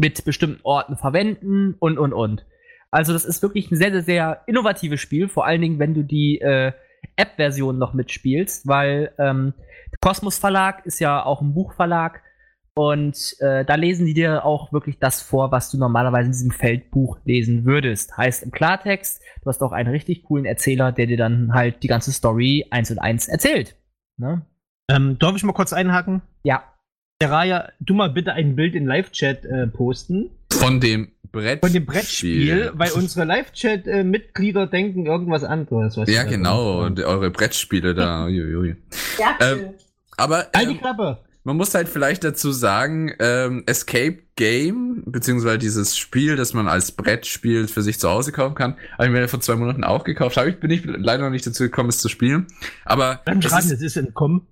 mit 0.00 0.24
bestimmten 0.24 0.60
Orten 0.64 0.96
verwenden 0.96 1.76
und, 1.78 1.98
und, 1.98 2.12
und. 2.12 2.44
Also 2.90 3.12
das 3.12 3.24
ist 3.24 3.42
wirklich 3.42 3.70
ein 3.70 3.76
sehr, 3.76 3.90
sehr, 3.90 4.02
sehr 4.02 4.42
innovatives 4.46 5.00
Spiel, 5.00 5.28
vor 5.28 5.46
allen 5.46 5.60
Dingen, 5.60 5.78
wenn 5.78 5.94
du 5.94 6.02
die 6.02 6.40
äh, 6.40 6.72
App-Version 7.16 7.78
noch 7.78 7.94
mitspielst, 7.94 8.66
weil 8.66 9.12
ähm, 9.18 9.54
Kosmos 10.00 10.38
Verlag 10.38 10.84
ist 10.86 11.00
ja 11.00 11.24
auch 11.24 11.40
ein 11.40 11.54
Buchverlag 11.54 12.22
und 12.76 13.36
äh, 13.38 13.64
da 13.64 13.76
lesen 13.76 14.04
die 14.04 14.14
dir 14.14 14.44
auch 14.44 14.72
wirklich 14.72 14.98
das 14.98 15.22
vor, 15.22 15.52
was 15.52 15.70
du 15.70 15.78
normalerweise 15.78 16.26
in 16.26 16.32
diesem 16.32 16.50
Feldbuch 16.50 17.18
lesen 17.24 17.64
würdest. 17.64 18.16
Heißt 18.16 18.42
im 18.42 18.50
Klartext, 18.50 19.22
du 19.42 19.46
hast 19.48 19.62
auch 19.62 19.70
einen 19.70 19.90
richtig 19.90 20.24
coolen 20.24 20.44
Erzähler, 20.44 20.90
der 20.90 21.06
dir 21.06 21.16
dann 21.16 21.54
halt 21.54 21.84
die 21.84 21.88
ganze 21.88 22.10
Story 22.10 22.66
eins 22.70 22.90
und 22.90 22.98
eins 22.98 23.28
erzählt. 23.28 23.76
Ne? 24.16 24.44
Ähm, 24.90 25.18
darf 25.20 25.36
ich 25.36 25.44
mal 25.44 25.52
kurz 25.52 25.72
einhaken? 25.72 26.22
Ja. 26.42 26.64
Der 27.22 27.30
Raya, 27.30 27.72
du 27.78 27.94
mal 27.94 28.10
bitte 28.10 28.32
ein 28.32 28.56
Bild 28.56 28.74
in 28.74 28.86
Live-Chat 28.86 29.44
äh, 29.44 29.68
posten 29.68 30.30
Von 30.52 30.80
dem 30.80 31.13
Brettspiel. 31.34 31.58
von 31.60 31.72
dem 31.72 31.86
Brettspiel, 31.86 32.70
weil 32.74 32.90
unsere 32.94 33.24
Live-Chat-Mitglieder 33.26 34.66
denken 34.66 35.06
irgendwas 35.06 35.44
anderes. 35.44 35.96
Was 35.96 36.08
Ja, 36.08 36.22
genau. 36.24 36.80
sagen. 36.80 36.86
Und 36.86 37.00
eure 37.00 37.30
Brettspiele 37.30 37.94
da. 37.94 38.24
Uiuiui. 38.24 38.76
Ja, 39.18 39.36
Ähm, 39.40 39.74
Aber 40.16 40.46
Halt 40.54 40.68
die 40.68 40.72
ähm, 40.72 40.78
Klappe! 40.78 41.18
man 41.44 41.56
muss 41.58 41.74
halt 41.74 41.88
vielleicht 41.88 42.24
dazu 42.24 42.52
sagen, 42.52 43.12
ähm, 43.18 43.64
Escape 43.66 44.18
Game, 44.36 45.02
beziehungsweise 45.06 45.58
dieses 45.58 45.96
Spiel, 45.96 46.36
das 46.36 46.54
man 46.54 46.66
als 46.68 46.92
Brettspiel 46.92 47.68
für 47.68 47.82
sich 47.82 48.00
zu 48.00 48.08
Hause 48.08 48.32
kaufen 48.32 48.54
kann, 48.54 48.76
habe 48.94 49.06
ich 49.06 49.12
mir 49.12 49.28
vor 49.28 49.40
zwei 49.40 49.54
Monaten 49.54 49.84
auch 49.84 50.04
gekauft. 50.04 50.36
Habe 50.38 50.50
ich, 50.50 50.58
bin 50.58 50.70
ich 50.70 50.82
leider 50.84 51.22
noch 51.24 51.30
nicht 51.30 51.46
dazu 51.46 51.62
gekommen, 51.64 51.90
es 51.90 51.98
zu 51.98 52.08
spielen. 52.08 52.46
Aber 52.84 53.20
Dann 53.26 53.38
es 53.38 53.44
schreiben, 53.44 53.66
ist, 53.66 53.72
es 53.72 53.82
ist 53.82 53.96
entkommen. 53.96 54.46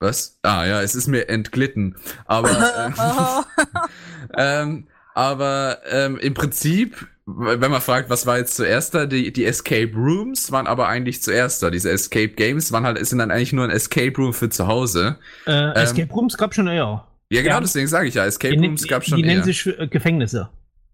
was? 0.00 0.38
Ah 0.42 0.66
ja, 0.66 0.82
es 0.82 0.94
ist 0.94 1.06
mir 1.06 1.28
entglitten. 1.28 1.96
Aber 2.26 2.50
äh, 2.50 4.32
ähm, 4.36 4.88
aber 5.16 5.78
ähm, 5.90 6.18
im 6.18 6.34
Prinzip, 6.34 7.06
wenn 7.24 7.70
man 7.70 7.80
fragt, 7.80 8.10
was 8.10 8.26
war 8.26 8.36
jetzt 8.36 8.54
zuerst 8.54 8.94
da, 8.94 9.06
die, 9.06 9.32
die 9.32 9.46
Escape 9.46 9.90
Rooms 9.94 10.52
waren 10.52 10.66
aber 10.66 10.88
eigentlich 10.88 11.22
zuerst 11.22 11.62
da. 11.62 11.70
Diese 11.70 11.90
Escape 11.90 12.28
Games 12.28 12.70
waren 12.70 12.84
halt, 12.84 13.04
sind 13.06 13.18
dann 13.20 13.30
eigentlich 13.30 13.54
nur 13.54 13.64
ein 13.64 13.70
Escape 13.70 14.12
Room 14.18 14.34
für 14.34 14.50
zu 14.50 14.66
Hause. 14.66 15.16
Äh, 15.46 15.72
Escape 15.72 16.12
Rooms 16.12 16.36
gab 16.36 16.54
schon 16.54 16.66
eher. 16.66 17.06
Ja, 17.30 17.40
genau, 17.42 17.54
Ja. 17.54 17.60
deswegen 17.62 17.88
sage 17.88 18.08
ich 18.08 18.14
ja, 18.14 18.26
Escape 18.26 18.58
Die, 18.58 18.66
Rooms 18.66 18.86
gab 18.86 19.04
die, 19.04 19.08
schon 19.10 19.16
die 19.16 19.24
nennen 19.24 19.38
eher. 19.38 19.44
sich 19.44 19.66
äh, 19.66 19.88
Gefängnisse. 19.88 20.50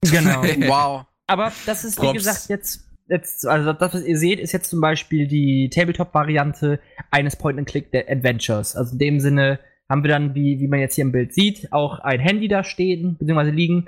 Genau. 0.09 0.43
wow. 0.69 1.05
Aber 1.27 1.51
das 1.67 1.83
ist, 1.83 1.97
wie 1.99 2.03
Props. 2.07 2.19
gesagt, 2.19 2.49
jetzt, 2.49 2.85
jetzt, 3.09 3.45
also 3.45 3.73
das, 3.73 3.93
was 3.93 4.05
ihr 4.05 4.19
seht, 4.19 4.39
ist 4.39 4.53
jetzt 4.53 4.71
zum 4.71 4.81
Beispiel 4.81 5.27
die 5.27 5.69
Tabletop-Variante 5.69 6.79
eines 7.11 7.35
Point-and-Click-Adventures. 7.35 8.77
Also 8.77 8.93
in 8.93 8.99
dem 9.01 9.21
Sinne 9.21 9.59
haben 9.89 10.05
wir 10.05 10.11
dann, 10.11 10.37
wie, 10.37 10.61
wie 10.61 10.69
man 10.69 10.79
jetzt 10.79 10.95
hier 10.95 11.03
im 11.03 11.11
Bild 11.13 11.35
sieht, 11.35 11.73
auch 11.73 11.99
ein 11.99 12.21
Handy 12.21 12.47
da 12.47 12.63
stehen, 12.63 13.17
beziehungsweise 13.19 13.51
liegen, 13.51 13.87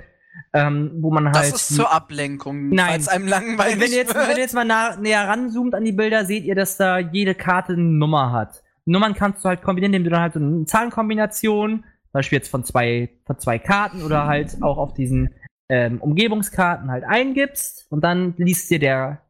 ähm, 0.53 0.91
wo 1.01 1.11
man 1.11 1.25
Das 1.25 1.37
halt. 1.37 1.55
ist 1.55 1.75
zur 1.75 1.91
Ablenkung, 1.91 2.69
Nein. 2.69 2.87
falls 2.91 3.07
einem 3.07 3.27
langweilig 3.27 3.79
wenn 3.79 3.91
ihr 3.91 3.97
jetzt, 3.97 4.15
wird. 4.15 4.27
wenn 4.27 4.37
ihr 4.37 4.43
jetzt 4.43 4.55
mal 4.55 4.65
nah, 4.65 4.95
näher 4.95 5.27
ranzoomt 5.27 5.75
an 5.75 5.83
die 5.83 5.91
Bilder, 5.91 6.25
seht 6.25 6.43
ihr, 6.45 6.55
dass 6.55 6.77
da 6.77 6.99
jede 6.99 7.35
Karte 7.35 7.73
eine 7.73 7.81
Nummer 7.83 8.31
hat. 8.31 8.63
Nummern 8.85 9.13
kannst 9.15 9.43
du 9.43 9.49
halt 9.49 9.61
kombinieren, 9.61 9.93
indem 9.93 10.03
du 10.05 10.09
dann 10.11 10.21
halt 10.21 10.33
so 10.33 10.39
eine 10.39 10.65
Zahlenkombination, 10.65 11.79
zum 11.79 12.11
Beispiel 12.13 12.37
jetzt 12.37 12.49
von 12.49 12.63
zwei, 12.63 13.09
von 13.25 13.39
zwei 13.39 13.59
Karten 13.59 14.03
oder 14.03 14.25
halt 14.25 14.61
auch 14.61 14.77
auf 14.77 14.93
diesen 14.93 15.29
ähm, 15.69 15.99
Umgebungskarten 16.01 16.91
halt 16.91 17.03
eingibst 17.03 17.87
und 17.89 18.03
dann 18.03 18.35
liest 18.37 18.69
dir 18.69 18.79
der 18.79 19.21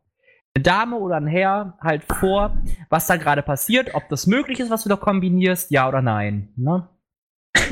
Dame 0.53 0.97
oder 0.97 1.17
ein 1.17 1.27
Herr 1.27 1.77
halt 1.81 2.03
vor, 2.03 2.57
was 2.89 3.07
da 3.07 3.17
gerade 3.17 3.41
passiert, 3.41 3.93
ob 3.93 4.07
das 4.09 4.27
möglich 4.27 4.59
ist, 4.59 4.69
was 4.69 4.83
du 4.83 4.89
da 4.89 4.95
kombinierst, 4.95 5.71
ja 5.71 5.87
oder 5.87 6.01
nein. 6.01 6.49
Ne? 6.55 6.87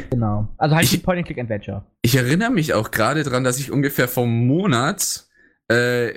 Genau. 0.10 0.48
Also 0.58 0.76
halt 0.76 0.86
Ich- 0.92 1.04
Point-and-Click-Adventure. 1.04 1.86
Ich 2.02 2.16
erinnere 2.16 2.52
mich 2.52 2.74
auch 2.74 2.92
gerade 2.92 3.24
dran, 3.24 3.44
dass 3.44 3.60
ich 3.60 3.72
ungefähr 3.72 4.08
vom 4.08 4.46
Monat 4.48 5.26
äh, 5.72 6.10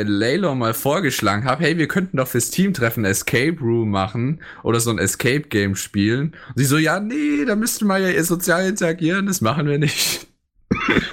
äh, 0.00 0.02
Layla 0.02 0.54
mal 0.54 0.72
vorgeschlagen 0.74 1.44
habe, 1.44 1.62
hey, 1.62 1.76
wir 1.78 1.86
könnten 1.88 2.16
doch 2.16 2.26
fürs 2.26 2.50
Teamtreffen 2.50 3.04
Escape 3.04 3.58
Room 3.60 3.90
machen 3.90 4.40
oder 4.62 4.80
so 4.80 4.90
ein 4.90 4.98
Escape 4.98 5.42
Game 5.42 5.76
spielen. 5.76 6.28
Und 6.48 6.56
sie 6.56 6.64
so, 6.64 6.78
ja, 6.78 6.98
nee, 7.00 7.44
da 7.46 7.54
müssten 7.54 7.86
wir 7.86 7.98
ja 7.98 8.22
sozial 8.24 8.66
interagieren, 8.66 9.26
das 9.26 9.40
machen 9.42 9.66
wir 9.66 9.78
nicht. 9.78 10.26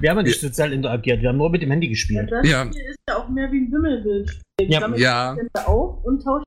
Wir 0.00 0.08
haben 0.10 0.16
ja 0.16 0.22
nicht 0.22 0.40
sozial 0.40 0.72
interagiert, 0.72 1.20
wir 1.20 1.28
haben 1.28 1.36
nur 1.36 1.50
mit 1.50 1.60
dem 1.60 1.70
Handy 1.70 1.86
Ja, 1.86 1.90
gespielt. 1.90 2.30
das 2.32 2.48
Ja. 2.48 2.64
hier 2.72 2.88
ist 2.88 2.98
ja 3.06 3.16
auch 3.18 3.28
mehr 3.28 3.52
wie 3.52 3.58
ein 3.58 3.70
Wimmelbild. 3.70 4.40
Ja. 4.62 4.88
Ja, 4.96 4.96
ja. 4.96 5.66
auf 5.66 6.02
und 6.04 6.22
tauscht. 6.24 6.46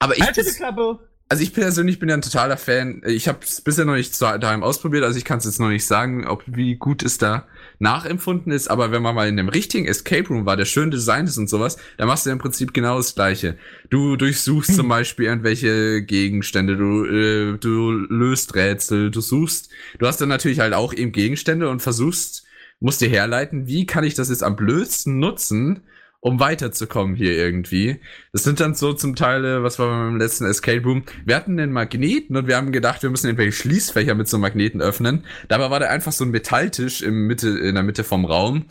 aber 0.00 0.16
ich, 0.16 0.22
Halt 0.22 0.36
die 0.36 0.42
Klappe! 0.42 1.05
Also 1.28 1.42
ich 1.42 1.52
persönlich 1.52 1.98
bin 1.98 2.08
ja 2.08 2.14
ein 2.14 2.22
totaler 2.22 2.56
Fan. 2.56 3.02
Ich 3.04 3.26
habe 3.26 3.38
es 3.42 3.60
bisher 3.60 3.84
noch 3.84 3.96
nicht 3.96 4.20
daheim 4.20 4.62
ausprobiert, 4.62 5.02
also 5.02 5.18
ich 5.18 5.24
kann 5.24 5.38
es 5.38 5.44
jetzt 5.44 5.58
noch 5.58 5.68
nicht 5.68 5.84
sagen, 5.84 6.26
ob 6.26 6.44
wie 6.46 6.76
gut 6.76 7.02
es 7.02 7.18
da 7.18 7.46
nachempfunden 7.80 8.52
ist. 8.52 8.68
Aber 8.68 8.92
wenn 8.92 9.02
man 9.02 9.14
mal 9.14 9.28
in 9.28 9.38
einem 9.38 9.48
richtigen 9.48 9.86
Escape 9.86 10.28
Room 10.28 10.46
war, 10.46 10.56
der 10.56 10.66
schön 10.66 10.92
designt 10.92 11.28
ist 11.28 11.36
und 11.36 11.48
sowas, 11.48 11.78
dann 11.96 12.06
machst 12.06 12.26
du 12.26 12.30
im 12.30 12.38
Prinzip 12.38 12.72
genau 12.72 12.96
das 12.98 13.14
Gleiche. 13.14 13.58
Du 13.90 14.16
durchsuchst 14.16 14.76
zum 14.76 14.88
Beispiel 14.88 15.26
irgendwelche 15.26 16.02
Gegenstände, 16.02 16.76
du 16.76 17.04
äh, 17.04 17.58
du 17.58 17.90
löst 17.90 18.54
Rätsel, 18.54 19.10
du 19.10 19.20
suchst. 19.20 19.70
Du 19.98 20.06
hast 20.06 20.20
dann 20.20 20.28
natürlich 20.28 20.60
halt 20.60 20.74
auch 20.74 20.94
eben 20.94 21.10
Gegenstände 21.10 21.68
und 21.68 21.82
versuchst, 21.82 22.44
musst 22.78 23.00
dir 23.00 23.08
herleiten, 23.08 23.66
wie 23.66 23.84
kann 23.84 24.04
ich 24.04 24.14
das 24.14 24.28
jetzt 24.28 24.44
am 24.44 24.54
blödsten 24.54 25.18
nutzen, 25.18 25.82
um 26.26 26.40
weiterzukommen 26.40 27.14
hier 27.14 27.34
irgendwie. 27.34 28.00
Das 28.32 28.42
sind 28.42 28.58
dann 28.58 28.74
so 28.74 28.92
zum 28.92 29.14
Teil, 29.14 29.62
was 29.62 29.78
war 29.78 29.86
beim 29.86 30.16
letzten 30.16 30.44
Escape 30.44 30.82
Room? 30.82 31.04
Wir 31.24 31.36
hatten 31.36 31.56
den 31.56 31.70
Magneten 31.70 32.36
und 32.36 32.48
wir 32.48 32.56
haben 32.56 32.72
gedacht, 32.72 33.04
wir 33.04 33.10
müssen 33.10 33.28
irgendwelche 33.28 33.52
Schließfächer 33.52 34.16
mit 34.16 34.26
so 34.26 34.36
Magneten 34.36 34.82
öffnen. 34.82 35.24
Dabei 35.46 35.70
war 35.70 35.78
da 35.78 35.86
einfach 35.86 36.10
so 36.10 36.24
ein 36.24 36.32
Metalltisch 36.32 37.00
im 37.00 37.28
Mitte, 37.28 37.50
in 37.50 37.76
der 37.76 37.84
Mitte 37.84 38.02
vom 38.02 38.24
Raum. 38.24 38.64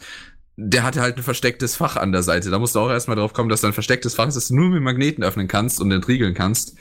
Der 0.57 0.83
hatte 0.83 0.99
halt 0.99 1.15
ein 1.15 1.23
verstecktes 1.23 1.77
Fach 1.77 1.95
an 1.95 2.11
der 2.11 2.23
Seite. 2.23 2.49
Da 2.49 2.59
musst 2.59 2.75
du 2.75 2.79
auch 2.81 2.89
erstmal 2.89 3.15
drauf 3.15 3.31
kommen, 3.31 3.47
dass 3.47 3.61
da 3.61 3.67
ein 3.67 3.73
verstecktes 3.73 4.15
Fach 4.15 4.27
ist, 4.27 4.35
das 4.35 4.49
du 4.49 4.55
nur 4.55 4.71
mit 4.71 4.83
Magneten 4.83 5.23
öffnen 5.23 5.47
kannst 5.47 5.79
und 5.79 5.89
entriegeln 5.93 6.33
kannst. 6.33 6.75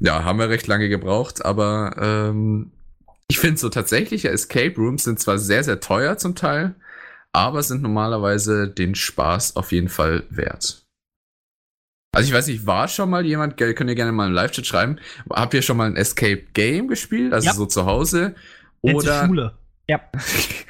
Ja, 0.00 0.24
haben 0.24 0.40
wir 0.40 0.48
recht 0.48 0.66
lange 0.66 0.88
gebraucht, 0.88 1.44
aber 1.44 1.94
ähm, 2.00 2.72
ich 3.28 3.38
finde 3.38 3.58
so 3.58 3.68
tatsächliche 3.68 4.28
Escape 4.28 4.74
Rooms 4.76 5.04
sind 5.04 5.20
zwar 5.20 5.38
sehr, 5.38 5.62
sehr 5.62 5.78
teuer 5.78 6.18
zum 6.18 6.34
Teil, 6.34 6.74
aber 7.32 7.62
sind 7.62 7.82
normalerweise 7.82 8.68
den 8.68 8.94
Spaß 8.94 9.56
auf 9.56 9.72
jeden 9.72 9.88
Fall 9.88 10.24
wert. 10.30 10.84
Also 12.12 12.28
ich 12.28 12.34
weiß 12.34 12.48
nicht, 12.48 12.66
war 12.66 12.88
schon 12.88 13.08
mal 13.08 13.24
jemand, 13.24 13.56
gell, 13.56 13.72
könnt 13.74 13.88
ihr 13.88 13.94
gerne 13.96 14.10
mal 14.10 14.26
im 14.26 14.32
Live-Chat 14.34 14.66
schreiben, 14.66 14.96
habt 15.30 15.54
ihr 15.54 15.62
schon 15.62 15.76
mal 15.76 15.86
ein 15.86 15.96
Escape 15.96 16.42
Game 16.54 16.88
gespielt, 16.88 17.32
also 17.32 17.46
Ja. 17.46 17.52
so 17.54 17.66
zu 17.66 17.86
Hause? 17.86 18.34
Oder, 18.82 19.26
Schule. 19.26 19.52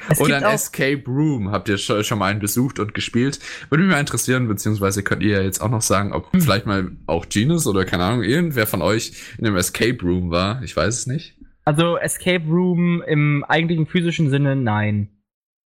Es 0.09 0.19
oder 0.19 0.37
ein 0.39 0.43
Escape 0.55 1.03
Room, 1.07 1.51
habt 1.53 1.69
ihr 1.69 1.77
schon, 1.79 2.19
mal 2.19 2.27
einen 2.31 2.41
besucht 2.41 2.79
und 2.79 2.95
gespielt? 2.95 3.39
Würde 3.69 3.85
mich 3.85 3.93
mal 3.93 4.01
interessieren, 4.01 4.49
beziehungsweise 4.49 5.03
könnt 5.03 5.23
ihr 5.23 5.37
ja 5.39 5.43
jetzt 5.43 5.61
auch 5.61 5.69
noch 5.71 5.83
sagen, 5.83 6.13
ob 6.13 6.33
Hm. 6.33 6.41
vielleicht 6.41 6.67
mal 6.67 6.91
auch 7.07 7.29
Genus 7.29 7.67
oder 7.67 7.85
keine 7.85 8.05
Ahnung, 8.05 8.23
irgendwer 8.23 8.67
von 8.67 8.83
euch 8.83 9.13
in 9.39 9.47
einem 9.47 9.57
Escape 9.57 9.99
Room 10.03 10.31
war, 10.31 10.63
ich 10.63 10.75
weiß 10.77 10.95
es 10.99 11.07
nicht. 11.07 11.37
Also 11.65 11.97
Escape 11.97 12.45
Room 12.47 13.03
im 13.07 13.45
eigentlichen 13.45 13.87
physischen 13.87 14.31
Sinne, 14.31 14.57
nein. 14.57 15.09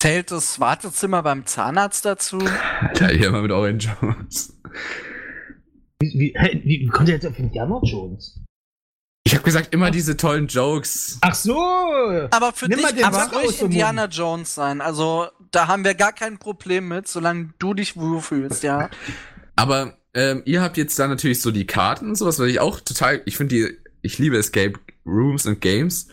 Zählt 0.00 0.30
das 0.30 0.60
Wartezimmer 0.60 1.24
beim 1.24 1.44
Zahnarzt 1.44 2.04
dazu? 2.04 2.38
Alter, 2.80 3.08
hier 3.08 3.32
mal 3.32 3.42
mit 3.42 3.50
Orange 3.50 3.88
Jones. 4.00 4.56
Wie, 6.00 6.12
wie, 6.18 6.34
hä, 6.36 6.60
wie, 6.64 6.80
wie 6.80 6.86
kommt 6.86 7.08
ihr 7.08 7.14
jetzt 7.14 7.26
auf 7.26 7.36
Indiana 7.36 7.80
Jones? 7.82 8.40
Ich 9.24 9.34
habe 9.34 9.42
gesagt, 9.42 9.74
immer 9.74 9.90
diese 9.90 10.16
tollen 10.16 10.46
Jokes. 10.46 11.18
Ach 11.20 11.34
so! 11.34 11.58
Aber 12.30 12.52
für 12.52 12.68
Nimm 12.68 12.78
dich 12.78 12.96
kann 12.96 13.12
es 13.12 13.32
ruhig 13.32 13.60
Indiana 13.60 14.06
Jones 14.06 14.54
sein. 14.54 14.80
Also 14.80 15.26
da 15.50 15.66
haben 15.66 15.84
wir 15.84 15.94
gar 15.94 16.12
kein 16.12 16.38
Problem 16.38 16.88
mit, 16.88 17.08
solange 17.08 17.52
du 17.58 17.74
dich 17.74 17.96
wohlfühlst, 17.96 18.62
ja. 18.62 18.88
Aber 19.56 19.98
ähm, 20.14 20.42
ihr 20.44 20.62
habt 20.62 20.76
jetzt 20.76 20.96
da 20.98 21.08
natürlich 21.08 21.42
so 21.42 21.50
die 21.50 21.66
Karten 21.66 22.10
und 22.10 22.14
sowas, 22.14 22.38
weil 22.38 22.48
ich 22.48 22.60
auch 22.60 22.80
total, 22.80 23.20
ich 23.24 23.36
finde 23.36 23.54
die, 23.56 23.78
ich 24.02 24.18
liebe 24.18 24.38
Escape 24.38 24.74
Rooms 25.04 25.44
und 25.44 25.60
Games, 25.60 26.08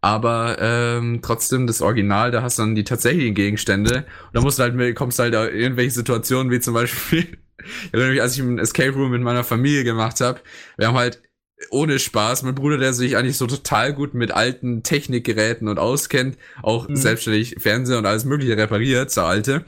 aber 0.00 0.56
ähm, 0.60 1.20
trotzdem 1.22 1.66
das 1.66 1.82
Original, 1.82 2.30
da 2.30 2.42
hast 2.42 2.58
du 2.58 2.62
dann 2.62 2.74
die 2.74 2.84
tatsächlichen 2.84 3.34
Gegenstände 3.34 3.98
und 4.26 4.34
da 4.34 4.40
musst 4.40 4.58
du 4.58 4.62
halt, 4.62 4.96
kommst 4.96 5.18
halt 5.18 5.34
da 5.34 5.46
in 5.46 5.58
irgendwelche 5.60 5.90
Situationen 5.92 6.50
wie 6.52 6.60
zum 6.60 6.74
Beispiel, 6.74 7.26
ich 7.58 7.92
erinnere 7.92 8.12
mich, 8.12 8.22
als 8.22 8.34
ich 8.34 8.42
einen 8.42 8.58
Escape 8.58 8.92
Room 8.92 9.10
mit 9.10 9.22
meiner 9.22 9.44
Familie 9.44 9.84
gemacht 9.84 10.20
habe, 10.20 10.40
wir 10.76 10.88
haben 10.88 10.96
halt 10.96 11.22
ohne 11.70 11.98
Spaß, 11.98 12.42
mein 12.42 12.54
Bruder, 12.54 12.76
der 12.76 12.92
sich 12.92 13.16
eigentlich 13.16 13.38
so 13.38 13.46
total 13.46 13.94
gut 13.94 14.12
mit 14.12 14.30
alten 14.30 14.82
Technikgeräten 14.82 15.68
und 15.68 15.78
auskennt, 15.78 16.36
auch 16.62 16.86
Mhm. 16.88 16.96
selbstständig 16.96 17.56
Fernseher 17.58 17.96
und 17.98 18.04
alles 18.06 18.26
mögliche 18.26 18.56
repariert, 18.58 19.10
so 19.10 19.22
alte 19.22 19.64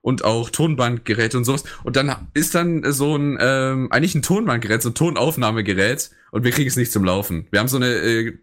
und 0.00 0.24
auch 0.24 0.48
Tonbandgeräte 0.48 1.36
und 1.36 1.44
sowas. 1.44 1.64
Und 1.84 1.96
dann 1.96 2.14
ist 2.32 2.54
dann 2.54 2.90
so 2.90 3.16
ein, 3.16 3.36
ähm, 3.38 3.92
eigentlich 3.92 4.14
ein 4.14 4.22
Tonbandgerät, 4.22 4.80
so 4.80 4.88
ein 4.90 4.94
Tonaufnahmegerät 4.94 6.10
und 6.30 6.44
wir 6.44 6.52
kriegen 6.52 6.68
es 6.68 6.76
nicht 6.76 6.90
zum 6.92 7.04
Laufen. 7.04 7.46
Wir 7.50 7.60
haben 7.60 7.68
so 7.68 7.76
eine 7.76 7.92
äh, 7.92 8.38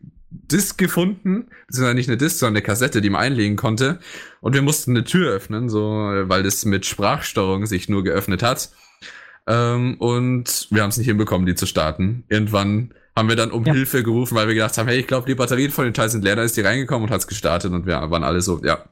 Disc 0.51 0.77
gefunden, 0.77 1.47
das 1.67 1.77
ist 1.77 1.83
ja 1.83 1.93
nicht 1.93 2.09
eine 2.09 2.17
Disc, 2.17 2.39
sondern 2.39 2.55
eine 2.57 2.63
Kassette, 2.65 3.01
die 3.01 3.09
man 3.09 3.21
einlegen 3.21 3.55
konnte. 3.55 3.99
Und 4.41 4.53
wir 4.53 4.61
mussten 4.61 4.91
eine 4.91 5.03
Tür 5.03 5.31
öffnen, 5.31 5.69
so, 5.69 5.79
weil 5.81 6.43
das 6.43 6.65
mit 6.65 6.85
Sprachsteuerung 6.85 7.65
sich 7.65 7.87
nur 7.89 8.03
geöffnet 8.03 8.41
hat. 8.43 8.69
Ähm, 9.47 9.95
und 9.99 10.67
wir 10.71 10.81
haben 10.81 10.89
es 10.89 10.97
nicht 10.97 11.07
hinbekommen, 11.07 11.45
die 11.45 11.55
zu 11.55 11.65
starten. 11.65 12.23
Irgendwann 12.29 12.93
haben 13.15 13.29
wir 13.29 13.35
dann 13.35 13.51
um 13.51 13.63
Ja. 13.65 13.73
Hilfe 13.73 14.03
gerufen, 14.03 14.35
weil 14.35 14.47
wir 14.47 14.55
gedacht 14.55 14.77
haben, 14.77 14.87
hey, 14.87 14.99
ich 14.99 15.07
glaube, 15.07 15.27
die 15.27 15.35
Batterien 15.35 15.71
von 15.71 15.85
den 15.85 15.93
Teilen 15.93 16.09
sind 16.09 16.23
leer, 16.23 16.35
da 16.35 16.43
ist 16.43 16.57
die 16.57 16.61
reingekommen 16.61 17.07
und 17.07 17.13
hat's 17.13 17.27
gestartet 17.27 17.71
und 17.71 17.85
wir 17.85 17.93
waren 18.09 18.23
alle 18.23 18.41
so, 18.41 18.61
ja, 18.63 18.83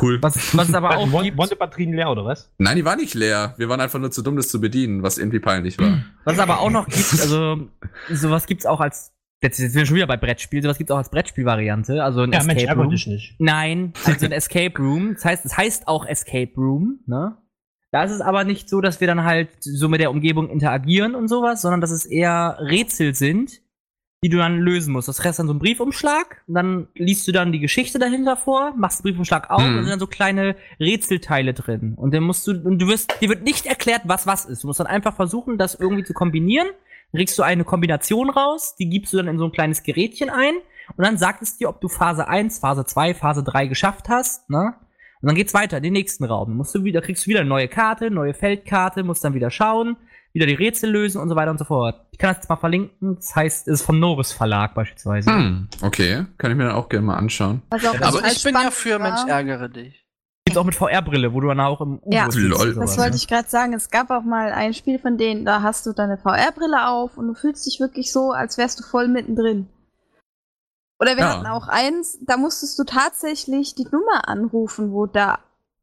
cool. 0.00 0.18
Was, 0.22 0.54
was 0.56 0.68
es 0.68 0.74
aber 0.74 0.96
auch 0.96 1.10
Waren 1.12 1.24
gibt, 1.24 1.38
waren 1.38 1.48
die 1.48 1.54
Batterien 1.54 1.94
leer, 1.94 2.10
oder 2.10 2.24
was? 2.24 2.50
Nein, 2.58 2.76
die 2.76 2.84
war 2.84 2.96
nicht 2.96 3.14
leer. 3.14 3.54
Wir 3.56 3.68
waren 3.68 3.80
einfach 3.80 3.98
nur 3.98 4.10
zu 4.10 4.20
dumm, 4.22 4.36
das 4.36 4.48
zu 4.48 4.60
bedienen, 4.60 5.02
was 5.02 5.16
irgendwie 5.16 5.40
peinlich 5.40 5.78
war. 5.78 6.04
was 6.24 6.34
es 6.34 6.40
aber 6.40 6.60
auch 6.60 6.70
noch 6.70 6.86
gibt, 6.86 7.12
also 7.20 7.68
sowas 8.10 8.46
gibt's 8.46 8.66
auch 8.66 8.80
als, 8.80 9.12
jetzt 9.42 9.56
sind 9.58 9.74
wir 9.74 9.86
schon 9.86 9.96
wieder 9.96 10.06
bei 10.06 10.16
Brettspiel, 10.16 10.62
sowas 10.62 10.78
gibt's 10.78 10.90
auch 10.90 10.98
als 10.98 11.10
Brettspielvariante, 11.10 12.02
also 12.02 12.20
ein 12.22 12.32
Ja, 12.32 12.38
Mensch, 12.42 12.50
Escape 12.62 12.68
ärger 12.68 12.80
Room. 12.82 12.90
dich 12.90 13.06
nicht. 13.06 13.34
Nein, 13.38 13.92
also 14.04 14.26
ein 14.26 14.32
Escape 14.32 14.78
Room. 14.78 15.14
Das 15.14 15.24
heißt, 15.24 15.44
es 15.44 15.56
heißt 15.56 15.88
auch 15.88 16.06
Escape 16.06 16.52
Room, 16.56 17.00
ne? 17.06 17.36
Da 17.90 18.04
ist 18.04 18.10
es 18.12 18.22
aber 18.22 18.44
nicht 18.44 18.70
so, 18.70 18.80
dass 18.80 19.00
wir 19.02 19.06
dann 19.06 19.22
halt 19.24 19.50
so 19.60 19.86
mit 19.88 20.00
der 20.00 20.10
Umgebung 20.10 20.48
interagieren 20.48 21.14
und 21.14 21.28
sowas, 21.28 21.60
sondern 21.60 21.82
dass 21.82 21.90
es 21.90 22.06
eher 22.06 22.56
Rätsel 22.58 23.14
sind, 23.14 23.60
die 24.24 24.30
du 24.30 24.38
dann 24.38 24.60
lösen 24.60 24.92
musst. 24.94 25.08
Das 25.08 25.18
kriegst 25.18 25.38
dann 25.40 25.46
so 25.46 25.52
einen 25.52 25.58
Briefumschlag, 25.58 26.42
und 26.46 26.54
dann 26.54 26.88
liest 26.94 27.28
du 27.28 27.32
dann 27.32 27.52
die 27.52 27.58
Geschichte 27.58 27.98
dahinter 27.98 28.36
vor, 28.38 28.72
machst 28.78 29.00
den 29.00 29.10
Briefumschlag 29.10 29.50
auf, 29.50 29.60
Mhm. 29.60 29.76
und 29.76 29.82
sind 29.82 29.90
dann 29.90 29.98
so 30.00 30.06
kleine 30.06 30.56
Rätselteile 30.80 31.52
drin. 31.52 31.92
Und 31.96 32.14
dann 32.14 32.22
musst 32.22 32.46
du, 32.46 32.52
und 32.52 32.78
du 32.78 32.86
wirst, 32.86 33.20
dir 33.20 33.28
wird 33.28 33.42
nicht 33.42 33.66
erklärt, 33.66 34.02
was 34.04 34.26
was 34.26 34.46
ist. 34.46 34.62
Du 34.62 34.68
musst 34.68 34.80
dann 34.80 34.86
einfach 34.86 35.14
versuchen, 35.14 35.58
das 35.58 35.74
irgendwie 35.74 36.04
zu 36.04 36.14
kombinieren. 36.14 36.68
Kriegst 37.14 37.38
du 37.38 37.42
eine 37.42 37.64
Kombination 37.64 38.30
raus, 38.30 38.74
die 38.76 38.88
gibst 38.88 39.12
du 39.12 39.18
dann 39.18 39.28
in 39.28 39.38
so 39.38 39.44
ein 39.44 39.52
kleines 39.52 39.82
Gerätchen 39.82 40.30
ein 40.30 40.54
und 40.96 41.04
dann 41.04 41.18
sagt 41.18 41.42
es 41.42 41.56
dir, 41.56 41.68
ob 41.68 41.80
du 41.80 41.88
Phase 41.88 42.26
1, 42.26 42.58
Phase 42.58 42.84
2, 42.84 43.14
Phase 43.14 43.42
3 43.44 43.66
geschafft 43.66 44.08
hast, 44.08 44.48
ne? 44.50 44.74
Und 45.20 45.28
dann 45.28 45.36
geht's 45.36 45.54
weiter 45.54 45.76
in 45.76 45.84
den 45.84 45.92
nächsten 45.92 46.24
Raum. 46.24 46.48
Dann 46.48 46.56
musst 46.56 46.74
du 46.74 46.82
wieder, 46.82 47.00
kriegst 47.00 47.24
du 47.24 47.28
wieder 47.28 47.40
eine 47.40 47.48
neue 47.48 47.68
Karte, 47.68 48.10
neue 48.10 48.34
Feldkarte, 48.34 49.04
musst 49.04 49.22
dann 49.22 49.34
wieder 49.34 49.52
schauen, 49.52 49.96
wieder 50.32 50.46
die 50.46 50.54
Rätsel 50.54 50.90
lösen 50.90 51.20
und 51.20 51.28
so 51.28 51.36
weiter 51.36 51.52
und 51.52 51.58
so 51.58 51.64
fort. 51.64 52.00
Ich 52.10 52.18
kann 52.18 52.30
das 52.30 52.38
jetzt 52.38 52.48
mal 52.48 52.56
verlinken. 52.56 53.14
Das 53.16 53.36
heißt, 53.36 53.68
es 53.68 53.80
ist 53.80 53.86
vom 53.86 54.00
Norris 54.00 54.32
Verlag 54.32 54.74
beispielsweise. 54.74 55.30
Hm, 55.30 55.68
okay. 55.80 56.26
Kann 56.38 56.50
ich 56.50 56.56
mir 56.56 56.64
dann 56.64 56.74
auch 56.74 56.88
gerne 56.88 57.06
mal 57.06 57.16
anschauen. 57.16 57.62
Auch 57.70 58.00
Also 58.00 58.20
ich 58.24 58.42
bin 58.42 58.54
ja 58.54 58.72
für. 58.72 58.98
Mensch, 58.98 59.20
ärgere 59.28 59.68
dich. 59.68 60.01
Gibt's 60.52 60.58
auch 60.58 60.64
mit 60.64 60.74
VR-Brille, 60.74 61.32
wo 61.34 61.40
du 61.40 61.48
dann 61.48 61.60
auch 61.60 61.80
im 61.80 61.98
U-Boot 61.98 62.12
Ja. 62.14 62.24
sitzt 62.30 62.36
Lol. 62.46 62.74
Das 62.74 62.98
wollte 62.98 63.16
ich 63.16 63.28
gerade 63.28 63.48
sagen. 63.48 63.72
Es 63.74 63.90
gab 63.90 64.10
auch 64.10 64.22
mal 64.22 64.52
ein 64.52 64.74
Spiel 64.74 64.98
von 64.98 65.18
denen, 65.18 65.44
da 65.44 65.62
hast 65.62 65.86
du 65.86 65.92
deine 65.92 66.16
VR-Brille 66.18 66.88
auf 66.88 67.16
und 67.16 67.28
du 67.28 67.34
fühlst 67.34 67.66
dich 67.66 67.80
wirklich 67.80 68.12
so, 68.12 68.32
als 68.32 68.58
wärst 68.58 68.80
du 68.80 68.84
voll 68.84 69.08
mittendrin. 69.08 69.68
Oder 71.00 71.16
wir 71.16 71.24
Ja. 71.24 71.36
hatten 71.38 71.46
auch 71.46 71.68
eins, 71.68 72.18
da 72.22 72.36
musstest 72.36 72.78
du 72.78 72.84
tatsächlich 72.84 73.74
die 73.74 73.86
Nummer 73.90 74.28
anrufen, 74.28 74.92
wo 74.92 75.06
da 75.06 75.38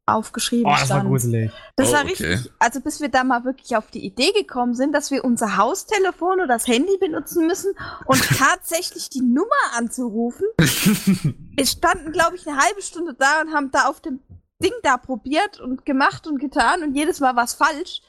aufgeschrieben 0.06 0.66
Oh, 0.66 0.70
das 0.70 0.88
war 0.90 0.96
stand. 0.98 1.08
gruselig. 1.10 1.52
Das 1.76 1.90
Oh, 1.90 1.92
war 1.92 2.00
okay. 2.00 2.08
richtig, 2.10 2.52
also 2.58 2.80
bis 2.80 3.00
wir 3.00 3.10
da 3.10 3.22
mal 3.22 3.44
wirklich 3.44 3.76
auf 3.76 3.90
die 3.92 4.04
Idee 4.04 4.32
gekommen 4.32 4.74
sind, 4.74 4.92
dass 4.92 5.10
wir 5.12 5.24
unser 5.24 5.56
Haustelefon 5.56 6.38
oder 6.40 6.46
das 6.48 6.66
Handy 6.66 6.96
benutzen 6.98 7.46
müssen 7.46 7.72
und 8.06 8.18
tatsächlich 8.38 9.08
die 9.10 9.20
Nummer 9.20 9.46
anzurufen. 9.76 10.46
Wir 11.56 11.66
standen, 11.66 12.10
glaube 12.12 12.36
ich, 12.36 12.48
eine 12.48 12.56
halbe 12.56 12.80
Stunde 12.80 13.14
da 13.14 13.42
und 13.42 13.52
haben 13.54 13.70
da 13.70 13.86
auf 13.88 14.00
dem 14.00 14.20
Ding 14.62 14.72
da 14.82 14.96
probiert 14.96 15.60
und 15.60 15.84
gemacht 15.84 16.26
und 16.26 16.38
getan 16.38 16.82
und 16.82 16.94
jedes 16.94 17.20
Mal 17.20 17.34
war 17.36 17.44
es 17.44 17.54
falsch. 17.54 18.02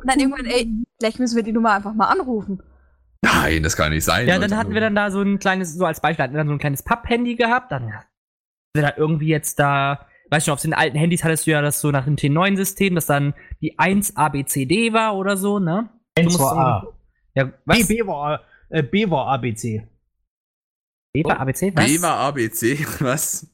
Und 0.00 0.10
dann 0.10 0.18
irgendwann, 0.18 0.46
ey, 0.46 0.68
vielleicht 0.98 1.18
müssen 1.18 1.36
wir 1.36 1.42
die 1.42 1.52
Nummer 1.52 1.72
einfach 1.72 1.94
mal 1.94 2.06
anrufen. 2.08 2.62
Nein, 3.22 3.62
das 3.62 3.76
kann 3.76 3.92
nicht 3.92 4.04
sein. 4.04 4.26
Ja, 4.28 4.38
dann 4.38 4.56
hatten 4.56 4.74
wir 4.74 4.80
dann 4.80 4.94
da 4.94 5.10
so 5.10 5.20
ein 5.22 5.38
kleines, 5.38 5.74
so 5.74 5.84
als 5.84 6.00
Beispiel, 6.00 6.22
hatten 6.24 6.34
wir 6.34 6.38
dann 6.38 6.48
so 6.48 6.52
ein 6.54 6.58
kleines 6.58 6.82
Papp-Handy 6.82 7.34
gehabt. 7.36 7.72
Dann 7.72 7.92
hatten 7.94 8.06
wir 8.74 8.82
da 8.82 8.92
irgendwie 8.96 9.28
jetzt 9.28 9.58
da, 9.58 10.06
weißt 10.30 10.48
du, 10.48 10.52
auf 10.52 10.60
den 10.60 10.74
alten 10.74 10.96
Handys 10.96 11.24
hattest 11.24 11.46
du 11.46 11.50
ja 11.52 11.60
das 11.62 11.80
so 11.80 11.90
nach 11.90 12.04
dem 12.04 12.16
T9-System, 12.16 12.94
dass 12.94 13.06
dann 13.06 13.34
die 13.60 13.78
1 13.78 14.16
ABCD 14.16 14.92
war 14.92 15.16
oder 15.16 15.36
so, 15.36 15.58
ne? 15.58 15.88
Du 16.16 16.22
musst 16.24 16.38
war 16.40 16.56
A. 16.56 16.80
so- 16.84 16.94
Ja, 17.34 17.44
B, 17.44 17.52
was? 17.64 17.88
B 17.88 18.06
war, 18.06 18.40
äh, 18.70 18.82
B 18.82 19.08
war 19.10 19.26
ABC. 19.28 19.86
B 21.12 21.24
war 21.24 21.40
ABC? 21.40 21.72
Was? 21.76 21.84
B 21.86 22.02
war 22.02 22.16
ABC, 22.18 22.86
was? 23.00 23.46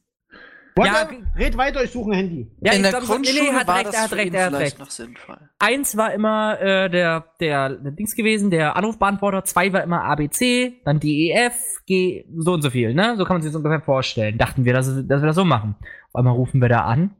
Ja, 0.76 1.08
red 1.36 1.56
weiter, 1.56 1.84
ich 1.84 1.92
suche 1.92 2.10
ein 2.10 2.14
Handy. 2.16 2.50
Ja, 2.60 2.72
In 2.72 2.78
ich 2.78 2.82
der 2.82 2.90
glaub, 2.90 3.04
Grundschule 3.04 3.40
nee, 3.44 3.50
nee, 3.50 3.56
hat 3.56 3.68
war 3.68 3.76
recht, 3.76 3.86
das 3.86 3.94
er 3.94 4.02
hat 4.02 4.08
für 4.10 4.16
recht, 4.16 4.26
ihn 4.26 4.34
er 4.34 4.44
hat 4.46 4.48
vielleicht 4.50 4.72
recht. 4.72 4.78
noch 4.80 4.90
sinnvoll. 4.90 5.38
Eins 5.60 5.96
war 5.96 6.12
immer 6.12 6.60
äh, 6.60 6.90
der, 6.90 7.26
der, 7.38 7.68
der 7.70 7.92
Dings 7.92 8.16
gewesen, 8.16 8.50
der 8.50 8.74
Anrufbeantworter, 8.74 9.44
zwei 9.44 9.72
war 9.72 9.84
immer 9.84 10.02
ABC, 10.02 10.80
dann 10.84 10.98
DEF, 10.98 11.54
G, 11.86 12.24
so 12.36 12.54
und 12.54 12.62
so 12.62 12.70
viel, 12.70 12.92
ne? 12.92 13.16
So 13.16 13.24
kann 13.24 13.36
man 13.36 13.42
sich 13.42 13.52
das 13.52 13.56
ungefähr 13.56 13.82
vorstellen. 13.82 14.36
Dachten 14.36 14.64
wir, 14.64 14.72
dass, 14.72 14.86
dass 14.86 15.22
wir 15.22 15.26
das 15.26 15.36
so 15.36 15.44
machen. 15.44 15.76
Auf 16.08 16.16
einmal 16.16 16.34
rufen 16.34 16.60
wir 16.60 16.68
da 16.68 16.80
an. 16.80 17.14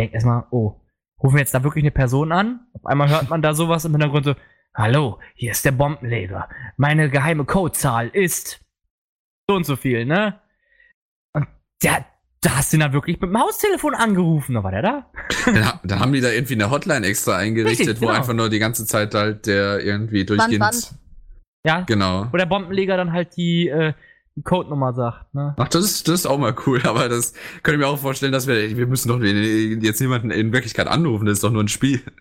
Denkt 0.00 0.14
erstmal, 0.14 0.46
oh, 0.50 0.80
rufen 1.22 1.34
wir 1.34 1.40
jetzt 1.40 1.52
da 1.54 1.62
wirklich 1.64 1.84
eine 1.84 1.90
Person 1.90 2.32
an? 2.32 2.66
Auf 2.72 2.86
einmal 2.86 3.10
hört 3.10 3.28
man 3.28 3.42
da 3.42 3.52
sowas 3.52 3.84
im 3.84 3.92
Hintergrund 3.92 4.24
so, 4.24 4.34
hallo, 4.74 5.18
hier 5.34 5.50
ist 5.50 5.66
der 5.66 5.72
Bombenleger. 5.72 6.48
Meine 6.78 7.10
geheime 7.10 7.44
Codezahl 7.44 8.08
ist 8.08 8.64
so 9.50 9.54
und 9.56 9.66
so 9.66 9.76
viel, 9.76 10.06
ne? 10.06 10.40
Und 11.34 11.46
der, 11.82 12.06
da 12.44 12.56
hast 12.56 12.72
du 12.72 12.76
ihn 12.76 12.80
dann 12.80 12.92
wirklich 12.92 13.20
mit 13.20 13.30
dem 13.30 13.38
Haustelefon 13.40 13.94
angerufen, 13.94 14.54
da 14.54 14.62
war 14.62 14.70
der 14.70 14.82
da. 14.82 15.06
Ha- 15.46 15.80
dann 15.84 16.00
haben 16.00 16.12
die 16.12 16.20
da 16.20 16.30
irgendwie 16.30 16.54
eine 16.54 16.70
Hotline 16.70 17.06
extra 17.06 17.36
eingerichtet, 17.36 17.86
Richtig, 17.88 18.02
wo 18.02 18.06
genau. 18.06 18.18
einfach 18.18 18.34
nur 18.34 18.48
die 18.50 18.58
ganze 18.58 18.86
Zeit 18.86 19.14
halt 19.14 19.46
der 19.46 19.80
irgendwie 19.80 20.24
durchgehend. 20.24 20.60
Band. 20.60 20.94
Ja, 21.66 21.80
Genau. 21.80 22.26
wo 22.30 22.36
der 22.36 22.46
Bombenleger 22.46 22.96
dann 22.96 23.12
halt 23.12 23.36
die, 23.36 23.68
äh, 23.68 23.92
die 23.94 23.94
Codenummer 24.42 24.92
sagt, 24.94 25.32
ne? 25.32 25.54
Ach, 25.56 25.68
das 25.68 25.84
ist, 25.84 26.08
das 26.08 26.20
ist 26.20 26.26
auch 26.26 26.38
mal 26.38 26.54
cool, 26.66 26.80
aber 26.84 27.08
das 27.08 27.34
könnte 27.62 27.80
ich 27.80 27.86
mir 27.86 27.92
auch 27.92 27.98
vorstellen, 27.98 28.32
dass 28.32 28.48
wir, 28.48 28.76
wir 28.76 28.86
müssen 28.86 29.08
doch 29.08 29.20
jetzt 29.20 30.00
niemanden 30.00 30.30
in 30.30 30.52
Wirklichkeit 30.52 30.88
anrufen, 30.88 31.26
das 31.26 31.34
ist 31.34 31.44
doch 31.44 31.52
nur 31.52 31.62
ein 31.62 31.68
Spiel. 31.68 32.00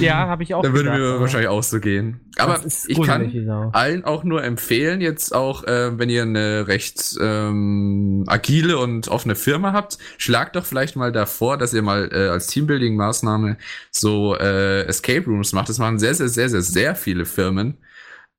Ja, 0.00 0.26
habe 0.26 0.42
ich 0.42 0.54
auch 0.54 0.62
Dann 0.62 0.74
würde 0.74 0.90
mir 0.90 0.96
aber 0.96 1.20
wahrscheinlich 1.20 1.48
auch 1.48 1.62
so 1.62 1.78
gehen. 1.78 2.20
Aber 2.36 2.60
ich 2.66 3.00
kann 3.00 3.30
Sau. 3.46 3.70
allen 3.72 4.04
auch 4.04 4.24
nur 4.24 4.42
empfehlen, 4.42 5.00
jetzt 5.00 5.34
auch, 5.34 5.62
äh, 5.64 5.96
wenn 5.98 6.10
ihr 6.10 6.22
eine 6.22 6.66
recht 6.66 7.16
ähm, 7.20 8.24
agile 8.26 8.78
und 8.78 9.06
offene 9.06 9.36
Firma 9.36 9.72
habt, 9.72 9.98
schlagt 10.18 10.56
doch 10.56 10.66
vielleicht 10.66 10.96
mal 10.96 11.12
davor, 11.12 11.58
dass 11.58 11.72
ihr 11.72 11.82
mal 11.82 12.10
äh, 12.12 12.28
als 12.28 12.48
Teambuilding-Maßnahme 12.48 13.56
so 13.92 14.36
äh, 14.36 14.82
Escape 14.86 15.24
Rooms 15.26 15.52
macht. 15.52 15.68
Das 15.68 15.78
machen 15.78 16.00
sehr, 16.00 16.14
sehr, 16.14 16.28
sehr, 16.28 16.48
sehr, 16.48 16.62
sehr 16.62 16.94
viele 16.96 17.24
Firmen. 17.24 17.78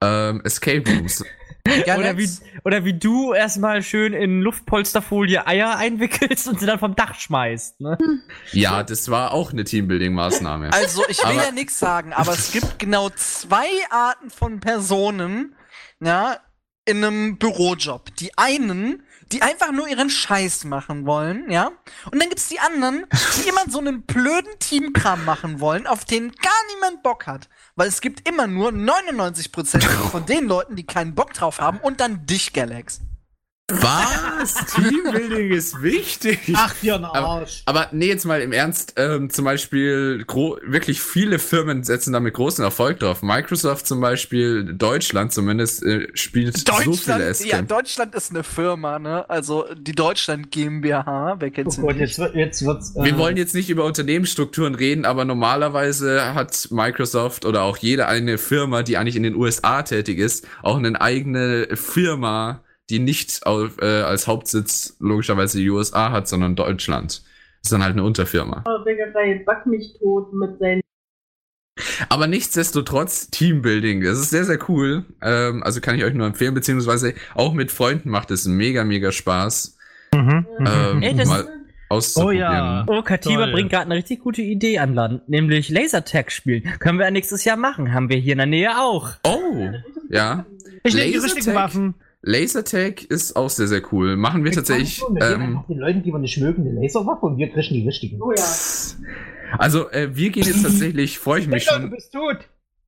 Ähm, 0.01 0.41
Escape 0.43 0.83
Rooms. 0.91 1.23
Ja, 1.85 1.97
oder, 1.97 2.17
wie, 2.17 2.29
oder 2.65 2.83
wie 2.83 2.93
du 2.93 3.33
erstmal 3.33 3.81
schön 3.83 4.13
in 4.13 4.41
Luftpolsterfolie 4.41 5.47
Eier 5.47 5.77
einwickelst 5.77 6.47
und 6.47 6.59
sie 6.59 6.65
dann 6.65 6.77
vom 6.79 6.95
Dach 6.95 7.15
schmeißt, 7.15 7.79
ne? 7.79 7.97
ja, 8.51 8.83
das 8.83 9.09
war 9.09 9.31
auch 9.31 9.51
eine 9.53 9.63
Teambuilding-Maßnahme. 9.63 10.73
Also, 10.73 11.03
ich 11.07 11.19
will 11.19 11.31
Aber- 11.37 11.45
ja 11.45 11.51
nichts 11.51 11.79
sagen, 11.79 12.11
aber 12.13 12.33
es 12.33 12.51
gibt 12.51 12.79
genau 12.79 13.09
zwei 13.11 13.67
Arten 13.89 14.29
von 14.29 14.59
Personen, 14.59 15.55
ja, 16.01 16.37
in 16.85 16.97
einem 17.03 17.37
Bürojob. 17.37 18.13
Die 18.17 18.37
einen, 18.37 19.03
die 19.31 19.41
einfach 19.41 19.71
nur 19.71 19.87
ihren 19.87 20.09
Scheiß 20.09 20.65
machen 20.65 21.05
wollen, 21.05 21.49
ja. 21.49 21.71
Und 22.11 22.21
dann 22.21 22.27
gibt's 22.27 22.49
die 22.49 22.59
anderen, 22.59 23.05
die 23.37 23.47
immer 23.47 23.61
so 23.69 23.79
einen 23.79 24.01
blöden 24.01 24.51
Teamkram 24.59 25.23
machen 25.23 25.61
wollen, 25.61 25.87
auf 25.87 26.03
den 26.03 26.29
gar 26.33 26.51
niemand 26.73 27.03
Bock 27.03 27.25
hat. 27.25 27.47
Weil 27.75 27.87
es 27.87 28.01
gibt 28.01 28.27
immer 28.27 28.47
nur 28.47 28.69
99% 28.69 29.81
von 29.81 30.25
den 30.27 30.47
Leuten, 30.47 30.75
die 30.75 30.85
keinen 30.85 31.15
Bock 31.15 31.33
drauf 31.33 31.59
haben 31.59 31.79
und 31.79 31.99
dann 31.99 32.25
dich, 32.25 32.53
Galax. 32.53 33.01
Was? 33.71 34.65
Teambuilding 34.75 35.51
ist 35.51 35.81
wichtig. 35.81 36.37
Ach, 36.53 36.73
dir 36.81 36.95
ein 36.95 37.05
Aber- 37.05 37.27
Arsch. 37.27 37.63
Aber 37.65 37.87
nee, 37.93 38.07
jetzt 38.07 38.25
mal 38.25 38.41
im 38.41 38.51
Ernst, 38.51 38.95
ähm, 38.97 39.29
zum 39.29 39.45
Beispiel 39.45 40.25
gro 40.27 40.57
wirklich 40.65 41.01
viele 41.01 41.39
Firmen 41.39 41.83
setzen 41.85 42.11
damit 42.11 42.33
großen 42.33 42.61
Erfolg 42.63 42.99
drauf. 42.99 43.21
Microsoft 43.23 43.87
zum 43.87 44.01
Beispiel, 44.01 44.73
Deutschland 44.73 45.31
zumindest, 45.31 45.81
äh, 45.83 46.09
spielt 46.13 46.57
so 46.57 46.73
viele 46.73 47.19
Deutschland, 47.21 47.45
ja. 47.45 47.61
Deutschland 47.61 48.15
ist 48.15 48.31
eine 48.31 48.43
Firma, 48.43 48.99
ne? 48.99 49.29
Also 49.29 49.65
die 49.77 49.93
Deutschland 49.93 50.51
GmbH, 50.51 51.37
wer 51.39 51.47
Oh 51.47 51.51
kennt 51.51 51.71
sie 51.71 51.81
Gott, 51.81 51.91
nicht? 51.95 52.01
jetzt, 52.01 52.19
wird- 52.19 52.35
jetzt 52.35 52.65
wird's. 52.65 52.93
äh, 52.97 53.03
Wir 53.05 53.17
wollen 53.17 53.37
jetzt 53.37 53.55
nicht 53.55 53.69
über 53.69 53.85
Unternehmensstrukturen 53.85 54.75
reden, 54.75 55.05
aber 55.05 55.23
normalerweise 55.23 56.33
hat 56.35 56.67
Microsoft 56.69 57.45
oder 57.45 57.61
auch 57.63 57.77
jede 57.77 58.07
eine 58.07 58.37
Firma, 58.37 58.83
die 58.83 58.97
eigentlich 58.97 59.15
in 59.15 59.23
den 59.23 59.35
USA 59.35 59.83
tätig 59.83 60.19
ist, 60.19 60.45
auch 60.63 60.75
eine 60.77 60.99
eigene 60.99 61.69
Firma, 61.75 62.61
die 62.89 62.99
nicht 62.99 63.45
auf, 63.45 63.77
äh, 63.81 64.01
als 64.01 64.27
Hauptsitz 64.27 64.95
logischerweise 64.99 65.57
die 65.57 65.69
USA 65.69 66.11
hat, 66.11 66.27
sondern 66.27 66.55
Deutschland. 66.55 67.23
ist 67.63 67.71
dann 67.71 67.81
halt 67.83 67.93
eine 67.93 68.03
Unterfirma. 68.03 68.63
Bäckerei 68.83 69.41
Back 69.45 69.65
mich 69.65 69.95
tot 69.99 70.33
mit 70.33 70.59
seinen. 70.59 70.81
Aber 72.09 72.27
nichtsdestotrotz 72.27 73.29
Teambuilding, 73.31 74.03
das 74.03 74.19
ist 74.19 74.29
sehr, 74.29 74.43
sehr 74.45 74.59
cool. 74.69 75.05
Ähm, 75.21 75.63
also 75.63 75.81
kann 75.81 75.95
ich 75.97 76.03
euch 76.03 76.13
nur 76.13 76.27
empfehlen, 76.27 76.53
beziehungsweise 76.53 77.13
auch 77.33 77.53
mit 77.53 77.71
Freunden 77.71 78.09
macht 78.09 78.29
es 78.31 78.45
mega, 78.45 78.83
mega 78.83 79.11
Spaß. 79.11 79.77
Mhm. 80.13 80.45
Ähm, 80.59 81.01
Ey, 81.01 81.15
das- 81.15 81.27
mal 81.27 81.47
auszuprobieren. 81.89 82.43
Oh 82.47 82.51
ja. 82.51 82.85
Oh, 82.87 83.01
Katiba 83.01 83.43
Toll. 83.45 83.53
bringt 83.53 83.69
gerade 83.71 83.85
eine 83.85 83.95
richtig 83.95 84.19
gute 84.19 84.41
Idee 84.41 84.79
an 84.79 84.93
Land, 84.93 85.29
nämlich 85.29 85.69
Lasertag 85.69 86.31
spielen. 86.31 86.63
Können 86.79 86.99
wir 86.99 87.05
ja 87.05 87.11
nächstes 87.11 87.43
Jahr 87.45 87.57
machen. 87.57 87.93
Haben 87.93 88.09
wir 88.09 88.17
hier 88.17 88.33
in 88.33 88.39
der 88.39 88.47
Nähe 88.47 88.77
auch. 88.77 89.11
Oh, 89.25 89.69
ja. 90.09 90.45
Ich 90.83 90.93
nehme 90.93 91.11
die 91.11 91.17
richtigen 91.17 91.55
Waffen. 91.55 91.95
Lasertag 92.25 93.03
ist 93.03 93.35
auch 93.35 93.49
sehr, 93.49 93.67
sehr 93.67 93.81
cool. 93.91 94.15
Machen 94.15 94.45
wir 94.45 94.51
tatsächlich. 94.53 95.01
Wir 95.01 95.21
Ähm, 95.21 95.63
den 95.67 95.77
Leuten, 95.77 96.03
die 96.03 96.11
wir 96.11 96.19
nicht 96.19 96.39
mögen, 96.39 96.65
eine 96.65 96.81
Laserwaffe 96.81 97.25
und 97.25 97.37
wir 97.37 97.49
kriegen 97.49 97.73
die 97.73 97.85
richtigen. 97.85 98.21
Oh 98.21 98.31
ja. 98.31 98.45
also, 99.57 99.89
äh, 99.91 100.15
wir 100.15 100.29
gehen 100.29 100.45
jetzt 100.45 100.63
tatsächlich, 100.63 101.19
freue 101.19 101.41
ich 101.41 101.47
mich 101.47 101.65
Digga, 101.65 101.75
du 101.75 101.81
schon. 101.81 101.91
bist 101.91 102.13
tot. 102.13 102.37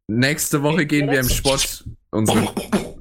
Nächste 0.07 0.63
Woche 0.63 0.85
gehen 0.85 1.09
wir 1.09 1.19
im 1.19 1.27
Sport, 1.27 1.83
unseren 2.11 2.47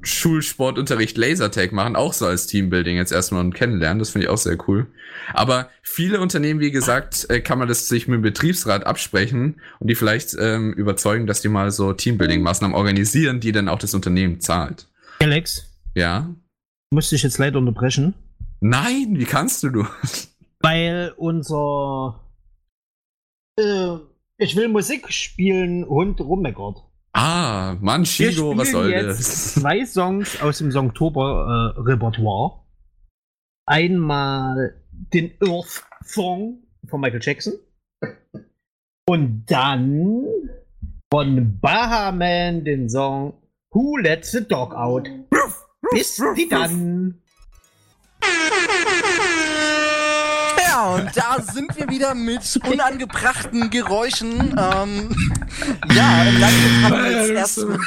Schulsportunterricht 0.01 1.17
Lasertag 1.17 1.71
machen, 1.71 1.95
auch 1.95 2.11
so 2.11 2.25
als 2.25 2.47
Teambuilding 2.47 2.97
jetzt 2.97 3.13
erstmal 3.13 3.41
und 3.41 3.53
kennenlernen. 3.53 3.99
Das 3.99 4.09
finde 4.09 4.25
ich 4.25 4.29
auch 4.29 4.37
sehr 4.37 4.57
cool. 4.67 4.87
Aber 5.33 5.69
viele 5.83 6.19
Unternehmen, 6.19 6.59
wie 6.59 6.71
gesagt, 6.71 7.27
äh, 7.29 7.39
kann 7.39 7.59
man 7.59 7.69
das 7.69 7.87
sich 7.87 8.09
mit 8.09 8.17
dem 8.17 8.21
Betriebsrat 8.23 8.85
absprechen 8.85 9.61
und 9.79 9.87
die 9.87 9.95
vielleicht 9.95 10.35
ähm, 10.37 10.73
überzeugen, 10.73 11.27
dass 11.27 11.39
die 11.39 11.47
mal 11.47 11.71
so 11.71 11.93
Teambuilding-Maßnahmen 11.93 12.75
organisieren, 12.75 13.39
die 13.39 13.53
dann 13.53 13.69
auch 13.69 13.79
das 13.79 13.93
Unternehmen 13.93 14.41
zahlt. 14.41 14.87
Alex, 15.19 15.74
Ja? 15.95 16.35
musste 16.91 17.15
ich 17.15 17.23
jetzt 17.23 17.37
leider 17.39 17.57
unterbrechen, 17.57 18.13
Nein, 18.61 19.15
wie 19.17 19.25
kannst 19.25 19.63
du 19.63 19.69
du? 19.69 19.85
weil 20.61 21.13
unser 21.17 22.21
äh, 23.59 23.97
Ich 24.37 24.55
will 24.55 24.67
Musik 24.67 25.11
spielen 25.11 25.85
Hund 25.85 26.19
rummeckert. 26.21 26.83
Ah, 27.13 27.77
Mann, 27.79 28.05
Shigo, 28.05 28.57
was 28.57 28.71
soll 28.71 28.91
jetzt 28.91 29.19
das? 29.19 29.53
zwei 29.61 29.85
Songs 29.85 30.41
aus 30.41 30.57
dem 30.57 30.71
Songtober 30.71 31.75
äh. 31.77 32.65
Einmal 33.67 34.75
den 34.91 35.31
Earth 35.41 35.83
Song 36.03 36.63
von 36.87 37.01
Michael 37.01 37.21
Jackson. 37.23 37.53
Und 39.07 39.45
dann 39.47 40.25
von 41.11 41.59
Bahaman 41.59 42.65
den 42.65 42.89
Song 42.89 43.33
Who 43.71 43.97
Let 43.97 44.25
the 44.25 44.45
Dog 44.45 44.73
Out. 44.73 45.09
Bis 45.91 46.21
die 46.35 46.49
dann. 46.49 47.21
Ja, 50.75 50.87
und 50.95 51.09
da 51.15 51.37
sind 51.41 51.75
wir 51.77 51.87
wieder 51.89 52.13
mit 52.15 52.59
unangebrachten 52.69 53.69
Geräuschen. 53.69 54.55
Ähm, 54.57 55.15
ja, 55.93 56.23
im 56.23 56.39
Landwirt 56.39 56.83
haben 56.83 57.03
wir 57.03 57.11
jetzt 57.11 57.57
erstmal 57.57 57.79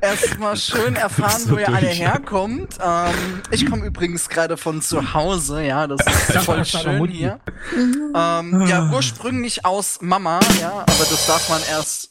erstmal 0.00 0.56
schön 0.56 0.96
erfahren, 0.96 1.42
So 1.42 1.50
wo 1.50 1.58
ihr 1.58 1.68
alle 1.68 1.88
herkommt. 1.88 2.78
Ähm, 2.82 3.42
ich 3.50 3.66
komme 3.66 3.84
übrigens 3.84 4.28
gerade 4.28 4.56
von 4.56 4.80
zu 4.80 5.12
Hause, 5.12 5.62
ja, 5.62 5.86
das 5.86 6.00
ist 6.06 6.38
voll 6.44 6.64
schön 6.64 7.06
hier. 7.08 7.40
Ähm, 7.76 8.66
ja, 8.66 8.90
ursprünglich 8.92 9.64
aus 9.64 9.98
Mama, 10.00 10.40
ja, 10.60 10.70
aber 10.70 11.06
das 11.10 11.26
darf 11.26 11.48
man 11.48 11.60
erst 11.70 12.10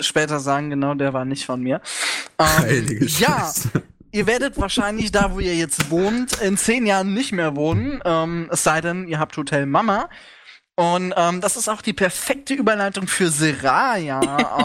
später 0.00 0.40
sagen, 0.40 0.70
genau, 0.70 0.94
der 0.94 1.12
war 1.12 1.24
nicht 1.24 1.46
von 1.46 1.60
mir. 1.60 1.80
Ähm, 2.38 2.46
Heilige 2.58 3.04
ja, 3.06 3.40
Scheiße. 3.40 3.82
Ihr 4.12 4.26
werdet 4.26 4.58
wahrscheinlich 4.58 5.12
da, 5.12 5.34
wo 5.34 5.38
ihr 5.38 5.54
jetzt 5.54 5.90
wohnt, 5.90 6.40
in 6.42 6.56
zehn 6.56 6.84
Jahren 6.84 7.14
nicht 7.14 7.32
mehr 7.32 7.54
wohnen. 7.54 8.00
Ähm, 8.04 8.48
es 8.50 8.64
sei 8.64 8.80
denn, 8.80 9.06
ihr 9.06 9.20
habt 9.20 9.36
Hotel 9.36 9.66
Mama. 9.66 10.08
Und 10.80 11.12
ähm, 11.14 11.42
das 11.42 11.58
ist 11.58 11.68
auch 11.68 11.82
die 11.82 11.92
perfekte 11.92 12.54
Überleitung 12.54 13.06
für 13.06 13.28
Seraya, 13.28 14.20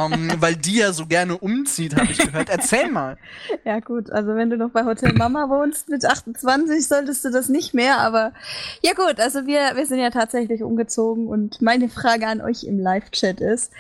ähm, 0.06 0.32
weil 0.40 0.56
die 0.56 0.78
ja 0.78 0.94
so 0.94 1.08
gerne 1.08 1.38
umzieht, 1.38 1.96
habe 1.96 2.10
ich 2.10 2.18
gehört. 2.18 2.50
Erzähl 2.50 2.90
mal. 2.90 3.18
Ja 3.66 3.82
gut, 3.82 4.10
also 4.12 4.34
wenn 4.34 4.50
du 4.50 4.56
noch 4.56 4.70
bei 4.70 4.86
Hotel 4.86 5.12
Mama 5.14 5.50
wohnst 5.50 5.90
mit 5.90 6.06
28, 6.06 6.88
solltest 6.88 7.26
du 7.26 7.32
das 7.32 7.50
nicht 7.50 7.74
mehr, 7.74 8.00
aber 8.00 8.32
ja 8.82 8.94
gut, 8.94 9.20
also 9.20 9.46
wir, 9.46 9.76
wir 9.76 9.86
sind 9.86 10.00
ja 10.00 10.10
tatsächlich 10.10 10.64
umgezogen 10.64 11.28
und 11.28 11.62
meine 11.62 11.90
Frage 11.90 12.28
an 12.28 12.40
euch 12.40 12.64
im 12.64 12.80
Live-Chat 12.80 13.42
ist, 13.42 13.74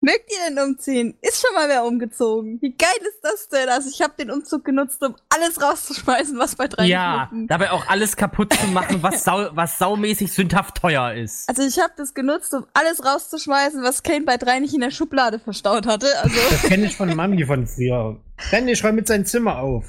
mögt 0.00 0.30
ihr 0.32 0.38
denn 0.48 0.58
umziehen? 0.58 1.16
Ist 1.20 1.40
schon 1.44 1.54
mal 1.54 1.68
wer 1.68 1.84
umgezogen? 1.84 2.58
Wie 2.60 2.74
geil 2.76 2.88
ist 3.00 3.20
das 3.22 3.48
denn? 3.48 3.68
Also 3.68 3.88
ich 3.92 4.00
habe 4.02 4.14
den 4.18 4.30
Umzug 4.30 4.64
genutzt, 4.64 5.02
um 5.04 5.14
alles 5.28 5.60
rauszuschmeißen, 5.62 6.38
was 6.38 6.56
bei 6.56 6.68
drei 6.68 6.86
Ja, 6.86 7.28
Minuten- 7.30 7.48
dabei 7.48 7.70
auch 7.70 7.86
alles 7.88 8.16
kaputt 8.16 8.52
zu 8.54 8.66
machen, 8.68 9.02
was, 9.02 9.24
sau, 9.24 9.48
was 9.52 9.78
saumäßig 9.78 10.32
sündhaft 10.32 10.76
teuer 10.78 11.12
ist. 11.14 11.48
Also 11.48 11.62
ich 11.62 11.78
habe 11.78 11.92
das 11.96 12.14
genutzt, 12.14 12.52
um 12.54 12.66
alles 12.72 13.04
rauszuschmeißen, 13.04 13.82
was 13.82 14.02
Kane 14.02 14.24
bei 14.24 14.36
drei 14.36 14.58
nicht 14.60 14.74
in 14.74 14.80
der 14.80 14.90
Schublade 14.90 15.38
verstaut 15.38 15.86
hatte. 15.86 16.06
Also 16.22 16.34
Das 16.50 16.62
kenne 16.62 16.86
ich 16.86 16.96
von 16.96 17.14
Mami 17.14 17.44
von 17.44 17.66
früher. 17.66 18.20
Dennis, 18.52 18.82
räum 18.82 18.94
mit 18.94 19.06
sein 19.06 19.26
Zimmer 19.26 19.58
auf. 19.58 19.84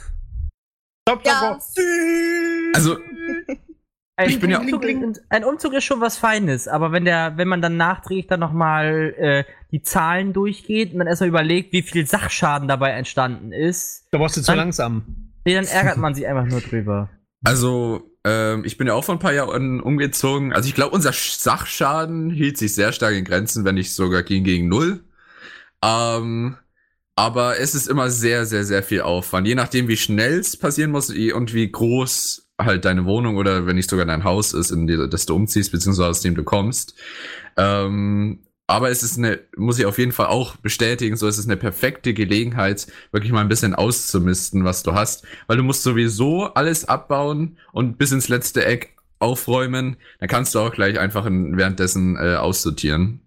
Stopp, 1.08 1.26
ja, 1.26 1.58
Also, 2.76 2.98
Ein, 4.18 4.30
Ich 4.30 4.40
bin 4.40 4.50
ja- 4.52 4.60
Umzug, 4.60 4.84
ein 5.30 5.44
Umzug 5.44 5.74
ist 5.74 5.84
schon 5.86 6.02
was 6.02 6.18
Feines, 6.18 6.68
aber 6.68 6.92
wenn 6.92 7.06
der, 7.06 7.34
wenn 7.38 7.48
man 7.48 7.62
dann 7.62 7.78
nachträglich 7.78 8.28
dann 8.28 8.40
nochmal 8.42 9.16
äh, 9.18 9.44
die 9.72 9.82
Zahlen 9.82 10.34
durchgeht 10.34 10.92
und 10.94 11.00
dann 11.00 11.08
erstmal 11.08 11.30
überlegt, 11.30 11.74
wie 11.74 11.82
viel 11.82 12.06
Sachschaden 12.06 12.68
dabei 12.68 12.92
entstanden 12.92 13.52
ist, 13.52 14.08
da 14.12 14.20
warst 14.20 14.38
du 14.38 14.42
zu 14.42 14.54
langsam. 14.54 15.32
nee, 15.46 15.56
dann 15.56 15.66
ärgert 15.66 15.98
man 15.98 16.14
sich 16.14 16.28
einfach 16.28 16.46
nur 16.46 16.62
drüber. 16.62 17.10
also 17.44 18.08
ähm, 18.24 18.64
ich 18.66 18.78
bin 18.78 18.86
ja 18.86 18.94
auch 18.94 19.04
vor 19.06 19.16
ein 19.16 19.20
paar 19.20 19.34
Jahren 19.34 19.80
umgezogen. 19.82 20.54
Also 20.54 20.68
ich 20.70 20.76
glaube, 20.76 20.94
unser 20.94 21.10
Sch- 21.10 21.42
Sachschaden 21.42 22.30
hielt 22.30 22.56
sich 22.60 22.76
sehr 22.76 22.92
stark 22.92 23.16
in 23.16 23.26
Grenzen, 23.26 23.66
wenn 23.66 23.74
nicht 23.76 23.94
sogar 23.94 24.22
ging 24.22 24.44
gegen 24.44 24.68
null. 24.68 25.04
Ähm, 25.84 26.58
aber 27.16 27.60
es 27.60 27.74
ist 27.74 27.88
immer 27.88 28.10
sehr, 28.12 28.46
sehr, 28.46 28.64
sehr 28.64 28.84
viel 28.84 29.02
Aufwand. 29.02 29.48
Je 29.48 29.56
nachdem, 29.56 29.88
wie 29.88 29.98
schnell 29.98 30.40
es 30.40 30.56
passieren 30.56 30.92
muss 30.92 31.10
und 31.10 31.54
wie 31.56 31.72
groß 31.72 32.51
halt 32.66 32.86
deine 32.86 33.06
Wohnung 33.06 33.38
oder 33.38 33.66
wenn 33.66 33.76
nicht 33.76 33.90
sogar 33.90 34.06
dein 34.06 34.24
Haus 34.24 34.54
ist, 34.54 34.72
in 34.72 34.88
die, 34.88 35.08
das 35.10 35.26
du 35.26 35.36
umziehst, 35.36 35.72
beziehungsweise 35.72 36.10
aus 36.10 36.22
dem 36.22 36.36
du 36.36 36.44
kommst. 36.44 36.96
Ähm, 37.58 38.40
aber 38.72 38.90
es 38.90 39.04
ist 39.04 39.18
eine, 39.18 39.40
muss 39.58 39.80
ich 39.80 39.86
auf 39.86 39.98
jeden 39.98 40.14
Fall 40.14 40.28
auch 40.28 40.56
bestätigen, 40.56 41.18
so 41.18 41.28
es 41.28 41.38
ist 41.38 41.46
eine 41.46 41.58
perfekte 41.58 42.14
Gelegenheit, 42.14 42.88
wirklich 43.12 43.34
mal 43.34 43.42
ein 43.42 43.50
bisschen 43.50 43.76
auszumisten, 43.76 44.64
was 44.64 44.82
du 44.82 44.94
hast. 44.94 45.26
Weil 45.48 45.58
du 45.58 45.64
musst 45.64 45.84
sowieso 45.84 46.46
alles 46.54 46.86
abbauen 46.86 47.58
und 47.74 47.98
bis 47.98 48.14
ins 48.14 48.30
letzte 48.30 48.64
Eck 48.66 48.96
aufräumen. 49.20 49.98
Dann 50.20 50.30
kannst 50.30 50.56
du 50.56 50.60
auch 50.60 50.72
gleich 50.72 51.00
einfach 51.00 51.26
in, 51.26 51.58
währenddessen 51.58 52.16
äh, 52.16 52.36
aussortieren. 52.36 53.20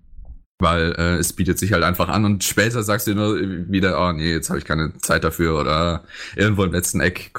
Weil 0.60 0.94
äh, 0.96 1.16
es 1.16 1.34
bietet 1.34 1.58
sich 1.58 1.74
halt 1.74 1.84
einfach 1.84 2.08
an 2.08 2.24
und 2.24 2.42
später 2.42 2.82
sagst 2.82 3.06
du 3.06 3.14
nur 3.14 3.38
wieder, 3.70 4.00
oh 4.00 4.12
nee, 4.12 4.32
jetzt 4.32 4.48
habe 4.48 4.58
ich 4.58 4.64
keine 4.64 4.96
Zeit 4.98 5.24
dafür 5.24 5.60
oder 5.60 6.04
irgendwo 6.36 6.64
im 6.64 6.72
letzten 6.72 7.00
Eck 7.00 7.32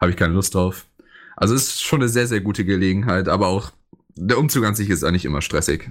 habe 0.00 0.10
ich 0.10 0.16
keine 0.16 0.34
Lust 0.34 0.54
drauf. 0.54 0.86
Also 1.36 1.54
es 1.54 1.64
ist 1.64 1.82
schon 1.82 2.00
eine 2.00 2.08
sehr, 2.08 2.26
sehr 2.26 2.40
gute 2.40 2.64
Gelegenheit, 2.64 3.28
aber 3.28 3.48
auch 3.48 3.70
der 4.14 4.38
Umzug 4.38 4.64
an 4.64 4.74
sich 4.74 4.90
ist 4.90 5.04
eigentlich 5.04 5.24
immer 5.24 5.40
stressig. 5.42 5.90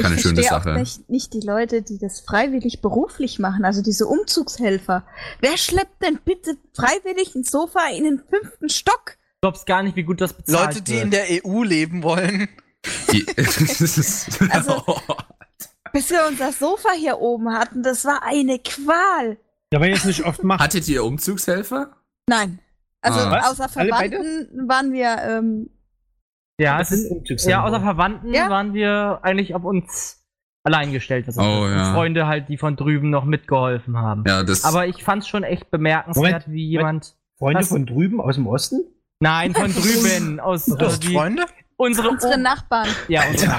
Keine 0.00 0.14
ich 0.14 0.22
schöne 0.22 0.42
Sache. 0.42 0.72
auch 0.72 0.78
nicht, 0.78 1.10
nicht 1.10 1.34
die 1.34 1.40
Leute, 1.40 1.82
die 1.82 1.98
das 1.98 2.20
freiwillig 2.20 2.80
beruflich 2.80 3.38
machen, 3.38 3.64
also 3.64 3.82
diese 3.82 4.06
Umzugshelfer. 4.06 5.04
Wer 5.40 5.56
schleppt 5.58 6.02
denn 6.02 6.18
bitte 6.24 6.56
freiwillig 6.74 7.34
ein 7.34 7.44
Sofa 7.44 7.80
in 7.94 8.04
den 8.04 8.22
fünften 8.30 8.68
Stock? 8.68 9.16
Du 9.42 9.48
glaubst 9.48 9.66
gar 9.66 9.82
nicht, 9.82 9.96
wie 9.96 10.04
gut 10.04 10.20
das 10.20 10.32
bezahlt 10.32 10.74
Leute, 10.74 10.82
die 10.82 10.92
wird. 10.92 11.04
in 11.04 11.10
der 11.10 11.24
EU 11.44 11.62
leben 11.62 12.02
wollen. 12.02 12.48
Also- 14.50 14.82
Bis 15.92 16.08
wir 16.10 16.20
unser 16.28 16.52
Sofa 16.52 16.92
hier 16.92 17.18
oben 17.18 17.52
hatten, 17.52 17.82
das 17.82 18.04
war 18.04 18.22
eine 18.22 18.58
Qual. 18.60 19.38
Ja, 19.72 19.80
weil 19.80 19.90
ihr 19.90 19.96
es 19.96 20.04
nicht 20.04 20.24
oft 20.24 20.44
macht. 20.44 20.60
Hattet 20.60 20.86
ihr 20.88 21.04
Umzugshelfer? 21.04 21.96
Nein. 22.28 22.60
Also 23.02 23.18
Ah. 23.20 23.50
Außer? 23.50 23.68
Verwandten 23.68 24.68
waren 24.68 24.92
wir, 24.92 25.16
ähm, 25.26 25.70
ja, 26.60 26.80
es 26.80 26.90
ist, 26.92 27.44
ja, 27.46 27.64
außer 27.64 27.80
Verwandten 27.80 28.34
Ja. 28.34 28.50
waren 28.50 28.74
wir 28.74 29.20
eigentlich 29.22 29.54
auf 29.54 29.64
uns 29.64 30.22
allein 30.64 30.92
gestellt. 30.92 31.26
Das 31.26 31.38
Oh, 31.38 31.66
ja. 31.66 31.94
Freunde 31.94 32.26
halt, 32.26 32.48
die 32.50 32.58
von 32.58 32.76
drüben 32.76 33.08
noch 33.08 33.24
mitgeholfen 33.24 33.96
haben. 33.96 34.24
Ja, 34.26 34.42
das. 34.42 34.64
Aber 34.64 34.86
ich 34.86 35.02
fand's 35.02 35.26
schon 35.26 35.42
echt 35.42 35.70
bemerkenswert, 35.70 36.46
Moment, 36.46 36.48
wie 36.48 36.66
jemand 36.68 37.16
Freunde 37.38 37.62
von 37.64 37.86
drüben 37.86 38.20
aus 38.20 38.34
dem 38.34 38.46
Osten? 38.46 38.80
Nein, 39.20 39.54
von 39.54 39.72
drüben. 39.74 40.38
Aus, 40.40 40.66
Du 40.66 40.74
also 40.74 40.86
hast 40.86 41.02
die, 41.02 41.14
Freunde? 41.14 41.44
unsere, 41.76 42.10
Unsere 42.10 42.38
Nachbarn. 42.38 42.88
Ja, 43.08 43.22
unsere, 43.30 43.56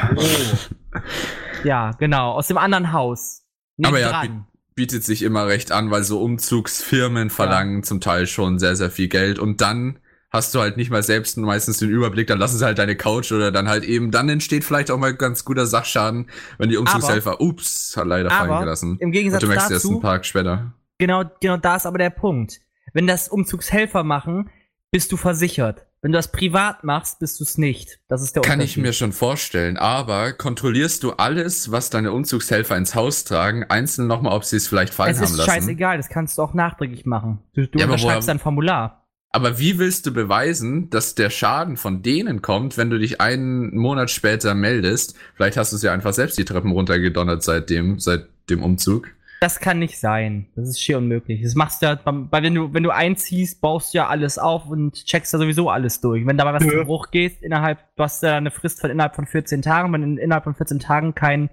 ja, 1.64 1.92
genau. 1.98 2.34
Aus 2.34 2.48
dem 2.48 2.58
anderen 2.60 2.94
Haus. 2.94 3.44
Aber 3.84 4.00
ja, 4.00 4.08
Nebendran. 4.22 4.48
Bietet 4.76 5.04
sich 5.04 5.22
immer 5.22 5.48
recht 5.48 5.72
an, 5.72 5.92
weil 5.92 6.04
so 6.04 6.22
Umzugsfirmen 6.22 7.30
verlangen 7.30 7.84
zum 7.84 8.00
Teil 8.02 8.28
schon 8.28 8.60
sehr, 8.60 8.76
sehr 8.76 8.90
viel 8.92 9.08
Geld 9.08 9.40
und 9.40 9.62
dann 9.62 10.00
hast 10.32 10.56
du 10.56 10.62
halt 10.62 10.78
nicht 10.78 10.90
mal 10.90 11.04
selbst 11.04 11.36
meistens 11.38 11.78
den 11.78 11.90
Überblick, 11.90 12.28
dann 12.28 12.40
lassen 12.40 12.58
sie 12.58 12.64
halt 12.66 12.78
deine 12.80 12.96
Couch 12.96 13.34
oder 13.34 13.52
dann 13.52 13.68
halt 13.68 13.84
eben, 13.84 14.12
dann 14.12 14.30
entsteht 14.30 14.64
vielleicht 14.64 14.90
auch 14.90 14.98
mal 14.98 15.14
ganz 15.14 15.44
guter 15.44 15.66
Sachschaden, 15.66 16.30
wenn 16.58 16.70
die 16.70 16.78
Umzugshelfer, 16.78 17.42
ups, 17.42 17.98
hat 17.98 18.08
leider 18.08 18.30
fallen 18.30 18.50
aber 18.50 18.62
gelassen. 18.62 18.98
im 19.02 19.12
Gegensatz 19.12 19.44
und 19.44 19.50
du 19.50 19.54
merkst 19.54 19.72
erst 19.72 19.86
dazu- 19.86 19.94
einen 19.96 20.02
Tag 20.02 20.26
später. 20.26 20.74
Genau, 21.00 21.24
genau 21.42 21.58
da 21.58 21.76
ist 21.76 21.86
aber 21.86 21.98
der 21.98 22.12
Punkt. 22.12 22.62
Wenn 22.94 23.08
das 23.08 23.28
Umzugshelfer 23.28 24.04
machen, 24.04 24.50
bist 24.92 25.12
du 25.12 25.18
versichert. 25.18 25.86
Wenn 26.02 26.12
du 26.12 26.18
das 26.18 26.32
privat 26.32 26.84
machst, 26.84 27.20
bist 27.20 27.40
du 27.40 27.44
es 27.44 27.60
nicht. 27.60 28.00
Das 28.08 28.24
ist 28.24 28.36
der 28.36 28.42
Kann 28.42 28.60
ich 28.60 28.76
mir 28.76 28.92
schon 28.92 29.12
vorstellen, 29.12 29.78
aber 29.78 30.34
kontrollierst 30.34 31.04
du 31.04 31.12
alles, 31.12 31.72
was 31.72 31.92
deine 31.92 32.12
Umzugshelfer 32.12 32.76
ins 32.76 32.96
Haus 32.96 33.24
tragen, 33.24 33.66
einzeln 33.70 34.08
nochmal, 34.08 34.34
ob 34.34 34.44
sie 34.44 34.58
es 34.58 34.68
vielleicht 34.68 34.94
fallen 34.96 35.12
Es 35.12 35.18
haben 35.18 35.26
ist 35.26 35.38
lassen? 35.38 35.52
scheißegal, 35.52 35.98
das 35.98 36.10
kannst 36.10 36.38
du 36.38 36.42
auch 36.42 36.56
nachträglich 36.56 37.06
machen. 37.06 37.40
Du, 37.54 37.68
du 37.68 37.78
Ja, 37.78 37.86
unterschreibst 37.86 38.30
ein 38.30 38.40
Formular. 38.40 38.98
Aber 39.34 39.60
wie 39.60 39.78
willst 39.80 40.06
du 40.08 40.12
beweisen, 40.12 40.90
dass 40.90 41.16
der 41.16 41.30
Schaden 41.30 41.78
von 41.78 42.02
denen 42.02 42.42
kommt, 42.42 42.78
wenn 42.78 42.90
du 42.90 42.98
dich 43.00 43.22
einen 43.22 43.78
Monat 43.78 44.10
später 44.10 44.56
meldest? 44.56 45.16
Vielleicht 45.36 45.56
hast 45.56 45.72
du 45.72 45.78
es 45.78 45.84
ja 45.84 45.94
einfach 45.94 46.14
selbst 46.14 46.38
die 46.38 46.46
Treppen 46.46 46.72
runtergedonnert 46.72 47.42
seit 47.44 47.70
dem, 47.70 48.00
seit 48.00 48.28
dem 48.50 48.62
Umzug. 48.64 49.08
Das 49.42 49.60
kann 49.60 49.80
nicht 49.80 49.98
sein. 50.00 50.46
Das 50.56 50.70
ist 50.70 50.80
schier 50.80 51.00
unmöglich. 51.00 51.42
Das 51.42 51.56
machst 51.56 51.82
du 51.82 51.88
ja, 51.88 51.96
beim- 51.96 52.28
weil 52.32 52.44
wenn 52.44 52.54
du, 52.54 52.72
wenn 52.76 52.84
du 52.84 52.92
einziehst, 52.92 53.60
baust 53.60 53.92
du 53.92 53.98
ja 53.98 54.08
alles 54.08 54.38
auf 54.38 54.68
und 54.68 55.04
checkst 55.06 55.34
ja 55.34 55.40
sowieso 55.40 55.68
alles 55.72 56.00
durch. 56.00 56.28
Wenn 56.28 56.38
dabei 56.38 56.54
was 56.54 56.64
Ja. 56.64 56.70
zu 56.70 56.86
Bruch 56.86 57.10
geht, 57.10 57.42
innerhalb, 57.42 57.80
du 57.96 58.04
hast 58.04 58.22
ja 58.22 58.38
eine 58.38 58.52
Frist 58.52 58.80
von 58.82 58.92
innerhalb 58.92 59.16
von 59.16 59.26
14 59.26 59.64
Tagen, 59.64 59.92
wenn 59.94 60.04
in, 60.04 60.18
innerhalb 60.20 60.44
von 60.44 60.54
14 60.54 60.78
Tagen 60.78 61.16
kein 61.16 61.50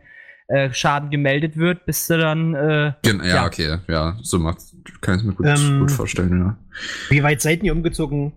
äh, 0.49 0.71
Schaden 0.73 1.09
gemeldet 1.11 1.57
wird, 1.57 1.87
bist 1.87 2.09
du 2.11 2.19
dann, 2.19 2.55
äh, 2.55 2.93
Gen 3.03 3.21
ja, 3.25 3.37
Ja. 3.37 3.47
okay, 3.47 3.79
ja, 3.89 4.17
so 4.23 4.39
macht, 4.39 4.59
kann 5.01 5.19
ich 5.19 5.25
mir 5.25 5.33
gut, 5.35 5.47
Ähm, 5.47 5.81
gut 5.81 5.91
vorstellen, 5.91 6.39
ja. 6.41 6.57
Wie 7.09 7.23
weit 7.23 7.41
seid 7.41 7.63
ihr 7.63 7.73
umgezogen? 7.73 8.33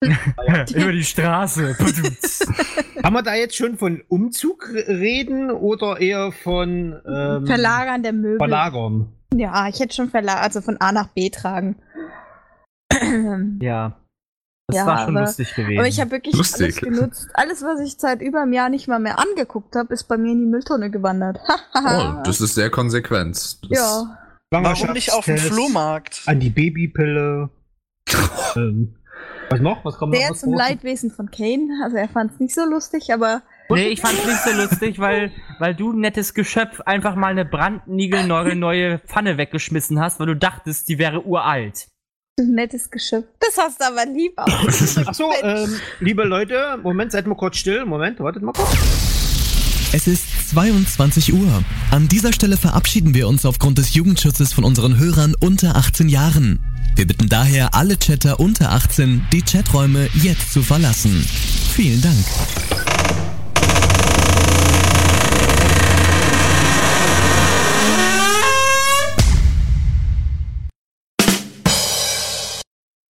über 0.74 0.92
die 0.92 1.04
Straße. 1.04 1.76
Kann 3.02 3.12
man 3.12 3.24
da 3.24 3.34
jetzt 3.34 3.56
schon 3.56 3.76
von 3.78 4.02
Umzug 4.08 4.68
reden 4.72 5.50
oder 5.50 6.00
eher 6.00 6.32
von 6.32 7.00
ähm, 7.06 7.46
Verlagern 7.46 8.02
der 8.02 8.12
Möbel. 8.12 8.38
Verlagern? 8.38 9.12
Ja, 9.34 9.68
ich 9.68 9.80
hätte 9.80 9.94
schon 9.94 10.10
verlagert, 10.10 10.42
also 10.44 10.60
von 10.60 10.80
A 10.80 10.92
nach 10.92 11.08
B 11.08 11.30
tragen. 11.30 11.76
ja. 13.60 13.96
Das 14.70 14.76
Ja, 14.76 14.86
war 14.86 14.98
schon 15.06 15.16
aber- 15.16 15.26
lustig 15.26 15.54
gewesen. 15.54 15.78
Aber 15.78 15.88
ich 15.88 15.98
habe 16.00 16.10
wirklich 16.10 16.34
Lustig. 16.36 16.62
alles 16.62 16.80
genutzt. 16.80 17.28
Alles, 17.34 17.62
was 17.62 17.80
ich 17.80 17.96
seit 17.98 18.20
über 18.20 18.42
einem 18.42 18.52
Jahr 18.52 18.68
nicht 18.68 18.86
mal 18.86 18.98
mehr 18.98 19.18
angeguckt 19.18 19.74
habe, 19.74 19.94
ist 19.94 20.04
bei 20.08 20.18
mir 20.18 20.32
in 20.32 20.40
die 20.40 20.46
Mülltonne 20.46 20.90
gewandert. 20.90 21.38
Oh, 21.74 22.20
das 22.24 22.40
ist 22.40 22.54
sehr 22.56 22.70
konsequent. 22.70 23.36
Das 23.36 23.58
ja. 23.70 24.18
Warum 24.50 24.92
nicht 24.92 25.12
auf 25.12 25.24
dem 25.26 25.38
Flohmarkt? 25.38 26.22
An 26.26 26.40
die 26.40 26.50
Babypille. 26.50 27.50
ähm, 28.56 28.94
was 29.50 29.60
noch? 29.60 29.84
Was 29.84 29.96
kommt 29.96 30.12
noch? 30.12 30.20
Sehr 30.20 30.30
was 30.30 30.40
zum? 30.40 30.54
Leidwesen 30.54 31.10
von 31.10 31.30
Kane. 31.30 31.68
Also 31.82 31.96
er 31.96 32.08
fand 32.08 32.32
es 32.32 32.40
nicht 32.40 32.54
so 32.54 32.64
lustig, 32.64 33.12
aber 33.12 33.42
Nee, 33.70 33.88
ich 33.88 34.00
fand's 34.00 34.24
nicht 34.24 34.42
so 34.42 34.50
lustig, 34.52 34.98
weil, 34.98 35.30
weil 35.58 35.74
du, 35.74 35.92
nettes 35.92 36.32
Geschöpf, 36.32 36.80
einfach 36.80 37.14
mal 37.14 37.28
eine 37.28 37.44
brandniegelneue 37.44 38.56
neue 38.56 38.98
Pfanne 39.00 39.36
weggeschmissen 39.36 40.00
hast, 40.00 40.18
weil 40.20 40.26
du 40.26 40.36
dachtest, 40.36 40.88
die 40.88 40.98
wäre 40.98 41.26
uralt. 41.26 41.88
ein 42.38 42.50
nettes 42.54 42.90
Geschöpf. 42.90 43.26
Das 43.40 43.58
hast 43.58 43.80
du 43.80 43.84
aber 43.84 44.06
lieb 44.06 44.32
aus. 44.36 44.98
Ach 45.06 45.12
so, 45.14 45.30
ähm, 45.42 45.74
liebe 46.00 46.24
Leute, 46.24 46.78
Moment, 46.82 47.12
seid 47.12 47.26
mal 47.26 47.34
kurz 47.34 47.58
still. 47.58 47.84
Moment, 47.84 48.20
wartet 48.20 48.42
mal 48.42 48.52
kurz. 48.52 48.74
Es 49.92 50.06
ist 50.06 50.50
22 50.50 51.32
Uhr. 51.32 51.62
An 51.90 52.08
dieser 52.08 52.32
Stelle 52.32 52.56
verabschieden 52.56 53.14
wir 53.14 53.28
uns 53.28 53.44
aufgrund 53.46 53.78
des 53.78 53.94
Jugendschutzes 53.94 54.52
von 54.52 54.64
unseren 54.64 54.98
Hörern 54.98 55.34
unter 55.40 55.76
18 55.76 56.08
Jahren. 56.08 56.58
Wir 56.98 57.06
bitten 57.06 57.28
daher 57.28 57.76
alle 57.76 57.96
Chatter 57.96 58.40
unter 58.40 58.72
18, 58.72 59.28
die 59.32 59.40
Chaträume 59.40 60.08
jetzt 60.14 60.52
zu 60.52 60.64
verlassen. 60.64 61.12
Vielen 61.72 62.02
Dank. 62.02 62.24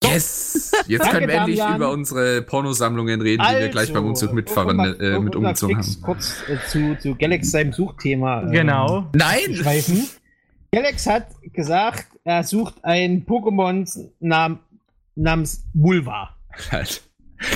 Yes! 0.05 0.70
Jetzt 0.86 1.01
Danke, 1.01 1.15
können 1.15 1.28
wir 1.28 1.35
endlich 1.36 1.59
Damian. 1.59 1.77
über 1.77 1.90
unsere 1.90 2.43
Pornosammlungen 2.43 3.23
reden, 3.23 3.43
die 3.51 3.59
wir 3.59 3.69
gleich 3.70 3.90
beim 3.90 4.05
Umzug 4.05 4.35
mitfahren, 4.35 4.78
äh, 5.01 5.19
mit 5.19 5.35
um 5.35 5.44
umgezogen 5.44 5.78
haben. 5.78 5.97
kurz 6.02 6.43
äh, 6.47 6.59
zu, 6.69 6.94
zu 7.01 7.15
Galax 7.15 7.52
seinem 7.52 7.73
Suchthema. 7.73 8.43
ähm, 8.43 8.52
Genau. 8.52 9.06
Nein! 9.15 9.65
Galax 10.73 11.06
hat 11.06 11.28
gesagt, 11.55 12.06
er 12.28 12.44
sucht 12.44 12.74
ein 12.84 13.24
Pokémon 13.24 13.88
nam 14.20 14.60
namens 15.14 15.64
Vulva. 15.72 16.36
Halt. 16.70 17.02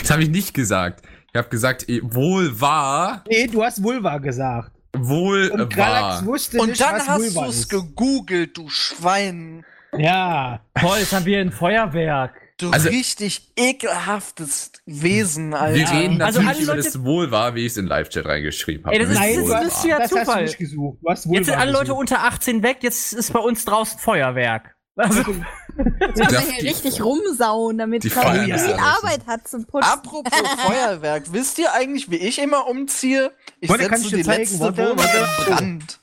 Das 0.00 0.10
habe 0.10 0.22
ich 0.22 0.30
nicht 0.30 0.54
gesagt. 0.54 1.04
Ich 1.32 1.38
habe 1.38 1.48
gesagt, 1.50 1.88
eh, 1.88 2.00
wohl 2.02 2.60
war, 2.60 3.22
Nee, 3.28 3.46
du 3.48 3.62
hast 3.62 3.82
Vulva 3.82 4.18
gesagt. 4.18 4.72
wohl 4.96 5.50
Und 5.50 5.74
Galax 5.74 6.20
war. 6.22 6.26
wusste 6.26 6.58
Und 6.58 6.70
nicht, 6.70 6.80
dann 6.80 6.94
was 6.96 7.08
hast 7.08 7.20
Vulva 7.20 7.44
du 7.44 7.50
es 7.50 7.68
gegoogelt, 7.68 8.56
du 8.56 8.68
Schwein. 8.68 9.64
Ja. 9.96 10.60
Toll, 10.80 10.98
jetzt 11.00 11.12
haben 11.12 11.26
wir 11.26 11.38
ein 11.40 11.52
Feuerwerk. 11.52 12.34
Du 12.62 12.70
Also- 12.70 12.88
richtig 12.88 13.52
ekelhaftes 13.56 14.72
Wesen, 14.86 15.52
Alter. 15.54 15.74
Wir 15.76 15.90
reden 15.90 16.22
Also 16.22 16.40
natürlich 16.40 16.48
alle 16.48 16.62
über 16.64 16.74
Leute- 16.76 16.84
das 16.92 17.04
Wohl 17.04 17.30
war, 17.30 17.54
wie 17.54 17.60
ich 17.66 17.72
es 17.72 17.76
in 17.76 17.86
Live-Chat 17.86 18.24
reingeschrieben 18.26 18.86
habe. 18.86 18.94
Ey, 18.96 19.00
das 19.02 19.10
ist- 19.10 19.18
das 19.18 19.26
ist- 19.28 19.48
war. 19.48 19.64
das 19.64 19.76
ist 19.78 19.84
ja 19.84 19.98
das 19.98 20.02
hast 20.04 20.12
du 20.12 20.18
Zufall. 20.20 20.42
nicht 20.44 20.58
gesucht. 20.58 20.98
Hast 21.08 21.26
Vulva 21.26 21.38
Jetzt 21.38 21.46
sind 21.46 21.56
alle 21.58 21.72
Leute 21.72 21.84
gesucht. 21.86 21.98
unter 22.00 22.24
18 22.24 22.62
weg, 22.62 22.78
jetzt 22.82 23.12
ist 23.12 23.32
bei 23.32 23.40
uns 23.40 23.64
draußen 23.64 23.98
Feuerwerk. 23.98 24.74
Also, 24.94 25.22
Ja, 25.22 26.26
kann 26.26 26.34
man 26.34 26.42
hier 26.52 26.64
richtig 26.70 27.02
rumsauen, 27.02 27.78
damit 27.78 28.04
feiern 28.04 28.44
viel. 28.44 28.74
Arbeit 28.74 29.26
hat 29.26 29.48
zum 29.48 29.64
Putzen. 29.64 29.88
Apropos 29.88 30.32
Feuerwerk, 30.66 31.32
wisst 31.32 31.58
ihr 31.58 31.72
eigentlich, 31.72 32.10
wie 32.10 32.16
ich 32.16 32.38
immer 32.38 32.66
umziehe? 32.66 33.32
Ich 33.60 33.70
setze 33.70 33.94
ich 34.02 34.12
die 34.12 34.22
zeigen? 34.22 34.40
letzte 34.42 34.58
Wohnung 34.60 34.98
in 34.98 35.44
Brand. 35.46 36.00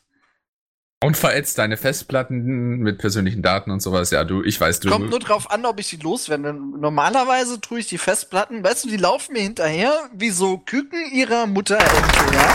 Und 1.01 1.15
verätzt 1.15 1.57
deine 1.57 1.77
Festplatten 1.77 2.79
mit 2.79 2.97
persönlichen 2.97 3.41
Daten 3.41 3.71
und 3.71 3.81
sowas. 3.81 4.11
Ja, 4.11 4.25
du, 4.25 4.43
ich 4.43 4.59
weiß, 4.59 4.81
du. 4.81 4.89
Kommt 4.89 5.09
nur 5.09 5.19
drauf 5.19 5.49
an, 5.49 5.65
ob 5.65 5.79
ich 5.79 5.89
die 5.89 5.95
loswerde. 5.95 6.53
Normalerweise 6.53 7.61
tue 7.61 7.79
ich 7.79 7.87
die 7.87 7.97
Festplatten, 7.97 8.61
weißt 8.65 8.83
du, 8.83 8.89
die 8.89 8.97
laufen 8.97 9.31
mir 9.31 9.41
hinterher 9.41 9.93
wie 10.13 10.29
so 10.29 10.57
Küken 10.57 10.99
ihrer 11.13 11.47
Mutterente, 11.47 11.89
ja? 12.33 12.53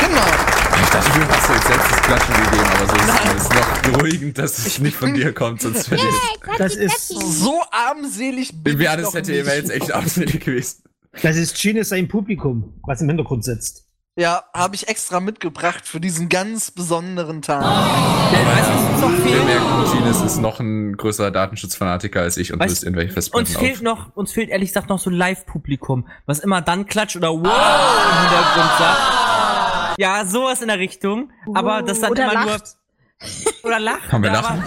Genau. 0.00 0.26
ich 0.82 0.88
dachte, 0.88 1.20
du 1.20 1.28
hast 1.28 1.50
jetzt 1.50 1.66
selbst 1.66 1.90
das 1.90 2.02
Klatschen 2.02 2.34
gegeben, 2.34 2.64
aber 2.64 2.86
so 2.86 2.96
ist 2.96 3.42
es 3.42 3.50
noch 3.50 3.78
beruhigend, 3.82 4.38
dass 4.38 4.58
es 4.58 4.78
nicht 4.78 4.96
von 4.96 5.12
dir 5.12 5.34
kommt, 5.34 5.60
sonst 5.60 5.90
hätte 5.90 6.06
Das 6.56 6.74
ist, 6.74 7.08
So 7.08 7.60
armselig 7.70 8.62
bin 8.62 8.80
Ja, 8.80 8.96
das 8.96 9.12
hätte 9.12 9.32
wäre 9.32 9.56
jetzt 9.56 9.70
echt 9.70 9.92
auswendig 9.92 10.42
gewesen. 10.42 10.84
das 11.20 11.36
ist 11.36 11.54
Chine 11.56 11.84
sein 11.84 12.08
Publikum, 12.08 12.80
was 12.86 13.02
im 13.02 13.08
Hintergrund 13.08 13.44
sitzt. 13.44 13.87
Ja, 14.18 14.42
habe 14.52 14.74
ich 14.74 14.88
extra 14.88 15.20
mitgebracht 15.20 15.86
für 15.86 16.00
diesen 16.00 16.28
ganz 16.28 16.72
besonderen 16.72 17.40
Tag. 17.40 17.62
Wir 17.62 18.40
merken, 19.44 19.92
Gines 19.92 20.20
ist 20.22 20.38
noch 20.38 20.58
ein 20.58 20.96
größerer 20.96 21.30
Datenschutzfanatiker 21.30 22.22
als 22.22 22.36
ich 22.36 22.52
und 22.52 22.60
Weißt- 22.60 22.68
löst 22.68 22.82
irgendwelche 22.82 23.10
uns 23.10 23.14
Festplatten 23.14 23.46
fehlt 23.46 23.76
auf. 23.76 23.82
noch, 23.82 24.16
uns 24.16 24.32
fehlt 24.32 24.50
ehrlich 24.50 24.70
gesagt 24.70 24.88
noch 24.88 24.98
so 24.98 25.08
ein 25.10 25.12
Live-Publikum, 25.14 26.08
was 26.26 26.40
immer 26.40 26.60
dann 26.62 26.86
klatscht 26.86 27.14
oder 27.14 27.30
wow 27.30 27.36
im 27.44 28.20
Hintergrund 28.28 28.70
sagt. 28.78 29.98
Ja, 30.00 30.24
sowas 30.24 30.62
in 30.62 30.68
der 30.68 30.80
Richtung. 30.80 31.30
Aber 31.54 31.82
das 31.82 32.00
dann 32.00 32.10
Oder 32.10 32.24
immer 32.24 32.34
lacht. 32.46 32.48
nur. 32.48 33.68
Oder 33.70 33.78
lacht. 33.80 34.08
Kann 34.08 34.20
man 34.20 34.34
ja, 34.34 34.40
lachen? 34.40 34.62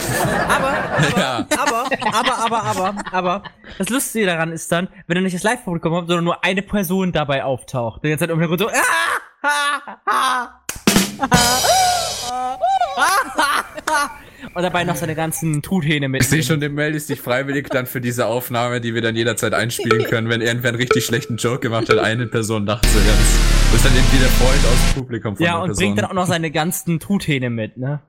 Aber, 0.48 0.68
aber, 0.70 1.20
Ja. 1.20 1.46
aber, 1.62 1.86
aber, 2.14 2.38
aber, 2.46 2.64
aber, 2.64 2.96
aber, 3.12 3.44
das 3.78 3.90
Lustige 3.90 4.28
daran 4.28 4.54
ist 4.54 4.72
dann, 4.72 4.88
wenn 5.08 5.16
du 5.16 5.22
nicht 5.24 5.36
das 5.36 5.44
Live-Publikum 5.44 5.94
hast, 5.94 6.08
sondern 6.08 6.24
nur 6.24 6.42
eine 6.44 6.62
Person 6.62 7.12
dabei 7.12 7.44
auftaucht. 7.44 8.02
Die 8.04 8.10
ganze 8.10 8.24
Zeit 8.24 8.30
im 8.30 8.40
Hintergrund 8.40 8.62
so, 8.62 8.68
ah, 8.70 8.72
ah, 8.82 8.82
ah, 8.82 9.18
ah, 9.18 9.22
und 14.54 14.64
dabei 14.64 14.84
noch 14.84 14.96
seine 14.96 15.16
ganzen 15.16 15.62
Truthähne 15.62 16.10
mit. 16.10 16.22
Ich 16.22 16.30
sehe 16.30 16.44
schon, 16.44 16.60
du 16.60 16.70
meldest 16.70 17.10
dich 17.10 17.22
freiwillig 17.22 17.70
dann 17.70 17.86
für 17.86 18.02
diese 18.02 18.26
Aufnahme, 18.28 18.82
die 18.82 18.94
wir 18.94 19.02
dann 19.02 19.16
jederzeit 19.16 19.54
einspielen 19.54 20.04
können, 20.06 20.30
wenn 20.30 20.42
irgendwer 20.42 20.70
einen 20.70 20.78
richtig 20.78 21.06
schlechten 21.06 21.38
Joke 21.38 21.60
gemacht 21.60 21.90
hat, 21.90 21.98
eine 21.98 22.28
Person 22.28 22.66
lacht 22.66 22.86
so 22.86 23.00
ganz. 23.00 23.40
Du 23.68 23.72
bist 23.74 23.86
dann 23.86 23.96
irgendwie 23.96 24.18
der 24.18 24.28
Freund 24.30 24.60
aus 24.66 24.94
dem 24.94 25.02
Publikum 25.02 25.36
von 25.38 25.46
Ja, 25.46 25.54
der 25.54 25.62
und 25.62 25.68
Person. 25.70 25.86
bringt 25.86 25.98
dann 26.00 26.06
auch 26.06 26.14
noch 26.14 26.28
seine 26.28 26.52
ganzen 26.52 27.00
Truthähne 27.00 27.50
mit, 27.50 27.78
ne? 27.78 28.02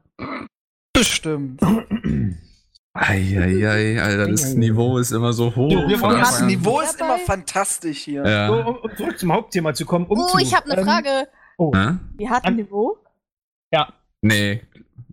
Bestimmt. 0.92 1.60
Eieiei, 2.94 4.00
Alter, 4.02 4.28
das 4.28 4.52
Niveau 4.54 4.98
ist 4.98 5.12
immer 5.12 5.32
so 5.32 5.46
hoch. 5.56 5.70
So, 5.70 5.88
wir 5.88 5.96
Das. 5.98 6.42
Niveau 6.42 6.80
ist 6.80 7.00
Dabei? 7.00 7.14
immer 7.16 7.24
fantastisch 7.24 8.02
hier. 8.04 8.22
So, 8.24 8.30
Ja. 8.30 8.48
um, 8.50 8.76
um 8.76 8.96
zurück 8.96 9.18
zum 9.18 9.32
Hauptthema 9.32 9.72
zu 9.72 9.86
kommen. 9.86 10.06
Oh, 10.10 10.14
Umzug. 10.14 10.42
ich 10.42 10.54
habe 10.54 10.70
eine 10.70 10.80
Ähm, 10.80 10.86
Frage. 10.86 11.28
Oh. 11.56 11.72
Hä? 11.74 11.96
Wie 12.18 12.28
hat 12.28 12.44
ein 12.44 12.56
Niveau? 12.56 12.98
Nee. 14.24 14.62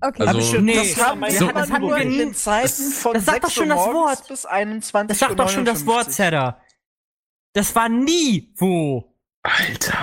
Okay. 0.02 0.22
Also- 0.28 0.40
Hab 0.40 0.54
ich- 0.56 0.62
Nee, 0.62 0.76
das 0.76 1.04
haben 1.08 1.20
wir 1.22 1.32
so- 1.32 1.50
immer 1.50 1.54
das 1.62 1.72
hatten 1.72 1.82
nur 1.82 1.96
wir 1.96 2.04
in 2.04 2.10
nie- 2.10 2.18
den 2.20 2.34
Zeiten 2.36 2.62
das- 2.68 2.94
von 2.94 3.14
das 3.16 3.26
sagt 3.26 3.36
6 3.42 3.48
doch 3.48 3.52
schon 3.62 3.70
das 3.70 3.78
Wort. 3.80 4.28
bis 4.28 4.46
21 4.46 5.08
Das 5.08 5.20
sagt 5.28 5.40
doch 5.40 5.50
schon 5.50 5.66
das 5.66 5.86
Wort, 5.88 6.08
59. 6.08 6.16
Zedder. 6.16 6.62
Das 7.54 7.74
war 7.76 7.90
nie 7.90 8.54
wo. 8.58 9.04
Alter. 9.42 9.98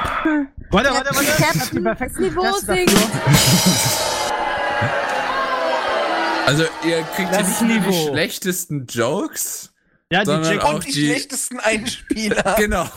Warte, 0.71 0.91
warte, 0.91 1.15
warte. 1.15 1.43
Captain, 1.43 1.85
das 1.85 2.17
Niveau 2.19 2.53
sinkt. 2.59 2.93
Also 6.47 6.65
ihr 6.85 7.03
kriegt 7.03 7.33
Das 7.33 7.59
hier 7.59 7.69
nicht 7.69 7.83
nur 7.83 7.91
die 7.93 8.07
schlechtesten 8.09 8.87
Jokes. 8.87 9.73
Ja, 10.13 10.21
die 10.21 10.27
Sondern 10.27 10.61
auch 10.61 10.75
Und 10.75 10.87
die, 10.87 10.93
die- 10.93 11.07
schlechtesten 11.07 11.59
Einspieler. 11.61 12.55
Genau. 12.59 12.89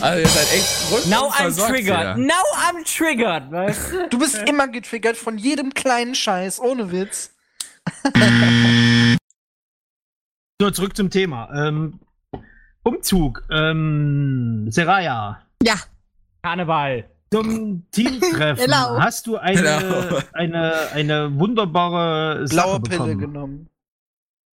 Also 0.00 0.20
ihr 0.22 0.28
seid 0.28 0.52
echt 0.54 0.90
rundum 0.90 1.10
Now 1.10 1.30
I'm 1.32 1.68
triggered. 1.68 2.16
hier. 2.16 2.26
Now 2.26 2.34
I'm 2.68 2.84
triggered, 2.96 3.50
weißt 3.50 3.92
du? 3.92 4.08
Du 4.08 4.18
bist 4.18 4.36
immer 4.48 4.68
getriggert 4.68 5.16
von 5.16 5.36
jedem 5.38 5.72
kleinen 5.74 6.14
Scheiß, 6.14 6.60
ohne 6.60 6.90
Witz. 6.92 7.30
So, 10.58 10.70
zurück 10.70 10.96
zum 10.96 11.10
Thema. 11.10 11.50
Ähm, 11.54 12.00
Umzug. 12.82 13.42
Ähm, 13.50 14.66
Seraya. 14.70 15.42
Ja, 15.62 15.74
Karneval. 16.42 17.10
Zum 17.32 17.84
Teamtreffen 17.90 18.64
Genau. 18.66 18.98
hast 19.00 19.26
du 19.26 19.36
eine, 19.36 19.60
Genau. 19.62 20.18
eine, 20.32 20.90
eine 20.92 21.38
wunderbare 21.38 22.46
Sache 22.46 22.56
Blaue 22.56 22.80
Pille 22.80 22.98
bekommen. 22.98 23.18
genommen. 23.18 23.68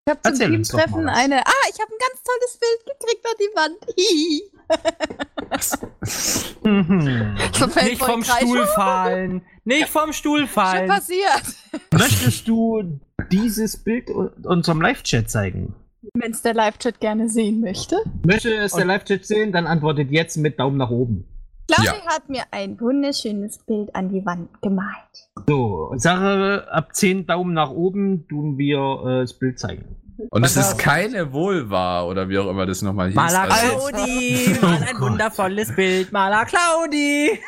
ich 0.08 0.12
habe 0.12 0.22
zum 0.36 0.36
Teamtreffen 0.52 1.08
eine. 1.08 1.46
Ah, 1.46 1.52
ich 1.72 1.80
habe 1.80 1.92
ein 1.92 2.00
ganz 2.00 2.24
tolles 2.24 2.60
Bild 2.60 2.86
gekriegt 3.00 3.26
an 3.26 3.38
die 3.40 3.56
Wand. 3.56 3.78
Hihi. 3.98 4.44
Mhm. 6.64 7.36
So 7.54 7.68
fällt 7.68 7.90
Nicht 7.92 8.02
vom 8.04 8.22
Kreis. 8.22 8.38
Stuhl 8.40 8.66
fallen. 8.68 9.42
Nicht 9.66 9.90
vom 9.90 10.14
Stuhl 10.14 10.40
Schon 10.40 10.48
fallen. 10.48 10.88
passiert. 10.88 11.44
Möchtest 11.92 12.48
du 12.48 13.00
dieses 13.32 13.78
Bild 13.78 14.10
unserem 14.10 14.82
Live-Chat 14.82 15.30
zeigen? 15.30 15.76
Wenn 16.14 16.32
es 16.32 16.42
der 16.42 16.54
Live-Chat 16.54 17.00
gerne 17.00 17.30
sehen 17.30 17.62
möchte. 17.62 17.98
Möchte 18.26 18.54
es 18.56 18.74
der 18.74 18.86
Live-Chat 18.86 19.26
sehen, 19.26 19.52
dann 19.52 19.68
antwortet 19.68 20.12
jetzt 20.12 20.38
mit 20.38 20.60
Daumen 20.60 20.78
nach 20.78 20.90
oben. 20.90 21.26
Claudia 21.72 21.94
Ja. 22.06 22.06
hat 22.14 22.30
mir 22.30 22.44
ein 22.52 22.80
wunderschönes 22.80 23.60
Bild 23.66 23.96
an 23.96 24.10
die 24.10 24.26
Wand 24.26 24.50
gemalt. 24.62 25.30
So, 25.48 25.94
Sache, 25.96 26.68
ab 26.72 26.94
10 26.96 27.26
Daumen 27.26 27.54
nach 27.54 27.70
oben 27.72 28.28
tun 28.28 28.58
wir 28.58 28.78
äh, 29.06 29.22
das 29.22 29.38
Bild 29.38 29.60
zeigen. 29.60 29.96
Und 30.30 30.44
es 30.46 30.56
ist 30.58 30.78
keine 30.78 31.34
Vulva 31.34 32.04
oder 32.04 32.30
wie 32.30 32.38
auch 32.38 32.48
immer 32.50 32.66
das 32.66 32.82
nochmal 32.82 33.08
hieß. 33.08 33.16
Maler 33.16 33.52
Also, 33.52 33.88
Claudi, 33.88 34.56
Oh 34.62 34.66
mal 34.66 34.76
ein 34.84 34.96
Gott. 34.98 35.02
wundervolles 35.12 35.76
Bild. 35.76 36.12
Maler 36.12 36.46
Claudi. 36.46 37.40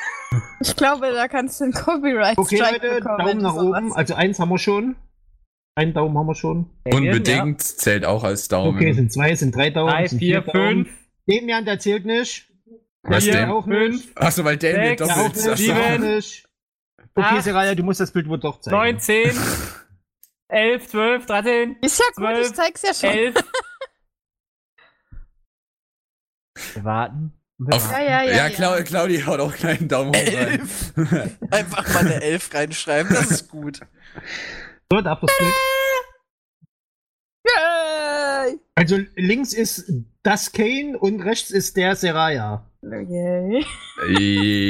Ich 0.62 0.76
glaube, 0.76 1.12
da 1.14 1.28
kannst 1.28 1.60
du 1.60 1.66
einen 1.66 1.74
Copyright 1.74 2.38
Okay, 2.38 2.58
Strike 2.58 2.86
Leute, 2.88 2.96
bekommen. 3.02 3.18
Daumen 3.20 3.38
nach 3.42 3.56
oben. 3.56 3.94
Also 3.94 4.16
eins 4.16 4.40
haben 4.40 4.50
wir 4.50 4.58
schon. 4.58 4.96
Einen 5.76 5.94
Daumen 5.94 6.18
haben 6.18 6.28
wir 6.28 6.36
schon. 6.36 6.70
unbedingt 6.92 7.62
zählt 7.62 8.04
auch 8.06 8.24
als 8.24 8.48
Daumen. 8.48 8.76
Okay, 8.76 8.94
sind 8.94 9.14
zwei, 9.14 9.36
sind 9.36 9.56
drei 9.56 9.70
Daumen, 9.70 9.92
Drei, 9.92 10.08
sind 10.08 10.20
vier, 10.20 10.42
Daumen. 10.42 10.86
fünf, 10.86 10.90
Demian, 11.30 11.66
der 11.66 11.80
zählt 11.80 12.06
nicht. 12.06 12.50
Was 13.08 13.24
denn? 13.26 13.50
auch 13.50 13.66
fünf, 13.66 14.12
Achso, 14.16 14.44
weil 14.44 14.58
Damien 14.58 14.98
Sechs, 14.98 15.02
doppelt 15.08 15.36
sagt. 15.38 15.58
sieben. 15.58 16.22
Okay, 17.18 17.42
Seraya, 17.42 17.76
du 17.76 17.84
musst 17.84 18.00
das 18.00 18.12
Bild 18.12 18.28
wohl 18.28 18.40
doch 18.40 18.60
zeigen. 18.62 18.76
neun, 18.76 19.00
zehn, 19.00 19.32
elf, 20.50 20.88
zwölf, 20.88 21.26
dreizehn, 21.26 21.78
Ist 21.82 22.00
ja 22.00 22.06
gut, 22.08 22.16
Zwölf, 22.16 22.48
ich 22.48 22.54
zeig's 22.54 22.82
ja 22.82 22.94
schon. 22.94 23.10
elf. 23.18 23.36
Wir 26.74 26.84
warten. 26.84 27.34
Wir 27.58 27.74
Auf- 27.76 27.92
Ja, 27.92 28.02
ja, 28.02 28.24
ja. 28.24 28.36
Ja, 28.36 28.50
Clau 28.50 28.76
Claudi 28.84 29.22
haut 29.22 29.40
auch 29.40 29.56
keinen 29.56 29.88
Daumen 29.88 30.10
hoch 30.10 30.16
rein. 30.16 30.60
Elf. 30.60 30.94
Einfach 31.52 31.94
mal 31.94 32.00
eine 32.00 32.22
Elf 32.22 32.54
reinschreiben, 32.54 33.14
das 33.14 33.32
ist 33.32 33.48
gut. 33.50 33.80
So, 34.92 35.02
Bild. 35.38 35.54
Yay! 37.48 38.60
Also 38.76 38.98
links 39.16 39.54
ist 39.54 39.92
das 40.26 40.52
Kane 40.52 40.98
und 40.98 41.22
rechts 41.22 41.52
ist 41.52 41.78
der 41.78 41.96
Seraya. 41.96 42.66
Yay. 42.82 43.66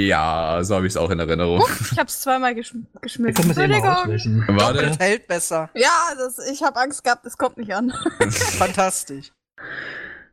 ja, 0.07 0.60
so 0.64 0.76
habe 0.76 0.86
ich 0.88 0.94
es 0.94 0.98
auch 0.98 1.10
in 1.10 1.19
Erinnerung. 1.19 1.64
Ich 1.91 1.98
hab's 1.98 2.22
zweimal 2.22 2.56
geschm 2.56 2.86
Wir 2.94 3.02
geschmissen. 3.02 3.52
es 3.52 3.57
Entschuldigung. 3.57 4.44
Warte. 4.57 4.73
Doppelt 4.82 4.99
hält 4.99 5.27
besser. 5.27 5.69
Ja, 5.73 6.14
das, 6.18 6.38
ich 6.52 6.61
habe 6.64 6.77
Angst 6.80 7.03
gehabt, 7.03 7.26
es 7.26 7.38
kommt 7.38 7.57
nicht 7.57 7.73
an. 7.73 7.91
Fantastisch. 8.30 9.32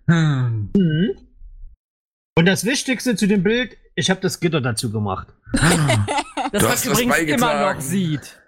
Hm. 0.08 0.70
Und 2.36 2.46
das 2.46 2.64
Wichtigste 2.64 3.14
zu 3.16 3.26
dem 3.28 3.42
Bild, 3.42 3.76
ich 3.94 4.10
habe 4.10 4.20
das 4.20 4.40
Gitter 4.40 4.60
dazu 4.60 4.90
gemacht. 4.90 5.28
Das, 6.52 6.62
Du 6.62 6.68
was 6.68 6.84
übrigens 6.86 7.16
immer 7.18 7.74
noch 7.74 7.80
sieht. 7.80 8.40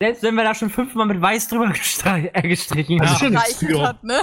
Selbst 0.00 0.22
wenn 0.22 0.34
wir 0.36 0.44
da 0.44 0.54
schon 0.54 0.70
fünfmal 0.70 1.06
mit 1.06 1.20
weiß 1.20 1.48
drüber 1.48 1.66
äh, 1.72 2.48
gestrichen 2.48 3.00
Also 3.00 3.14
haben. 3.14 3.18
schon 3.18 3.36
Reichelt 3.36 3.70
für. 3.72 3.82
hat, 3.82 4.04
ne? 4.04 4.20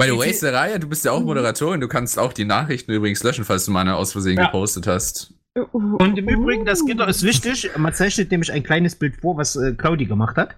By 0.00 0.06
the 0.06 0.16
way, 0.16 0.32
Seraya, 0.32 0.78
du 0.78 0.88
bist 0.88 1.04
ja 1.04 1.10
auch 1.10 1.20
Moderatorin. 1.20 1.80
Du 1.80 1.88
kannst 1.88 2.20
auch 2.20 2.32
die 2.32 2.44
Nachrichten 2.44 2.92
übrigens 2.92 3.22
löschen, 3.24 3.44
falls 3.44 3.64
du 3.64 3.72
meine 3.72 3.96
aus 3.96 4.12
Versehen 4.12 4.36
Ja. 4.38 4.46
gepostet 4.46 4.86
hast. 4.86 5.34
Und 5.72 6.16
im 6.16 6.28
Übrigen, 6.28 6.64
das 6.64 6.84
Gitter 6.86 7.08
ist 7.08 7.24
wichtig. 7.24 7.68
Man 7.76 7.92
zeichnet 7.92 8.30
nämlich 8.30 8.52
ein 8.52 8.62
kleines 8.62 8.94
Bild 8.94 9.16
vor, 9.16 9.36
was 9.36 9.56
äh, 9.56 9.72
Claudi 9.72 10.04
gemacht 10.04 10.36
hat. 10.36 10.54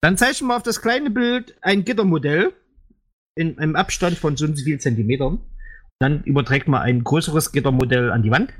Dann 0.00 0.16
zeichnen 0.16 0.48
wir 0.48 0.56
auf 0.56 0.62
das 0.62 0.80
kleine 0.80 1.10
Bild 1.10 1.54
ein 1.60 1.84
Gittermodell 1.84 2.54
in 3.36 3.58
einem 3.58 3.76
Abstand 3.76 4.16
von 4.16 4.38
so 4.38 4.46
und 4.46 4.56
so 4.56 4.64
viel 4.64 4.80
Zentimetern. 4.80 5.40
Dann 5.98 6.22
überträgt 6.24 6.66
man 6.68 6.80
ein 6.80 7.04
größeres 7.04 7.52
Gittermodell 7.52 8.10
an 8.10 8.22
die 8.22 8.30
Wand. 8.30 8.54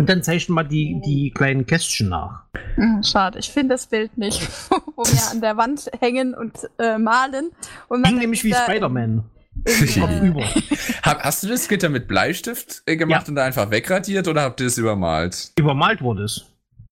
Und 0.00 0.08
dann 0.08 0.22
zeichnen 0.22 0.54
wir 0.54 0.64
die, 0.64 1.00
die 1.04 1.30
kleinen 1.30 1.66
Kästchen 1.66 2.08
nach. 2.08 2.44
Hm, 2.76 3.02
Schade, 3.02 3.38
ich 3.38 3.50
finde 3.50 3.74
das 3.74 3.86
Bild 3.86 4.16
nicht, 4.16 4.40
wo 4.96 5.02
wir 5.04 5.30
an 5.30 5.42
der 5.42 5.56
Wand 5.58 5.90
hängen 6.00 6.34
und 6.34 6.52
äh, 6.78 6.96
malen. 6.96 7.50
Und 7.88 8.02
Ging 8.04 8.16
nämlich 8.18 8.42
wie 8.44 8.54
Spider-Man. 8.54 9.24
über. 10.22 10.42
Hast 11.04 11.42
du 11.42 11.48
das 11.48 11.68
Gitter 11.68 11.90
mit 11.90 12.08
Bleistift 12.08 12.82
äh, 12.86 12.96
gemacht 12.96 13.24
Ja. 13.24 13.28
und 13.28 13.34
da 13.34 13.44
einfach 13.44 13.70
wegradiert 13.70 14.26
oder 14.26 14.40
habt 14.42 14.60
ihr 14.60 14.68
es 14.68 14.78
übermalt? 14.78 15.52
Übermalt 15.58 16.00
wurde 16.00 16.24
es. 16.24 16.46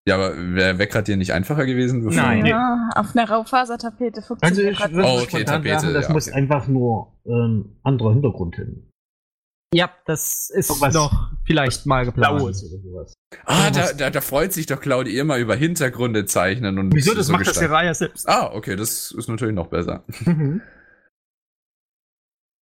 Ja, 0.08 0.16
aber 0.16 0.36
wäre 0.36 0.78
wegradieren 0.78 1.18
nicht 1.20 1.32
einfacher 1.32 1.64
gewesen? 1.64 2.02
bevor- 2.04 2.22
Nein. 2.22 2.44
Ja, 2.46 2.90
auf 2.96 3.14
einer 3.16 3.28
Raufasertapete 3.30 4.16
Also 4.16 4.26
funktioniert 4.34 4.72
ich 4.72 4.78
grad 4.78 4.92
würde 4.92 5.08
Oh, 5.08 5.16
okay, 5.18 5.26
spontan 5.28 5.46
Tapete, 5.62 5.80
sagen, 5.80 5.94
das 5.94 6.06
ja, 6.08 6.12
muss 6.12 6.28
okay. 6.28 6.36
einfach 6.38 6.66
nur 6.68 7.12
ähm, 7.26 7.76
anderer 7.84 8.12
Hintergrund 8.14 8.56
hin. 8.56 8.82
Ja, 9.74 9.90
das 10.06 10.48
ist 10.50 10.70
Irgendwas 10.70 10.94
noch 10.94 11.32
vielleicht 11.44 11.86
mal 11.86 12.04
geplant. 12.04 12.38
Blaues 12.38 12.64
oder 12.64 12.80
sowas. 12.82 13.14
Ah, 13.44 13.70
da, 13.70 13.92
da, 13.92 14.10
da 14.10 14.20
freut 14.20 14.52
sich 14.52 14.66
doch 14.66 14.80
Claudi 14.80 15.18
immer 15.18 15.36
über 15.38 15.56
Hintergründe 15.56 16.24
zeichnen 16.24 16.78
und 16.78 16.94
Wieso? 16.94 17.14
Das 17.14 17.26
so 17.26 17.32
macht 17.32 17.42
das 17.42 17.48
gestalten. 17.48 17.70
Seraya 17.72 17.94
selbst. 17.94 18.28
Ah, 18.28 18.52
okay, 18.54 18.76
das 18.76 19.10
ist 19.10 19.28
natürlich 19.28 19.54
noch 19.54 19.66
besser. 19.66 20.04
Mhm. 20.24 20.62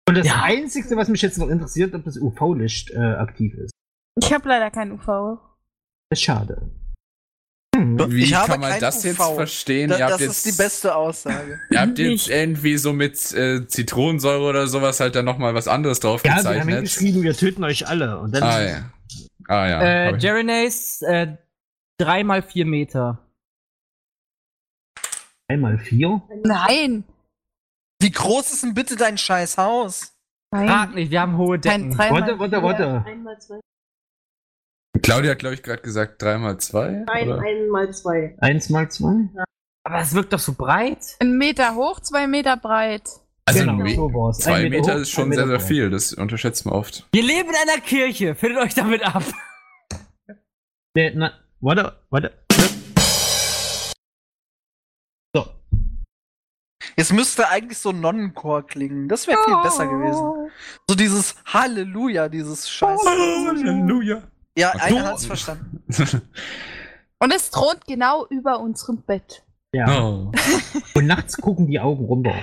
Und 0.08 0.18
das 0.18 0.26
Ja. 0.28 0.44
Einzige, 0.44 0.96
was 0.96 1.08
mich 1.10 1.22
jetzt 1.22 1.38
noch 1.38 1.50
interessiert, 1.50 1.94
ob 1.94 2.04
das 2.04 2.18
UV-Licht 2.18 2.92
äh, 2.92 2.98
aktiv 2.98 3.54
ist. 3.56 3.72
Ich 4.22 4.34
habe 4.34 4.48
leider 4.48 4.70
kein 4.72 4.92
UV. 4.92 5.40
Das 6.10 6.20
ist 6.20 6.24
schade. 6.24 6.70
Wie 7.76 8.24
Ich 8.24 8.36
habe 8.36 8.52
kann 8.52 8.60
man 8.60 8.80
das 8.80 9.04
jetzt 9.04 9.20
UV. 9.20 9.36
verstehen? 9.36 9.90
Da, 9.90 9.98
ihr 9.98 10.04
habt 10.04 10.14
das 10.14 10.22
jetzt, 10.22 10.46
ist 10.46 10.46
die 10.46 10.62
beste 10.62 10.96
Aussage. 10.96 11.60
Ihr 11.72 11.82
habt 11.82 11.98
jetzt 11.98 12.10
Nicht. 12.10 12.30
irgendwie 12.30 12.78
so 12.78 12.94
mit 12.94 13.32
äh, 13.34 13.66
Zitronensäure 13.68 14.44
oder 14.44 14.68
sowas 14.68 15.00
halt 15.00 15.16
dann 15.16 15.26
nochmal 15.26 15.56
was 15.56 15.68
anderes 15.68 16.00
drauf 16.00 16.24
Ja, 16.24 16.32
wir 16.32 16.36
haben 16.36 16.44
gezeichnet. 16.54 16.82
geschrieben, 16.84 17.24
wir 17.24 17.34
töten 17.34 17.64
euch 17.64 17.88
alle. 17.88 18.20
Und 18.20 18.34
dann 18.36 18.44
ah, 18.44 18.62
ja. 18.62 18.84
Ah, 19.48 19.68
ja. 19.68 19.82
Äh, 19.82 20.18
Jerinace, 20.18 21.02
äh, 21.02 21.36
drei 21.98 22.24
mal 22.24 22.42
vier 22.44 22.66
Meter. 22.66 23.20
einmal 25.48 25.78
vier. 25.80 26.22
Nein. 26.44 27.04
Wie 28.00 28.12
groß 28.12 28.52
ist 28.54 28.64
denn 28.64 28.74
bitte 28.74 28.96
dein 28.96 29.18
scheiß 29.18 29.58
Haus? 29.58 30.14
Nein. 30.52 30.68
Frag 30.68 30.94
nicht, 30.96 31.10
wir 31.12 31.22
haben 31.22 31.38
hohe 31.38 31.58
Decken. 31.58 31.98
Warte, 31.98 32.38
warte, 32.38 32.62
warte. 32.62 33.06
Claudia 35.02 35.32
hat, 35.32 35.40
glaube 35.40 35.56
ich, 35.56 35.64
gerade 35.64 35.82
gesagt 35.82 36.22
3x2. 36.22 37.06
Nein, 37.06 37.30
oder? 37.30 37.42
einmal 37.42 37.94
zwei. 37.94 38.36
Eins 38.40 38.70
mal 38.70 38.90
zwei. 38.92 39.28
Aber 39.86 40.00
es 40.00 40.14
wirkt 40.14 40.32
doch 40.32 40.40
so 40.40 40.54
breit. 40.54 41.00
Ein 41.20 41.38
Meter 41.38 41.76
hoch, 41.76 42.00
zwei 42.00 42.28
Meter 42.28 42.58
breit. 42.58 43.04
Also 43.46 43.60
Genau, 43.60 43.74
Me 43.74 43.96
so 43.96 44.32
zwei 44.32 44.54
Ein 44.66 44.70
Meter, 44.70 44.94
hoch, 44.94 45.00
ist 45.00 45.10
schon 45.12 45.30
ein 45.30 45.34
sehr, 45.34 45.46
Meter 45.46 45.48
sehr 45.48 45.58
breit. 45.58 45.68
viel. 45.68 45.90
Das 45.90 46.14
unterschätzt 46.14 46.66
man 46.66 46.76
oft. 46.76 47.06
Wir 47.12 47.24
leben 47.24 47.50
in 47.50 47.56
einer 47.56 47.82
Kirche, 47.82 48.36
findet 48.36 48.64
euch 48.64 48.74
damit 48.74 49.04
ab. 49.04 49.24
Nee, 50.96 51.12
na, 51.16 51.34
warte, 51.60 51.98
warte. 52.12 52.32
So. 55.36 55.44
Es 56.96 57.12
müsste 57.12 57.50
eigentlich 57.50 57.80
so 57.80 57.92
Nonnenchor 57.92 58.68
klingen. 58.68 59.10
Das 59.10 59.26
wäre 59.26 59.40
viel 59.44 59.56
besser 59.64 59.88
gewesen. 59.88 60.52
So 60.88 60.96
dieses 60.96 61.36
Halleluja, 61.46 62.30
dieses 62.30 62.70
Scheiß. 62.70 63.02
Halleluja. 63.08 64.22
Ja, 64.58 64.70
Okay. 64.76 64.80
einer 64.96 65.06
hat's 65.06 65.26
verstanden. 65.26 65.84
Und 67.20 67.34
es 67.34 67.50
thront 67.52 67.86
genau 67.88 68.28
über 68.30 68.60
unserem 68.60 69.02
Bett. 69.02 69.44
Ja. 69.74 70.02
oh. 70.04 70.32
Und 70.94 71.08
nachts 71.08 71.38
gucken 71.38 71.68
die 71.68 71.80
Augen 71.80 72.06
runter. 72.06 72.34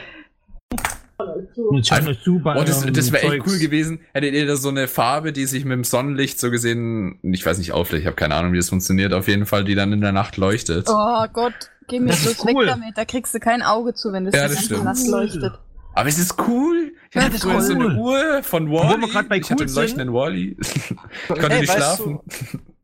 Und 1.56 1.84
zu 1.84 2.40
bei 2.42 2.56
Oh, 2.56 2.64
das, 2.64 2.84
das 2.92 3.12
wäre 3.12 3.34
echt 3.34 3.46
cool 3.46 3.58
gewesen. 3.58 4.00
Hättet 4.14 4.32
ihr 4.34 4.46
da 4.46 4.56
so 4.56 4.70
eine 4.70 4.88
Farbe, 4.88 5.32
die 5.32 5.44
sich 5.46 5.64
mit 5.64 5.72
dem 5.74 5.84
Sonnenlicht 5.84 6.40
so 6.40 6.50
gesehen, 6.50 7.18
ich 7.22 7.44
weiß 7.44 7.58
nicht, 7.58 7.72
aufleuchtet, 7.72 8.00
ich 8.00 8.06
habe 8.06 8.16
keine 8.16 8.34
Ahnung, 8.34 8.52
wie 8.52 8.56
das 8.56 8.70
funktioniert, 8.70 9.12
auf 9.12 9.28
jeden 9.28 9.46
Fall, 9.46 9.64
die 9.64 9.74
dann 9.74 9.92
in 9.92 10.00
der 10.00 10.12
Nacht 10.12 10.38
leuchtet. 10.38 10.86
Oh 10.88 11.26
Gott, 11.32 11.52
geh 11.88 12.00
mir 12.00 12.14
bloß 12.14 12.46
weg 12.46 12.54
cool. 12.56 12.66
damit. 12.66 12.96
Da 12.96 13.04
kriegst 13.04 13.34
du 13.34 13.38
kein 13.38 13.62
Auge 13.62 13.92
zu, 13.94 14.12
wenn 14.12 14.24
das 14.24 14.34
Ja, 14.34 14.48
die 14.48 14.54
das 14.54 14.68
ganze 14.68 14.74
stimmt. 14.74 14.84
Nacht 14.84 15.06
leuchtet. 15.06 15.58
Aber 15.94 16.08
es 16.08 16.18
ist 16.18 16.34
cool. 16.46 16.92
Ich 17.10 17.14
Ja, 17.16 17.22
hatte 17.22 17.32
das 17.32 17.42
früher 17.42 17.58
ist 17.58 17.66
so 17.66 17.74
eine 17.74 17.86
cool. 17.86 17.96
Uhr 17.96 18.42
von 18.42 18.70
Wo 18.70 18.78
Wally. 18.78 19.00
wir 19.02 19.08
grad 19.08 19.28
bei 19.28 19.38
ich 19.38 19.50
hatte 19.50 19.62
cool 19.64 19.66
einen 19.68 19.74
leuchtenden 19.74 20.12
Wally. 20.14 20.56
ich 20.60 20.88
konnte 21.28 21.50
Ey, 21.50 21.60
nicht 21.60 21.72
schlafen. 21.72 22.20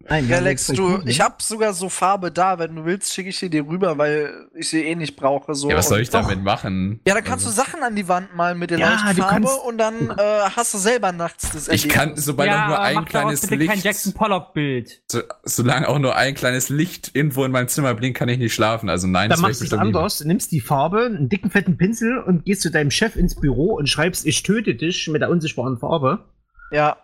Nein, 0.08 0.28
ja, 0.28 0.40
das 0.40 0.68
ist 0.68 0.78
du, 0.78 1.00
ich 1.04 1.18
ne? 1.18 1.24
hab 1.24 1.42
sogar 1.42 1.72
so 1.72 1.88
Farbe 1.88 2.30
da. 2.30 2.58
Wenn 2.58 2.76
du 2.76 2.84
willst, 2.84 3.12
schicke 3.12 3.30
ich 3.30 3.38
sie 3.38 3.50
dir 3.50 3.66
rüber, 3.66 3.98
weil 3.98 4.48
ich 4.54 4.68
sie 4.68 4.84
eh 4.84 4.94
nicht 4.94 5.16
brauche. 5.16 5.54
So. 5.54 5.68
Ja, 5.68 5.76
was 5.76 5.88
soll 5.88 5.98
Und- 5.98 6.02
ich 6.02 6.10
damit 6.10 6.42
machen? 6.42 7.00
Ja, 7.06 7.14
dann 7.14 7.24
kannst 7.24 7.44
du 7.46 7.50
Sachen 7.50 7.82
an 7.82 7.96
die 7.96 8.06
Wand 8.08 8.34
malen 8.36 8.58
mit 8.58 8.70
der 8.70 8.78
Ja, 8.78 8.90
Leuchtfarbe 8.90 9.20
kannst- 9.46 9.64
und 9.64 9.78
dann 9.78 10.10
äh, 10.10 10.14
hast 10.54 10.74
du 10.74 10.78
selber 10.78 11.12
nachts 11.12 11.50
das 11.50 11.68
Ich 11.68 11.88
kann, 11.88 12.00
Erlebnis. 12.10 12.24
sobald 12.24 12.50
auch 12.50 12.66
nur 12.68 12.80
ein 12.80 13.04
kleines 13.04 13.40
bitte 13.40 13.54
Licht, 13.56 13.70
kein 13.72 13.80
Jackson 13.80 14.12
Pollock-Bild. 14.14 15.02
so, 15.10 15.20
solange 15.44 15.88
auch 15.88 15.98
nur 15.98 16.14
ein 16.16 16.34
kleines 16.34 16.68
Licht 16.68 17.10
irgendwo 17.14 17.44
in 17.44 17.50
meinem 17.52 17.68
Zimmer 17.68 17.94
blinkt, 17.94 18.18
kann 18.18 18.28
ich 18.28 18.38
nicht 18.38 18.54
schlafen. 18.54 18.88
Also 18.88 19.06
nein, 19.06 19.30
Dann 19.30 19.38
wär 19.40 19.48
machst 19.48 19.60
du 19.60 19.64
es 19.64 19.72
anders, 19.72 20.24
nimmst 20.24 20.52
die 20.52 20.60
Farbe, 20.60 21.06
einen 21.06 21.28
dicken, 21.28 21.50
fetten 21.50 21.76
Pinsel 21.76 22.18
und 22.18 22.44
gehst 22.44 22.62
zu 22.62 22.70
deinem 22.70 22.90
Chef 22.90 23.16
ins 23.16 23.34
Büro 23.34 23.74
und 23.74 23.88
schreibst, 23.88 24.24
ich 24.26 24.42
töte 24.42 24.74
dich 24.76 25.08
mit 25.08 25.20
der 25.22 25.30
unsichtbaren 25.30 25.78
Farbe. 25.78 26.24
Ja, 26.70 26.96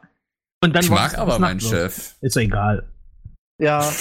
Und 0.65 0.75
dann 0.77 0.85
Ich 0.85 0.91
mag 0.91 1.19
aber 1.19 1.39
meinen. 1.41 1.59
Chef. 1.61 2.15
Ist 2.21 2.37
doch 2.37 2.41
egal. 2.41 2.85
Ja. 3.63 3.91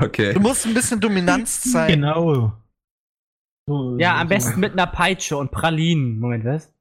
Okay. 0.00 0.32
Du 0.34 0.40
musst 0.40 0.64
ein 0.66 0.72
bisschen 0.74 1.00
Dominanz 1.00 1.62
zeigen. 1.72 2.02
Genau. 2.02 2.52
So, 3.66 3.98
Ja, 3.98 4.14
so- 4.14 4.20
am 4.20 4.28
besten 4.28 4.60
mit 4.60 4.72
einer 4.72 4.86
Peitsche 4.86 5.36
und 5.36 5.50
Pralinen. 5.50 6.20
Moment, 6.20 6.44
was? 6.44 6.72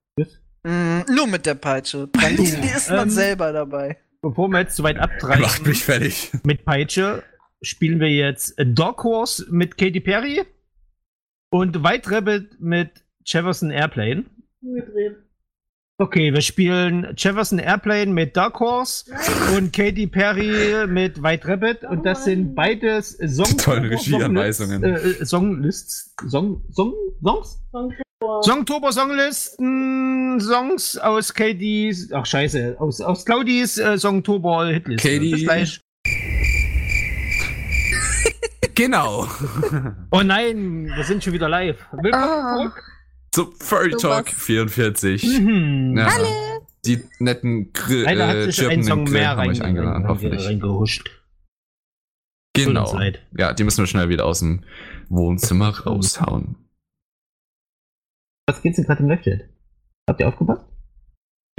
Mm, 0.64 1.00
nur 1.16 1.26
mit 1.28 1.46
der 1.46 1.56
Peitsche. 1.56 2.06
Pralinen, 2.08 2.62
die 2.62 2.68
isst 2.68 2.90
man 2.92 3.04
Ähm, 3.04 3.10
selber 3.10 3.52
dabei. 3.52 3.98
Bevor 4.22 4.48
wir 4.50 4.60
jetzt 4.60 4.76
zu 4.76 4.84
weit 4.84 4.98
Er 4.98 5.08
macht 5.08 5.12
abtreiben 5.24 5.68
mich 5.68 5.84
fertig. 5.84 6.32
mit 6.44 6.66
Peitsche, 6.66 7.24
spielen 7.62 8.00
wir 8.00 8.10
jetzt 8.10 8.54
Dog 8.64 9.04
Horse 9.04 9.48
mit 9.50 9.78
Katy 9.78 10.00
Perry 10.02 10.44
und 11.52 11.84
White 11.84 12.12
Rabbit 12.12 12.60
mit 12.60 12.92
Jefferson 13.26 13.72
Airplane. 13.72 14.26
Umgedreht. 14.62 15.18
Okay, 16.02 16.34
wir 16.34 16.40
spielen 16.40 17.14
Jefferson 17.18 17.60
Airplane 17.60 18.08
mit 18.14 18.38
Dark 18.38 18.58
Horse 18.62 19.04
und 19.58 19.74
Katy 19.74 20.08
Perry 20.08 20.88
mit 20.88 21.22
White 21.22 21.46
Rabbit 21.46 21.84
und 21.84 22.06
das 22.06 22.24
sind 22.24 22.56
beides 22.56 23.18
Song 23.28 23.58
Tolle 23.58 23.90
Regieanweisungen. 23.90 24.82
Songlists, 24.82 25.22
äh, 25.22 25.26
Songlists, 25.26 26.16
Song, 26.30 26.64
Song, 26.72 26.94
Songs? 27.22 27.60
Songtober 28.44 28.94
Songlisten, 28.94 30.40
Songs 30.40 30.98
aus 30.98 31.34
Katys, 31.34 32.10
ach 32.14 32.26
scheiße, 32.26 32.78
aus, 32.80 33.02
aus 33.02 33.26
Claudis 33.26 33.78
äh, 33.78 33.98
Songtober 33.98 34.68
Hitliste. 34.68 35.06
Katy- 35.10 35.32
Bis 35.32 35.44
gleich. 35.44 35.82
Genau. 38.76 39.28
Oh 40.12 40.22
nein, 40.24 40.90
wir 40.96 41.04
sind 41.04 41.22
schon 41.22 41.34
wieder 41.34 41.50
live. 41.50 41.78
Willkommen 41.92 42.24
Ah. 42.24 42.56
zurück. 42.56 42.84
Zu 43.40 43.54
Furry 43.58 43.92
Talk 43.92 44.28
was. 44.28 44.34
44. 44.34 45.40
Mhm. 45.40 45.98
Ja. 45.98 46.10
Die 46.86 47.02
netten 47.20 47.72
Gr 47.72 48.04
Leider 48.04 48.28
hat 48.28 48.36
äh, 48.36 48.52
chirpenden 48.52 48.84
Song 48.84 49.06
Grillen 49.06 49.14
mehr 49.14 49.30
haben 49.30 49.40
rein, 49.40 49.50
euch 49.52 49.62
eingeladen, 49.62 50.08
hoffentlich. 50.10 50.46
reingehuscht. 50.46 51.10
Genau. 52.54 53.00
Ja, 53.38 53.54
die 53.54 53.64
müssen 53.64 53.78
wir 53.78 53.88
schnell 53.88 54.10
wieder 54.10 54.26
aus 54.26 54.40
dem 54.40 54.66
Wohnzimmer 55.08 55.70
raushauen. 55.70 56.58
Was 58.46 58.62
geht's 58.62 58.76
denn 58.76 58.86
gerade 58.86 59.04
im 59.04 59.10
Live-Chat? 59.10 59.48
Habt 60.10 60.20
ihr 60.20 60.28
aufgepasst? 60.28 60.66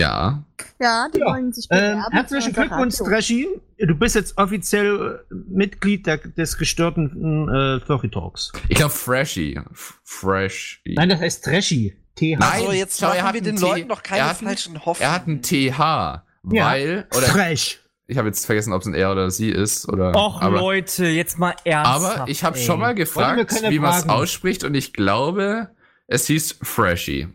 Ja. 0.00 0.42
Ja, 0.80 1.08
die 1.14 1.18
Ja. 1.20 1.26
wollen 1.26 1.52
sich 1.52 1.66
Ähm, 1.70 1.78
bewerben 1.96 2.12
herzlichen 2.12 2.54
für 2.54 2.60
unser 2.62 2.68
Glückwunsch. 2.68 2.96
Trashy. 2.96 3.48
Du 3.78 3.94
bist 3.94 4.14
jetzt 4.14 4.36
offiziell 4.38 5.22
äh, 5.30 5.34
Mitglied 5.48 6.06
der, 6.06 6.18
des 6.18 6.56
gestörten 6.58 7.48
äh, 7.48 7.80
Furry 7.80 8.10
Talks. 8.10 8.52
Ich 8.68 8.76
glaube 8.76 8.92
Freshy. 8.92 9.58
Fresh. 10.04 10.82
Nein, 10.86 11.08
das 11.08 11.20
heißt 11.20 11.44
Trashy. 11.44 11.96
TH. 12.16 12.22
Nein, 12.38 12.42
Also 12.42 12.72
jetzt 12.72 13.00
er 13.02 13.22
hat 13.22 13.34
wir 13.34 13.40
den 13.42 13.56
T- 13.56 13.62
Leuten 13.62 13.88
noch 13.88 14.02
keine 14.02 14.20
er 14.28 14.34
falschen 14.34 14.84
Hoffnungen. 14.84 15.10
Er 15.10 15.14
hat 15.14 15.26
ein 15.26 15.42
TH. 15.42 15.78
Ja. 15.78 16.24
Weil, 16.66 17.06
oder 17.16 17.26
Fresh. 17.26 17.80
ich 18.06 18.18
habe 18.18 18.28
jetzt 18.28 18.44
vergessen, 18.46 18.72
ob 18.72 18.80
es 18.82 18.86
ein 18.88 18.94
er 18.94 19.12
oder 19.12 19.30
sie 19.30 19.50
ist. 19.50 19.88
Oder, 19.88 20.14
Och, 20.16 20.40
aber, 20.42 20.58
Leute, 20.58 21.06
jetzt 21.06 21.38
mal 21.38 21.54
ernsthaft. 21.64 22.18
aber 22.20 22.28
ich 22.28 22.42
habe 22.44 22.58
schon 22.58 22.80
mal 22.80 22.94
gefragt, 22.94 23.54
wie 23.68 23.78
man 23.78 23.94
es 23.96 24.08
ausspricht 24.08 24.64
und 24.64 24.74
ich 24.74 24.92
glaube, 24.92 25.68
es 26.06 26.26
hieß 26.26 26.58
Freshy. 26.62 27.28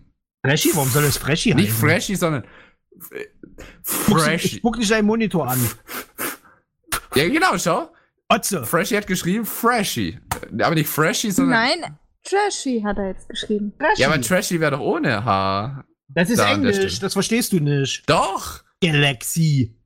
Freshy? 0.48 0.70
Warum 0.74 0.90
soll 0.90 1.04
das 1.04 1.18
Freshy 1.18 1.54
Nicht 1.54 1.70
heißen? 1.70 1.80
Freshy, 1.80 2.16
sondern 2.16 2.44
Freshy. 3.84 4.58
spuck 4.58 4.78
dich 4.80 4.90
deinen 4.90 5.06
Monitor 5.06 5.48
an. 5.50 5.60
Ja, 7.16 7.28
genau, 7.30 7.58
schau. 7.58 7.92
Otze. 8.30 8.66
Freshy 8.66 8.96
hat 8.96 9.08
geschrieben 9.08 9.46
Freshy. 9.46 10.20
Aber 10.60 10.76
nicht 10.76 10.90
Freshy, 10.90 11.32
sondern. 11.32 11.60
Nein, 11.60 11.98
Trashy 12.24 12.82
hat 12.84 12.98
er 12.98 13.10
jetzt 13.10 13.30
geschrieben. 13.30 13.74
Trashy. 13.78 14.02
Ja, 14.02 14.08
aber 14.10 14.22
Trashy 14.22 14.60
wäre 14.60 14.72
doch 14.72 14.80
ohne 14.80 15.24
H. 15.24 15.84
das 16.08 16.30
ist 16.30 16.40
Da 16.40 16.52
Englisch, 16.52 17.00
das 17.00 17.14
verstehst 17.14 17.54
du 17.54 17.60
nicht. 17.60 18.10
Doch! 18.10 18.64
Galaxy. 18.82 19.78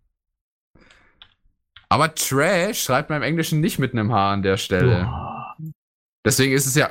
Aber 1.89 2.13
Trash 2.15 2.83
schreibt 2.83 3.09
man 3.09 3.17
im 3.17 3.23
Englischen 3.23 3.59
nicht 3.59 3.79
mit 3.79 3.93
einem 3.93 4.13
H 4.13 4.33
an 4.33 4.43
der 4.43 4.57
Stelle. 4.57 5.07
Oh. 5.11 5.28
Deswegen 6.25 6.53
ist 6.53 6.65
es 6.65 6.75
ja 6.75 6.89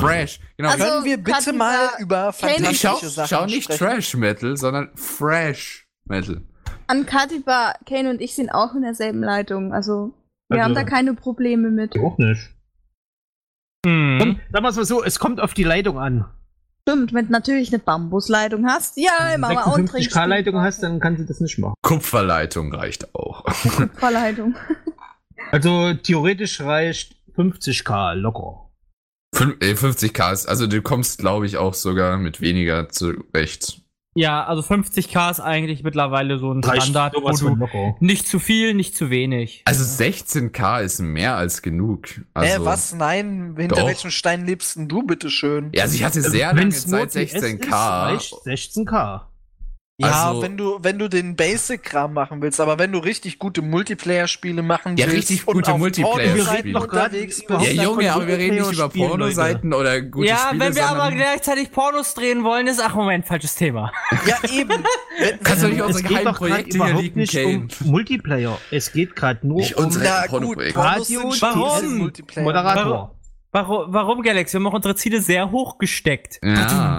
Fresh. 0.00 0.40
Genau. 0.56 0.70
Also, 0.70 0.84
Können 0.84 1.04
wir 1.04 1.16
bitte 1.18 1.52
mal 1.52 1.88
über 1.98 2.32
Nee, 2.42 2.48
schau, 2.74 2.90
fantastische 2.96 3.08
Sachen 3.08 3.28
schau 3.28 3.46
nicht 3.46 3.64
sprechen? 3.64 3.78
Trash 3.78 4.14
Metal, 4.14 4.56
sondern 4.56 4.90
Fresh 4.94 5.86
Metal. 6.04 6.42
An 6.86 7.06
Katiba, 7.06 7.74
Kane 7.86 8.10
und 8.10 8.20
ich 8.20 8.34
sind 8.34 8.50
auch 8.50 8.74
in 8.74 8.82
derselben 8.82 9.20
Leitung. 9.22 9.72
Also, 9.72 10.14
wir 10.48 10.58
Also- 10.62 10.64
haben 10.64 10.74
da 10.74 10.84
keine 10.84 11.14
Probleme 11.14 11.70
mit. 11.70 11.98
Auch 11.98 12.18
nicht. 12.18 12.50
Hm. 13.84 14.18
Komm, 14.20 14.40
sagen 14.52 14.64
wir 14.64 14.68
es 14.68 14.76
mal 14.76 14.84
so, 14.84 15.02
es 15.02 15.18
kommt 15.18 15.40
auf 15.40 15.54
die 15.54 15.64
Leitung 15.64 15.98
an. 15.98 16.24
Stimmt, 16.88 17.12
wenn 17.12 17.26
du 17.26 17.32
natürlich 17.32 17.68
eine 17.72 17.78
Bambusleitung 17.78 18.66
hast. 18.66 18.96
Ja, 18.96 19.10
Wenn 19.20 19.34
immer 19.36 19.48
du 19.50 19.54
mal 19.54 19.62
auch 19.64 19.76
ein 19.78 19.86
56k-Leitung 19.88 20.60
hast, 20.60 20.82
dann 20.82 20.98
kannst 21.00 21.20
du 21.20 21.24
das 21.26 21.40
nicht 21.40 21.58
machen. 21.58 21.74
Kupferleitung 21.82 22.72
reicht 22.74 23.14
auch. 23.14 23.44
Verleitung. 23.94 24.54
Also 25.50 25.92
theoretisch 25.94 26.60
reicht 26.60 27.16
50k 27.36 28.14
locker. 28.14 28.70
Fün- 29.34 29.60
äh, 29.62 29.74
50k 29.74 30.32
ist, 30.32 30.46
also 30.46 30.66
du 30.66 30.82
kommst, 30.82 31.18
glaube 31.18 31.46
ich, 31.46 31.56
auch 31.56 31.74
sogar 31.74 32.18
mit 32.18 32.40
weniger 32.40 32.88
zurecht. 32.90 33.82
Ja, 34.14 34.44
also 34.44 34.60
50k 34.60 35.30
ist 35.30 35.40
eigentlich 35.40 35.82
mittlerweile 35.84 36.38
so 36.38 36.52
ein 36.52 36.62
Reicht 36.62 36.82
Standard, 36.82 37.14
nicht 38.00 38.28
zu 38.28 38.38
viel, 38.38 38.74
nicht 38.74 38.94
zu 38.94 39.08
wenig. 39.08 39.62
Also 39.64 39.84
16k 39.84 40.82
ist 40.82 41.00
mehr 41.00 41.36
als 41.36 41.62
genug. 41.62 42.08
Also, 42.34 42.62
äh, 42.62 42.64
was? 42.66 42.94
Nein, 42.94 43.54
hinter 43.56 43.76
Doch. 43.76 43.86
welchem 43.86 44.10
Stein 44.10 44.44
lebst 44.44 44.76
denn 44.76 44.88
du, 44.88 45.02
bitteschön? 45.02 45.70
Ja, 45.72 45.84
also 45.84 45.94
ich 45.94 46.04
hatte 46.04 46.20
sehr 46.20 46.48
lange 46.48 46.60
Wenn's 46.60 46.86
nur 46.86 47.08
Zeit 47.08 47.28
TS 47.30 47.34
ist, 47.36 47.44
16k. 48.44 49.22
Reicht 50.02 50.14
16k. 50.14 50.22
Ja, 50.22 50.28
Also- 50.28 50.42
wenn 50.42 50.56
du, 50.56 50.78
wenn 50.82 50.98
du 50.98 51.08
den 51.08 51.36
Basic-Kram 51.36 52.12
machen 52.12 52.42
willst, 52.42 52.60
aber 52.60 52.78
wenn 52.78 52.92
du 52.92 52.98
richtig 52.98 53.38
gute 53.38 53.62
Multiplayer-Spiele 53.62 54.62
machen 54.62 54.96
Ja, 54.96 55.06
willst 55.06 55.30
richtig 55.30 55.48
und 55.48 55.54
gute 55.54 55.70
doch 56.72 56.88
grad 56.88 57.12
unterwegs 57.12 57.42
Ja, 57.48 57.82
Junge, 57.82 58.12
aber 58.12 58.26
wir 58.26 58.38
reden 58.38 58.56
nicht 58.56 58.72
über 58.72 58.88
Pornoseiten 58.88 59.72
oder 59.72 60.00
gute 60.00 60.28
ja, 60.28 60.36
Spiele, 60.48 60.60
wenn 60.60 60.74
wir 60.74 60.86
aber 60.86 61.10
gleichzeitig 61.10 61.70
Pornos 61.70 62.14
drehen 62.14 62.44
wollen, 62.44 62.66
ist, 62.66 62.80
ach 62.82 62.94
Moment, 62.94 63.26
falsches 63.26 63.54
Thema. 63.54 63.92
ja 64.26 64.36
eben. 64.50 64.84
Kannst 65.42 65.64
du 65.64 65.68
nicht 65.68 65.80
es 65.80 65.86
unsere 65.86 66.02
geht 66.02 66.18
geheimen 66.18 66.34
Projekte 66.34 66.76
hier 66.76 66.76
überhaupt 66.76 67.02
liegen, 67.02 67.20
nicht 67.20 67.36
um 67.36 67.68
Multiplayer. 67.90 68.58
Es 68.70 68.92
geht 68.92 69.16
gerade 69.16 69.46
nur 69.46 69.58
Nicht 69.58 69.76
um 69.76 69.84
unsere 69.84 70.24
Pornoprojekte. 70.28 70.78
Warum? 70.78 71.98
Multiplayer. 71.98 72.44
Moderator. 72.44 73.14
Warum, 73.54 73.92
warum 73.92 74.22
Galaxy? 74.22 74.54
Wir 74.54 74.60
haben 74.60 74.66
auch 74.66 74.72
unsere 74.74 74.94
Ziele 74.94 75.20
sehr 75.20 75.50
hoch 75.50 75.76
gesteckt. 75.76 76.40
Ja, 76.42 76.96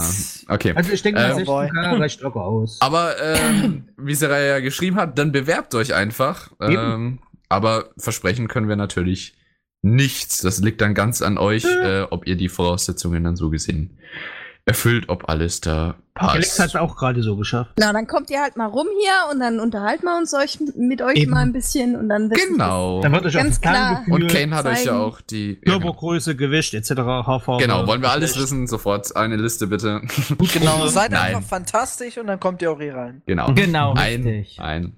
okay. 0.50 0.74
Also 0.76 0.92
ich 0.92 1.02
denke 1.02 1.20
mal, 1.20 1.32
Ähm, 1.32 1.48
16k 1.48 2.00
reicht 2.00 2.22
locker 2.22 2.42
aus. 2.42 2.80
Aber 2.80 3.16
ähm, 3.20 3.90
wie 3.98 4.14
Sarah 4.14 4.40
ja 4.40 4.60
geschrieben 4.60 4.98
hat, 4.98 5.18
dann 5.18 5.32
bewerbt 5.32 5.74
euch 5.74 5.96
einfach. 5.96 6.52
Eben. 6.62 6.78
Ähm, 6.78 7.20
aber 7.50 7.90
versprechen 7.98 8.48
können 8.48 8.70
wir 8.70 8.76
natürlich 8.76 9.36
nichts. 9.82 10.42
Das 10.42 10.60
liegt 10.62 10.82
dann 10.82 10.94
ganz 10.94 11.24
an 11.24 11.40
euch, 11.40 11.66
äh, 11.66 12.04
ob 12.10 12.28
ihr 12.28 12.36
die 12.36 12.50
Voraussetzungen 12.50 13.24
dann 13.24 13.36
so 13.36 13.50
gesehen 13.50 13.98
erfüllt, 14.66 15.10
ob 15.10 15.30
alles 15.30 15.60
da 15.60 15.96
Alex 16.16 16.52
hat 16.60 16.66
passt. 16.66 16.76
es 16.76 16.82
auch 16.82 16.96
gerade 16.96 17.24
so 17.24 17.36
geschafft. 17.36 17.72
Na, 17.80 17.92
dann 17.92 18.06
kommt 18.06 18.30
ihr 18.30 18.40
halt 18.40 18.56
mal 18.56 18.68
rum 18.68 18.88
hier 19.00 19.32
und 19.32 19.40
dann 19.40 19.60
unterhalten 19.60 20.06
wir 20.06 20.16
uns 20.18 20.34
euch 20.34 20.60
mit 20.76 21.02
euch 21.02 21.16
Eben. 21.18 21.32
mal 21.32 21.42
ein 21.42 21.54
bisschen 21.54 21.96
und 21.96 22.08
dann 22.10 22.30
wissen 22.30 22.54
Genau. 22.54 23.02
Dann 23.02 23.12
wird 23.14 23.26
euch 23.26 23.34
Ganz 23.34 23.60
klar. 23.60 24.04
Und 24.10 24.28
Kane 24.28 24.56
hat 24.56 24.66
euch 24.66 24.86
ja 24.86 24.92
zeigen. 24.92 24.98
auch 24.98 25.22
die. 25.22 25.54
Ja, 25.54 25.60
genau. 25.62 25.80
Körpergröße, 25.80 26.36
Gewicht 26.36 26.74
etc. 26.76 26.92
Haarfarbe. 26.98 27.64
genau, 27.64 27.88
wollen 27.88 28.02
wir 28.02 28.12
alles 28.12 28.38
wissen? 28.38 28.68
Sofort 28.68 29.16
eine 29.16 29.38
Liste 29.38 29.68
bitte. 29.68 30.02
Genau, 30.54 30.86
seid 30.88 31.12
Nein. 31.12 31.36
einfach 31.36 31.50
fantastisch 31.50 32.18
und 32.20 32.28
dann 32.28 32.40
kommt 32.40 32.62
ihr 32.62 32.72
auch 32.72 32.80
hier 32.80 32.96
rein. 32.96 33.22
genau. 33.26 33.52
Genau, 33.54 33.94
Ein, 33.96 34.24
richtig. 34.24 34.60
ein. 34.60 34.98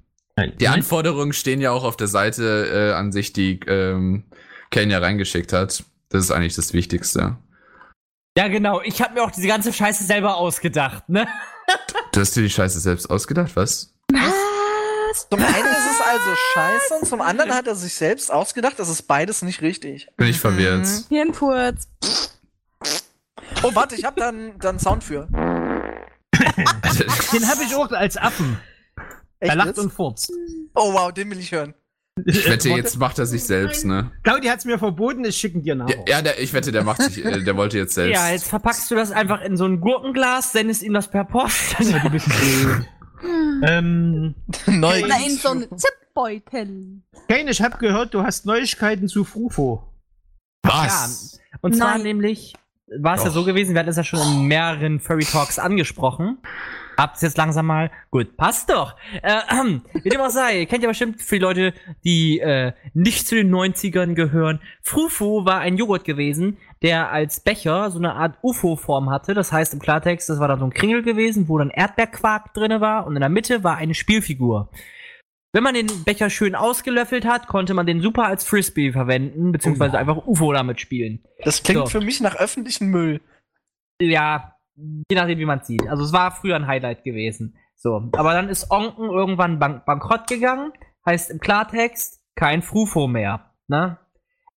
Die. 0.60 0.68
Anforderungen 0.68 1.32
stehen 1.32 1.62
ja 1.62 1.72
auch 1.72 1.86
auf 1.86 1.96
der 1.96 2.08
Seite 2.08 2.68
äh, 2.92 2.94
an 2.94 3.14
sich, 3.14 3.32
die 3.32 3.58
ähm, 3.68 4.26
Kane 4.70 4.92
ja 4.92 5.00
reingeschickt 5.00 5.54
hat. 5.54 5.86
Das 6.10 6.24
ist 6.24 6.32
eigentlich 6.32 6.56
das 6.56 6.74
Wichtigste. 6.74 7.38
Ja, 8.38 8.50
genau. 8.50 8.82
Ich 8.82 9.02
habe 9.02 9.14
mir 9.14 9.24
auch 9.24 9.32
diese 9.32 9.48
ganze 9.48 9.72
Scheiße 9.72 10.04
selber 10.04 10.36
ausgedacht, 10.36 11.08
ne? 11.08 11.28
Du 12.12 12.20
hast 12.20 12.36
dir 12.36 12.44
die 12.44 12.50
Scheiße 12.50 12.80
selbst 12.80 13.10
ausgedacht, 13.10 13.56
was? 13.56 13.94
Was? 14.12 15.30
Zum 15.30 15.40
einen 15.40 15.48
ist 15.48 15.92
es 15.94 16.02
also 16.02 16.36
scheiße 16.54 16.94
und 17.00 17.08
zum 17.08 17.22
anderen 17.22 17.54
hat 17.54 17.68
er 17.68 17.76
sich 17.76 17.94
selbst 17.94 18.32
ausgedacht, 18.32 18.78
das 18.78 18.90
ist 18.90 19.04
beides 19.04 19.44
nicht 19.44 19.62
richtig. 19.62 20.10
Bin 20.18 20.28
ich 20.28 20.40
verwirrt. 20.40 20.86
Hirnfurz. 21.08 21.88
Oh, 23.64 23.74
warte, 23.74 23.96
ich 23.96 24.04
habe 24.04 24.20
da 24.20 24.30
einen 24.30 24.60
da 24.60 24.70
einen 24.70 24.80
Sound 24.80 25.04
für. 25.04 25.28
Den 25.32 27.48
habe 27.48 27.64
ich 27.64 27.76
auch 27.76 27.92
als 27.92 28.18
Affen. 28.18 28.60
Echt 29.40 29.52
er 29.52 29.56
lacht 29.56 29.68
jetzt? 29.70 29.80
und 29.80 29.94
furzt. 29.94 30.32
Oh 30.74 30.94
wow, 30.94 31.12
den 31.12 31.30
will 31.32 31.40
ich 31.40 31.52
hören. 31.52 31.74
Ich 32.24 32.50
wette, 32.50 32.70
jetzt 32.70 32.98
macht 32.98 33.20
er 33.20 33.26
sich 33.26 33.44
selbst, 33.44 33.84
ne? 33.84 34.10
Claudi 34.24 34.48
hat 34.48 34.60
es 34.60 34.66
mir 34.66 34.80
verboten, 34.80 35.26
ich 35.26 35.36
schicken 35.36 35.64
dir 35.64 35.76
nach. 35.76 35.90
Ja, 35.90 35.96
ja 36.08 36.22
der, 36.22 36.40
ich 36.40 36.54
wette, 36.54 36.72
der 36.72 36.84
macht 36.86 37.02
sich, 37.02 37.26
äh, 37.26 37.44
der 37.44 37.58
wollte 37.58 37.78
jetzt 37.78 37.94
selbst. 37.94 38.16
Ja, 38.16 38.30
jetzt 38.30 38.48
verpackst 38.48 38.90
du 38.90 38.96
das 38.96 39.12
einfach 39.12 39.42
in 39.42 39.58
so 39.58 39.66
ein 39.66 39.82
Gurkenglas, 39.82 40.54
sendest 40.54 40.82
ihm 40.82 40.94
das 40.94 41.10
per 41.10 41.26
Post. 41.26 41.76
Ja, 41.80 42.00
du 42.00 42.10
bist 42.10 42.28
ähm, 43.64 44.36
Oder 44.68 45.18
in 45.26 45.38
so 45.38 45.50
einen 45.50 45.68
Zipbeutel. 45.78 47.02
Kane, 47.28 47.52
ich 47.52 47.62
habe 47.62 47.78
gehört, 47.78 48.14
du 48.14 48.24
hast 48.24 48.46
Neuigkeiten 48.46 49.10
zu 49.10 49.26
Frufo. 49.26 49.84
Was? 50.64 51.40
Und 51.62 51.76
zwar 51.76 51.96
Nein. 51.96 52.04
nämlich 52.04 52.54
war 53.00 53.16
es 53.16 53.24
ja 53.24 53.30
so 53.30 53.44
gewesen, 53.44 53.74
wir 53.74 53.80
hatten 53.80 53.90
es 53.90 53.98
ja 53.98 54.04
schon 54.04 54.22
in 54.22 54.46
mehreren 54.46 55.00
Furry 55.00 55.26
Talks 55.26 55.60
angesprochen. 55.60 56.38
Habt's 56.98 57.22
jetzt 57.22 57.38
langsam 57.38 57.66
mal. 57.66 57.92
Gut, 58.12 58.38
passt 58.38 58.70
doch. 58.70 58.96
Äh, 59.22 59.40
ähm, 59.52 59.82
wie 60.04 60.10
dem 60.10 60.22
auch 60.22 60.30
sei, 60.30 60.60
ihr 60.60 60.66
kennt 60.66 60.84
ja 60.84 60.90
bestimmt 60.90 61.22
für 61.22 61.36
die 61.36 61.42
Leute, 61.42 61.74
die 62.04 62.40
äh, 62.40 62.74
nicht 62.94 63.28
zu 63.28 63.36
den 63.36 63.54
90ern 63.54 64.14
gehören. 64.14 64.60
Frufo 64.82 65.46
war 65.46 65.60
ein 65.60 65.78
Joghurt 65.78 66.06
gewesen, 66.06 66.58
der 66.82 67.12
als 67.12 67.40
Becher 67.40 67.92
so 67.92 68.00
eine 68.00 68.14
Art 68.14 68.38
UFO-Form 68.42 69.10
hatte. 69.10 69.34
Das 69.34 69.52
heißt 69.52 69.74
im 69.74 69.80
Klartext, 69.80 70.30
das 70.30 70.40
war 70.40 70.48
dann 70.48 70.60
so 70.60 70.66
ein 70.66 70.74
Kringel 70.74 71.04
gewesen, 71.04 71.50
wo 71.50 71.58
dann 71.58 71.70
Erdbeerquark 71.70 72.54
drinne 72.54 72.82
war 72.82 73.06
und 73.08 73.16
in 73.16 73.22
der 73.22 73.30
Mitte 73.30 73.64
war 73.64 73.78
eine 73.78 73.94
Spielfigur. 73.94 74.70
Wenn 75.54 75.64
man 75.64 75.74
den 75.74 75.88
Becher 76.04 76.30
schön 76.30 76.54
ausgelöffelt 76.54 77.26
hat, 77.26 77.48
konnte 77.48 77.74
man 77.74 77.86
den 77.86 78.02
super 78.02 78.26
als 78.26 78.44
Frisbee 78.44 78.92
verwenden, 78.92 79.54
beziehungsweise 79.54 79.98
einfach 79.98 80.28
UFO 80.28 80.52
damit 80.52 80.82
spielen. 80.82 81.24
Das 81.46 81.64
klingt 81.64 81.88
So. 81.88 82.00
für 82.00 82.06
mich 82.06 82.20
nach 82.20 82.36
öffentlichen 82.36 82.88
Müll. 82.88 83.22
Ja, 84.02 84.55
je 84.76 85.16
nachdem, 85.16 85.40
wie 85.40 85.46
man 85.46 85.64
sieht. 85.64 85.88
Also 85.88 86.04
es 86.04 86.14
war 86.14 86.32
früher 86.32 86.56
ein 86.56 86.68
Highlight 86.68 87.04
gewesen. 87.04 87.58
So, 87.76 88.10
aber 88.14 88.34
dann 88.34 88.50
ist 88.50 88.72
Onken 88.72 89.10
irgendwann 89.10 89.60
bank 89.60 89.86
bankrott 89.86 90.28
gegangen. 90.28 90.72
Heißt 91.06 91.30
im 91.30 91.40
Klartext 91.40 92.22
kein 92.36 92.62
Frufo 92.62 93.08
mehr. 93.08 93.52
Ne? 93.68 93.98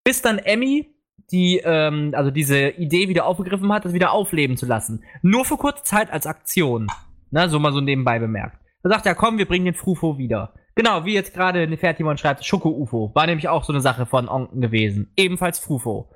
Bis 0.03 0.21
dann 0.21 0.39
Emmy 0.39 0.93
die, 1.31 1.61
ähm, 1.63 2.13
also 2.15 2.31
diese 2.31 2.69
Idee 2.69 3.09
wieder 3.09 3.25
aufgegriffen 3.25 3.71
hat, 3.73 3.85
das 3.85 3.93
wieder 3.93 4.11
aufleben 4.11 4.57
zu 4.57 4.65
lassen. 4.65 5.03
Nur 5.21 5.45
für 5.45 5.57
kurze 5.57 5.83
Zeit 5.83 6.11
als 6.11 6.25
Aktion. 6.25 6.87
Ne, 7.29 7.49
so 7.49 7.59
mal 7.59 7.73
so 7.73 7.81
nebenbei 7.81 8.19
bemerkt. 8.19 8.57
Da 8.83 8.89
sagt 8.89 9.05
er, 9.05 9.15
komm, 9.15 9.37
wir 9.37 9.47
bringen 9.47 9.65
den 9.65 9.73
Frufo 9.73 10.17
wieder. 10.17 10.53
Genau, 10.75 11.03
wie 11.05 11.13
jetzt 11.13 11.33
gerade 11.33 11.67
Nefertimon 11.67 12.17
schreibt, 12.17 12.45
Schoko-UFO. 12.45 13.11
War 13.13 13.25
nämlich 13.25 13.49
auch 13.49 13.63
so 13.63 13.73
eine 13.73 13.81
Sache 13.81 14.05
von 14.05 14.29
Onken 14.29 14.61
gewesen. 14.61 15.11
Ebenfalls 15.17 15.59
Frufo. 15.59 16.09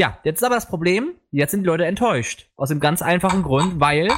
Ja, 0.00 0.16
jetzt 0.24 0.38
ist 0.38 0.44
aber 0.44 0.54
das 0.54 0.66
Problem, 0.66 1.12
jetzt 1.30 1.50
sind 1.50 1.60
die 1.60 1.66
Leute 1.66 1.84
enttäuscht. 1.84 2.48
Aus 2.56 2.70
dem 2.70 2.80
ganz 2.80 3.02
einfachen 3.02 3.42
Grund, 3.42 3.80
weil 3.80 4.08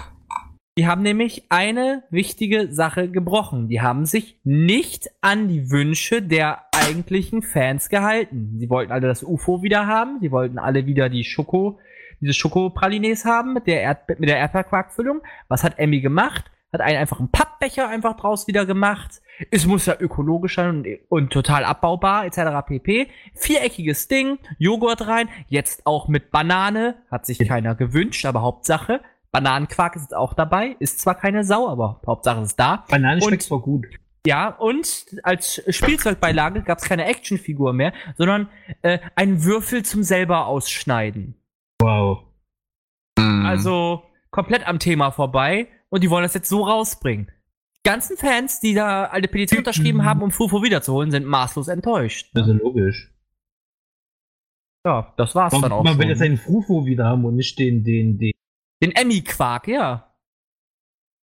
die 0.78 0.86
haben 0.86 1.02
nämlich 1.02 1.46
eine 1.48 2.04
wichtige 2.08 2.72
Sache 2.72 3.10
gebrochen. 3.10 3.66
Die 3.66 3.80
haben 3.80 4.06
sich 4.06 4.38
nicht 4.44 5.10
an 5.22 5.48
die 5.48 5.72
Wünsche 5.72 6.22
der 6.22 6.66
eigentlichen 6.70 7.42
Fans 7.42 7.88
gehalten. 7.88 8.58
Sie 8.60 8.70
wollten 8.70 8.92
alle 8.92 9.08
das 9.08 9.24
UFO 9.24 9.64
wieder 9.64 9.88
haben, 9.88 10.20
sie 10.20 10.30
wollten 10.30 10.60
alle 10.60 10.86
wieder 10.86 11.08
die 11.08 11.24
Schoko, 11.24 11.80
diese 12.20 12.32
Schokopralines 12.32 13.24
haben 13.24 13.52
mit 13.52 13.66
der, 13.66 13.82
Erd 13.82 14.08
mit 14.20 14.28
der 14.28 14.38
Erdbeerquarkfüllung. 14.38 15.20
Was 15.48 15.64
hat 15.64 15.80
Emmy 15.80 16.00
gemacht? 16.00 16.44
Hat 16.72 16.80
einen 16.80 16.98
einfach 16.98 17.18
einen 17.18 17.32
Pappbecher 17.32 17.88
einfach 17.88 18.16
draus 18.16 18.46
wieder 18.46 18.66
gemacht. 18.66 19.20
Es 19.50 19.66
muss 19.66 19.86
ja 19.86 19.96
ökologisch 19.98 20.56
sein 20.56 20.68
und, 20.68 20.86
und 21.08 21.32
total 21.32 21.64
abbaubar, 21.64 22.26
etc. 22.26 22.66
pp. 22.66 23.08
Viereckiges 23.34 24.08
Ding, 24.08 24.38
Joghurt 24.58 25.06
rein, 25.06 25.28
jetzt 25.48 25.86
auch 25.86 26.08
mit 26.08 26.30
Banane, 26.30 26.96
hat 27.10 27.26
sich 27.26 27.38
keiner 27.46 27.74
gewünscht, 27.74 28.24
aber 28.24 28.42
Hauptsache, 28.42 29.00
Bananenquark 29.30 29.96
ist 29.96 30.02
jetzt 30.02 30.14
auch 30.14 30.34
dabei, 30.34 30.76
ist 30.78 31.00
zwar 31.00 31.14
keine 31.14 31.44
Sau, 31.44 31.68
aber 31.68 32.00
Hauptsache 32.06 32.42
ist 32.42 32.56
da. 32.56 32.84
Banane 32.88 33.22
schmeckt 33.22 33.42
zwar 33.42 33.60
gut. 33.60 33.86
Ja, 34.26 34.50
und 34.50 35.06
als 35.24 35.62
Spielzeugbeilage 35.68 36.62
gab 36.62 36.78
es 36.78 36.84
keine 36.84 37.06
Actionfigur 37.06 37.72
mehr, 37.72 37.92
sondern 38.16 38.48
äh, 38.82 38.98
ein 39.16 39.42
Würfel 39.42 39.84
zum 39.84 40.04
selber 40.04 40.46
ausschneiden. 40.46 41.34
Wow. 41.80 42.24
Also 43.16 44.04
komplett 44.30 44.66
am 44.66 44.78
Thema 44.78 45.10
vorbei 45.10 45.68
und 45.88 46.04
die 46.04 46.10
wollen 46.10 46.22
das 46.22 46.34
jetzt 46.34 46.48
so 46.48 46.62
rausbringen. 46.62 47.30
Die 47.84 47.88
ganzen 47.88 48.16
Fans, 48.16 48.60
die 48.60 48.74
da 48.74 49.04
eine 49.04 49.26
Petition 49.26 49.58
unterschrieben 49.58 50.04
haben, 50.04 50.22
um 50.22 50.30
Fufo 50.30 50.62
wiederzuholen, 50.62 51.10
sind 51.10 51.26
maßlos 51.26 51.66
enttäuscht. 51.68 52.30
Das 52.32 52.46
ist 52.46 52.54
logisch. 52.54 53.10
Ja, 54.86 55.12
das 55.16 55.34
war's 55.34 55.52
dann 55.52 55.64
auch 55.64 55.70
Warum, 55.70 55.84
man 55.84 55.98
will 55.98 56.06
ja 56.06 56.14
schon. 56.14 56.18
seinen 56.18 56.36
Frufo 56.38 56.86
wieder 56.86 57.04
haben 57.06 57.24
und 57.24 57.36
nicht 57.36 57.58
den, 57.58 57.84
den, 57.84 58.18
den. 58.18 58.32
Den 58.82 58.92
Emmy-Quark, 58.92 59.68
ja. 59.68 60.12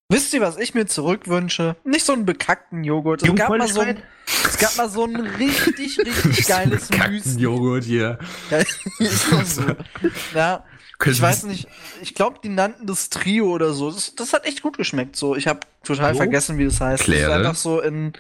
Wisst 0.08 0.32
ihr, 0.34 0.40
was 0.40 0.56
ich 0.56 0.74
mir 0.74 0.86
zurückwünsche? 0.86 1.76
Nicht 1.84 2.04
so 2.04 2.12
einen 2.12 2.26
bekackten 2.26 2.84
Joghurt. 2.84 3.22
Es 3.22 3.34
gab, 3.34 3.48
mal 3.48 3.66
so 3.66 3.80
ein, 3.80 4.00
es 4.26 4.56
gab 4.58 4.76
mal 4.76 4.88
so 4.88 5.04
ein 5.04 5.16
richtig, 5.16 5.98
richtig 5.98 6.46
geiles 6.48 6.90
Müsli. 6.90 7.42
Joghurt 7.42 7.84
hier. 7.84 8.18
Ja, 8.50 9.44
so. 9.44 9.62
ja, 10.34 10.64
ich 11.04 11.20
weiß 11.20 11.44
nicht, 11.44 11.68
ich 12.02 12.14
glaube, 12.14 12.38
die 12.42 12.48
nannten 12.48 12.86
das 12.86 13.10
Trio 13.10 13.50
oder 13.52 13.72
so. 13.72 13.90
Das, 13.90 14.14
das 14.14 14.32
hat 14.32 14.46
echt 14.46 14.62
gut 14.62 14.76
geschmeckt. 14.76 15.16
So, 15.16 15.36
ich 15.36 15.46
habe 15.46 15.60
total 15.84 16.12
Jo. 16.12 16.16
vergessen, 16.18 16.58
wie 16.58 16.64
das 16.64 16.80
heißt. 16.80 17.00
Es 17.00 17.04
Kläre. 17.04 17.30
war 17.30 17.36
einfach 17.38 17.54
so 17.54 17.80
in, 17.80 18.12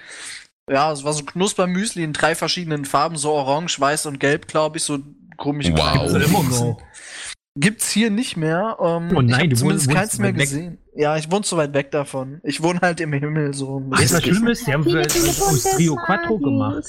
ja, 0.70 0.92
es 0.92 1.04
war 1.04 1.12
so 1.12 1.24
Knuspermüsli 1.24 2.02
in 2.04 2.12
drei 2.12 2.34
verschiedenen 2.34 2.84
Farben, 2.84 3.16
so 3.16 3.32
orange, 3.32 3.78
weiß 3.80 4.06
und 4.06 4.20
gelb, 4.20 4.48
glaube 4.48 4.76
ich, 4.78 4.84
so 4.84 4.98
komisch. 5.36 5.70
Wow. 5.70 6.12
Noch. 6.12 6.78
Gibt's 7.58 7.90
hier 7.90 8.10
nicht 8.10 8.36
mehr. 8.36 8.76
Ähm, 8.80 9.10
Oh 9.16 9.22
nein, 9.22 9.28
ich 9.28 9.34
hab 9.36 9.48
du 9.50 9.56
zumindest 9.56 9.86
wohnst- 9.88 9.96
keins 9.96 10.18
mehr 10.18 10.28
weit 10.30 10.36
weg. 10.36 10.44
gesehen. 10.50 10.78
Ja, 10.94 11.16
ich 11.16 11.30
wohne 11.30 11.42
zu 11.42 11.56
weit 11.56 11.72
weg 11.72 11.90
davon. 11.90 12.40
Ich 12.44 12.62
wohne 12.62 12.80
halt 12.82 13.00
im 13.00 13.12
Himmel 13.14 13.54
so. 13.54 13.78
ein 13.80 13.90
Weißt 13.90 14.10
du, 14.12 14.16
was 14.16 14.22
bisschen. 14.22 14.34
schlimm 14.36 14.48
ist? 14.48 14.66
Die 14.66 14.72
haben 14.74 14.84
viele 14.84 15.00
aus 15.06 15.62
Trio. 15.74 15.96
Quattro 15.96 16.38
gemacht. 16.38 16.84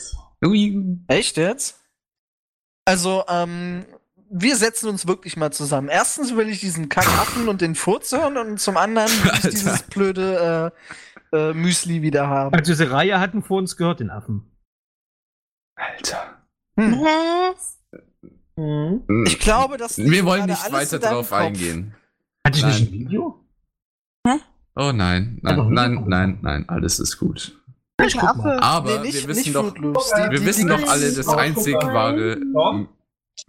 Ui. 0.45 0.97
Echt 1.07 1.37
jetzt? 1.37 1.79
Also, 2.85 3.23
ähm, 3.29 3.85
wir 4.29 4.55
setzen 4.55 4.89
uns 4.89 5.07
wirklich 5.07 5.37
mal 5.37 5.51
zusammen. 5.51 5.89
Erstens 5.89 6.35
will 6.35 6.49
ich 6.49 6.59
diesen 6.59 6.89
Kackaffen 6.89 7.47
und 7.47 7.61
den 7.61 7.75
Furz 7.75 8.11
hören 8.11 8.37
und 8.37 8.59
zum 8.59 8.77
anderen 8.77 9.09
will 9.09 9.25
ich 9.25 9.33
Alter. 9.33 9.49
dieses 9.49 9.83
blöde 9.83 10.71
äh, 11.31 11.37
äh, 11.37 11.53
Müsli 11.53 12.01
wieder 12.01 12.27
haben. 12.27 12.53
Also 12.53 12.71
diese 12.71 12.91
Reihe 12.91 13.19
hatten 13.19 13.43
vor 13.43 13.57
uns 13.57 13.77
gehört, 13.77 13.99
den 13.99 14.09
Affen. 14.09 14.51
Alter. 15.75 16.37
Hm. 16.79 16.99
Was? 17.01 17.77
Ich 19.27 19.39
glaube, 19.39 19.77
dass 19.77 19.97
Wir 19.99 20.25
wollen 20.25 20.47
nicht 20.47 20.71
weiter 20.71 20.97
drauf 20.97 21.31
eingehen. 21.31 21.93
Hatte 22.45 22.57
ich 22.57 22.65
nicht 22.65 22.79
Nein. 22.79 22.87
ein 22.87 22.91
Video? 22.91 23.43
Oh 24.79 24.91
nein, 24.91 25.39
nein, 25.41 25.73
nein, 25.73 26.03
nein, 26.07 26.39
nein, 26.43 26.69
alles 26.69 26.99
ist 26.99 27.17
gut. 27.17 27.59
Ich 28.05 28.15
guck 28.15 28.35
mal. 28.37 28.59
Aber 28.59 28.99
Nee, 28.99 29.07
nicht, 29.07 29.21
wir 29.21 29.27
wissen 29.29 29.39
nicht 29.39 29.55
doch, 29.55 29.73
wir 29.73 30.29
die, 30.39 30.45
wissen 30.45 30.67
die, 30.67 30.73
doch 30.73 30.87
alle, 30.87 31.11
das 31.11 31.27
einzig 31.27 31.73
wahre. 31.75 32.37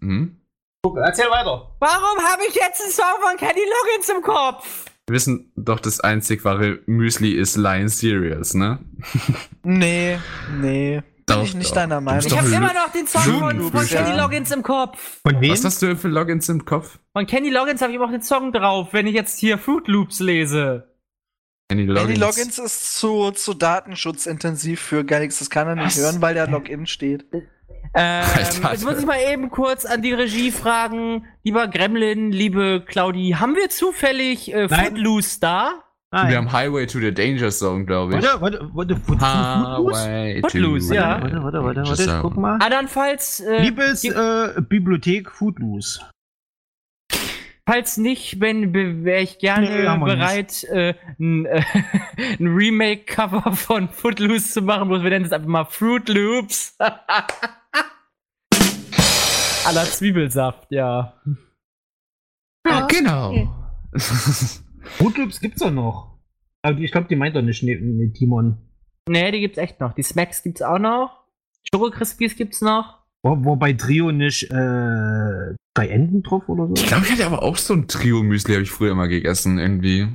Hm? 0.00 0.36
Erzähl 0.84 1.28
weiter. 1.30 1.74
Warum 1.80 2.18
habe 2.24 2.42
ich 2.48 2.54
jetzt 2.54 2.82
einen 2.82 2.92
Song 2.92 3.04
von 3.20 3.36
Kenny 3.36 3.60
Loggins 3.60 4.08
im 4.08 4.22
Kopf? 4.22 4.84
Wir 5.06 5.14
wissen 5.14 5.52
doch, 5.56 5.80
das 5.80 6.00
einzig 6.00 6.44
wahre 6.44 6.80
Müsli 6.86 7.32
ist 7.32 7.56
Lion 7.56 7.88
Cereals, 7.88 8.54
ne? 8.54 8.78
Nee, 9.64 10.18
nee. 10.60 11.02
Bin 11.26 11.36
Doch, 11.36 11.42
ich 11.44 11.54
nicht 11.54 11.70
doch. 11.70 11.74
deiner 11.74 12.00
Meinung. 12.00 12.24
Ich 12.24 12.36
habe 12.38 12.48
immer 12.48 12.72
noch 12.72 12.90
den 12.90 13.06
Song 13.06 13.22
von, 13.22 13.70
von 13.70 13.86
Kenny. 13.86 14.16
Loggins 14.16 14.50
im 14.50 14.62
Kopf. 14.62 15.20
Von 15.22 15.40
wem? 15.42 15.52
Was 15.52 15.64
hast 15.64 15.82
du 15.82 15.94
für 15.94 16.08
Logins 16.08 16.48
im 16.48 16.64
Kopf? 16.64 16.98
Von 17.12 17.26
Kenny 17.26 17.50
Loggins 17.50 17.82
habe 17.82 17.90
ich 17.90 17.96
immer 17.96 18.06
noch 18.06 18.12
den 18.12 18.22
Song 18.22 18.50
drauf, 18.52 18.88
wenn 18.92 19.06
ich 19.06 19.14
jetzt 19.14 19.38
hier 19.38 19.58
Fruit 19.58 19.86
Loops 19.88 20.20
lese. 20.20 20.94
Kenny 21.68 21.84
Logins. 21.84 22.18
Loggins. 22.18 22.38
Logins 22.38 22.58
ist 22.58 22.96
zu, 22.98 23.30
zu 23.32 23.52
datenschutzintensiv 23.52 24.80
für 24.80 25.04
Galaxy. 25.04 25.40
Das 25.40 25.50
kann 25.50 25.68
er 25.68 25.74
nicht 25.74 25.86
Was? 25.88 25.98
hören, 25.98 26.22
weil 26.22 26.32
der 26.34 26.46
Login 26.48 26.86
steht. 26.86 27.26
Ähm, 27.94 28.24
Alter. 28.24 28.72
jetzt 28.72 28.84
muss 28.84 28.98
ich 28.98 29.06
mal 29.06 29.18
eben 29.32 29.50
kurz 29.50 29.84
an 29.84 30.02
die 30.02 30.12
Regie 30.12 30.50
fragen. 30.50 31.26
Lieber 31.42 31.68
Gremlin, 31.68 32.30
liebe 32.32 32.84
Claudi, 32.86 33.36
haben 33.38 33.54
wir 33.56 33.70
zufällig 33.70 34.52
äh, 34.52 34.66
Nein. 34.66 34.86
Footloose 34.86 35.40
da? 35.40 35.84
Nein. 36.10 36.30
Wir 36.30 36.36
haben 36.38 36.52
Highway 36.52 36.86
to 36.86 37.00
the 37.00 37.12
Danger 37.12 37.50
Zone, 37.50 37.84
glaube 37.84 38.16
ich. 38.16 38.22
Warte, 38.22 38.40
warte, 38.40 38.70
warte, 38.72 38.74
warte, 38.74 38.96
Footloose? 38.96 40.00
Highway 40.00 40.40
Footloose, 40.40 40.88
to 40.88 40.94
ja. 40.94 41.20
Warte, 41.20 41.42
warte, 41.42 41.62
warte, 41.64 41.82
warte, 41.82 42.04
Zone. 42.04 42.18
guck 42.22 42.36
mal. 42.36 42.58
Andernfalls, 42.62 43.40
äh, 43.40 43.62
Liebes 43.62 44.04
äh, 44.04 44.54
Bibliothek 44.60 45.30
Footloose. 45.30 46.00
falls 47.68 47.98
nicht, 47.98 48.40
wenn 48.40 48.72
wäre 49.04 49.20
ich 49.20 49.38
gerne 49.38 49.68
Nee, 49.68 50.04
bereit, 50.04 50.64
äh, 50.64 50.94
ein, 51.20 51.44
äh, 51.44 51.62
ein 52.40 52.46
Remake-Cover 52.46 53.52
von 53.52 53.90
Footloose 53.90 54.50
zu 54.52 54.62
machen, 54.62 54.88
wo 54.88 55.02
wir 55.02 55.10
nennen 55.10 55.26
es 55.26 55.32
einfach 55.32 55.46
mal 55.48 55.66
Fruit 55.66 56.08
Loops. 56.08 56.78
Aller 59.68 59.84
Zwiebelsaft, 59.84 60.68
ja. 60.70 61.12
Oh, 61.26 62.70
Ja. 62.70 62.86
Genau. 62.86 63.30
Okay. 63.30 63.48
Gibt's 65.40 65.60
doch 65.60 65.70
noch. 65.70 66.18
Aber 66.62 66.78
ich 66.78 66.90
glaube, 66.90 67.06
die 67.08 67.16
meint 67.16 67.36
doch 67.36 67.42
nicht 67.42 67.62
ne, 67.62 67.76
ne, 67.78 68.10
Timon. 68.14 68.56
Nee, 69.10 69.30
die 69.30 69.40
gibt's 69.40 69.58
echt 69.58 69.78
noch. 69.78 69.92
Die 69.92 70.02
Smacks 70.02 70.42
gibt's 70.42 70.62
auch 70.62 70.78
noch. 70.78 71.24
Schoko 71.70 71.90
Crispies 71.90 72.36
gibt's 72.36 72.62
noch. 72.62 72.98
Wo, 73.22 73.44
wo 73.44 73.56
bei 73.56 73.74
Trio 73.74 74.10
nicht 74.10 74.44
äh, 74.44 75.54
drei 75.74 75.88
Enden 75.88 76.22
drauf 76.22 76.48
oder 76.48 76.66
so? 76.68 76.74
Ich 76.74 76.86
glaube, 76.86 77.04
ich 77.04 77.12
hatte 77.12 77.26
aber 77.26 77.42
auch 77.42 77.58
so 77.58 77.74
ein 77.74 77.88
Trio-Müsli, 77.88 78.54
habe 78.54 78.62
ich 78.62 78.70
früher 78.70 78.92
immer 78.92 79.08
gegessen, 79.08 79.58
irgendwie. 79.58 80.08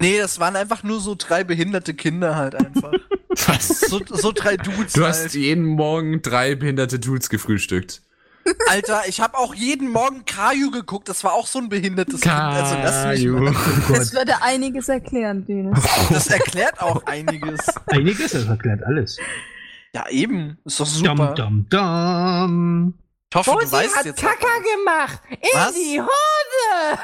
Nee, 0.00 0.18
das 0.18 0.40
waren 0.40 0.56
einfach 0.56 0.82
nur 0.82 0.98
so 0.98 1.14
drei 1.16 1.44
behinderte 1.44 1.94
Kinder 1.94 2.34
halt 2.34 2.56
einfach. 2.56 2.92
Was? 3.46 3.80
so, 3.80 4.00
so 4.10 4.32
drei 4.32 4.56
Dudes 4.56 4.94
Du 4.94 5.04
hast 5.04 5.20
halt. 5.20 5.34
jeden 5.34 5.66
Morgen 5.66 6.20
drei 6.20 6.56
behinderte 6.56 6.98
Dudes 6.98 7.30
gefrühstückt. 7.30 8.02
Alter, 8.68 9.02
ich 9.08 9.20
habe 9.20 9.36
auch 9.38 9.54
jeden 9.54 9.90
Morgen 9.90 10.24
Kaju 10.24 10.70
geguckt. 10.70 11.08
Das 11.08 11.24
war 11.24 11.32
auch 11.32 11.46
so 11.46 11.58
ein 11.58 11.68
behindertes 11.68 12.20
Kind. 12.20 12.34
Also 12.34 12.74
lass 12.82 13.06
mich 13.06 13.24
Kaju. 13.24 13.40
mal. 13.40 13.54
Das 13.96 14.12
würde 14.12 14.42
einiges 14.42 14.88
erklären, 14.88 15.44
Dino. 15.46 15.72
Das 16.10 16.26
erklärt 16.28 16.80
auch 16.80 17.04
einiges. 17.06 17.60
Einiges, 17.86 18.32
das 18.32 18.46
erklärt 18.46 18.82
alles. 18.84 19.18
Ja, 19.94 20.08
eben. 20.10 20.58
Ist 20.64 20.80
doch 20.80 20.86
Dum, 20.86 21.16
super. 21.16 21.34
dum, 21.34 21.66
dum. 21.68 22.94
Ich 23.30 23.36
hoffe, 23.36 23.56
du 23.60 23.72
weißt 23.72 24.04
jetzt. 24.04 24.20
Kaka 24.20 24.46
gemacht. 24.76 25.20
In 25.30 25.38
Was? 25.54 25.74
die 25.74 26.00
Hose. 26.00 26.98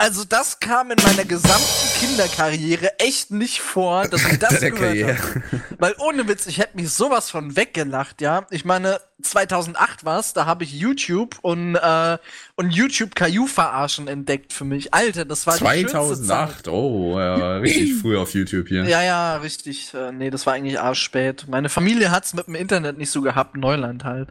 Also 0.00 0.24
das 0.24 0.60
kam 0.60 0.90
in 0.92 0.96
meiner 1.04 1.26
gesamten 1.26 1.98
Kinderkarriere 1.98 2.98
echt 3.00 3.32
nicht 3.32 3.60
vor, 3.60 4.08
dass 4.08 4.24
ich 4.32 4.38
das 4.38 4.48
gehört 4.60 4.78
Karriere. 4.78 5.18
habe. 5.18 5.42
Weil 5.78 5.94
ohne 5.98 6.26
Witz, 6.26 6.46
ich 6.46 6.56
hätte 6.56 6.74
mich 6.78 6.88
sowas 6.88 7.28
von 7.28 7.54
weggelacht, 7.54 8.22
ja. 8.22 8.46
Ich 8.48 8.64
meine, 8.64 8.98
2008 9.20 10.06
war's, 10.06 10.32
da 10.32 10.46
habe 10.46 10.64
ich 10.64 10.72
YouTube 10.72 11.36
und 11.42 11.74
äh, 11.74 12.16
und 12.56 12.70
YouTube 12.70 13.14
Caillou 13.14 13.46
verarschen 13.46 14.08
entdeckt 14.08 14.54
für 14.54 14.64
mich. 14.64 14.94
Alter, 14.94 15.26
das 15.26 15.46
war 15.46 15.58
die 15.58 15.64
schönste 15.66 15.92
Zeit. 16.22 16.62
2008, 16.62 16.68
oh, 16.68 17.18
ja, 17.18 17.56
richtig 17.58 18.00
früh 18.00 18.16
auf 18.16 18.32
YouTube 18.32 18.68
hier. 18.68 18.84
Ja, 18.86 19.02
ja, 19.02 19.36
richtig. 19.36 19.92
Äh, 19.92 20.12
nee, 20.12 20.30
das 20.30 20.46
war 20.46 20.54
eigentlich 20.54 20.80
arschspät. 20.80 21.46
Meine 21.46 21.68
Familie 21.68 22.10
hat's 22.10 22.32
mit 22.32 22.46
dem 22.46 22.54
Internet 22.54 22.96
nicht 22.96 23.10
so 23.10 23.20
gehabt, 23.20 23.54
Neuland 23.54 24.04
halt. 24.04 24.30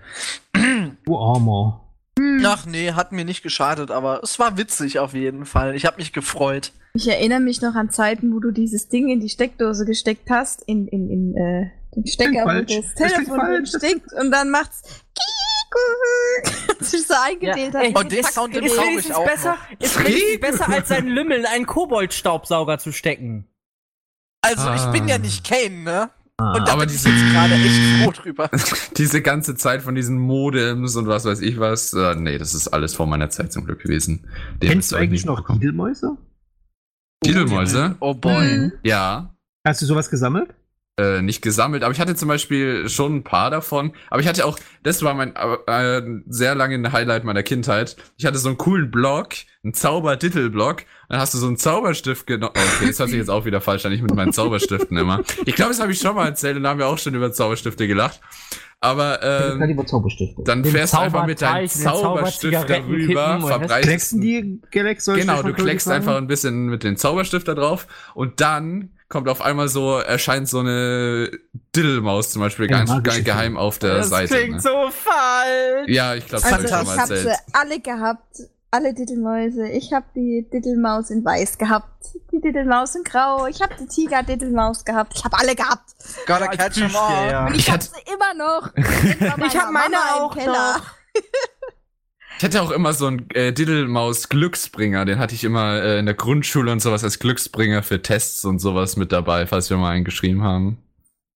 Du 1.06 1.16
Armer. 1.16 1.89
Ach 2.46 2.66
nee, 2.66 2.92
hat 2.94 3.12
mir 3.12 3.26
nicht 3.26 3.44
geschadet, 3.44 3.92
aber 3.92 4.22
es 4.24 4.40
war 4.40 4.58
witzig 4.58 5.00
auf 5.00 5.14
jeden 5.14 5.46
Fall. 5.46 5.76
Ich 5.76 5.86
habe 5.86 5.98
mich 5.98 6.14
gefreut. 6.14 6.72
Ich 6.94 7.08
erinnere 7.08 7.40
mich 7.40 7.62
noch 7.62 7.76
an 7.76 7.90
Zeiten, 7.92 8.34
wo 8.34 8.40
du 8.40 8.52
dieses 8.52 8.90
Ding 8.90 9.10
in 9.10 9.20
die 9.20 9.30
Steckdose 9.30 9.86
gesteckt 9.86 10.30
hast, 10.30 10.64
in, 10.64 10.88
in, 10.88 11.10
in 11.10 11.36
äh, 11.38 11.72
den 11.96 12.08
Stecker, 12.08 12.46
wo 12.46 12.62
das 12.66 12.94
Telefon 12.96 13.66
steckt 13.66 14.12
und 14.14 14.32
dann 14.32 14.50
macht's 14.50 14.82
sich 16.80 17.04
so 17.08 17.14
eingewählt 17.24 17.74
Ja, 17.74 17.80
hat. 17.80 17.86
ey, 17.86 17.94
Und 17.96 18.12
den 18.12 18.24
Zack, 18.24 18.34
Sound, 18.34 18.56
den 18.56 18.64
Ist 18.66 18.76
wenigstens 18.78 19.16
auch 19.16 19.26
besser, 19.26 19.52
noch. 19.72 19.80
ist 19.86 20.00
wenigstens 20.04 20.40
besser 20.42 20.70
als 20.70 20.90
sein 20.90 21.08
Lümmel 21.08 21.40
in 21.40 21.46
einen 21.46 21.66
Koboldstaubsauger 21.68 22.80
zu 22.80 22.92
stecken. 22.92 23.48
Also, 24.42 24.72
ich 24.74 24.86
bin 24.92 25.08
ja 25.08 25.16
Ah. 25.16 25.20
nicht 25.20 25.46
Kane, 25.48 25.84
ne? 25.84 26.10
Und 26.40 26.68
da 26.68 26.72
Aber 26.74 26.82
bin 26.86 26.90
diese- 26.90 27.10
jetzt 27.10 27.32
gerade 27.32 27.54
echt 27.56 28.04
froh 28.04 28.12
drüber. 28.24 28.50
Diese 28.98 29.22
ganze 29.22 29.56
Zeit 29.56 29.82
von 29.82 29.94
diesen 29.96 30.18
Modems 30.18 30.96
und 30.96 31.08
was 31.08 31.26
weiß 31.26 31.42
ich 31.42 31.60
was, 31.60 31.94
äh, 31.94 32.16
nee, 32.16 32.38
das 32.38 32.54
ist 32.54 32.68
alles 32.70 32.94
vor 32.96 33.08
meiner 33.08 33.30
Zeit 33.30 33.52
zum 33.52 33.66
Glück 33.66 33.82
gewesen. 33.82 34.28
Den 34.62 34.70
Kennst 34.70 34.92
du 34.92 34.96
eigentlich 34.96 35.26
noch. 35.26 35.46
Didelmäuse? 35.54 36.18
Titelmäuse? 37.24 37.96
Oh 38.00 38.14
boy. 38.14 38.58
Mhm. 38.58 38.72
Ja. 38.84 39.36
Hast 39.68 39.82
du 39.82 39.86
sowas 39.86 40.10
gesammelt? 40.10 40.54
Äh, 41.00 41.22
nicht 41.22 41.42
gesammelt, 41.42 41.84
aber 41.84 41.94
ich 41.94 42.02
hatte 42.02 42.14
zum 42.14 42.28
Beispiel 42.28 42.90
schon 42.90 43.18
ein 43.18 43.24
paar 43.24 43.50
davon. 43.50 43.94
Aber 44.10 44.20
ich 44.20 44.28
hatte 44.28 44.46
auch, 44.46 44.60
das 44.84 45.02
war 45.02 45.14
mein 45.14 45.34
äh, 45.34 46.02
sehr 46.28 46.56
lange 46.56 46.92
Highlight 46.92 47.24
meiner 47.24 47.42
Kindheit. 47.42 47.96
Ich 48.18 48.26
hatte 48.26 48.38
so 48.38 48.50
einen 48.50 48.58
coolen 48.58 48.92
Block, 48.92 49.30
einen 49.64 49.74
Zauber-Dittel-Block. 49.74 50.84
Dann 51.08 51.20
hast 51.22 51.34
du 51.34 51.38
so 51.38 51.48
einen 51.48 51.56
Zauberstift 51.56 52.28
genommen. 52.28 52.52
Okay, 52.54 52.88
das 52.88 53.00
hört 53.00 53.10
sich 53.10 53.18
jetzt 53.18 53.30
auch 53.30 53.46
wieder 53.46 53.62
falsch 53.62 53.86
an, 53.86 53.94
ich 53.94 54.02
mit 54.02 54.14
meinen 54.14 54.34
Zauberstiften 54.34 54.98
immer. 54.98 55.22
Ich 55.46 55.56
glaube, 55.56 55.72
das 55.72 55.80
habe 55.80 55.94
ich 55.94 56.00
schon 56.00 56.16
mal 56.16 56.26
erzählt 56.26 56.58
und 56.58 56.64
da 56.64 56.70
haben 56.72 56.80
wir 56.80 56.88
auch 56.88 56.98
schon 56.98 57.16
über 57.16 57.32
Zauberstifte 57.32 57.88
gelacht. 57.88 58.20
Aber 58.82 59.24
Ähm, 59.24 59.70
über 59.70 59.86
Zauberstifte. 59.86 60.42
dann 60.44 60.64
Den 60.64 60.72
fährst 60.74 60.96
du 60.96 61.00
einfach 61.00 61.26
mit 61.26 61.42
deinem 61.42 61.70
Zauberstift 61.70 62.70
darüber, 62.70 63.40
verbreitest 63.40 63.88
Klecksen 63.88 64.22
die 64.22 64.62
Genau, 65.16 65.44
du 65.44 65.54
kleckst 65.54 65.88
einfach 65.90 66.18
ein 66.18 66.28
bisschen 66.28 66.66
mit 66.66 66.84
dem 66.84 66.98
Zauberstift 66.98 67.48
da 67.48 67.56
drauf 67.56 67.88
und 68.16 68.42
dann 68.42 68.92
kommt 69.10 69.28
auf 69.28 69.42
einmal 69.42 69.68
so, 69.68 69.98
erscheint 69.98 70.48
so 70.48 70.60
eine 70.60 71.32
Diddlemaus 71.76 72.30
zum 72.32 72.42
Beispiel 72.42 72.70
Ja, 72.70 72.84
ganz 72.84 73.04
ge 73.04 73.22
geheim 73.24 73.58
auf 73.58 73.80
der 73.80 73.98
Das 73.98 74.10
Seite. 74.10 74.36
klingt 74.36 74.56
ne? 74.56 74.60
so 74.62 74.90
falsch. 74.92 75.88
Ja, 75.88 76.16
ich 76.16 76.28
glaube, 76.28 76.44
das 76.44 76.52
habe 76.52 76.64
Also 76.64 76.66
ich 76.66 76.88
schon 76.88 76.96
ich 76.96 77.02
habe 77.02 77.18
sie 77.18 77.36
alle 77.54 77.80
gehabt. 77.80 78.38
Alle 78.72 78.94
Diddlemäuse. 78.94 79.68
Ich 79.70 79.94
habe 79.94 80.06
die 80.16 80.48
Diddlemaus 80.54 81.10
in 81.10 81.26
weiß 81.26 81.58
gehabt. 81.58 82.06
Die 82.32 82.40
Diddlemaus 82.40 82.94
in 82.94 83.04
grau. 83.04 83.48
Ich 83.48 83.60
habe 83.64 83.74
die 83.80 83.88
Tiger-Diddlemaus 83.88 84.86
gehabt. 84.86 85.14
Ich 85.16 85.26
habe 85.26 85.40
alle 85.40 85.56
gehabt. 85.56 85.90
Gotta 86.28 86.46
catch 86.50 86.78
'em 86.78 86.96
all. 86.96 87.32
Ja. 87.32 87.48
Und 87.48 87.56
ich, 87.56 87.62
Ich 87.62 87.68
hab 87.72 87.80
hatte- 87.82 87.88
sie 87.88 88.14
immer 88.14 88.34
noch. 88.36 88.70
Ich 88.76 89.58
hab 89.58 89.72
meiner 89.72 89.72
meine 89.72 89.96
Mama 89.96 90.18
im 90.18 90.22
auch 90.24 90.36
Keller. 90.38 90.74
noch. 90.78 90.86
Ich 92.40 92.46
hatte 92.46 92.62
auch 92.62 92.72
immer 92.72 92.94
so 92.94 93.06
einen 93.06 93.30
äh, 93.32 93.52
Diddlemaus 93.52 94.30
Glücksbringer, 94.30 95.04
den 95.04 95.20
hatte 95.20 95.36
ich 95.36 95.44
immer 95.44 95.84
äh, 95.84 96.00
in 96.00 96.06
der 96.06 96.16
Grundschule 96.16 96.72
und 96.72 96.80
sowas 96.82 97.04
als 97.04 97.20
Glücksbringer 97.20 97.84
für 97.84 98.02
Tests 98.02 98.46
und 98.46 98.60
sowas 98.60 98.96
mit 98.96 99.12
dabei, 99.12 99.46
falls 99.46 99.70
wir 99.70 99.76
mal 99.76 99.92
einen 99.92 100.06
geschrieben 100.06 100.42
haben. 100.42 100.78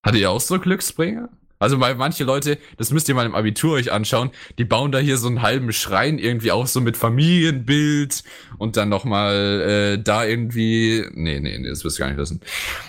Hattet 0.02 0.22
ihr 0.22 0.32
auch 0.32 0.40
so 0.40 0.58
Glücksbringer? 0.58 1.28
Also 1.60 1.82
weil 1.82 1.96
manche 1.96 2.24
Leute, 2.24 2.58
das 2.78 2.92
müsst 2.92 3.10
ihr 3.10 3.16
mal 3.16 3.26
im 3.26 3.36
Abitur 3.36 3.74
euch 3.74 3.92
anschauen, 3.92 4.32
die 4.58 4.64
bauen 4.64 4.94
da 4.94 5.00
hier 5.00 5.18
so 5.18 5.28
einen 5.28 5.42
halben 5.42 5.74
Schrein 5.74 6.20
irgendwie 6.20 6.54
auch 6.54 6.68
so 6.68 6.80
mit 6.80 6.96
Familienbild 6.96 8.24
und 8.58 8.78
dann 8.78 8.88
noch 8.88 9.04
mal 9.04 9.96
äh, 9.98 10.02
da 10.02 10.24
irgendwie, 10.24 11.06
nee, 11.16 11.42
nee, 11.42 11.58
nee, 11.58 11.68
das 11.68 11.84
wirst 11.84 12.00
du 12.00 12.04
gar 12.04 12.08
nicht 12.08 12.18
wissen. 12.18 12.40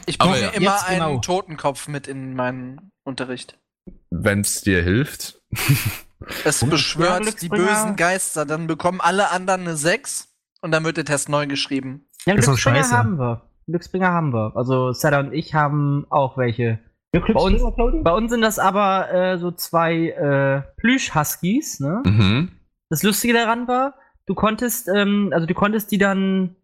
Ich 0.06 0.18
bringe 0.18 0.40
ja, 0.40 0.50
immer 0.50 0.70
jetzt 0.70 0.86
einen 0.86 1.00
genau. 1.00 1.18
Totenkopf 1.18 1.88
mit 1.88 2.06
in 2.06 2.34
meinen 2.34 2.92
Unterricht. 3.02 3.58
Wenn's 4.10 4.60
dir 4.60 4.84
hilft. 4.84 5.40
Es 6.44 6.64
beschwört 6.64 7.42
die 7.42 7.48
bösen 7.48 7.96
Geister. 7.96 8.44
Dann 8.44 8.66
bekommen 8.66 9.00
alle 9.00 9.30
anderen 9.30 9.62
eine 9.62 9.76
6 9.76 10.28
und 10.60 10.70
dann 10.72 10.84
wird 10.84 10.96
der 10.96 11.04
Test 11.04 11.28
neu 11.28 11.46
geschrieben. 11.46 12.06
Ja, 12.26 12.34
Das 12.34 12.46
ist 12.48 12.62
Glücksbringer 12.62 12.90
haben 12.90 13.18
wir. 13.18 13.42
Glücksbringer 13.66 14.08
haben 14.10 14.32
wir. 14.32 14.52
Also 14.56 14.92
Sarah 14.92 15.20
und 15.20 15.32
ich 15.32 15.54
haben 15.54 16.06
auch 16.10 16.36
welche. 16.36 16.78
Ja, 17.14 17.20
Bei 17.20 17.40
uns, 17.40 17.62
bei 18.02 18.10
uns 18.12 18.30
sind 18.32 18.40
das 18.40 18.58
aber 18.58 19.12
äh, 19.12 19.38
so 19.38 19.52
zwei 19.52 20.08
äh, 20.08 20.62
Plüsch-Huskies, 20.80 21.80
ne? 21.80 22.02
Mhm. 22.04 22.48
Das 22.90 23.02
Lustige 23.02 23.34
daran 23.34 23.68
war, 23.68 23.94
du 24.26 24.34
konntest, 24.34 24.88
ähm, 24.88 25.30
also 25.32 25.46
du 25.46 25.54
konntest 25.54 25.90
die 25.92 25.98
dann 25.98 26.56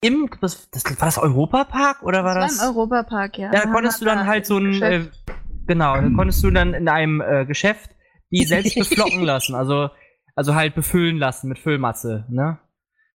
im, 0.00 0.28
was, 0.40 0.68
das, 0.70 0.84
war 0.84 1.06
das 1.06 1.18
Europapark 1.18 2.02
oder 2.02 2.24
war 2.24 2.34
Das 2.34 2.52
das? 2.56 2.60
war 2.60 2.70
im 2.70 2.76
Europapark, 2.76 3.38
ja. 3.38 3.52
Ja, 3.52 3.64
da 3.64 3.70
konntest 3.70 4.00
du 4.00 4.04
dann 4.04 4.26
halt 4.26 4.46
so 4.46 4.58
ein, 4.58 4.82
äh, 4.82 5.04
genau, 5.66 5.94
da 5.94 6.08
konntest 6.16 6.42
du 6.42 6.50
dann 6.50 6.74
in 6.74 6.88
einem 6.88 7.20
äh, 7.20 7.44
Geschäft 7.44 7.90
die 8.40 8.44
selbst 8.44 8.74
beflocken 8.74 9.22
lassen, 9.22 9.54
also, 9.54 9.90
also 10.34 10.54
halt 10.54 10.74
befüllen 10.74 11.18
lassen 11.18 11.48
mit 11.48 11.58
Füllmasse, 11.58 12.24
ne? 12.28 12.58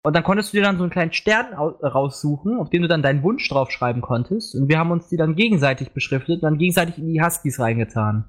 Und 0.04 0.16
dann 0.16 0.24
konntest 0.24 0.52
du 0.52 0.56
dir 0.56 0.64
dann 0.64 0.78
so 0.78 0.82
einen 0.82 0.90
kleinen 0.90 1.12
Stern 1.12 1.54
au- 1.54 1.78
raussuchen, 1.80 2.58
auf 2.58 2.70
dem 2.70 2.82
du 2.82 2.88
dann 2.88 3.02
deinen 3.02 3.22
Wunsch 3.22 3.48
draufschreiben 3.48 4.02
konntest. 4.02 4.56
Und 4.56 4.68
wir 4.68 4.76
haben 4.80 4.90
uns 4.90 5.08
die 5.08 5.16
dann 5.16 5.36
gegenseitig 5.36 5.92
beschriftet 5.92 6.36
und 6.36 6.42
dann 6.42 6.58
gegenseitig 6.58 6.98
in 6.98 7.06
die 7.06 7.22
Huskies 7.22 7.60
reingetan. 7.60 8.24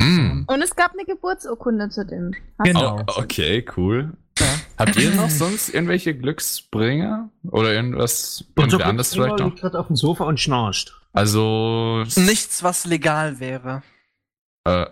Mm. 0.00 0.46
Und 0.48 0.62
es 0.62 0.74
gab 0.74 0.94
eine 0.94 1.04
Geburtsurkunde 1.04 1.90
zu 1.90 2.04
dem. 2.04 2.32
Genau. 2.64 2.98
Oh, 3.06 3.20
okay, 3.20 3.64
cool. 3.76 4.14
Habt 4.76 4.96
ihr 4.96 5.14
noch 5.14 5.30
sonst 5.30 5.68
irgendwelche 5.68 6.16
Glücksbringer? 6.16 7.30
Oder 7.50 7.72
irgendwas 7.74 8.44
Unser 8.56 8.78
irgendwie 8.78 8.82
anders 8.82 9.12
Glücksbringer 9.12 9.36
vielleicht 9.36 9.54
noch? 9.54 9.60
gerade 9.60 9.78
auf 9.78 9.86
dem 9.86 9.96
Sofa 9.96 10.24
und 10.24 10.40
schnarcht. 10.40 10.92
Also. 11.12 12.04
Nichts, 12.16 12.64
was 12.64 12.84
legal 12.84 13.38
wäre. 13.38 13.82
Äh, 14.64 14.86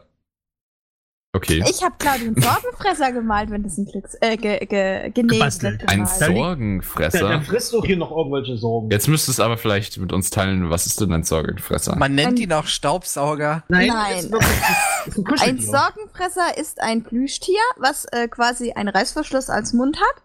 okay. 1.37 1.63
Ich 1.69 1.83
habe 1.83 1.95
Claudia 1.99 2.27
einen 2.29 2.37
Sorgenfresser 2.43 3.13
gemalt, 3.13 3.51
wenn 3.51 3.63
das 3.63 3.79
ein 3.79 3.87
Glücks... 3.87 4.17
Äh, 4.21 4.37
ge, 4.37 4.59
ge, 4.67 5.11
genäht 5.11 5.63
wird 5.63 5.83
Ein 5.89 5.99
gemalt. 5.99 6.21
Der, 6.21 6.29
der 6.29 6.37
Sorgenfresser. 6.37 7.43
frisst 7.43 7.73
doch 7.73 7.85
hier 7.85 7.97
noch 7.97 8.11
irgendwelche 8.11 8.57
Sorgen. 8.57 8.91
Jetzt 8.91 9.09
müsstest 9.09 9.39
du 9.39 9.43
aber 9.43 9.57
vielleicht 9.57 9.99
mit 9.99 10.13
uns 10.13 10.31
teilen, 10.31 10.71
was 10.71 10.87
ist 10.87 11.01
denn 11.01 11.13
ein 11.13 11.23
Sorgenfresser? 11.23 11.97
Man 11.97 12.15
nennt 12.15 12.29
Ein- 12.33 12.37
ihn 12.37 12.53
auch 12.53 12.67
Staubsauger. 12.67 13.65
Nein, 13.69 13.89
Nein. 13.89 14.31
Ein 14.35 15.41
Ein. 15.41 15.61
Sorgenfresser 15.61 16.59
ist 16.59 16.81
ein 16.83 17.03
Plüschtier, 17.05 17.61
was 17.79 18.07
äh, 18.13 18.29
quasi 18.29 18.73
einen 18.73 18.89
Reißverschluss 18.89 19.51
als 19.51 19.73
Mund 19.73 19.99
hat. 19.99 20.23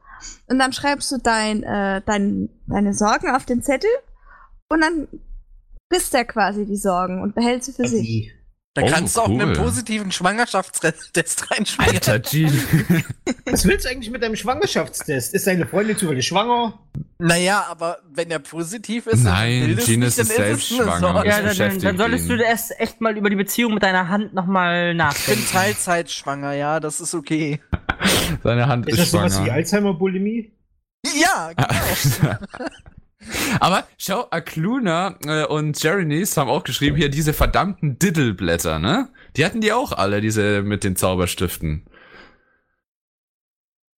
Und 0.47 0.59
dann 0.59 0.71
schreibst 0.73 1.11
du 1.11 1.17
dein, 1.17 1.63
äh, 1.63 2.01
dein, 2.05 2.49
deine 2.67 2.93
Sorgen 2.93 3.29
auf 3.35 3.45
den 3.45 3.63
Zettel 3.63 3.89
und 4.69 4.81
dann 4.81 5.07
frisst 5.91 6.13
er 6.13 6.25
quasi 6.25 6.65
die 6.65 6.77
Sorgen 6.77 7.21
und 7.21 7.35
behält 7.35 7.63
sie 7.63 7.73
für 7.73 7.87
sich. 7.87 8.31
Da 8.73 8.83
Oh, 8.83 8.87
kannst 8.89 9.17
du 9.17 9.21
auch 9.21 9.29
einen 9.29 9.51
positiven 9.51 10.13
Schwangerschaftstest 10.13 11.51
reinschreiben. 11.51 11.93
Alter, 11.95 12.21
Jean. 12.21 12.47
Was 13.45 13.65
willst 13.65 13.83
du 13.85 13.89
eigentlich 13.89 14.09
mit 14.09 14.23
deinem 14.23 14.37
Schwangerschaftstest? 14.37 15.33
Ist 15.33 15.45
deine 15.45 15.67
Freundin 15.67 15.97
zufällig 15.97 16.25
schwanger? 16.25 16.79
Naja, 17.19 17.65
aber 17.69 17.97
wenn 18.13 18.31
er 18.31 18.39
positiv 18.39 19.07
ist, 19.07 19.23
Nein, 19.23 19.75
das 19.75 19.87
nicht, 19.87 20.01
ist 20.01 20.19
dann 20.19 20.25
selbst 20.25 20.71
es 20.71 20.79
eine 20.79 20.89
schwanger. 20.89 21.13
Das 21.15 21.25
Ja, 21.25 21.41
dann, 21.41 21.57
dann, 21.57 21.79
dann 21.79 21.97
solltest 21.97 22.29
ihn. 22.29 22.37
du 22.37 22.43
erst 22.43 22.79
echt 22.79 23.01
mal 23.01 23.17
über 23.17 23.29
die 23.29 23.35
Beziehung 23.35 23.73
mit 23.73 23.83
deiner 23.83 24.07
Hand 24.07 24.33
nochmal 24.33 24.85
Ich 24.85 24.89
bin 24.91 24.97
nachdenken. 24.97 25.45
Teilzeitschwanger, 25.51 26.53
ja, 26.53 26.79
das 26.79 27.01
ist 27.01 27.13
okay. 27.13 27.59
Seine 28.41 28.67
Hand 28.67 28.87
Ist 28.87 28.93
ist, 28.93 28.99
das 29.01 29.11
sowas 29.11 29.33
wie 29.33 29.37
schwanger. 29.43 29.53
Alzheimer-Bulimie? 29.53 30.53
Ja, 31.21 31.51
genau. 31.57 32.35
Aber 33.59 33.87
schau, 33.97 34.27
Akluna 34.31 35.17
äh, 35.25 35.45
und 35.45 35.81
Jeremy's 35.81 36.37
haben 36.37 36.49
auch 36.49 36.63
geschrieben, 36.63 36.97
hier 36.97 37.09
diese 37.09 37.33
verdammten 37.33 37.99
Diddleblätter, 37.99 38.79
ne? 38.79 39.09
Die 39.37 39.45
hatten 39.45 39.61
die 39.61 39.71
auch 39.73 39.91
alle, 39.91 40.21
diese 40.21 40.61
mit 40.63 40.83
den 40.83 40.95
Zauberstiften. 40.95 41.85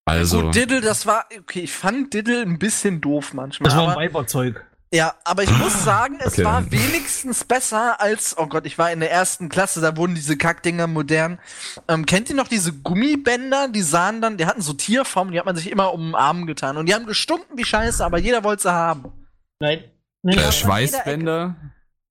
Also. 0.06 0.42
Gut, 0.44 0.56
Diddle, 0.56 0.82
das 0.82 1.06
war, 1.06 1.26
okay, 1.40 1.62
ich 1.62 1.72
fand 1.72 2.14
Diddle 2.14 2.42
ein 2.42 2.60
bisschen 2.60 3.00
doof 3.00 3.34
manchmal. 3.34 3.70
Das 3.70 3.78
war 3.78 3.90
ein 3.90 3.96
Weiberzeug. 3.96 4.66
Ja, 4.94 5.16
aber 5.24 5.44
ich 5.44 5.52
muss 5.58 5.84
sagen, 5.84 6.20
es 6.20 6.34
Okay. 6.34 6.46
war 6.46 6.72
wenigstens 6.72 7.44
besser 7.44 8.00
als, 8.00 8.38
oh 8.38 8.46
Gott, 8.48 8.66
ich 8.66 8.78
war 8.78 8.92
in 8.92 9.00
der 9.00 9.12
ersten 9.12 9.50
Klasse, 9.50 9.82
da 9.82 9.98
wurden 9.98 10.14
diese 10.16 10.38
Kackdinger 10.38 10.88
modern. 10.88 11.40
Ähm, 11.88 12.06
kennt 12.06 12.30
ihr 12.30 12.36
noch 12.36 12.48
diese 12.48 12.72
Gummibänder? 12.72 13.68
Die 13.70 13.82
sahen 13.82 14.22
dann, 14.22 14.38
die 14.38 14.46
hatten 14.46 14.62
so 14.62 14.74
Tierformen, 14.74 15.34
die 15.34 15.40
hat 15.40 15.46
man 15.48 15.56
sich 15.56 15.70
immer 15.72 15.94
um 15.94 16.10
den 16.12 16.16
Arm 16.16 16.46
getan. 16.46 16.78
Und 16.78 16.88
die 16.88 16.94
haben 16.94 17.08
gestunken 17.08 17.58
wie 17.58 17.66
Scheiße, 17.66 18.06
aber 18.06 18.20
jeder 18.20 18.44
wollte 18.44 18.64
sie 18.64 18.72
haben. 18.72 19.12
Nein. 19.60 19.84
Nein, 20.22 20.38
äh, 20.38 20.42
nein. 20.42 20.52
Schweißbänder? 20.52 21.56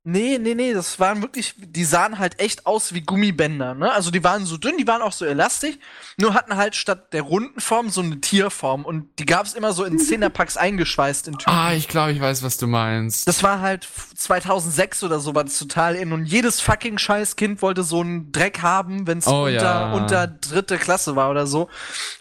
Nee, 0.04 0.38
nee, 0.38 0.54
nee, 0.56 0.72
das 0.74 0.98
waren 0.98 1.22
wirklich, 1.22 1.54
die 1.56 1.84
sahen 1.84 2.18
halt 2.18 2.40
echt 2.40 2.66
aus 2.66 2.92
wie 2.92 3.02
Gummibänder, 3.02 3.74
ne? 3.74 3.92
Also 3.92 4.10
die 4.10 4.24
waren 4.24 4.44
so 4.46 4.56
dünn, 4.56 4.76
die 4.76 4.86
waren 4.88 5.00
auch 5.00 5.12
so 5.12 5.24
elastisch, 5.24 5.76
nur 6.16 6.34
hatten 6.34 6.56
halt 6.56 6.74
statt 6.74 7.12
der 7.12 7.22
runden 7.22 7.60
Form 7.60 7.88
so 7.88 8.00
eine 8.00 8.20
Tierform 8.20 8.84
und 8.84 9.06
die 9.20 9.26
gab's 9.26 9.54
immer 9.54 9.72
so 9.72 9.84
in 9.84 9.98
Zehnerpacks 10.00 10.56
eingeschweißt 10.56 11.28
in 11.28 11.34
Tüten. 11.38 11.50
Ah, 11.54 11.72
ich 11.72 11.86
glaube, 11.86 12.10
ich 12.10 12.20
weiß, 12.20 12.42
was 12.42 12.56
du 12.56 12.66
meinst. 12.66 13.28
Das 13.28 13.44
war 13.44 13.60
halt 13.60 13.86
2006 14.16 15.04
oder 15.04 15.20
so, 15.20 15.36
war 15.36 15.44
das 15.44 15.56
total 15.58 15.94
in 15.94 16.12
und 16.12 16.24
jedes 16.24 16.60
fucking 16.60 16.98
scheiß 16.98 17.36
Kind 17.36 17.62
wollte 17.62 17.84
so 17.84 18.00
einen 18.00 18.32
Dreck 18.32 18.60
haben, 18.60 19.06
wenn's 19.06 19.28
Oh, 19.28 19.44
unter, 19.44 19.52
ja. 19.62 19.92
unter 19.92 20.26
dritte 20.26 20.78
Klasse 20.78 21.14
war 21.14 21.30
oder 21.30 21.46
so. 21.46 21.68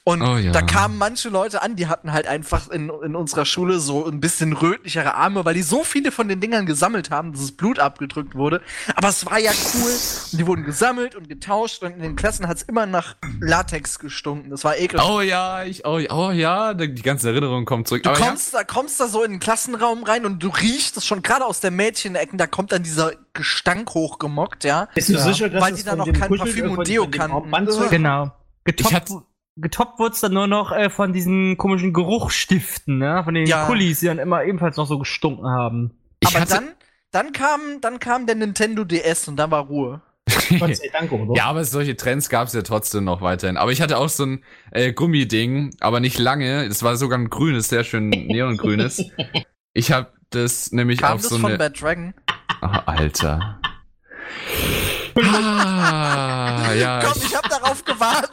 Und 0.03 0.21
Oh, 0.21 0.37
ja. 0.37 0.51
da 0.51 0.61
kamen 0.61 0.99
manche 0.99 1.29
Leute 1.29 1.63
an, 1.63 1.75
die 1.75 1.87
hatten 1.87 2.11
halt 2.11 2.27
einfach 2.27 2.69
in, 2.69 2.91
in 3.03 3.15
unserer 3.15 3.45
Schule 3.45 3.79
so 3.79 4.05
ein 4.07 4.19
bisschen 4.19 4.53
rötlichere 4.53 5.15
Arme, 5.15 5.45
weil 5.45 5.55
die 5.55 5.63
so 5.63 5.83
viele 5.83 6.11
von 6.11 6.27
den 6.27 6.39
Dingern 6.41 6.67
gesammelt 6.67 7.09
haben, 7.09 7.31
dass 7.31 7.41
das 7.41 7.51
Blut 7.51 7.70
abgedrückt 7.79 8.35
wurde. 8.35 8.61
Aber 8.95 9.09
es 9.09 9.25
war 9.25 9.39
ja 9.39 9.51
cool. 9.75 9.91
Und 10.31 10.39
die 10.39 10.47
wurden 10.47 10.63
gesammelt 10.63 11.15
und 11.15 11.29
getauscht 11.29 11.83
und 11.83 11.91
in 11.93 12.01
den 12.01 12.15
Klassen 12.15 12.47
hat's 12.47 12.61
immer 12.63 12.85
nach 12.85 13.15
Latex 13.39 13.99
gestunken. 13.99 14.49
Das 14.49 14.63
war 14.63 14.77
ekelhaft. 14.77 15.09
Oh 15.09 15.21
ja, 15.21 15.63
ich, 15.63 15.85
oh, 15.85 15.99
oh 16.09 16.31
ja, 16.31 16.73
die 16.73 17.01
ganze 17.01 17.29
Erinnerung 17.29 17.65
kommt 17.65 17.87
zurück. 17.87 18.03
Du 18.03 18.09
Aber 18.09 18.19
ja, 18.19 18.25
kommst, 18.27 18.53
da, 18.53 18.63
kommst 18.63 18.99
da 18.99 19.07
so 19.07 19.23
in 19.23 19.31
den 19.31 19.39
Klassenraum 19.39 20.03
rein 20.03 20.25
und 20.25 20.41
du 20.41 20.49
riechst 20.49 20.97
es 20.97 21.05
schon 21.05 21.21
gerade 21.21 21.45
aus 21.45 21.59
der 21.59 21.71
Mädchenecken, 21.71 22.37
da 22.37 22.47
kommt 22.47 22.71
dann 22.71 22.83
dieser 22.83 23.13
Gestank 23.33 23.93
hochgemockt, 23.93 24.63
ja. 24.63 24.87
Bist 24.93 25.09
du 25.09 25.13
Ja. 25.13 25.19
sicher, 25.19 25.49
dass 25.49 25.61
Weil 25.61 25.73
es 25.73 25.83
die 25.83 25.89
von 25.89 25.97
noch 25.99 26.11
kein 26.11 26.35
Parfüm 26.35 26.71
und 26.71 26.87
Deo 26.87 27.07
kannten. 27.09 27.51
Genau. 27.89 28.31
Getoppt, 28.63 29.11
getoppt 29.57 29.99
wurde 29.99 30.13
es 30.13 30.21
dann 30.21 30.33
nur 30.33 30.47
noch 30.47 30.71
äh, 30.71 30.89
von 30.89 31.13
diesen 31.13 31.57
komischen 31.57 31.93
Geruchsstiften, 31.93 32.97
ne? 32.99 33.21
Von 33.23 33.33
den 33.33 33.45
Ja. 33.47 33.65
Kullis, 33.65 33.99
die 33.99 34.05
dann 34.07 34.19
immer 34.19 34.43
ebenfalls 34.43 34.77
noch 34.77 34.87
so 34.87 34.99
gestunken 34.99 35.47
haben. 35.47 35.91
ich 36.19 36.35
Aber 36.35 36.45
dann, 36.45 36.69
dann 37.11 37.33
kam, 37.33 37.81
dann 37.81 37.99
kam 37.99 38.25
der 38.25 38.35
Nintendo 38.35 38.83
DS 38.83 39.27
und 39.27 39.37
dann 39.37 39.51
war 39.51 39.65
Ruhe. 39.65 40.01
Gott 40.59 40.75
sei 40.75 40.89
Dank, 40.91 41.11
oder? 41.11 41.33
Ja, 41.35 41.45
aber 41.45 41.63
solche 41.65 41.95
Trends 41.95 42.29
gab 42.29 42.47
es 42.47 42.53
ja 42.53 42.61
trotzdem 42.61 43.03
noch 43.03 43.21
weiterhin. 43.21 43.57
Aber 43.57 43.71
ich 43.71 43.81
hatte 43.81 43.97
auch 43.97 44.09
so 44.09 44.25
ein 44.25 44.43
äh, 44.71 44.93
Gummiding, 44.93 45.75
aber 45.79 45.99
nicht 45.99 46.17
lange. 46.19 46.67
Das 46.67 46.83
war 46.83 46.95
sogar 46.95 47.17
ein 47.19 47.29
grünes, 47.29 47.69
sehr 47.69 47.83
schön 47.83 48.09
neongrünes. 48.09 49.03
Ich 49.73 49.93
habe 49.93 50.11
das 50.31 50.73
nämlich 50.73 50.99
Kam 50.99 51.13
auf 51.13 51.21
das 51.21 51.29
so 51.29 51.37
von 51.37 51.51
eine. 51.51 51.57
Bad 51.57 51.81
Dragon? 51.81 52.13
Ah, 52.59 52.83
Alter. 52.87 53.60
Ah, 55.15 56.73
ja. 56.73 56.99
Komm, 57.03 57.13
ich- 57.17 57.25
ich 57.25 57.35
hab 57.35 57.47
darauf 57.49 57.83
gewartet. 57.85 58.31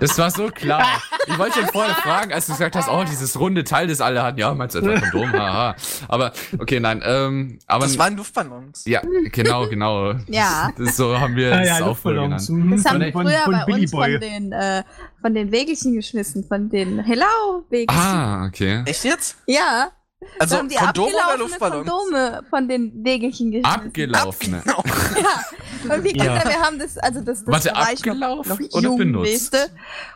Das 0.00 0.16
war 0.18 0.30
so 0.30 0.48
klar. 0.48 0.84
Ich 1.26 1.38
wollte 1.38 1.58
schon 1.60 1.68
vorher 1.68 1.94
fragen, 1.96 2.32
als 2.32 2.46
du 2.46 2.52
gesagt 2.52 2.76
hast, 2.76 2.88
oh, 2.88 3.04
dieses 3.04 3.38
runde 3.38 3.64
Teil, 3.64 3.86
das 3.88 4.00
alle 4.00 4.22
hatten. 4.22 4.38
Ja, 4.38 4.54
meinst 4.54 4.74
du 4.74 4.80
etwa 4.80 5.00
Kondom? 5.10 5.32
Haha. 5.32 5.76
Aber, 6.08 6.32
okay, 6.58 6.80
nein, 6.80 7.02
ähm, 7.04 7.58
aber. 7.66 7.84
Das 7.86 7.98
waren 7.98 8.16
Luftballons. 8.16 8.84
ja, 8.86 9.00
genau, 9.32 9.66
genau. 9.68 10.14
Ja. 10.28 10.70
Das, 10.76 10.96
so 10.96 11.18
haben 11.18 11.36
wir 11.36 11.52
es 11.52 11.68
ja, 11.78 11.84
auch 11.84 11.96
voll 11.96 12.14
genannt. 12.14 12.48
Mhm. 12.48 12.76
Das 12.76 12.84
haben 12.84 12.92
Von- 12.94 13.00
wir 13.00 13.12
von- 13.12 13.26
früher 13.26 13.38
von 13.44 13.52
bei 13.52 13.64
Billy 13.64 13.80
uns 13.82 13.90
von 13.90 14.20
den, 14.20 14.52
äh, 14.52 14.82
von 15.20 15.34
den 15.34 15.50
Wägelchen 15.52 15.94
geschmissen, 15.94 16.44
von 16.44 16.68
den 16.68 16.98
Hello-Wägelchen. 17.00 18.00
Ah, 18.02 18.46
okay. 18.46 18.82
Echt 18.86 19.04
jetzt? 19.04 19.36
Ja, 19.46 19.88
Also 20.40 20.54
da 20.54 20.58
haben 20.60 20.68
die 20.68 20.74
Kondome 20.76 21.12
oder 21.14 21.38
Luftballons? 21.38 21.88
Kondome 21.88 22.42
von 22.50 22.68
den 22.68 23.04
Wägelchen 23.04 23.50
geschmissen. 23.50 23.80
Abgelaufene. 23.86 24.62
Ja, 25.88 25.94
und 25.94 26.02
wie 26.04 26.16
Ja. 26.16 26.24
Kinder, 26.24 26.42
wir 26.44 26.60
haben 26.60 26.78
das, 26.78 26.98
also 26.98 27.20
das, 27.20 27.44
das 27.44 27.66
Warte, 27.66 27.72
war 27.78 27.92
ich 27.92 28.04
noch, 28.04 28.12
abgelaufen 28.14 28.48
noch 28.68 28.72
oder 28.74 28.82
jung, 28.88 28.98
benutzt? 28.98 29.32
weißt 29.32 29.54
du? 29.54 29.58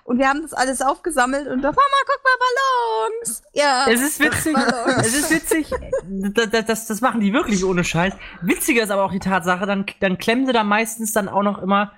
Und 0.04 0.18
wir 0.18 0.28
haben 0.28 0.42
das 0.42 0.52
alles 0.52 0.82
aufgesammelt 0.82 1.46
und 1.46 1.62
da, 1.62 1.68
Mama, 1.68 1.78
guck 2.04 2.20
mal, 2.24 3.10
Ballons! 3.20 3.42
Ja. 3.52 3.86
Es 3.88 4.00
ist 4.00 4.18
witzig. 4.20 4.56
Es 4.98 5.14
ist 5.14 5.30
witzig. 5.30 5.70
Das, 6.08 6.50
das, 6.50 6.64
das, 6.66 6.86
das 6.88 7.00
machen 7.00 7.20
die 7.20 7.32
wirklich 7.32 7.64
ohne 7.64 7.84
Scheiß. 7.84 8.12
Witziger 8.42 8.82
ist 8.82 8.90
aber 8.90 9.04
auch 9.04 9.12
die 9.12 9.20
Tatsache, 9.20 9.64
dann, 9.66 9.86
dann 10.00 10.18
klemmen 10.18 10.46
sie 10.46 10.52
da 10.52 10.64
meistens 10.64 11.12
dann 11.12 11.28
auch 11.28 11.42
noch 11.44 11.62
immer 11.62 11.92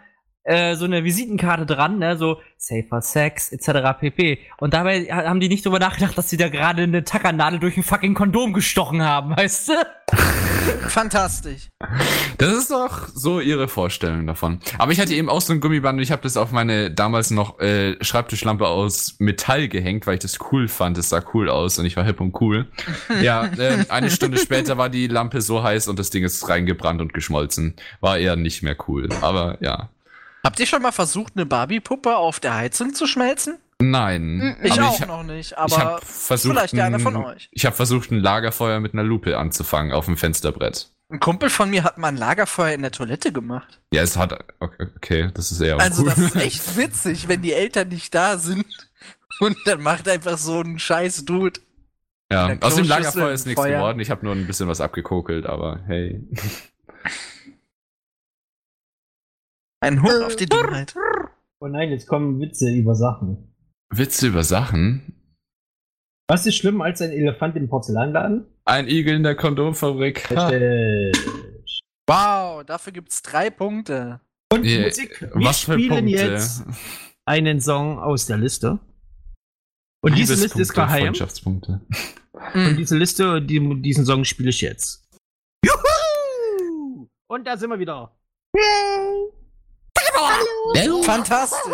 äh, 0.44 0.76
so 0.76 0.84
eine 0.84 1.04
Visitenkarte 1.04 1.66
dran, 1.66 1.98
ne, 1.98 2.16
so 2.16 2.40
Safer 2.56 3.02
Sex 3.02 3.50
etc. 3.52 3.98
pp. 3.98 4.38
Und 4.58 4.72
dabei 4.74 5.04
ha- 5.10 5.24
haben 5.28 5.40
die 5.40 5.48
nicht 5.48 5.64
drüber 5.66 5.78
nachgedacht, 5.78 6.16
dass 6.16 6.30
sie 6.30 6.36
da 6.36 6.48
gerade 6.48 6.82
eine 6.84 7.04
Tackernadel 7.04 7.58
durch 7.58 7.76
ein 7.76 7.82
fucking 7.82 8.14
Kondom 8.14 8.52
gestochen 8.52 9.02
haben, 9.02 9.30
weißt 9.36 9.68
du? 9.70 9.72
Fantastisch. 10.88 11.70
Das 12.38 12.52
ist 12.52 12.70
doch 12.70 13.08
so 13.08 13.40
ihre 13.40 13.68
Vorstellung 13.68 14.26
davon. 14.26 14.60
Aber 14.78 14.92
ich 14.92 15.00
hatte 15.00 15.14
eben 15.14 15.28
auch 15.28 15.40
so 15.40 15.52
ein 15.52 15.60
Gummiband 15.60 15.98
und 15.98 16.02
ich 16.02 16.10
habe 16.12 16.22
das 16.22 16.36
auf 16.36 16.52
meine 16.52 16.90
damals 16.90 17.30
noch 17.30 17.58
äh, 17.60 17.96
Schreibtischlampe 18.02 18.66
aus 18.66 19.16
Metall 19.18 19.68
gehängt, 19.68 20.06
weil 20.06 20.14
ich 20.14 20.20
das 20.20 20.38
cool 20.52 20.68
fand. 20.68 20.98
Es 20.98 21.08
sah 21.10 21.22
cool 21.34 21.48
aus 21.50 21.78
und 21.78 21.86
ich 21.86 21.96
war 21.96 22.04
hip 22.04 22.20
und 22.20 22.40
cool. 22.40 22.68
Ja, 23.22 23.46
äh, 23.58 23.84
eine 23.88 24.10
Stunde 24.10 24.38
später 24.38 24.78
war 24.78 24.88
die 24.88 25.06
Lampe 25.06 25.40
so 25.40 25.62
heiß 25.62 25.88
und 25.88 25.98
das 25.98 26.10
Ding 26.10 26.24
ist 26.24 26.48
reingebrannt 26.48 27.00
und 27.00 27.12
geschmolzen. 27.12 27.74
War 28.00 28.18
eher 28.18 28.36
nicht 28.36 28.62
mehr 28.62 28.76
cool. 28.88 29.08
Aber 29.20 29.58
ja. 29.60 29.90
Habt 30.44 30.60
ihr 30.60 30.66
schon 30.66 30.82
mal 30.82 30.92
versucht, 30.92 31.32
eine 31.36 31.46
Barbie-Puppe 31.46 32.16
auf 32.16 32.38
der 32.38 32.54
Heizung 32.54 32.94
zu 32.94 33.06
schmelzen? 33.06 33.58
Nein. 33.80 34.56
Ich 34.62 34.80
auch 34.80 35.00
ich, 35.00 35.06
noch 35.06 35.22
nicht, 35.24 35.52
ich 35.52 35.58
aber 35.58 35.76
habe 35.76 36.06
versucht, 36.06 36.52
vielleicht 36.52 36.78
einer 36.78 37.00
von 37.00 37.16
ein- 37.16 37.24
euch. 37.24 37.48
Ich 37.50 37.66
habe 37.66 37.74
versucht, 37.74 38.10
ein 38.12 38.18
Lagerfeuer 38.20 38.78
mit 38.80 38.92
einer 38.92 39.02
Lupe 39.02 39.36
anzufangen 39.38 39.92
auf 39.92 40.04
dem 40.04 40.16
Fensterbrett. 40.16 40.90
ein 41.10 41.18
Kumpel 41.20 41.50
von 41.50 41.70
mir 41.70 41.82
hat 41.82 41.98
mal 41.98 42.08
ein 42.08 42.16
Lagerfeuer 42.16 42.72
in 42.74 42.82
der 42.82 42.92
Toilette 42.92 43.32
gemacht. 43.32 43.80
Ja, 43.92 44.02
es 44.02 44.16
hat. 44.16 44.32
Okay, 44.60 44.86
okay 44.96 45.30
das 45.34 45.50
ist 45.50 45.60
eher 45.60 45.78
Also 45.80 46.02
cool. 46.02 46.08
das 46.10 46.18
ist 46.18 46.36
echt 46.40 46.76
witzig, 46.76 47.26
wenn 47.28 47.42
die 47.42 47.52
Eltern 47.52 47.88
nicht 47.88 48.14
da 48.14 48.38
sind 48.38 48.64
und 49.40 49.56
dann 49.66 49.82
macht 49.82 50.08
einfach 50.08 50.38
so 50.38 50.60
ein 50.60 50.78
scheiß 50.78 51.24
Dude. 51.24 51.60
Ja, 52.32 52.56
aus 52.60 52.76
dem 52.76 52.86
Lagerfeuer 52.86 53.32
ist 53.32 53.46
nichts 53.46 53.62
geworden. 53.62 54.00
Ich 54.00 54.10
habe 54.10 54.24
nur 54.24 54.34
ein 54.34 54.46
bisschen 54.46 54.66
was 54.68 54.80
abgekokelt, 54.80 55.46
aber 55.46 55.80
hey. 55.86 56.22
Ein 59.84 60.02
Hund 60.02 60.24
auf 60.24 60.34
die 60.36 60.46
Dummheit. 60.46 60.94
Oh 61.60 61.66
nein, 61.66 61.90
jetzt 61.90 62.06
kommen 62.08 62.40
Witze 62.40 62.70
über 62.70 62.94
Sachen. 62.94 63.54
Witze 63.90 64.28
über 64.28 64.42
Sachen? 64.42 65.14
Was 66.26 66.46
ist 66.46 66.56
schlimm 66.56 66.80
als 66.80 67.02
ein 67.02 67.10
Elefant 67.10 67.54
im 67.56 67.68
Porzellanladen? 67.68 68.46
Ein 68.64 68.88
Igel 68.88 69.16
in 69.16 69.22
der 69.22 69.34
Kondomfabrik. 69.34 70.26
Wow, 72.06 72.64
dafür 72.64 72.94
gibt's 72.94 73.20
drei 73.20 73.50
Punkte. 73.50 74.22
Und 74.50 74.64
Yeah, 74.64 74.86
Musik. 74.86 75.20
Wir 75.20 75.44
Was 75.44 75.60
für 75.60 75.74
spielen 75.74 76.06
Punkte? 76.06 76.12
jetzt 76.12 76.64
einen 77.26 77.60
Song 77.60 77.98
aus 77.98 78.24
der 78.24 78.38
Liste. 78.38 78.78
Und 80.02 80.16
diese 80.16 80.34
Liste 80.34 80.62
ist 80.62 80.72
geheim. 80.72 81.02
Freundschaftspunkte. 81.02 81.82
Und 82.54 82.76
diese 82.76 82.96
Liste, 82.96 83.42
die, 83.42 83.82
diesen 83.82 84.06
Song 84.06 84.24
spiele 84.24 84.48
ich 84.48 84.62
jetzt. 84.62 85.06
Juhu! 85.62 87.06
Und 87.26 87.46
da 87.46 87.58
sind 87.58 87.68
wir 87.68 87.78
wieder. 87.78 88.16
Fantastisch. 91.02 91.72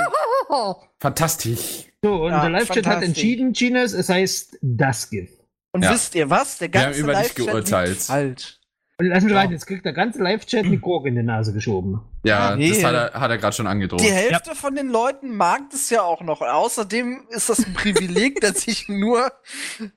Fantastisch. 1.00 1.84
So, 2.02 2.24
und 2.24 2.30
Ja, 2.32 2.40
der 2.42 2.50
Live-Chat 2.50 2.86
hat 2.86 3.02
entschieden, 3.02 3.52
Gines, 3.52 3.92
es 3.92 4.08
heißt 4.08 4.58
das 4.62 5.10
Gift. 5.10 5.34
Und 5.72 5.82
Ja. 5.84 5.92
wisst 5.92 6.14
ihr 6.14 6.28
was? 6.30 6.58
Der 6.58 6.72
Wir 6.72 6.80
haben 6.80 6.86
ganze 6.88 7.00
über 7.00 7.12
dich 7.12 7.22
Live-Chat 7.22 7.46
geurteilt. 7.46 7.98
falsch. 7.98 8.56
Und 8.98 9.06
lass 9.06 9.22
mich 9.24 9.32
Ja. 9.32 9.38
rein, 9.38 9.50
jetzt 9.50 9.66
kriegt 9.66 9.84
der 9.84 9.92
ganze 9.94 10.22
Live-Chat 10.22 10.64
eine 10.66 10.78
Gurke 10.78 11.08
in 11.08 11.14
die 11.14 11.22
Nase 11.22 11.52
geschoben. 11.54 12.00
Ja, 12.24 12.50
Ah, 12.50 12.56
nee. 12.56 12.68
das 12.70 12.84
hat 12.84 12.94
er, 12.94 13.18
hat 13.18 13.30
er 13.30 13.38
gerade 13.38 13.56
schon 13.56 13.66
angedroht. 13.66 14.00
Die 14.00 14.10
Hälfte 14.12 14.54
von 14.54 14.74
den 14.74 14.88
Leuten 14.88 15.34
mag 15.36 15.70
das 15.70 15.88
ja 15.90 16.02
auch 16.02 16.20
noch. 16.20 16.40
Außerdem 16.42 17.26
ist 17.30 17.48
das 17.48 17.60
ein 17.64 17.72
Privileg, 17.72 18.40
dass 18.42 18.66
ich 18.66 18.88
nur, 18.88 19.32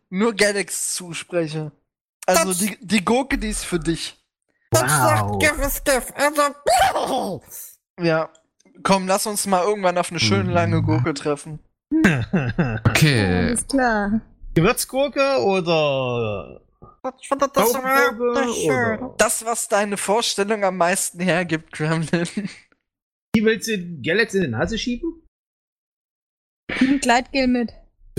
nur 0.09 0.33
Galax 0.33 0.93
zuspreche. 0.93 1.71
Also 2.25 2.49
Das- 2.49 2.59
die, 2.59 2.77
die 2.79 3.03
Gurke, 3.03 3.37
die 3.37 3.49
ist 3.49 3.65
für 3.65 3.79
dich. 3.79 4.17
Das 4.71 4.83
Wow. 4.83 4.89
sagt 4.89 5.39
Giff 5.41 5.67
ist 5.67 5.85
Giff. 5.85 6.13
Also. 6.15 7.41
Ja. 8.01 8.29
Komm, 8.83 9.07
lass 9.07 9.27
uns 9.27 9.45
mal 9.45 9.63
irgendwann 9.63 9.97
auf 9.97 10.09
eine 10.09 10.19
schöne 10.19 10.45
Mhm. 10.45 10.49
lange 10.49 10.81
Gurke 10.81 11.13
treffen. 11.13 11.59
Okay. 12.85 13.25
Alles 13.47 13.67
klar. 13.67 14.21
Gewürzgurke 14.55 15.43
oder 15.43 16.61
Ich 17.21 17.27
finde 17.27 17.49
das 17.53 17.73
wirklich 17.73 18.65
schön. 18.65 19.09
Das, 19.17 19.45
was 19.45 19.67
deine 19.67 19.97
Vorstellung 19.97 20.63
am 20.63 20.77
meisten 20.77 21.19
hergibt, 21.19 21.71
Gremlin. 21.73 22.27
Wie 23.35 23.43
willst 23.43 23.67
du 23.67 23.77
Galaxy 24.01 24.37
in 24.37 24.43
die 24.43 24.49
Nase 24.49 24.77
schieben? 24.77 25.21
Ein 26.79 26.99
Gleitgel 26.99 27.47
mit. 27.47 27.71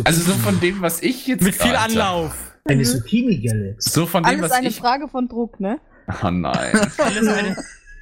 Also 0.04 0.22
so 0.22 0.32
von 0.38 0.60
dem, 0.60 0.80
was 0.82 1.02
ich 1.02 1.26
jetzt. 1.26 1.42
Mit 1.42 1.54
viel 1.54 1.74
Anlauf. 1.76 2.36
Eine 2.66 2.82
Zucchini 2.82 3.40
Galax. 3.46 3.84
So 3.86 4.06
von 4.06 4.22
dem, 4.22 4.28
Alles 4.28 4.42
was 4.42 4.52
eine 4.52 4.68
ich. 4.68 4.76
Frage 4.76 5.08
von 5.08 5.28
Druck, 5.28 5.60
ne? 5.60 5.80
Oh 6.22 6.30
nein. 6.30 6.74
Alles 6.98 7.26
eine 7.28 7.56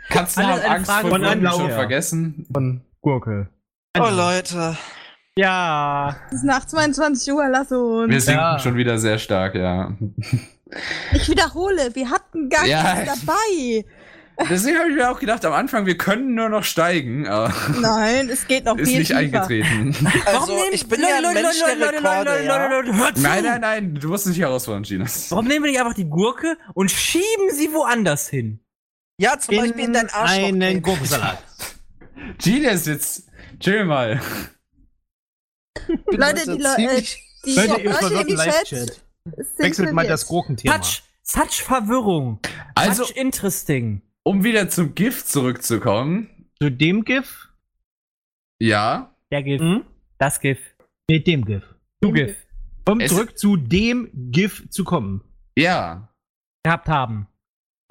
Kannst 0.08 0.36
du 0.36 0.42
Alles 0.42 0.64
haben 0.64 0.72
Angst 0.72 0.90
Frage 0.90 1.00
vor 1.02 1.10
von 1.10 1.22
Gurken 1.22 1.48
schon 1.50 1.68
Ja. 1.68 1.74
vergessen? 1.76 2.46
von 2.52 2.80
Gurke. 3.00 3.48
Oh 3.98 4.08
Leute. 4.10 4.76
Ja. 5.36 6.16
Es 6.28 6.36
ist 6.38 6.44
nach 6.44 6.66
22 6.66 7.32
Uhr, 7.32 7.48
lass 7.48 7.72
uns. 7.72 8.10
Wir 8.10 8.20
sinken 8.20 8.40
Ja. 8.40 8.58
schon 8.58 8.76
wieder 8.76 8.98
sehr 8.98 9.18
stark, 9.18 9.54
ja. 9.54 9.92
Ich 11.12 11.28
wiederhole, 11.28 11.94
wir 11.94 12.10
hatten 12.10 12.48
gar 12.48 12.66
Ja. 12.66 12.94
nichts 12.94 13.24
dabei. 13.24 13.84
Deswegen 14.48 14.78
habe 14.78 14.88
ich 14.88 14.96
mir 14.96 15.10
auch 15.10 15.20
gedacht, 15.20 15.44
am 15.44 15.52
Anfang, 15.52 15.84
wir 15.84 15.96
können 15.98 16.34
nur 16.34 16.48
noch 16.48 16.64
steigen, 16.64 17.28
aber 17.28 17.52
Nein, 17.80 18.28
es 18.30 18.46
geht 18.48 18.64
noch 18.64 18.76
ist 18.78 18.88
viel 18.88 19.00
nicht 19.00 19.08
tiefer. 19.08 19.18
eingetreten. 19.20 19.94
Also, 20.26 20.58
ich 20.72 20.88
bin 20.88 21.00
ja 21.02 21.16
ein 21.18 21.34
Mensch 21.34 21.58
der 21.60 21.92
Rekorde, 21.92 22.44
ja. 22.44 22.68
Hört 22.96 23.16
zu. 23.16 23.22
Nein, 23.22 23.44
nein, 23.44 23.60
nein, 23.60 23.94
du 23.94 24.08
musst 24.08 24.26
dich 24.26 24.38
herausfordern, 24.40 24.82
Ginas. 24.84 25.30
Warum 25.30 25.46
nehmen 25.46 25.64
wir 25.64 25.70
nicht 25.70 25.80
einfach 25.80 25.94
die 25.94 26.08
Gurke 26.08 26.56
und 26.74 26.90
schieben 26.90 27.50
sie 27.52 27.72
woanders 27.72 28.28
hin? 28.28 28.60
Ja, 29.22 29.38
zum 29.38 29.56
Beispiel 29.56 29.84
in 29.84 29.92
dein 29.92 30.08
Arschloch. 30.10 30.48
einen. 30.48 30.82
Gurkensalat. 30.82 31.42
Ginas, 32.38 32.86
jetzt 32.86 33.28
chill 33.60 33.84
mal. 33.84 34.20
Leute, 36.10 36.44
die, 36.56 36.58
Le 36.62 36.74
äh, 36.76 37.02
die 37.44 37.54
Leute, 37.54 37.80
ihr 37.80 37.90
Leute 37.90 37.94
verwirrten 37.98 38.28
im 38.28 38.36
Chat 38.36 38.46
Live-Chat. 38.46 39.02
Wechselt 39.58 39.92
mal 39.92 40.02
verwirrt. 40.02 40.10
das 40.10 40.26
Gurkenthema. 40.26 40.78
Touch, 40.78 41.02
such 41.22 41.62
Verwirrung. 41.62 42.40
Also- 42.74 43.04
Touch 43.04 43.16
interesting. 43.16 44.02
Um 44.24 44.44
wieder 44.44 44.68
zum 44.68 44.94
Gift 44.94 45.28
zurückzukommen. 45.28 46.48
Zu 46.60 46.70
dem 46.70 47.04
GIF? 47.04 47.48
Ja, 48.60 49.14
Der 49.30 49.42
GIF. 49.42 49.60
Hm? 49.60 49.84
Das 50.18 50.40
GIF. 50.40 50.58
Nee, 51.08 51.18
dem 51.20 51.44
GIF. 51.44 51.64
Du 52.00 52.12
GIF. 52.12 52.36
Um 52.88 53.00
Es- 53.00 53.10
zurück 53.12 53.36
zu 53.38 53.56
dem 53.56 54.10
GIF 54.32 54.68
zu 54.70 54.84
kommen. 54.84 55.22
ja. 55.56 56.08
Gehabt 56.64 56.88
haben. 56.88 57.26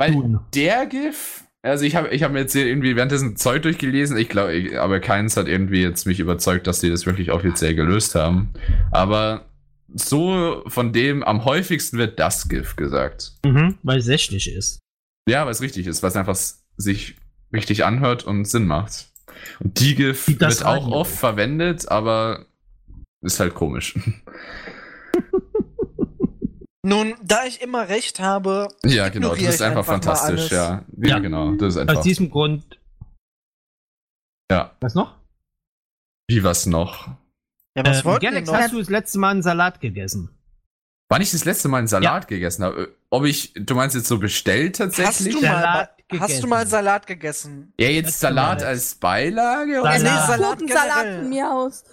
Weil 0.01 0.13
Tun. 0.13 0.39
der 0.55 0.87
GIF, 0.87 1.43
also 1.61 1.85
ich 1.85 1.95
habe 1.95 2.09
ich 2.09 2.23
hab 2.23 2.31
mir 2.31 2.39
jetzt 2.39 2.53
hier 2.53 2.65
irgendwie 2.65 2.95
währenddessen 2.95 3.35
Zeug 3.35 3.61
durchgelesen, 3.61 4.17
ich 4.17 4.29
glaube, 4.29 4.81
aber 4.81 4.99
keins 4.99 5.37
hat 5.37 5.47
irgendwie 5.47 5.83
jetzt 5.83 6.07
mich 6.07 6.19
überzeugt, 6.19 6.65
dass 6.65 6.79
die 6.79 6.89
das 6.89 7.05
wirklich 7.05 7.31
offiziell 7.31 7.75
gelöst 7.75 8.15
haben. 8.15 8.49
Aber 8.89 9.45
so 9.93 10.63
von 10.65 10.91
dem 10.91 11.21
am 11.21 11.45
häufigsten 11.45 11.99
wird 11.99 12.19
das 12.19 12.49
GIF 12.49 12.75
gesagt. 12.77 13.33
Mhm, 13.45 13.77
weil 13.83 13.99
es 13.99 14.05
sächlich 14.05 14.51
ist. 14.51 14.79
Ja, 15.29 15.45
weil 15.45 15.51
es 15.51 15.61
richtig 15.61 15.85
ist, 15.85 16.01
weil 16.01 16.09
es 16.09 16.15
einfach 16.15 16.37
sich 16.77 17.17
richtig 17.53 17.85
anhört 17.85 18.23
und 18.23 18.45
Sinn 18.45 18.65
macht. 18.65 19.11
Und 19.59 19.79
die 19.79 19.93
GIF 19.93 20.27
wird 20.27 20.65
auch 20.65 20.87
oft 20.87 21.15
verwendet, 21.15 21.89
aber 21.89 22.47
ist 23.21 23.39
halt 23.39 23.53
komisch. 23.53 23.93
Nun, 26.83 27.15
da 27.21 27.45
ich 27.45 27.61
immer 27.61 27.89
recht 27.89 28.19
habe, 28.19 28.67
ja, 28.83 29.09
genau, 29.09 29.35
das 29.35 29.55
ist 29.55 29.61
einfach, 29.61 29.85
fantastisch, 29.85 30.49
ja. 30.49 30.83
ja. 30.97 31.09
Ja. 31.09 31.19
genau, 31.19 31.51
das 31.55 31.75
ist 31.75 31.81
Aus 31.81 31.87
einfach. 31.89 32.01
diesem 32.03 32.29
Grund. 32.31 32.79
Ja. 34.51 34.75
Was 34.79 34.95
noch? 34.95 35.15
Wie 36.27 36.43
was 36.43 36.65
noch? 36.65 37.07
ja, 37.75 37.85
was 37.85 37.99
Ähm, 37.99 38.05
wollten 38.05 38.21
wir 38.23 38.29
Galax, 38.31 38.47
noch? 38.49 38.55
hast 38.57 38.73
du 38.73 38.79
das 38.79 38.89
letzte 38.89 39.19
Mal 39.19 39.29
einen 39.29 39.43
Salat 39.43 39.79
gegessen? 39.79 40.29
Wann 41.09 41.21
ich 41.21 41.31
das 41.31 41.45
letzte 41.45 41.67
Mal 41.67 41.79
einen 41.79 41.87
Salat 41.87 42.27
gegessen 42.27 42.63
habe? 42.63 42.95
Ob 43.09 43.25
ich, 43.25 43.53
du 43.53 43.75
meinst 43.75 43.95
jetzt 43.95 44.07
so 44.07 44.17
bestellt 44.17 44.79
Hast 44.79 44.95
tatsächlich? 44.95 45.35
du, 45.35 45.41
mal, 45.41 45.51
Salat 45.61 45.89
hast 46.19 46.43
du 46.43 46.47
mal 46.47 46.67
Salat 46.67 47.05
gegessen? 47.07 47.73
ja, 47.79 47.89
jetzt 47.89 48.19
Salat 48.19 48.63
als 48.63 48.95
Beilage? 48.95 49.75
Salat. 49.81 49.99
nee, 50.01 50.07
Salat 50.07 50.57
Gurkensalat 50.59 51.03
generell. 51.03 51.19
von 51.19 51.29
mir 51.29 51.51
aus. 51.51 51.83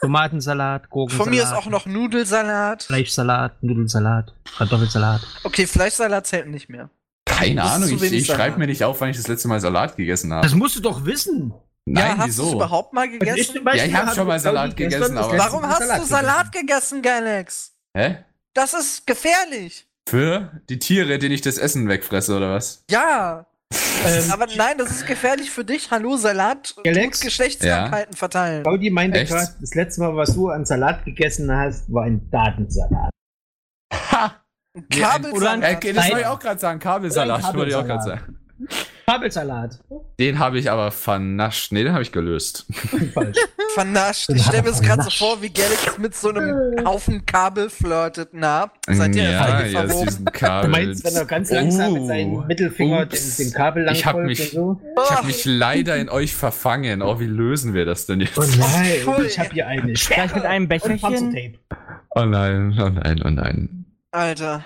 Tomatensalat, 0.00 0.90
Gurkensalat. 0.90 1.24
Von 1.24 1.34
mir 1.34 1.42
ist 1.42 1.52
auch 1.52 1.66
noch 1.66 1.86
Nudelsalat. 1.86 2.84
Fleischsalat, 2.84 3.62
Nudelsalat, 3.62 4.32
Kartoffelsalat. 4.58 5.20
Okay, 5.44 5.66
Fleischsalat 5.66 6.26
zählt 6.26 6.48
nicht 6.48 6.68
mehr. 6.68 6.90
Keine 7.24 7.56
Das 7.56 7.72
Ahnung, 7.72 7.88
ich, 7.90 8.02
ich 8.12 8.26
schreibe 8.26 8.42
Salat. 8.42 8.58
mir 8.58 8.66
nicht 8.66 8.84
auf, 8.84 9.00
wann 9.00 9.10
ich 9.10 9.16
das 9.16 9.26
letzte 9.28 9.48
Mal 9.48 9.60
Salat 9.60 9.96
gegessen 9.96 10.32
habe. 10.32 10.46
Das 10.46 10.54
musst 10.54 10.76
du 10.76 10.80
doch 10.80 11.04
wissen. 11.04 11.52
Nein, 11.84 12.04
ja, 12.04 12.18
hast 12.18 12.38
du 12.38 12.42
es 12.42 12.48
wieso? 12.48 12.52
überhaupt 12.56 12.92
mal 12.92 13.04
ich 13.06 13.12
gegessen? 13.18 13.60
Ja, 13.64 13.74
ich 13.74 13.94
hab 13.94 14.06
habe 14.06 14.16
schon 14.16 14.26
mal 14.26 14.40
Salat 14.40 14.76
gegessen, 14.76 15.14
das 15.14 15.26
aber- 15.26 15.38
Warum 15.38 15.66
hast 15.66 16.00
du 16.00 16.04
Salat 16.06 16.52
gegessen, 16.52 17.02
Galax? 17.02 17.72
Hä? 17.96 18.24
Das 18.54 18.74
ist 18.74 19.06
gefährlich. 19.06 19.86
Für 20.08 20.60
die 20.68 20.78
Tiere, 20.78 21.18
denen 21.18 21.34
ich 21.34 21.42
das 21.42 21.58
Essen 21.58 21.88
wegfresse, 21.88 22.36
oder 22.36 22.54
was? 22.54 22.84
Ja. 22.90 23.46
Ähm, 23.72 24.30
Aber 24.30 24.46
nein, 24.56 24.78
das 24.78 24.90
ist 24.90 25.06
gefährlich 25.06 25.50
für 25.50 25.64
dich. 25.64 25.90
Hallo, 25.90 26.16
Salat 26.16 26.74
Galax? 26.84 27.18
tut 27.18 27.26
Geschlechtskrankheiten 27.26 28.14
verteilen. 28.14 28.62
Claudi 28.62 28.90
meinte 28.90 29.24
gerade, 29.24 29.48
das 29.60 29.74
letzte 29.74 30.02
Mal, 30.02 30.16
was 30.16 30.34
du 30.34 30.50
an 30.50 30.64
Salat 30.64 31.04
gegessen 31.04 31.50
hast, 31.50 31.92
war 31.92 32.04
ein 32.04 32.30
Datensalat. 32.30 33.10
Ha! 33.92 34.40
Kabelsalat. 34.90 35.84
Äh, 35.84 35.92
das 35.94 36.04
wollte 36.08 36.20
ich 36.20 36.26
auch 36.26 36.38
gerade 36.38 36.60
sagen, 36.60 36.78
Kabelsalat, 36.78 37.38
Oder 37.40 37.48
ein 37.48 37.56
wollte 37.56 37.70
ich 37.70 37.76
auch 37.76 37.86
gerade 37.86 38.10
Kabelsalat. 38.10 38.20
sagen. 38.20 38.86
Kabelsalat. 39.08 39.78
Den 40.18 40.40
habe 40.40 40.58
ich 40.58 40.68
aber 40.68 40.90
vernascht. 40.90 41.70
Nee, 41.70 41.84
den 41.84 41.92
habe 41.92 42.02
ich 42.02 42.10
gelöst. 42.10 42.66
Falsch. 43.14 43.38
Vernascht. 43.74 44.30
Ich 44.30 44.42
stelle 44.42 44.64
mir 44.64 44.70
das 44.70 44.82
gerade 44.82 45.02
so 45.04 45.10
vor, 45.10 45.40
wie 45.42 45.50
Galax 45.50 45.96
mit 45.98 46.14
so 46.16 46.30
einem 46.30 46.74
Haufen 46.84 47.24
Kabel 47.24 47.70
flirtet. 47.70 48.30
Na, 48.32 48.72
seid 48.88 49.14
ihr 49.14 49.30
ja, 49.30 49.58
verwoben? 49.68 50.06
diesen 50.06 50.24
Kabel. 50.24 50.70
Du 50.72 50.76
meinst, 50.76 51.04
wenn 51.04 51.14
er 51.14 51.24
ganz 51.24 51.50
langsam 51.52 51.92
mit 51.92 52.02
Oh, 52.02 52.06
seinem 52.06 52.46
Mittelfinger 52.48 53.06
den, 53.06 53.18
ups. 53.18 53.36
den 53.36 53.52
Kabel 53.52 53.84
lang 53.84 53.94
Ich 53.94 54.04
hab 54.06 54.16
mich- 54.16 54.56
und 54.56 54.80
so? 54.80 55.02
Ich 55.04 55.10
habe 55.12 55.26
mich 55.28 55.44
leider 55.44 55.96
in 55.96 56.08
euch 56.08 56.34
verfangen. 56.34 57.00
Oh, 57.00 57.20
wie 57.20 57.26
lösen 57.26 57.74
wir 57.74 57.84
das 57.84 58.06
denn 58.06 58.20
jetzt? 58.20 58.36
Oh 58.36 58.42
nein, 58.58 59.00
Voll. 59.04 59.24
ich 59.26 59.38
habe 59.38 59.50
hier 59.52 59.68
eine 59.68 59.94
Vielleicht 59.94 60.34
mit 60.34 60.44
einem 60.44 60.66
Becherchen. 60.66 61.58
Oh 62.10 62.24
nein, 62.24 62.76
oh 62.80 62.88
nein, 62.88 63.22
oh 63.24 63.30
nein. 63.30 63.84
Alter. 64.10 64.64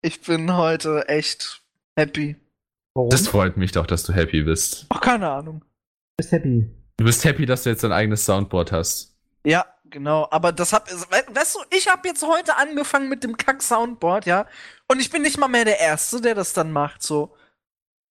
Ich 0.00 0.22
bin 0.22 0.56
heute 0.56 1.06
echt 1.08 1.60
happy. 1.96 2.36
Warum? 2.94 3.10
Das 3.10 3.28
freut 3.28 3.56
mich 3.56 3.72
doch, 3.72 3.86
dass 3.86 4.02
du 4.04 4.12
happy 4.12 4.42
bist. 4.42 4.86
Ach, 4.88 5.00
keine 5.00 5.30
Ahnung. 5.30 5.64
bist 6.16 6.32
happy. 6.32 6.68
Du 6.96 7.04
bist 7.04 7.24
happy, 7.24 7.46
dass 7.46 7.62
du 7.62 7.70
jetzt 7.70 7.82
dein 7.84 7.92
eigenes 7.92 8.24
Soundboard 8.26 8.72
hast. 8.72 9.16
Ja, 9.46 9.64
genau. 9.88 10.28
Aber 10.30 10.52
das 10.52 10.72
hab, 10.72 10.90
we- 10.90 11.34
weißt 11.34 11.54
du, 11.56 11.60
ich 11.76 11.88
habe 11.88 12.06
jetzt 12.08 12.22
heute 12.26 12.56
angefangen 12.56 13.08
mit 13.08 13.24
dem 13.24 13.36
Kack-Soundboard, 13.36 14.26
ja. 14.26 14.46
Und 14.88 15.00
ich 15.00 15.10
bin 15.10 15.22
nicht 15.22 15.38
mal 15.38 15.48
mehr 15.48 15.64
der 15.64 15.80
Erste, 15.80 16.20
der 16.20 16.34
das 16.34 16.52
dann 16.52 16.72
macht, 16.72 17.02
so. 17.02 17.34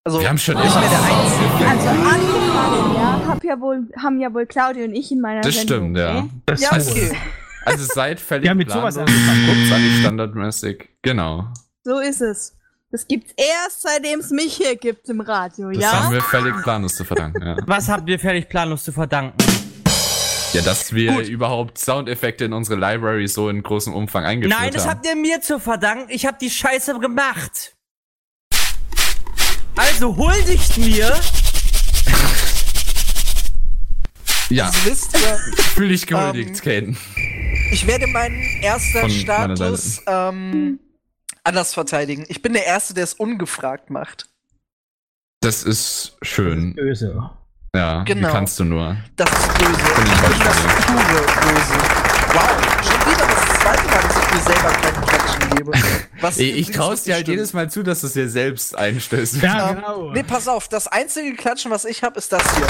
Also, 0.05 0.21
Wir 0.21 0.29
haben 0.29 0.37
schon 0.39 0.55
nicht 0.55 0.73
mehr 0.79 0.89
der 0.89 1.03
Einzige. 1.03 1.69
Also 1.69 1.89
angefangen, 1.89 2.95
ja, 2.95 3.21
hab 3.27 3.43
ja 3.43 3.59
wohl, 3.59 3.87
haben 4.01 4.19
ja 4.19 4.33
wohl 4.33 4.45
Claudia 4.47 4.85
und 4.85 4.95
ich 4.95 5.11
in 5.11 5.19
meiner 5.21 5.41
Das 5.41 5.53
Sendung, 5.55 5.77
stimmt, 5.93 5.97
ja. 5.97 6.21
ne? 6.21 6.29
Das 6.45 6.61
Ja, 6.61 6.75
ist 6.77 6.89
okay. 6.91 7.11
Also 7.65 7.85
seid 7.85 8.19
völlig 8.19 8.43
Wir 8.45 8.49
haben 8.51 8.57
mit 8.57 8.71
sowas 8.71 8.97
angefangen. 8.97 9.45
Die 9.45 9.99
standardmäßig. 9.99 10.89
Genau. 11.03 11.49
So 11.83 11.99
ist 11.99 12.21
es. 12.21 12.55
Das 12.91 13.07
gibt's 13.07 13.31
erst, 13.37 13.81
seitdem 13.83 14.19
es 14.19 14.31
mich 14.31 14.55
hier 14.55 14.75
gibt 14.75 15.07
im 15.09 15.21
Radio, 15.21 15.69
Das 15.71 15.81
ja? 15.83 15.91
haben 16.03 16.11
wir 16.13 16.21
völlig 16.23 16.55
planlos 16.63 16.95
zu 16.95 17.05
verdanken, 17.05 17.45
ja. 17.45 17.55
Was 17.67 17.87
habt 17.87 18.09
ihr 18.09 18.17
völlig 18.19 18.49
planlos 18.49 18.83
zu 18.83 18.91
verdanken? 18.91 19.37
Ja, 20.53 20.63
dass 20.63 20.91
wir 20.93 21.13
Gut. 21.13 21.27
überhaupt 21.27 21.77
Soundeffekte 21.77 22.45
in 22.45 22.53
unsere 22.53 22.79
Library 22.79 23.27
so 23.27 23.49
in 23.49 23.61
großem 23.61 23.93
Umfang 23.93 24.25
eingeführt 24.25 24.59
Nein, 24.59 24.73
das 24.73 24.85
haben. 24.87 24.91
habt 24.95 25.05
ihr 25.05 25.15
mir 25.15 25.39
zu 25.41 25.59
verdanken. 25.59 26.07
Ich 26.09 26.25
hab 26.25 26.39
die 26.39 26.49
Scheiße 26.49 26.97
gemacht. 26.97 27.75
Also 29.75 30.17
huldigt 30.17 30.75
mir. 30.79 31.13
ja, 34.49 34.65
Das 34.65 34.85
wisst 34.85 35.13
ihr. 35.15 35.37
fühl 35.75 35.89
dich 35.89 36.07
gehuldigt, 36.07 36.49
Ähm, 36.49 36.55
Caden. 36.63 36.97
Ich 37.71 37.85
werde 37.85 38.07
meinen 38.07 38.41
erster 38.63 39.01
Von 39.01 39.11
Status 39.11 40.01
ähm, 40.07 40.79
anders 41.43 41.73
verteidigen. 41.73 42.25
Ich 42.27 42.41
bin 42.41 42.53
der 42.53 42.65
Erste, 42.65 42.93
der 42.93 43.03
es 43.03 43.13
ungefragt 43.13 43.89
macht. 43.89 44.27
Das 45.41 45.63
ist 45.63 46.17
schön. 46.21 46.75
böse. 46.75 47.29
Ja, 47.75 48.03
Genau. 48.03 48.27
wie 48.27 48.31
kannst 48.31 48.59
du 48.59 48.63
nur? 48.65 48.97
Das 49.15 49.29
ist 49.29 49.53
böse. 49.57 49.71
Bin 49.71 50.05
ich 50.05 50.11
Ich 50.11 50.21
bin 50.21 50.39
das 50.39 50.57
pure 50.85 51.21
Böse. 51.53 51.77
Wow, 52.33 52.49
schon 52.83 53.11
wieder 53.11 53.27
das 53.27 53.59
zweite 53.59 53.87
Mal, 53.87 54.01
dass 54.01 54.17
ich 54.17 54.33
mir 54.33 54.41
selber 54.53 54.69
keinen 54.71 55.01
Klatschen 55.05 55.49
gebe. 55.55 55.71
Was 56.21 56.37
Ich, 56.37 56.57
ich 56.57 56.71
traust 56.71 57.05
dir 57.07 57.13
halt 57.13 57.23
stimmt. 57.25 57.37
jedes 57.37 57.53
Mal 57.53 57.69
zu, 57.71 57.81
dass 57.83 58.01
du 58.01 58.07
es 58.07 58.13
dir 58.13 58.29
selbst 58.29 58.75
einstößt. 58.77 59.35
Ja, 59.41 59.69
Ähm, 59.69 59.75
genau. 59.77 60.11
Nee, 60.11 60.23
pass 60.23 60.47
auf, 60.47 60.67
das 60.67 60.87
einzige 60.87 61.35
Klatschen, 61.35 61.71
was 61.71 61.85
ich 61.85 62.03
habe, 62.03 62.17
ist 62.17 62.31
das 62.33 62.43
hier. 62.55 62.65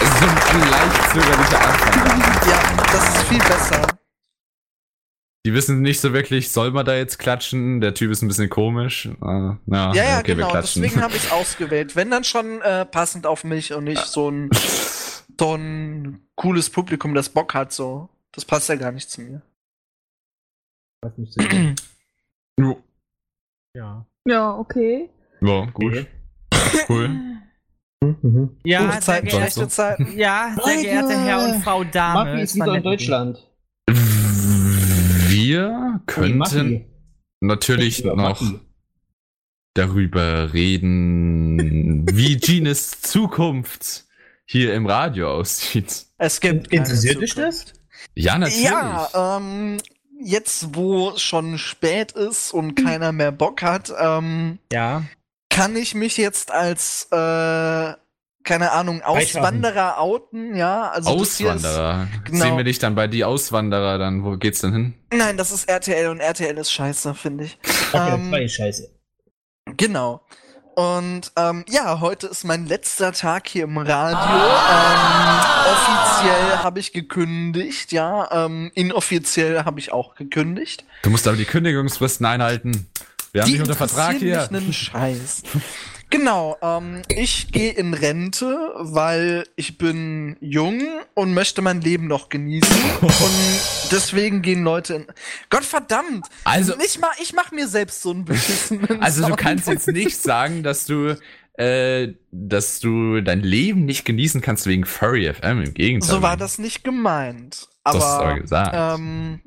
Es 0.00 0.08
ist 0.08 0.18
so 0.18 0.26
ein 0.26 0.70
leicht 0.70 1.10
zögerlicher 1.12 1.60
Anfang. 1.68 2.50
Ja, 2.50 2.58
das 2.92 3.08
ist 3.08 3.22
viel 3.28 3.38
besser. 3.38 3.82
Die 5.48 5.54
wissen 5.54 5.80
nicht 5.80 6.02
so 6.02 6.12
wirklich, 6.12 6.52
soll 6.52 6.72
man 6.72 6.84
da 6.84 6.94
jetzt 6.94 7.18
klatschen? 7.18 7.80
Der 7.80 7.94
Typ 7.94 8.10
ist 8.10 8.20
ein 8.20 8.28
bisschen 8.28 8.50
komisch. 8.50 9.06
Äh, 9.06 9.14
na, 9.64 9.94
Ja, 9.94 9.94
ja, 9.94 10.18
okay, 10.18 10.28
wir 10.28 10.34
genau. 10.34 10.50
klatschen. 10.50 10.82
Deswegen 10.82 11.00
habe 11.00 11.16
ich 11.16 11.24
es 11.24 11.32
ausgewählt. 11.32 11.96
Wenn 11.96 12.10
dann 12.10 12.22
schon 12.24 12.60
äh, 12.60 12.84
passend 12.84 13.26
auf 13.26 13.44
mich 13.44 13.72
und 13.72 13.84
nicht 13.84 14.04
so 14.04 14.30
ein, 14.30 14.50
so 15.40 15.54
ein 15.54 16.20
cooles 16.34 16.68
Publikum, 16.68 17.14
das 17.14 17.30
Bock 17.30 17.54
hat, 17.54 17.72
so. 17.72 18.10
Das 18.32 18.44
passt 18.44 18.68
ja 18.68 18.74
gar 18.76 18.92
nicht 18.92 19.08
zu 19.08 19.22
mir. 19.22 19.40
Ja. 23.74 24.04
Ja, 24.26 24.54
okay. 24.54 25.08
Ja, 25.40 25.64
gut. 25.72 26.06
Cool. 26.88 27.08
Mhm. 28.04 28.58
Ja, 28.64 28.86
Gute 28.86 29.02
sehr 29.02 29.22
geehrte, 29.22 29.96
ja, 30.14 30.54
sehr 30.62 30.76
geehrte 30.82 31.18
Herr 31.18 31.44
und 31.44 31.62
Frau 31.62 31.84
Dame. 31.84 32.30
Maffi 32.32 32.42
ist 32.42 32.54
wieder 32.54 32.74
in. 32.74 32.82
Deutschland. 32.82 33.47
Wir 35.48 36.02
könnten 36.04 36.84
natürlich 37.40 38.04
noch 38.04 38.42
darüber 39.72 40.52
reden, 40.52 42.04
wie 42.12 42.36
Gines 42.40 43.00
Zukunft 43.00 44.04
hier 44.44 44.74
im 44.74 44.84
Radio 44.84 45.30
aussieht. 45.30 46.04
Es 46.18 46.40
gibt 46.40 46.70
Interessiert 46.70 47.22
dich 47.22 47.34
das? 47.34 47.64
Ja, 48.14 48.36
natürlich. 48.36 48.62
Ja, 48.64 49.38
ähm, 49.38 49.78
jetzt 50.20 50.74
wo 50.74 51.12
es 51.12 51.22
schon 51.22 51.56
spät 51.56 52.12
ist 52.12 52.52
und 52.52 52.74
keiner 52.74 53.12
mehr 53.12 53.32
Bock 53.32 53.62
hat, 53.62 53.90
ähm, 53.98 54.58
Ja. 54.70 55.04
kann 55.48 55.76
ich 55.76 55.94
mich 55.94 56.18
jetzt 56.18 56.50
als, 56.50 57.08
äh, 57.10 57.94
keine 58.44 58.72
Ahnung. 58.72 59.02
Auswanderer 59.02 60.00
outen, 60.00 60.56
ja? 60.56 60.90
Also 60.90 61.10
Auswanderer. 61.10 62.08
Genau. 62.24 62.44
Sehen 62.44 62.56
wir 62.56 62.64
dich 62.64 62.78
dann 62.78 62.94
bei 62.94 63.06
die 63.06 63.24
Auswanderer, 63.24 63.98
dann 63.98 64.24
wo 64.24 64.36
geht's 64.36 64.60
denn 64.60 64.72
hin? 64.72 64.94
Ist, 65.10 65.18
nein, 65.18 65.36
das 65.36 65.52
ist 65.52 65.68
RTL 65.68 66.08
und 66.08 66.20
RTL 66.20 66.56
ist 66.56 66.72
scheiße, 66.72 67.14
finde 67.14 67.44
ich. 67.44 67.58
Okay, 67.92 68.14
Ähm, 68.14 68.28
zwei 68.28 68.48
Scheiße. 68.48 68.90
Genau. 69.78 70.20
Und 70.74 71.32
ähm, 71.36 71.64
ja, 71.68 72.00
heute 72.00 72.28
ist 72.28 72.44
mein 72.44 72.66
letzter 72.66 73.12
Tag 73.12 73.48
hier 73.48 73.64
im 73.64 73.78
Radio. 73.78 74.18
Ähm, 74.18 75.72
offiziell 75.72 76.58
habe 76.62 76.78
ich 76.78 76.92
gekündigt, 76.92 77.90
ja. 77.90 78.28
Ähm, 78.44 78.70
inoffiziell 78.74 79.64
habe 79.64 79.80
ich 79.80 79.90
auch 79.92 80.14
gekündigt. 80.14 80.84
Du 81.02 81.10
musst 81.10 81.26
aber 81.26 81.36
die 81.36 81.46
Kündigungsfristen 81.46 82.24
einhalten. 82.26 82.86
Wir 83.32 83.42
haben 83.42 83.50
dich 83.50 83.60
unter 83.60 83.74
Vertrag 83.74 84.16
hier. 84.18 84.48
mich 84.50 84.60
einen 84.60 84.72
Scheiß. 84.72 85.42
Genau, 86.10 86.56
ähm, 86.62 87.02
ich 87.08 87.52
gehe 87.52 87.72
in 87.72 87.92
Rente, 87.92 88.72
weil 88.76 89.44
ich 89.56 89.76
bin 89.76 90.36
jung 90.40 90.80
und 91.14 91.34
möchte 91.34 91.60
mein 91.60 91.80
Leben 91.82 92.06
noch 92.06 92.28
genießen. 92.30 92.76
und 93.02 93.90
deswegen 93.92 94.40
gehen 94.40 94.62
Leute 94.64 94.94
in. 94.94 95.06
Gott 95.50 95.64
verdammt! 95.64 96.26
Also- 96.44 96.74
ich 96.84 96.98
mach, 96.98 97.18
ich 97.20 97.34
mach 97.34 97.52
mir 97.52 97.68
selbst 97.68 98.00
so 98.02 98.10
einen 98.12 98.24
beschissenen 98.24 98.86
Also 99.02 99.20
du 99.22 99.28
Sound. 99.28 99.38
kannst 99.40 99.68
jetzt 99.68 99.88
nicht 99.88 100.16
sagen, 100.22 100.62
dass 100.62 100.86
du, 100.86 101.16
äh, 101.54 102.14
dass 102.30 102.80
du 102.80 103.20
dein 103.20 103.40
Leben 103.40 103.84
nicht 103.84 104.04
genießen 104.06 104.40
kannst 104.40 104.66
wegen 104.66 104.86
Furry 104.86 105.32
FM. 105.32 105.62
Im 105.62 105.74
Gegenteil. 105.74 106.08
So 106.08 106.22
war 106.22 106.36
das 106.38 106.58
nicht 106.58 106.84
gemeint. 106.84 107.68
Das 107.84 107.94
Aber, 107.96 108.04
hast 108.04 108.18
du 108.20 108.24
aber 108.24 108.40
gesagt. 108.40 108.98
ähm, 108.98 109.40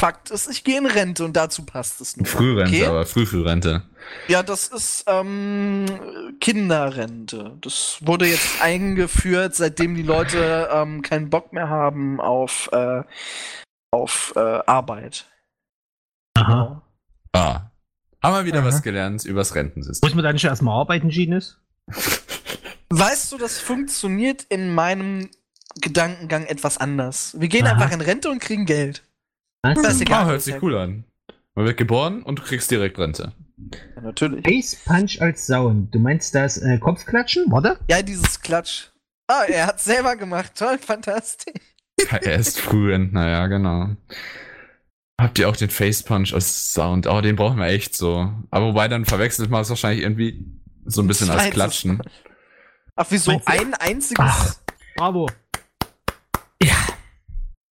Fakt 0.00 0.30
ist, 0.30 0.48
ich 0.48 0.64
gehe 0.64 0.78
in 0.78 0.86
Rente 0.86 1.26
und 1.26 1.36
dazu 1.36 1.62
passt 1.62 2.00
es 2.00 2.16
nur. 2.16 2.24
Frührente, 2.24 2.74
okay? 2.74 2.86
aber 2.86 3.04
Frühfrührente. 3.04 3.82
Ja, 4.28 4.42
das 4.42 4.68
ist 4.68 5.04
ähm, 5.06 5.84
Kinderrente. 6.40 7.58
Das 7.60 7.98
wurde 8.00 8.26
jetzt 8.26 8.62
eingeführt, 8.62 9.54
seitdem 9.54 9.94
die 9.94 10.02
Leute 10.02 10.70
ähm, 10.72 11.02
keinen 11.02 11.28
Bock 11.28 11.52
mehr 11.52 11.68
haben 11.68 12.18
auf, 12.18 12.70
äh, 12.72 13.02
auf 13.90 14.32
äh, 14.36 14.40
Arbeit. 14.40 15.26
Aha. 16.32 16.80
Ah. 17.32 17.60
Haben 18.22 18.34
wir 18.36 18.44
wieder 18.46 18.60
Aha. 18.60 18.68
was 18.68 18.82
gelernt 18.82 19.26
übers 19.26 19.54
Rentensystem. 19.54 20.06
Muss 20.06 20.14
man 20.14 20.24
da 20.24 20.32
nicht 20.32 20.46
erstmal 20.46 20.80
arbeiten, 20.80 21.10
Genius? 21.10 21.60
Weißt 22.88 23.32
du, 23.32 23.36
das 23.36 23.58
funktioniert 23.58 24.46
in 24.48 24.74
meinem 24.74 25.28
Gedankengang 25.78 26.46
etwas 26.46 26.78
anders. 26.78 27.36
Wir 27.38 27.48
gehen 27.48 27.66
Aha. 27.66 27.74
einfach 27.74 27.92
in 27.92 28.00
Rente 28.00 28.30
und 28.30 28.40
kriegen 28.40 28.64
Geld. 28.64 29.02
Das 29.62 29.78
ist 29.78 30.00
Ah, 30.00 30.02
egal. 30.02 30.26
hört 30.26 30.42
sich 30.42 30.62
cool 30.62 30.76
an. 30.76 31.04
Man 31.54 31.66
wird 31.66 31.76
geboren 31.76 32.22
und 32.22 32.38
du 32.38 32.42
kriegst 32.42 32.70
direkt 32.70 32.98
Rente. 32.98 33.32
Ja, 33.96 34.00
natürlich. 34.02 34.46
Ace 34.46 34.76
Punch 34.84 35.20
als 35.20 35.46
Sound. 35.46 35.94
Du 35.94 35.98
meinst 35.98 36.34
das 36.34 36.56
äh, 36.58 36.78
Kopfklatschen? 36.78 37.44
Warte. 37.48 37.78
Ja, 37.88 38.02
dieses 38.02 38.40
Klatsch. 38.40 38.88
Ah, 39.26 39.44
er 39.46 39.66
hat 39.66 39.80
selber 39.80 40.16
gemacht. 40.16 40.52
Toll, 40.56 40.78
fantastisch. 40.78 41.54
Er 42.10 42.36
ist 42.36 42.58
Frührentner, 42.60 43.28
ja, 43.28 43.46
genau. 43.46 43.90
Habt 45.20 45.38
ihr 45.38 45.48
auch 45.50 45.56
den 45.56 45.68
Facepunch 45.68 46.32
als 46.32 46.72
Sound? 46.72 47.06
Oh, 47.06 47.20
den 47.20 47.36
brauchen 47.36 47.58
wir 47.58 47.66
echt 47.66 47.94
so. 47.94 48.32
Aber 48.50 48.68
wobei, 48.68 48.88
dann 48.88 49.04
verwechselt 49.04 49.50
man 49.50 49.60
es 49.60 49.68
wahrscheinlich 49.68 50.02
irgendwie 50.02 50.46
so 50.86 51.02
ein 51.02 51.06
bisschen 51.06 51.28
als. 51.28 51.50
Klatschen. 51.50 52.00
Ach, 52.96 53.06
wieso 53.10 53.40
ein 53.44 53.74
einziges? 53.74 54.16
Ach. 54.18 54.54
Bravo. 54.96 55.28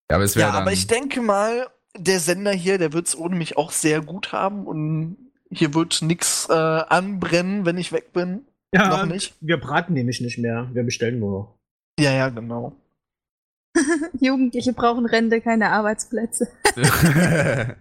Ja, 0.10 0.18
aber 0.18 0.26
Ja, 0.26 0.50
aber 0.52 0.72
ich 0.72 0.88
denke 0.88 1.22
mal, 1.22 1.68
der 1.98 2.20
Sender 2.20 2.52
hier, 2.52 2.78
der 2.78 2.94
wird 2.94 3.08
es 3.08 3.18
ohne 3.18 3.36
mich 3.36 3.58
auch 3.58 3.72
sehr 3.72 4.02
gut 4.02 4.32
haben 4.32 4.66
und 4.68 5.18
hier 5.50 5.74
wird 5.74 6.02
nix 6.02 6.48
äh, 6.50 6.54
anbrennen, 6.54 7.66
wenn 7.66 7.78
ich 7.78 7.92
weg 7.92 8.14
bin. 8.14 8.46
Ja, 8.74 8.90
Noch 8.90 9.06
nicht. 9.06 9.36
wir 9.40 9.58
braten 9.58 9.94
nämlich 9.94 10.20
nicht 10.20 10.40
mehr. 10.40 10.68
Wir 10.74 10.84
bestellen 10.84 11.20
nur 11.20 11.32
noch. 11.32 11.56
Ja, 12.00 12.12
ja, 12.12 12.30
genau. 12.30 12.74
Jugendliche 14.20 14.74
brauchen 14.74 15.06
Rente, 15.06 15.42
keine 15.42 15.70
Arbeitsplätze. 15.70 16.48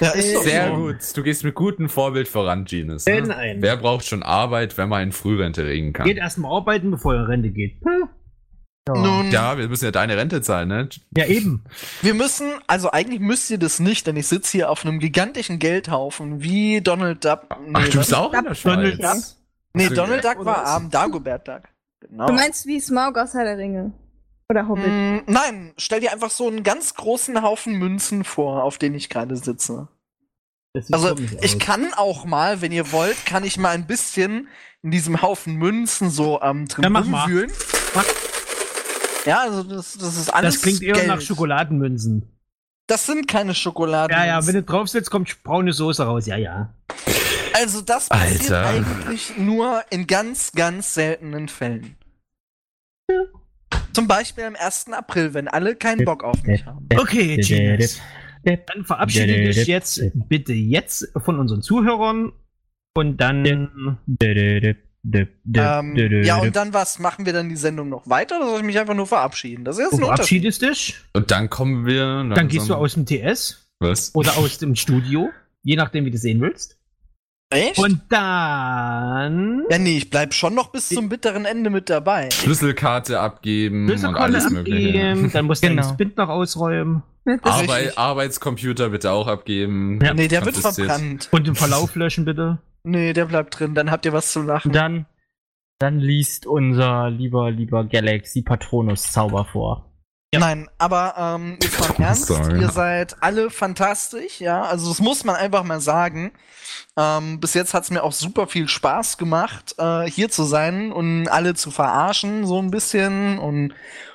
Ja, 0.00 0.10
ist 0.10 0.34
doch 0.36 0.42
Sehr 0.42 0.68
so. 0.68 0.74
gut. 0.76 0.96
Du 1.16 1.22
gehst 1.22 1.42
mit 1.42 1.54
gutem 1.54 1.88
Vorbild 1.88 2.28
voran, 2.28 2.64
Genius. 2.64 3.06
Ne? 3.06 3.56
Wer 3.58 3.76
braucht 3.76 4.04
schon 4.04 4.22
Arbeit, 4.22 4.76
wenn 4.76 4.88
man 4.88 5.04
in 5.04 5.12
Frührente 5.12 5.64
reden 5.64 5.92
kann? 5.92 6.06
Geht 6.06 6.18
erstmal 6.18 6.52
arbeiten, 6.52 6.90
bevor 6.90 7.14
er 7.14 7.20
in 7.20 7.26
Rente 7.26 7.50
geht. 7.50 7.80
Hm. 7.84 8.08
Nun, 8.94 9.30
Ja, 9.30 9.58
wir 9.58 9.68
müssen 9.68 9.84
ja 9.84 9.90
deine 9.90 10.16
Rente 10.16 10.40
zahlen, 10.42 10.68
ne? 10.68 10.88
Ja, 11.16 11.26
eben. 11.26 11.64
wir 12.02 12.14
müssen, 12.14 12.50
also 12.66 12.90
eigentlich 12.90 13.20
müsst 13.20 13.50
ihr 13.50 13.58
das 13.58 13.80
nicht, 13.80 14.06
denn 14.06 14.16
ich 14.16 14.26
sitze 14.26 14.52
hier 14.52 14.70
auf 14.70 14.84
einem 14.84 14.98
gigantischen 14.98 15.58
Geldhaufen 15.58 16.42
wie 16.42 16.80
Donald 16.80 17.24
Duck. 17.24 17.42
Nee, 17.66 17.70
Ach, 17.74 17.88
du 17.88 17.98
bist 17.98 18.14
auch 18.14 18.32
in 18.32 18.44
der 18.44 18.54
Donald 18.54 18.96
Schweiz. 18.96 19.36
Nee, 19.74 19.88
du 19.88 19.94
Donald 19.94 20.24
Duck 20.24 20.44
war 20.44 20.64
arm, 20.64 20.90
Dagobert 20.90 21.46
Duck. 21.46 21.62
Genau. 22.00 22.26
Du 22.26 22.32
meinst 22.32 22.66
wie 22.66 22.80
Smaug 22.80 23.16
aus 23.18 23.34
Herr 23.34 23.44
der 23.44 23.58
Ringe? 23.58 23.92
Oder 24.50 24.66
Hobbit? 24.66 24.86
Mm, 24.86 25.18
nein, 25.26 25.72
stell 25.76 26.00
dir 26.00 26.12
einfach 26.12 26.30
so 26.30 26.46
einen 26.48 26.62
ganz 26.62 26.94
großen 26.94 27.42
Haufen 27.42 27.74
Münzen 27.74 28.24
vor, 28.24 28.62
auf 28.62 28.78
den 28.78 28.94
ich 28.94 29.08
gerade 29.10 29.36
sitze. 29.36 29.88
Also 30.92 31.16
ich 31.42 31.54
aus. 31.54 31.58
kann 31.58 31.92
auch 31.94 32.24
mal, 32.24 32.60
wenn 32.60 32.72
ihr 32.72 32.92
wollt, 32.92 33.26
kann 33.26 33.42
ich 33.44 33.58
mal 33.58 33.70
ein 33.70 33.86
bisschen 33.86 34.48
in 34.82 34.90
diesem 34.90 35.20
Haufen 35.22 35.56
Münzen 35.56 36.08
so 36.08 36.40
ähm, 36.40 36.66
drin 36.68 36.84
Ja, 36.84 36.90
mach 36.90 37.04
mal. 37.04 37.22
rumwühlen. 37.24 37.50
Mach. 37.94 38.04
Ja, 39.28 39.42
also 39.42 39.62
das, 39.62 39.98
das 39.98 40.16
ist 40.16 40.30
alles 40.30 40.54
Das 40.54 40.62
klingt 40.62 40.82
eher 40.82 40.94
Geld. 40.94 41.06
nach 41.06 41.20
Schokoladenmünzen. 41.20 42.22
Das 42.86 43.04
sind 43.04 43.28
keine 43.28 43.54
Schokoladen. 43.54 44.16
Ja, 44.16 44.24
ja, 44.24 44.46
wenn 44.46 44.54
du 44.54 44.62
drauf 44.62 44.88
sitzt, 44.88 45.10
kommt 45.10 45.42
braune 45.42 45.74
Soße 45.74 46.02
raus. 46.02 46.24
Ja, 46.24 46.36
ja. 46.36 46.72
also 47.52 47.82
das 47.82 48.08
passiert 48.08 48.50
Alter. 48.50 48.66
eigentlich 48.66 49.36
nur 49.36 49.82
in 49.90 50.06
ganz, 50.06 50.52
ganz 50.52 50.94
seltenen 50.94 51.48
Fällen. 51.48 51.96
Zum 53.92 54.08
Beispiel 54.08 54.44
am 54.44 54.56
1. 54.56 54.92
April, 54.92 55.34
wenn 55.34 55.46
alle 55.46 55.76
keinen 55.76 56.06
Bock 56.06 56.24
auf 56.24 56.42
mich 56.44 56.64
haben. 56.64 56.88
Okay, 56.96 57.36
Genius. 57.36 58.00
Dann 58.44 58.86
verabschiede 58.86 59.44
dich 59.44 59.66
jetzt 59.66 60.00
bitte 60.14 60.54
jetzt 60.54 61.12
von 61.18 61.38
unseren 61.38 61.60
Zuhörern 61.60 62.32
und 62.94 63.18
dann. 63.18 63.98
Ähm, 65.12 65.96
ja, 66.24 66.36
und 66.38 66.54
dann 66.56 66.72
was? 66.74 66.98
Machen 66.98 67.26
wir 67.26 67.32
dann 67.32 67.48
die 67.48 67.56
Sendung 67.56 67.88
noch 67.88 68.08
weiter 68.08 68.36
oder 68.38 68.48
soll 68.50 68.58
ich 68.60 68.66
mich 68.66 68.78
einfach 68.78 68.94
nur 68.94 69.06
verabschieden? 69.06 69.64
Das 69.64 69.76
ist 69.78 69.82
jetzt 69.84 69.92
Du 69.92 69.96
ein 69.98 70.04
verabschiedest 70.04 70.62
dich, 70.62 70.96
Und 71.12 71.30
dann 71.30 71.48
kommen 71.50 71.86
wir. 71.86 72.24
dann 72.34 72.48
gehst 72.48 72.68
du 72.68 72.72
langsam- 72.72 72.78
aus 72.80 72.94
dem 72.94 73.06
TS 73.06 73.68
Was? 73.80 74.14
oder 74.14 74.36
aus 74.38 74.58
dem 74.58 74.74
Studio, 74.76 75.28
je 75.62 75.76
nachdem, 75.76 76.04
wie 76.04 76.10
du 76.10 76.18
sehen 76.18 76.40
willst. 76.40 76.76
Echt? 77.50 77.78
Und 77.78 78.02
dann. 78.10 79.62
ja, 79.70 79.78
nee, 79.78 79.96
ich 79.96 80.10
bleib 80.10 80.34
schon 80.34 80.54
noch 80.54 80.70
bis 80.70 80.90
zum 80.90 81.08
bitteren 81.08 81.46
Ende 81.46 81.70
mit 81.70 81.88
dabei. 81.88 82.28
Schlüsselkarte 82.30 83.20
abgeben 83.20 83.90
und 83.90 84.04
alles 84.16 84.50
Mögliche. 84.50 84.88
abgeben, 84.88 85.30
dann 85.32 85.46
musst 85.46 85.62
du 85.64 85.68
Genau. 85.68 85.82
den 85.82 85.88
Spind 85.94 86.16
noch 86.18 86.28
ausräumen 86.28 87.02
Arbeit. 87.42 87.96
Arbeitscomputer 87.96 88.90
bitte 88.90 89.10
auch 89.12 89.26
abgeben. 89.26 89.98
Ja. 90.02 90.12
Nee, 90.14 90.28
der 90.28 90.44
wird 90.44 90.56
verbrannt. 90.56 91.28
und 91.30 91.46
den 91.46 91.54
Verlauf 91.54 91.94
löschen, 91.94 92.24
bitte. 92.26 92.58
Nee, 92.82 93.12
der 93.12 93.26
bleibt 93.26 93.58
drin. 93.58 93.74
Dann 93.74 93.90
habt 93.90 94.06
ihr 94.06 94.12
was 94.12 94.32
zu 94.32 94.42
lachen. 94.42 94.72
Dann, 94.72 95.06
dann 95.78 95.98
liest 95.98 96.46
unser 96.46 97.10
lieber, 97.10 97.50
lieber 97.50 97.84
Galaxy 97.84 98.42
Patronus 98.42 99.12
Zauber 99.12 99.44
vor. 99.44 99.88
Nein, 100.34 100.68
aber 100.76 101.14
ähm, 101.16 101.56
jetzt 101.62 101.80
mal 101.80 102.04
Ernst, 102.04 102.28
ihr 102.28 102.68
seid 102.68 103.22
alle 103.22 103.48
fantastisch, 103.48 104.40
ja. 104.40 104.62
Also 104.62 104.90
das 104.90 105.00
muss 105.00 105.24
man 105.24 105.36
einfach 105.36 105.64
mal 105.64 105.80
sagen. 105.80 106.32
Ähm, 106.98 107.40
bis 107.40 107.54
jetzt 107.54 107.72
hat's 107.72 107.90
mir 107.90 108.02
auch 108.02 108.12
super 108.12 108.46
viel 108.46 108.68
Spaß 108.68 109.16
gemacht, 109.16 109.74
äh, 109.78 110.04
hier 110.04 110.28
zu 110.28 110.44
sein 110.44 110.92
und 110.92 111.28
alle 111.28 111.54
zu 111.54 111.70
verarschen, 111.70 112.46
so 112.46 112.60
ein 112.60 112.70
bisschen 112.70 113.38
und, 113.38 113.72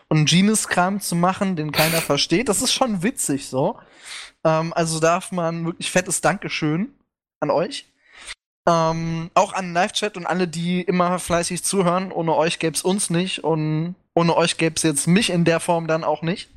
und 0.08 0.30
Genius-Kram 0.30 1.00
zu 1.00 1.16
machen, 1.16 1.56
den 1.56 1.72
keiner 1.72 2.00
versteht. 2.00 2.48
Das 2.48 2.62
ist 2.62 2.74
schon 2.74 3.02
witzig 3.02 3.48
so. 3.48 3.80
Ähm, 4.44 4.72
also 4.74 5.00
darf 5.00 5.32
man 5.32 5.66
wirklich 5.66 5.90
fettes 5.90 6.22
Dankeschön 6.22 6.94
an 7.40 7.50
euch. 7.50 7.92
Ähm, 8.68 9.30
auch 9.34 9.54
an 9.54 9.74
Live-Chat 9.74 10.16
und 10.16 10.26
alle, 10.26 10.48
die 10.48 10.82
immer 10.82 11.20
fleißig 11.20 11.64
zuhören. 11.64 12.12
Ohne 12.12 12.36
euch 12.36 12.60
gäb's 12.60 12.82
uns 12.82 13.10
nicht 13.10 13.44
und 13.44 13.96
ohne 14.14 14.36
euch 14.38 14.58
gäb's 14.58 14.84
jetzt 14.84 15.08
mich 15.08 15.30
in 15.32 15.44
der 15.44 15.60
Form 15.60 15.88
dann 15.88 16.04
auch 16.04 16.22
nicht. 16.22 16.50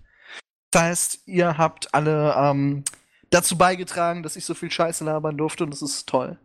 Das 0.70 0.82
heißt, 0.82 1.22
ihr 1.26 1.58
habt 1.58 1.94
alle 1.94 2.34
ähm, 2.36 2.84
dazu 3.30 3.58
beigetragen, 3.58 4.22
dass 4.22 4.36
ich 4.36 4.44
so 4.44 4.54
viel 4.54 4.70
Scheiße 4.70 5.04
labern 5.04 5.36
durfte 5.36 5.64
und 5.64 5.70
das 5.70 5.82
ist 5.82 6.06
toll. 6.08 6.38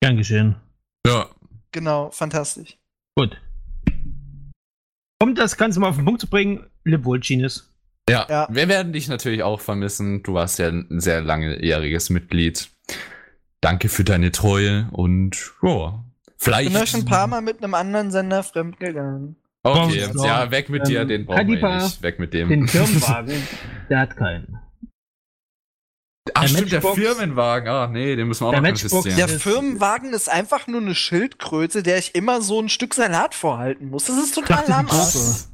Gern 0.00 0.16
geschehen. 0.16 0.56
Ja, 1.06 1.28
genau, 1.72 2.10
fantastisch. 2.10 2.78
Gut. 3.16 3.40
Um 5.20 5.34
das 5.34 5.56
Ganze 5.56 5.80
mal 5.80 5.88
auf 5.88 5.96
den 5.96 6.04
Punkt 6.04 6.20
zu 6.20 6.28
bringen, 6.28 6.70
Lip 6.84 7.04
Genius. 7.20 7.70
Ja, 8.08 8.26
Ja. 8.30 8.46
wir 8.50 8.68
werden 8.68 8.92
dich 8.92 9.08
natürlich 9.08 9.42
auch 9.42 9.60
vermissen. 9.60 10.22
Du 10.22 10.34
warst 10.34 10.58
ja 10.58 10.68
ein 10.68 11.00
sehr 11.00 11.20
langjähriges 11.20 12.08
Mitglied. 12.10 12.70
Danke 13.60 13.88
für 13.88 14.04
deine 14.04 14.30
Treue 14.32 14.88
und 14.92 15.36
ja, 15.62 16.04
Ich 16.26 16.32
vielleicht. 16.38 16.70
bin 16.70 16.78
ja 16.80 16.86
schon 16.86 17.00
ein 17.00 17.06
paar 17.06 17.26
Mal 17.26 17.40
mit 17.42 17.62
einem 17.62 17.74
anderen 17.74 18.10
Sender 18.10 18.42
fremd 18.42 18.78
gegangen. 18.78 19.36
Okay, 19.64 20.08
So. 20.14 20.24
ja, 20.24 20.50
weg 20.50 20.68
mit 20.68 20.86
dir, 20.86 21.00
Ähm, 21.02 21.08
den 21.08 21.26
brauchen 21.26 21.48
wir 21.48 21.76
nicht. 21.82 22.02
Weg 22.02 22.18
mit 22.20 22.32
dem. 22.32 22.48
Den 22.48 22.68
Firmenwagen, 22.68 23.34
der 23.90 23.98
hat 24.00 24.16
keinen. 24.16 24.58
Ach, 26.34 26.42
der 26.42 26.48
stimmt, 26.48 26.72
der 26.72 26.80
Matchbox- 26.82 26.94
Firmenwagen. 26.94 27.68
Ah, 27.68 27.86
nee, 27.88 28.14
den 28.14 28.28
müssen 28.28 28.42
wir 28.44 28.48
auch 28.48 28.52
Der 28.52 28.60
noch 28.60 28.68
Matchbox-. 28.68 29.16
Der 29.16 29.28
Firmenwagen 29.28 30.12
ist 30.12 30.28
einfach 30.30 30.66
nur 30.68 30.80
eine 30.80 30.94
Schildkröte, 30.94 31.82
der 31.82 31.98
ich 31.98 32.14
immer 32.14 32.40
so 32.42 32.60
ein 32.60 32.68
Stück 32.68 32.94
Salat 32.94 33.34
vorhalten 33.34 33.88
muss. 33.90 34.04
Das 34.04 34.18
ist 34.18 34.34
total 34.34 34.64
lahmarsch. 34.68 35.46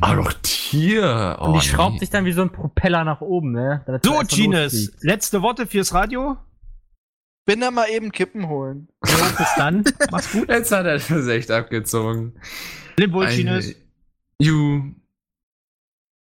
Ah, 0.00 0.14
doch 0.16 0.32
Tier. 0.42 1.36
Oh, 1.40 1.44
Und 1.46 1.54
die 1.62 1.66
schraubt 1.68 1.94
nee. 1.94 1.98
sich 2.00 2.10
dann 2.10 2.24
wie 2.24 2.32
so 2.32 2.42
ein 2.42 2.50
Propeller 2.50 3.04
nach 3.04 3.20
oben, 3.20 3.52
ne? 3.52 3.82
So, 4.02 4.20
losfliegt. 4.20 5.02
letzte 5.02 5.40
Worte 5.42 5.66
fürs 5.66 5.94
Radio. 5.94 6.36
Bin 7.46 7.60
da 7.60 7.70
mal 7.70 7.88
eben 7.90 8.10
Kippen 8.12 8.48
holen. 8.48 8.88
Jo, 9.06 9.12
bis 9.36 9.48
dann. 9.56 9.84
Mach's 10.10 10.32
gut. 10.32 10.48
Jetzt 10.48 10.72
hat 10.72 10.86
er 10.86 10.94
das 10.98 11.10
echt 11.28 11.50
abgezogen. 11.50 12.34
Eine- 12.98 13.74
Ju. 14.40 14.82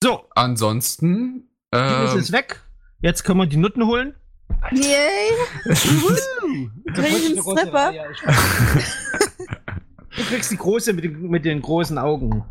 So, 0.03 0.25
Ansonsten. 0.35 1.49
Ähm, 1.73 2.19
ist 2.19 2.33
weg. 2.33 2.61
Jetzt 3.01 3.23
können 3.25 3.39
wir 3.39 3.47
die 3.47 3.57
Nutten 3.57 3.87
holen. 3.87 4.15
Yay! 4.73 5.31
Riesen 6.87 7.41
Stripper. 7.43 7.93
Du 10.15 10.23
kriegst 10.25 10.51
die 10.51 10.59
große 10.59 10.93
mit 10.93 11.05
den, 11.05 11.31
mit 11.31 11.45
den 11.47 11.63
großen 11.63 11.97
Augen. 11.97 12.45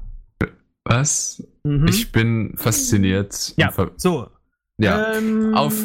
was? 0.84 1.44
Mhm. 1.64 1.88
Ich 1.88 2.12
bin 2.12 2.54
fasziniert. 2.58 3.54
ja, 3.56 3.72
so. 3.98 4.32
ja. 4.80 5.14
Ähm, 5.14 5.54
auf 5.54 5.76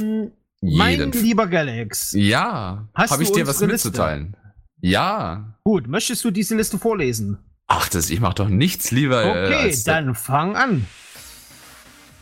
mein 0.76 0.98
jeden 0.98 1.12
lieber 1.12 1.46
Galax. 1.46 2.12
Ja. 2.12 2.88
Habe 2.94 3.22
ich 3.22 3.32
dir 3.32 3.46
was 3.46 3.56
unsere 3.56 3.72
Liste? 3.72 3.88
mitzuteilen? 3.88 4.36
Ja. 4.80 5.56
Gut, 5.64 5.88
möchtest 5.88 6.24
du 6.24 6.30
diese 6.30 6.56
Liste 6.56 6.78
vorlesen? 6.78 7.38
Ach, 7.66 7.88
das, 7.88 8.10
ich 8.10 8.20
mache 8.20 8.34
doch 8.34 8.48
nichts 8.48 8.90
lieber. 8.90 9.24
äh, 9.24 9.46
Okay, 9.46 9.54
als 9.64 9.84
dann 9.84 10.14
fang 10.14 10.54
an. 10.56 10.86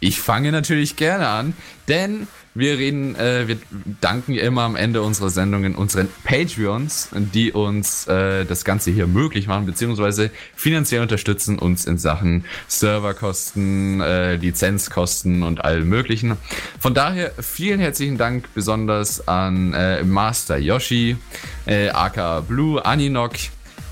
Ich 0.05 0.21
fange 0.21 0.53
natürlich 0.53 0.97
gerne 0.97 1.29
an, 1.29 1.55
denn 1.89 2.29
wir 2.53 2.77
reden, 2.77 3.17
äh, 3.17 3.49
wir 3.49 3.57
danken 4.03 4.35
immer 4.35 4.61
am 4.61 4.77
Ende 4.77 5.01
unserer 5.01 5.31
Sendungen 5.31 5.75
unseren 5.75 6.11
Patreons, 6.25 7.09
die 7.15 7.53
uns 7.53 8.07
äh, 8.07 8.45
das 8.45 8.67
Ganze 8.67 8.91
hier 8.91 9.07
möglich 9.07 9.47
machen, 9.47 9.65
beziehungsweise 9.65 10.31
finanziell 10.55 11.01
unterstützen 11.01 11.59
uns 11.59 11.87
in 11.87 11.97
Sachen 11.97 12.45
Serverkosten, 12.69 14.03
äh, 14.03 14.35
Lizenzkosten 14.37 15.43
und 15.43 15.65
allem 15.65 15.89
möglichen. 15.89 16.37
Von 16.79 16.93
daher 16.93 17.33
vielen 17.41 17.81
herzlichen 17.81 18.19
Dank 18.19 18.53
besonders 18.53 19.27
an 19.27 19.73
äh, 19.73 20.03
Master 20.03 20.59
Yoshi, 20.59 21.17
äh, 21.65 21.89
aka 21.89 22.41
Blue, 22.41 22.85
Aninok, 22.85 23.33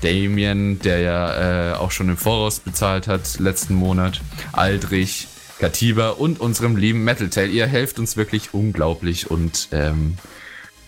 Damien, 0.01 0.79
der 0.79 0.99
ja 0.99 1.71
äh, 1.71 1.73
auch 1.73 1.89
schon 1.89 2.09
im 2.09 2.17
Voraus 2.17 2.59
bezahlt 2.59 3.07
hat 3.07 3.39
letzten 3.39 3.73
Monat, 3.73 4.21
Aldrich, 4.51 5.27
Katiba 5.59 6.09
und 6.09 6.39
unserem 6.39 6.75
lieben 6.75 7.03
Metal 7.03 7.29
Tail. 7.29 7.49
Ihr 7.49 7.67
helft 7.67 7.99
uns 7.99 8.17
wirklich 8.17 8.53
unglaublich 8.53 9.29
und 9.31 9.69
ähm, 9.71 10.17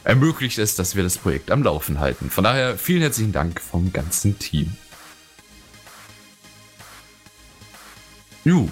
ermöglicht 0.04 0.58
es, 0.58 0.76
dass 0.76 0.96
wir 0.96 1.04
das 1.04 1.18
Projekt 1.18 1.52
am 1.52 1.64
Laufen 1.64 2.00
halten. 2.00 2.30
Von 2.30 2.44
daher 2.44 2.78
vielen 2.78 3.02
herzlichen 3.02 3.32
Dank 3.32 3.62
vom 3.62 3.94
ganzen 3.94 4.38
Team. 4.40 4.76
Ju. 8.44 8.70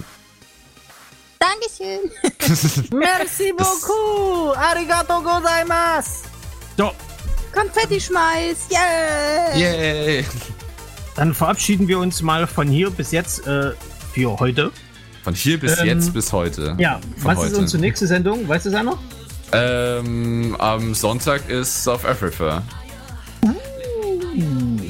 Dankeschön. 1.39 2.11
Merci 2.97 3.51
beaucoup! 3.57 4.55
Arigato 4.55 5.21
gozaimasu! 5.21 6.27
So, 6.77 6.91
Konfetti 7.51 7.99
schmeiß. 7.99 8.69
Yeah! 8.71 9.55
Yay! 9.55 10.25
dann 11.15 11.33
verabschieden 11.33 11.87
wir 11.87 11.99
uns 11.99 12.21
mal 12.21 12.47
von 12.47 12.67
hier 12.67 12.89
bis 12.89 13.11
jetzt 13.11 13.45
äh, 13.47 13.71
für 14.13 14.39
heute. 14.39 14.71
Von 15.23 15.33
hier 15.33 15.59
bis 15.59 15.79
Ähm, 15.79 15.85
jetzt 15.87 16.13
bis 16.13 16.31
heute. 16.31 16.75
Ja, 16.79 16.99
Von 17.17 17.31
was 17.31 17.37
heute. 17.37 17.51
ist 17.53 17.57
unsere 17.57 17.81
nächste 17.81 18.07
Sendung? 18.07 18.47
Weißt 18.47 18.65
du 18.65 18.69
es 18.69 18.75
einer? 18.75 18.97
Ähm, 19.53 20.55
am 20.59 20.93
Sonntag 20.93 21.47
ist 21.49 21.83
South 21.83 22.03
Africa. 22.05 22.63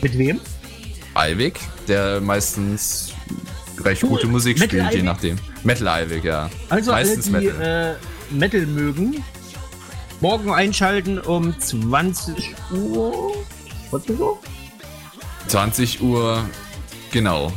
Mit 0.02 0.18
wem? 0.18 0.40
Eivik, 1.14 1.60
der 1.88 2.20
meistens 2.22 3.14
recht 3.84 4.02
gute 4.02 4.28
Musik 4.28 4.58
Metal 4.58 4.70
spielt, 4.80 4.84
je 4.92 4.98
Eivik? 5.00 5.04
nachdem. 5.06 5.36
Metal 5.64 5.88
Eivik, 5.88 6.24
ja. 6.24 6.50
Also 6.70 6.92
Meistens 6.92 7.28
alle, 7.34 7.40
die 7.42 7.48
Metal. 7.48 7.98
Äh, 8.32 8.34
Metal 8.34 8.66
mögen, 8.66 9.24
morgen 10.22 10.52
einschalten 10.52 11.20
um 11.20 11.58
20 11.60 12.56
Uhr. 12.72 13.34
Was 13.92 14.06
ist 14.06 14.18
so? 14.18 14.40
20 15.48 16.02
Uhr, 16.02 16.44
genau. 17.12 17.54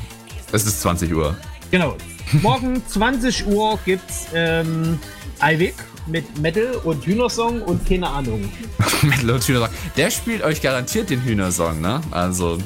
Es 0.53 0.67
ist 0.67 0.83
20 0.83 1.15
Uhr. 1.15 1.37
Genau. 1.71 1.97
Morgen 2.33 2.83
20 2.87 3.47
Uhr 3.47 3.79
gibt's 3.85 4.27
ähm, 4.35 4.99
Eivik 5.41 5.75
mit 6.07 6.39
Metal 6.39 6.75
und 6.85 7.05
Hühnersong 7.07 7.63
und 7.63 7.87
keine 7.87 8.09
Ahnung. 8.09 8.51
Metal 9.03 9.31
und 9.31 9.45
Hühnersong. 9.45 9.69
Der 9.97 10.11
spielt 10.11 10.43
euch 10.43 10.61
garantiert 10.61 11.11
den 11.11 11.23
Hühnersong, 11.23 11.81
ne? 11.81 12.01
Also, 12.11 12.59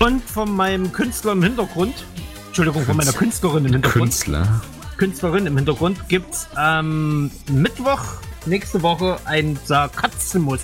Und 0.00 0.22
von 0.22 0.50
meinem 0.54 0.92
Künstler 0.92 1.32
im 1.32 1.42
Hintergrund, 1.42 2.06
Entschuldigung, 2.48 2.84
von 2.84 2.96
meiner 2.96 3.12
Künstlerin 3.12 3.64
im 3.64 3.72
Hintergrund, 3.72 4.04
Künstler. 4.04 4.62
Künstlerin 4.96 5.46
im 5.46 5.56
Hintergrund 5.56 6.08
gibt's 6.08 6.48
am 6.54 7.30
Mittwoch 7.50 8.02
nächste 8.46 8.82
Woche 8.82 9.18
ein 9.24 9.58
Sarkasmus. 9.64 10.60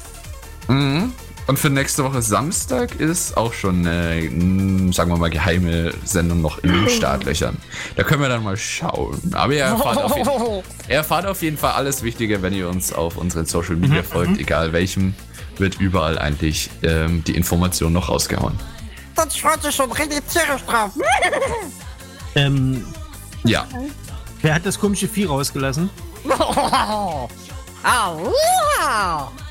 Mhm. 0.69 1.13
Und 1.53 1.59
für 1.59 1.69
nächste 1.69 2.03
Woche 2.03 2.23
Samstag 2.23 2.95
ist 2.95 3.37
auch 3.37 3.53
schon 3.53 3.87
eine, 3.87 4.23
mh, 4.23 4.91
sagen 4.95 5.11
wir 5.11 5.19
mal, 5.19 5.29
geheime 5.29 5.93
Sendung 6.03 6.41
noch 6.41 6.57
in 6.61 6.73
den 6.73 6.89
Startlöchern. 6.89 7.59
Da 7.95 8.05
können 8.05 8.23
wir 8.23 8.31
dann 8.31 8.43
mal 8.43 8.57
schauen. 8.57 9.21
Aber 9.35 9.53
ihr 9.53 9.65
erfahrt 9.65 9.99
auf 9.99 10.17
jeden, 10.17 10.31
ihr 10.89 10.95
erfahrt 10.95 11.27
auf 11.27 11.43
jeden 11.43 11.59
Fall 11.59 11.73
alles 11.73 12.03
Wichtige, 12.03 12.41
wenn 12.41 12.55
ihr 12.55 12.71
uns 12.71 12.91
auf 12.95 13.19
unseren 13.19 13.45
Social 13.45 13.77
Media 13.77 14.03
folgt, 14.03 14.39
egal 14.41 14.73
welchem, 14.73 15.13
wird 15.59 15.79
überall 15.79 16.19
eigentlich 16.19 16.71
ähm, 16.85 17.23
die 17.25 17.37
Information 17.37 17.93
noch 17.93 18.09
rausgehauen. 18.09 18.59
Das 19.15 19.37
freut 19.37 19.63
sich 19.63 19.75
schon 19.75 19.93
richtig 19.93 20.23
tierisch 20.29 20.63
drauf. 20.67 20.93
Ähm, 22.35 22.83
Ja. 23.45 23.67
wer 24.41 24.55
hat 24.55 24.65
das 24.65 24.81
komische 24.81 25.07
Vieh 25.07 25.27
rausgelassen? 25.27 25.91
Au. 27.85 28.33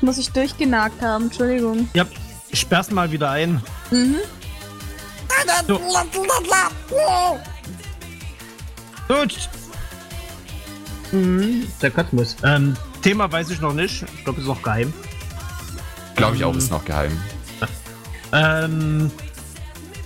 Muss 0.00 0.18
ich 0.18 0.30
durchgenagt 0.30 1.00
haben, 1.00 1.24
Entschuldigung. 1.24 1.88
Ja, 1.94 2.04
sperr's 2.52 2.90
mal 2.90 3.10
wieder 3.10 3.30
ein. 3.30 3.62
Mhm. 3.90 4.16
So. 5.66 5.80
Gut. 9.08 9.48
Mhm, 11.12 11.66
der 11.80 11.90
Katmus. 11.90 12.36
Ähm, 12.42 12.76
Thema 13.02 13.30
weiß 13.30 13.50
ich 13.50 13.60
noch 13.60 13.74
nicht. 13.74 14.04
Ich 14.16 14.24
glaube, 14.24 14.40
ist 14.40 14.46
noch 14.46 14.62
geheim. 14.62 14.92
Glaube 16.16 16.36
ich 16.36 16.44
auch, 16.44 16.54
ist 16.54 16.70
noch 16.70 16.84
geheim. 16.84 17.18
Ähm, 18.32 19.10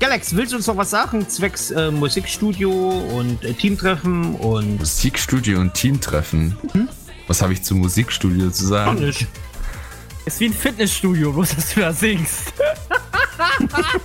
Galax, 0.01 0.35
willst 0.35 0.53
du 0.53 0.57
uns 0.57 0.66
noch 0.66 0.77
was 0.77 0.90
sagen? 0.90 1.28
Zwecks 1.28 1.70
äh, 1.70 1.90
Musikstudio 1.90 2.70
und 2.70 3.44
äh, 3.44 3.55
Teamtreffen 3.55 4.35
und. 4.35 4.78
Musikstudio 4.78 5.61
und 5.61 5.74
Teamtreffen. 5.74 6.57
Was 7.27 7.43
habe 7.43 7.53
ich 7.53 7.62
zum 7.62 7.78
Musikstudio 7.78 8.51
zu 8.51 8.66
sagen? 8.66 9.01
nicht. 9.01 9.27
Ist 10.24 10.40
wie 10.40 10.47
ein 10.47 10.53
Fitnessstudio, 10.53 11.32
bloß 11.32 11.55
dass 11.55 11.74
du 11.74 11.81
da 11.81 11.93
singst. 11.93 12.53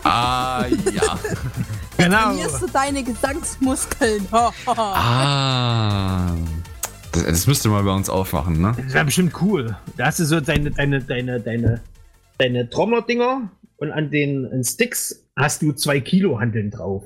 Ah, 0.04 0.66
ja. 0.94 1.20
Genau. 1.98 2.24
Trainierst 2.26 2.62
du 2.62 2.68
deine 2.68 3.04
Gesangsmuskeln? 3.04 4.28
Ah. 4.68 6.36
Das, 7.12 7.26
das 7.26 7.48
müsste 7.48 7.70
mal 7.70 7.84
bei 7.84 7.92
uns 7.92 8.10
aufmachen, 8.10 8.62
ne? 8.62 8.74
Das 8.78 8.94
wäre 8.94 9.06
bestimmt 9.06 9.34
cool. 9.42 9.76
Da 9.98 10.06
hast 10.08 10.20
du 10.20 10.26
so 10.26 10.40
deine, 10.40 10.72
deine, 10.72 11.02
deine, 11.02 11.40
deine, 11.40 11.82
deine 12.38 12.70
Trommler-Dinger 12.70 13.50
und 13.78 13.92
an 13.92 14.12
den 14.12 14.64
Sticks 14.64 15.26
hast 15.36 15.62
du 15.62 15.74
zwei 15.74 16.00
Kilo 16.00 16.40
Handeln 16.40 16.72
drauf. 16.72 17.04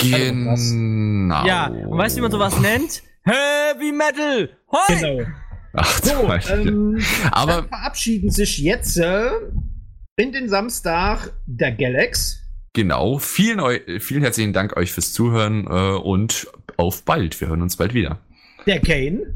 Genau. 0.00 1.46
Ja, 1.46 1.66
und 1.66 1.98
weißt 1.98 2.16
du, 2.16 2.18
wie 2.18 2.22
man 2.22 2.30
sowas 2.30 2.58
nennt? 2.60 3.02
Heavy 3.24 3.92
Metal! 3.92 4.48
Hoi! 4.72 4.94
Genau. 5.00 5.26
Ach, 5.74 5.98
So, 6.02 6.26
Beispiel. 6.26 6.68
ähm, 6.68 6.98
Aber 7.30 7.52
dann 7.52 7.68
verabschieden 7.68 8.30
sich 8.30 8.58
jetzt 8.58 8.96
äh, 8.98 9.28
in 10.16 10.32
den 10.32 10.48
Samstag 10.48 11.32
der 11.46 11.72
Galax. 11.72 12.40
genau, 12.74 13.18
vielen, 13.18 13.60
vielen 14.00 14.22
herzlichen 14.22 14.52
Dank 14.52 14.76
euch 14.76 14.92
fürs 14.92 15.12
Zuhören 15.12 15.66
äh, 15.66 15.96
und 15.98 16.46
auf 16.76 17.04
bald. 17.04 17.38
Wir 17.40 17.48
hören 17.48 17.62
uns 17.62 17.76
bald 17.76 17.92
wieder. 17.94 18.18
Der 18.66 18.80
Kane. 18.80 19.34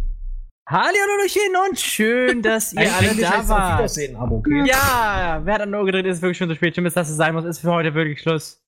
Hallihallöchen 0.69 1.53
und 1.69 1.79
schön, 1.79 2.41
dass 2.41 2.73
ihr 2.73 2.95
alle 2.95 3.15
da 3.17 3.47
wart. 3.49 3.79
Wiedersehen, 3.81 4.17
aber 4.17 4.37
okay. 4.37 4.65
Ja, 4.67 5.41
wer 5.45 5.55
hat 5.55 5.61
an 5.61 5.75
Ohr 5.75 5.85
gedreht, 5.85 6.07
ist 6.07 6.23
wirklich 6.23 6.39
schon 6.39 6.49
zu 6.49 6.55
spät. 6.55 6.75
Schlimm 6.75 6.87
ist, 6.87 6.97
dass 6.97 7.11
es 7.11 7.17
sein 7.17 7.35
muss, 7.35 7.45
ist 7.45 7.59
für 7.59 7.71
heute 7.73 7.93
wirklich 7.95 8.21
Schluss. 8.21 8.63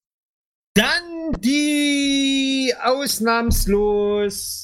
Dann 0.75 1.33
die 1.39 2.75
ausnahmslos 2.83 4.64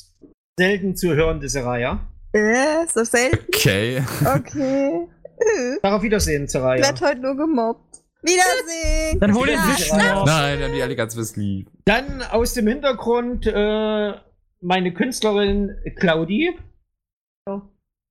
selten 0.60 0.94
zu 0.94 1.14
hörende 1.14 1.48
Seraya. 1.48 2.06
Äh, 2.32 2.86
so 2.92 3.02
selten. 3.02 3.46
Okay. 3.54 4.02
Okay. 4.36 5.06
Äh, 5.42 5.78
Sag 5.80 5.92
auf 5.94 6.02
Wiedersehen, 6.02 6.44
Ich 6.44 6.50
Seraya. 6.50 6.82
werd 6.82 7.00
heute 7.00 7.20
nur 7.22 7.34
gemobbt. 7.34 8.02
Wiedersehen. 8.22 9.18
Dann 9.20 9.34
hol 9.34 9.46
den 9.46 9.54
Ja, 9.56 9.68
Wischmopp. 9.68 10.26
Nein, 10.26 10.62
haben 10.62 10.74
die 10.74 10.82
alle 10.82 10.94
ganz 10.96 11.16
was 11.16 11.34
lieb. 11.34 11.70
Dann 11.86 12.20
aus 12.20 12.52
dem 12.52 12.66
Hintergrund 12.66 13.46
äh, 13.46 14.12
meine 14.60 14.92
Künstlerin 14.92 15.70
Claudi. 15.98 16.50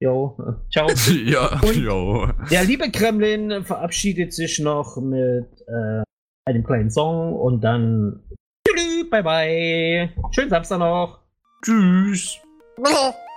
Jo, 0.01 0.35
ciao. 0.73 0.88
ja, 1.26 1.59
Und- 1.61 1.76
jo. 1.76 2.27
Der 2.49 2.63
liebe 2.63 2.89
Kremlin 2.89 3.63
verabschiedet 3.63 4.34
sich 4.34 4.57
noch 4.57 4.97
mit 4.97 5.45
äh, 5.67 6.01
einem 6.45 6.63
kleinen 6.63 6.89
Song 6.89 7.34
und 7.34 7.61
dann 7.63 8.23
tschüss, 8.67 9.07
bye 9.11 9.21
bye. 9.21 10.09
Schönen 10.31 10.49
Samstag 10.49 10.80
noch. 10.80 11.19
Tschüss. 11.64 12.40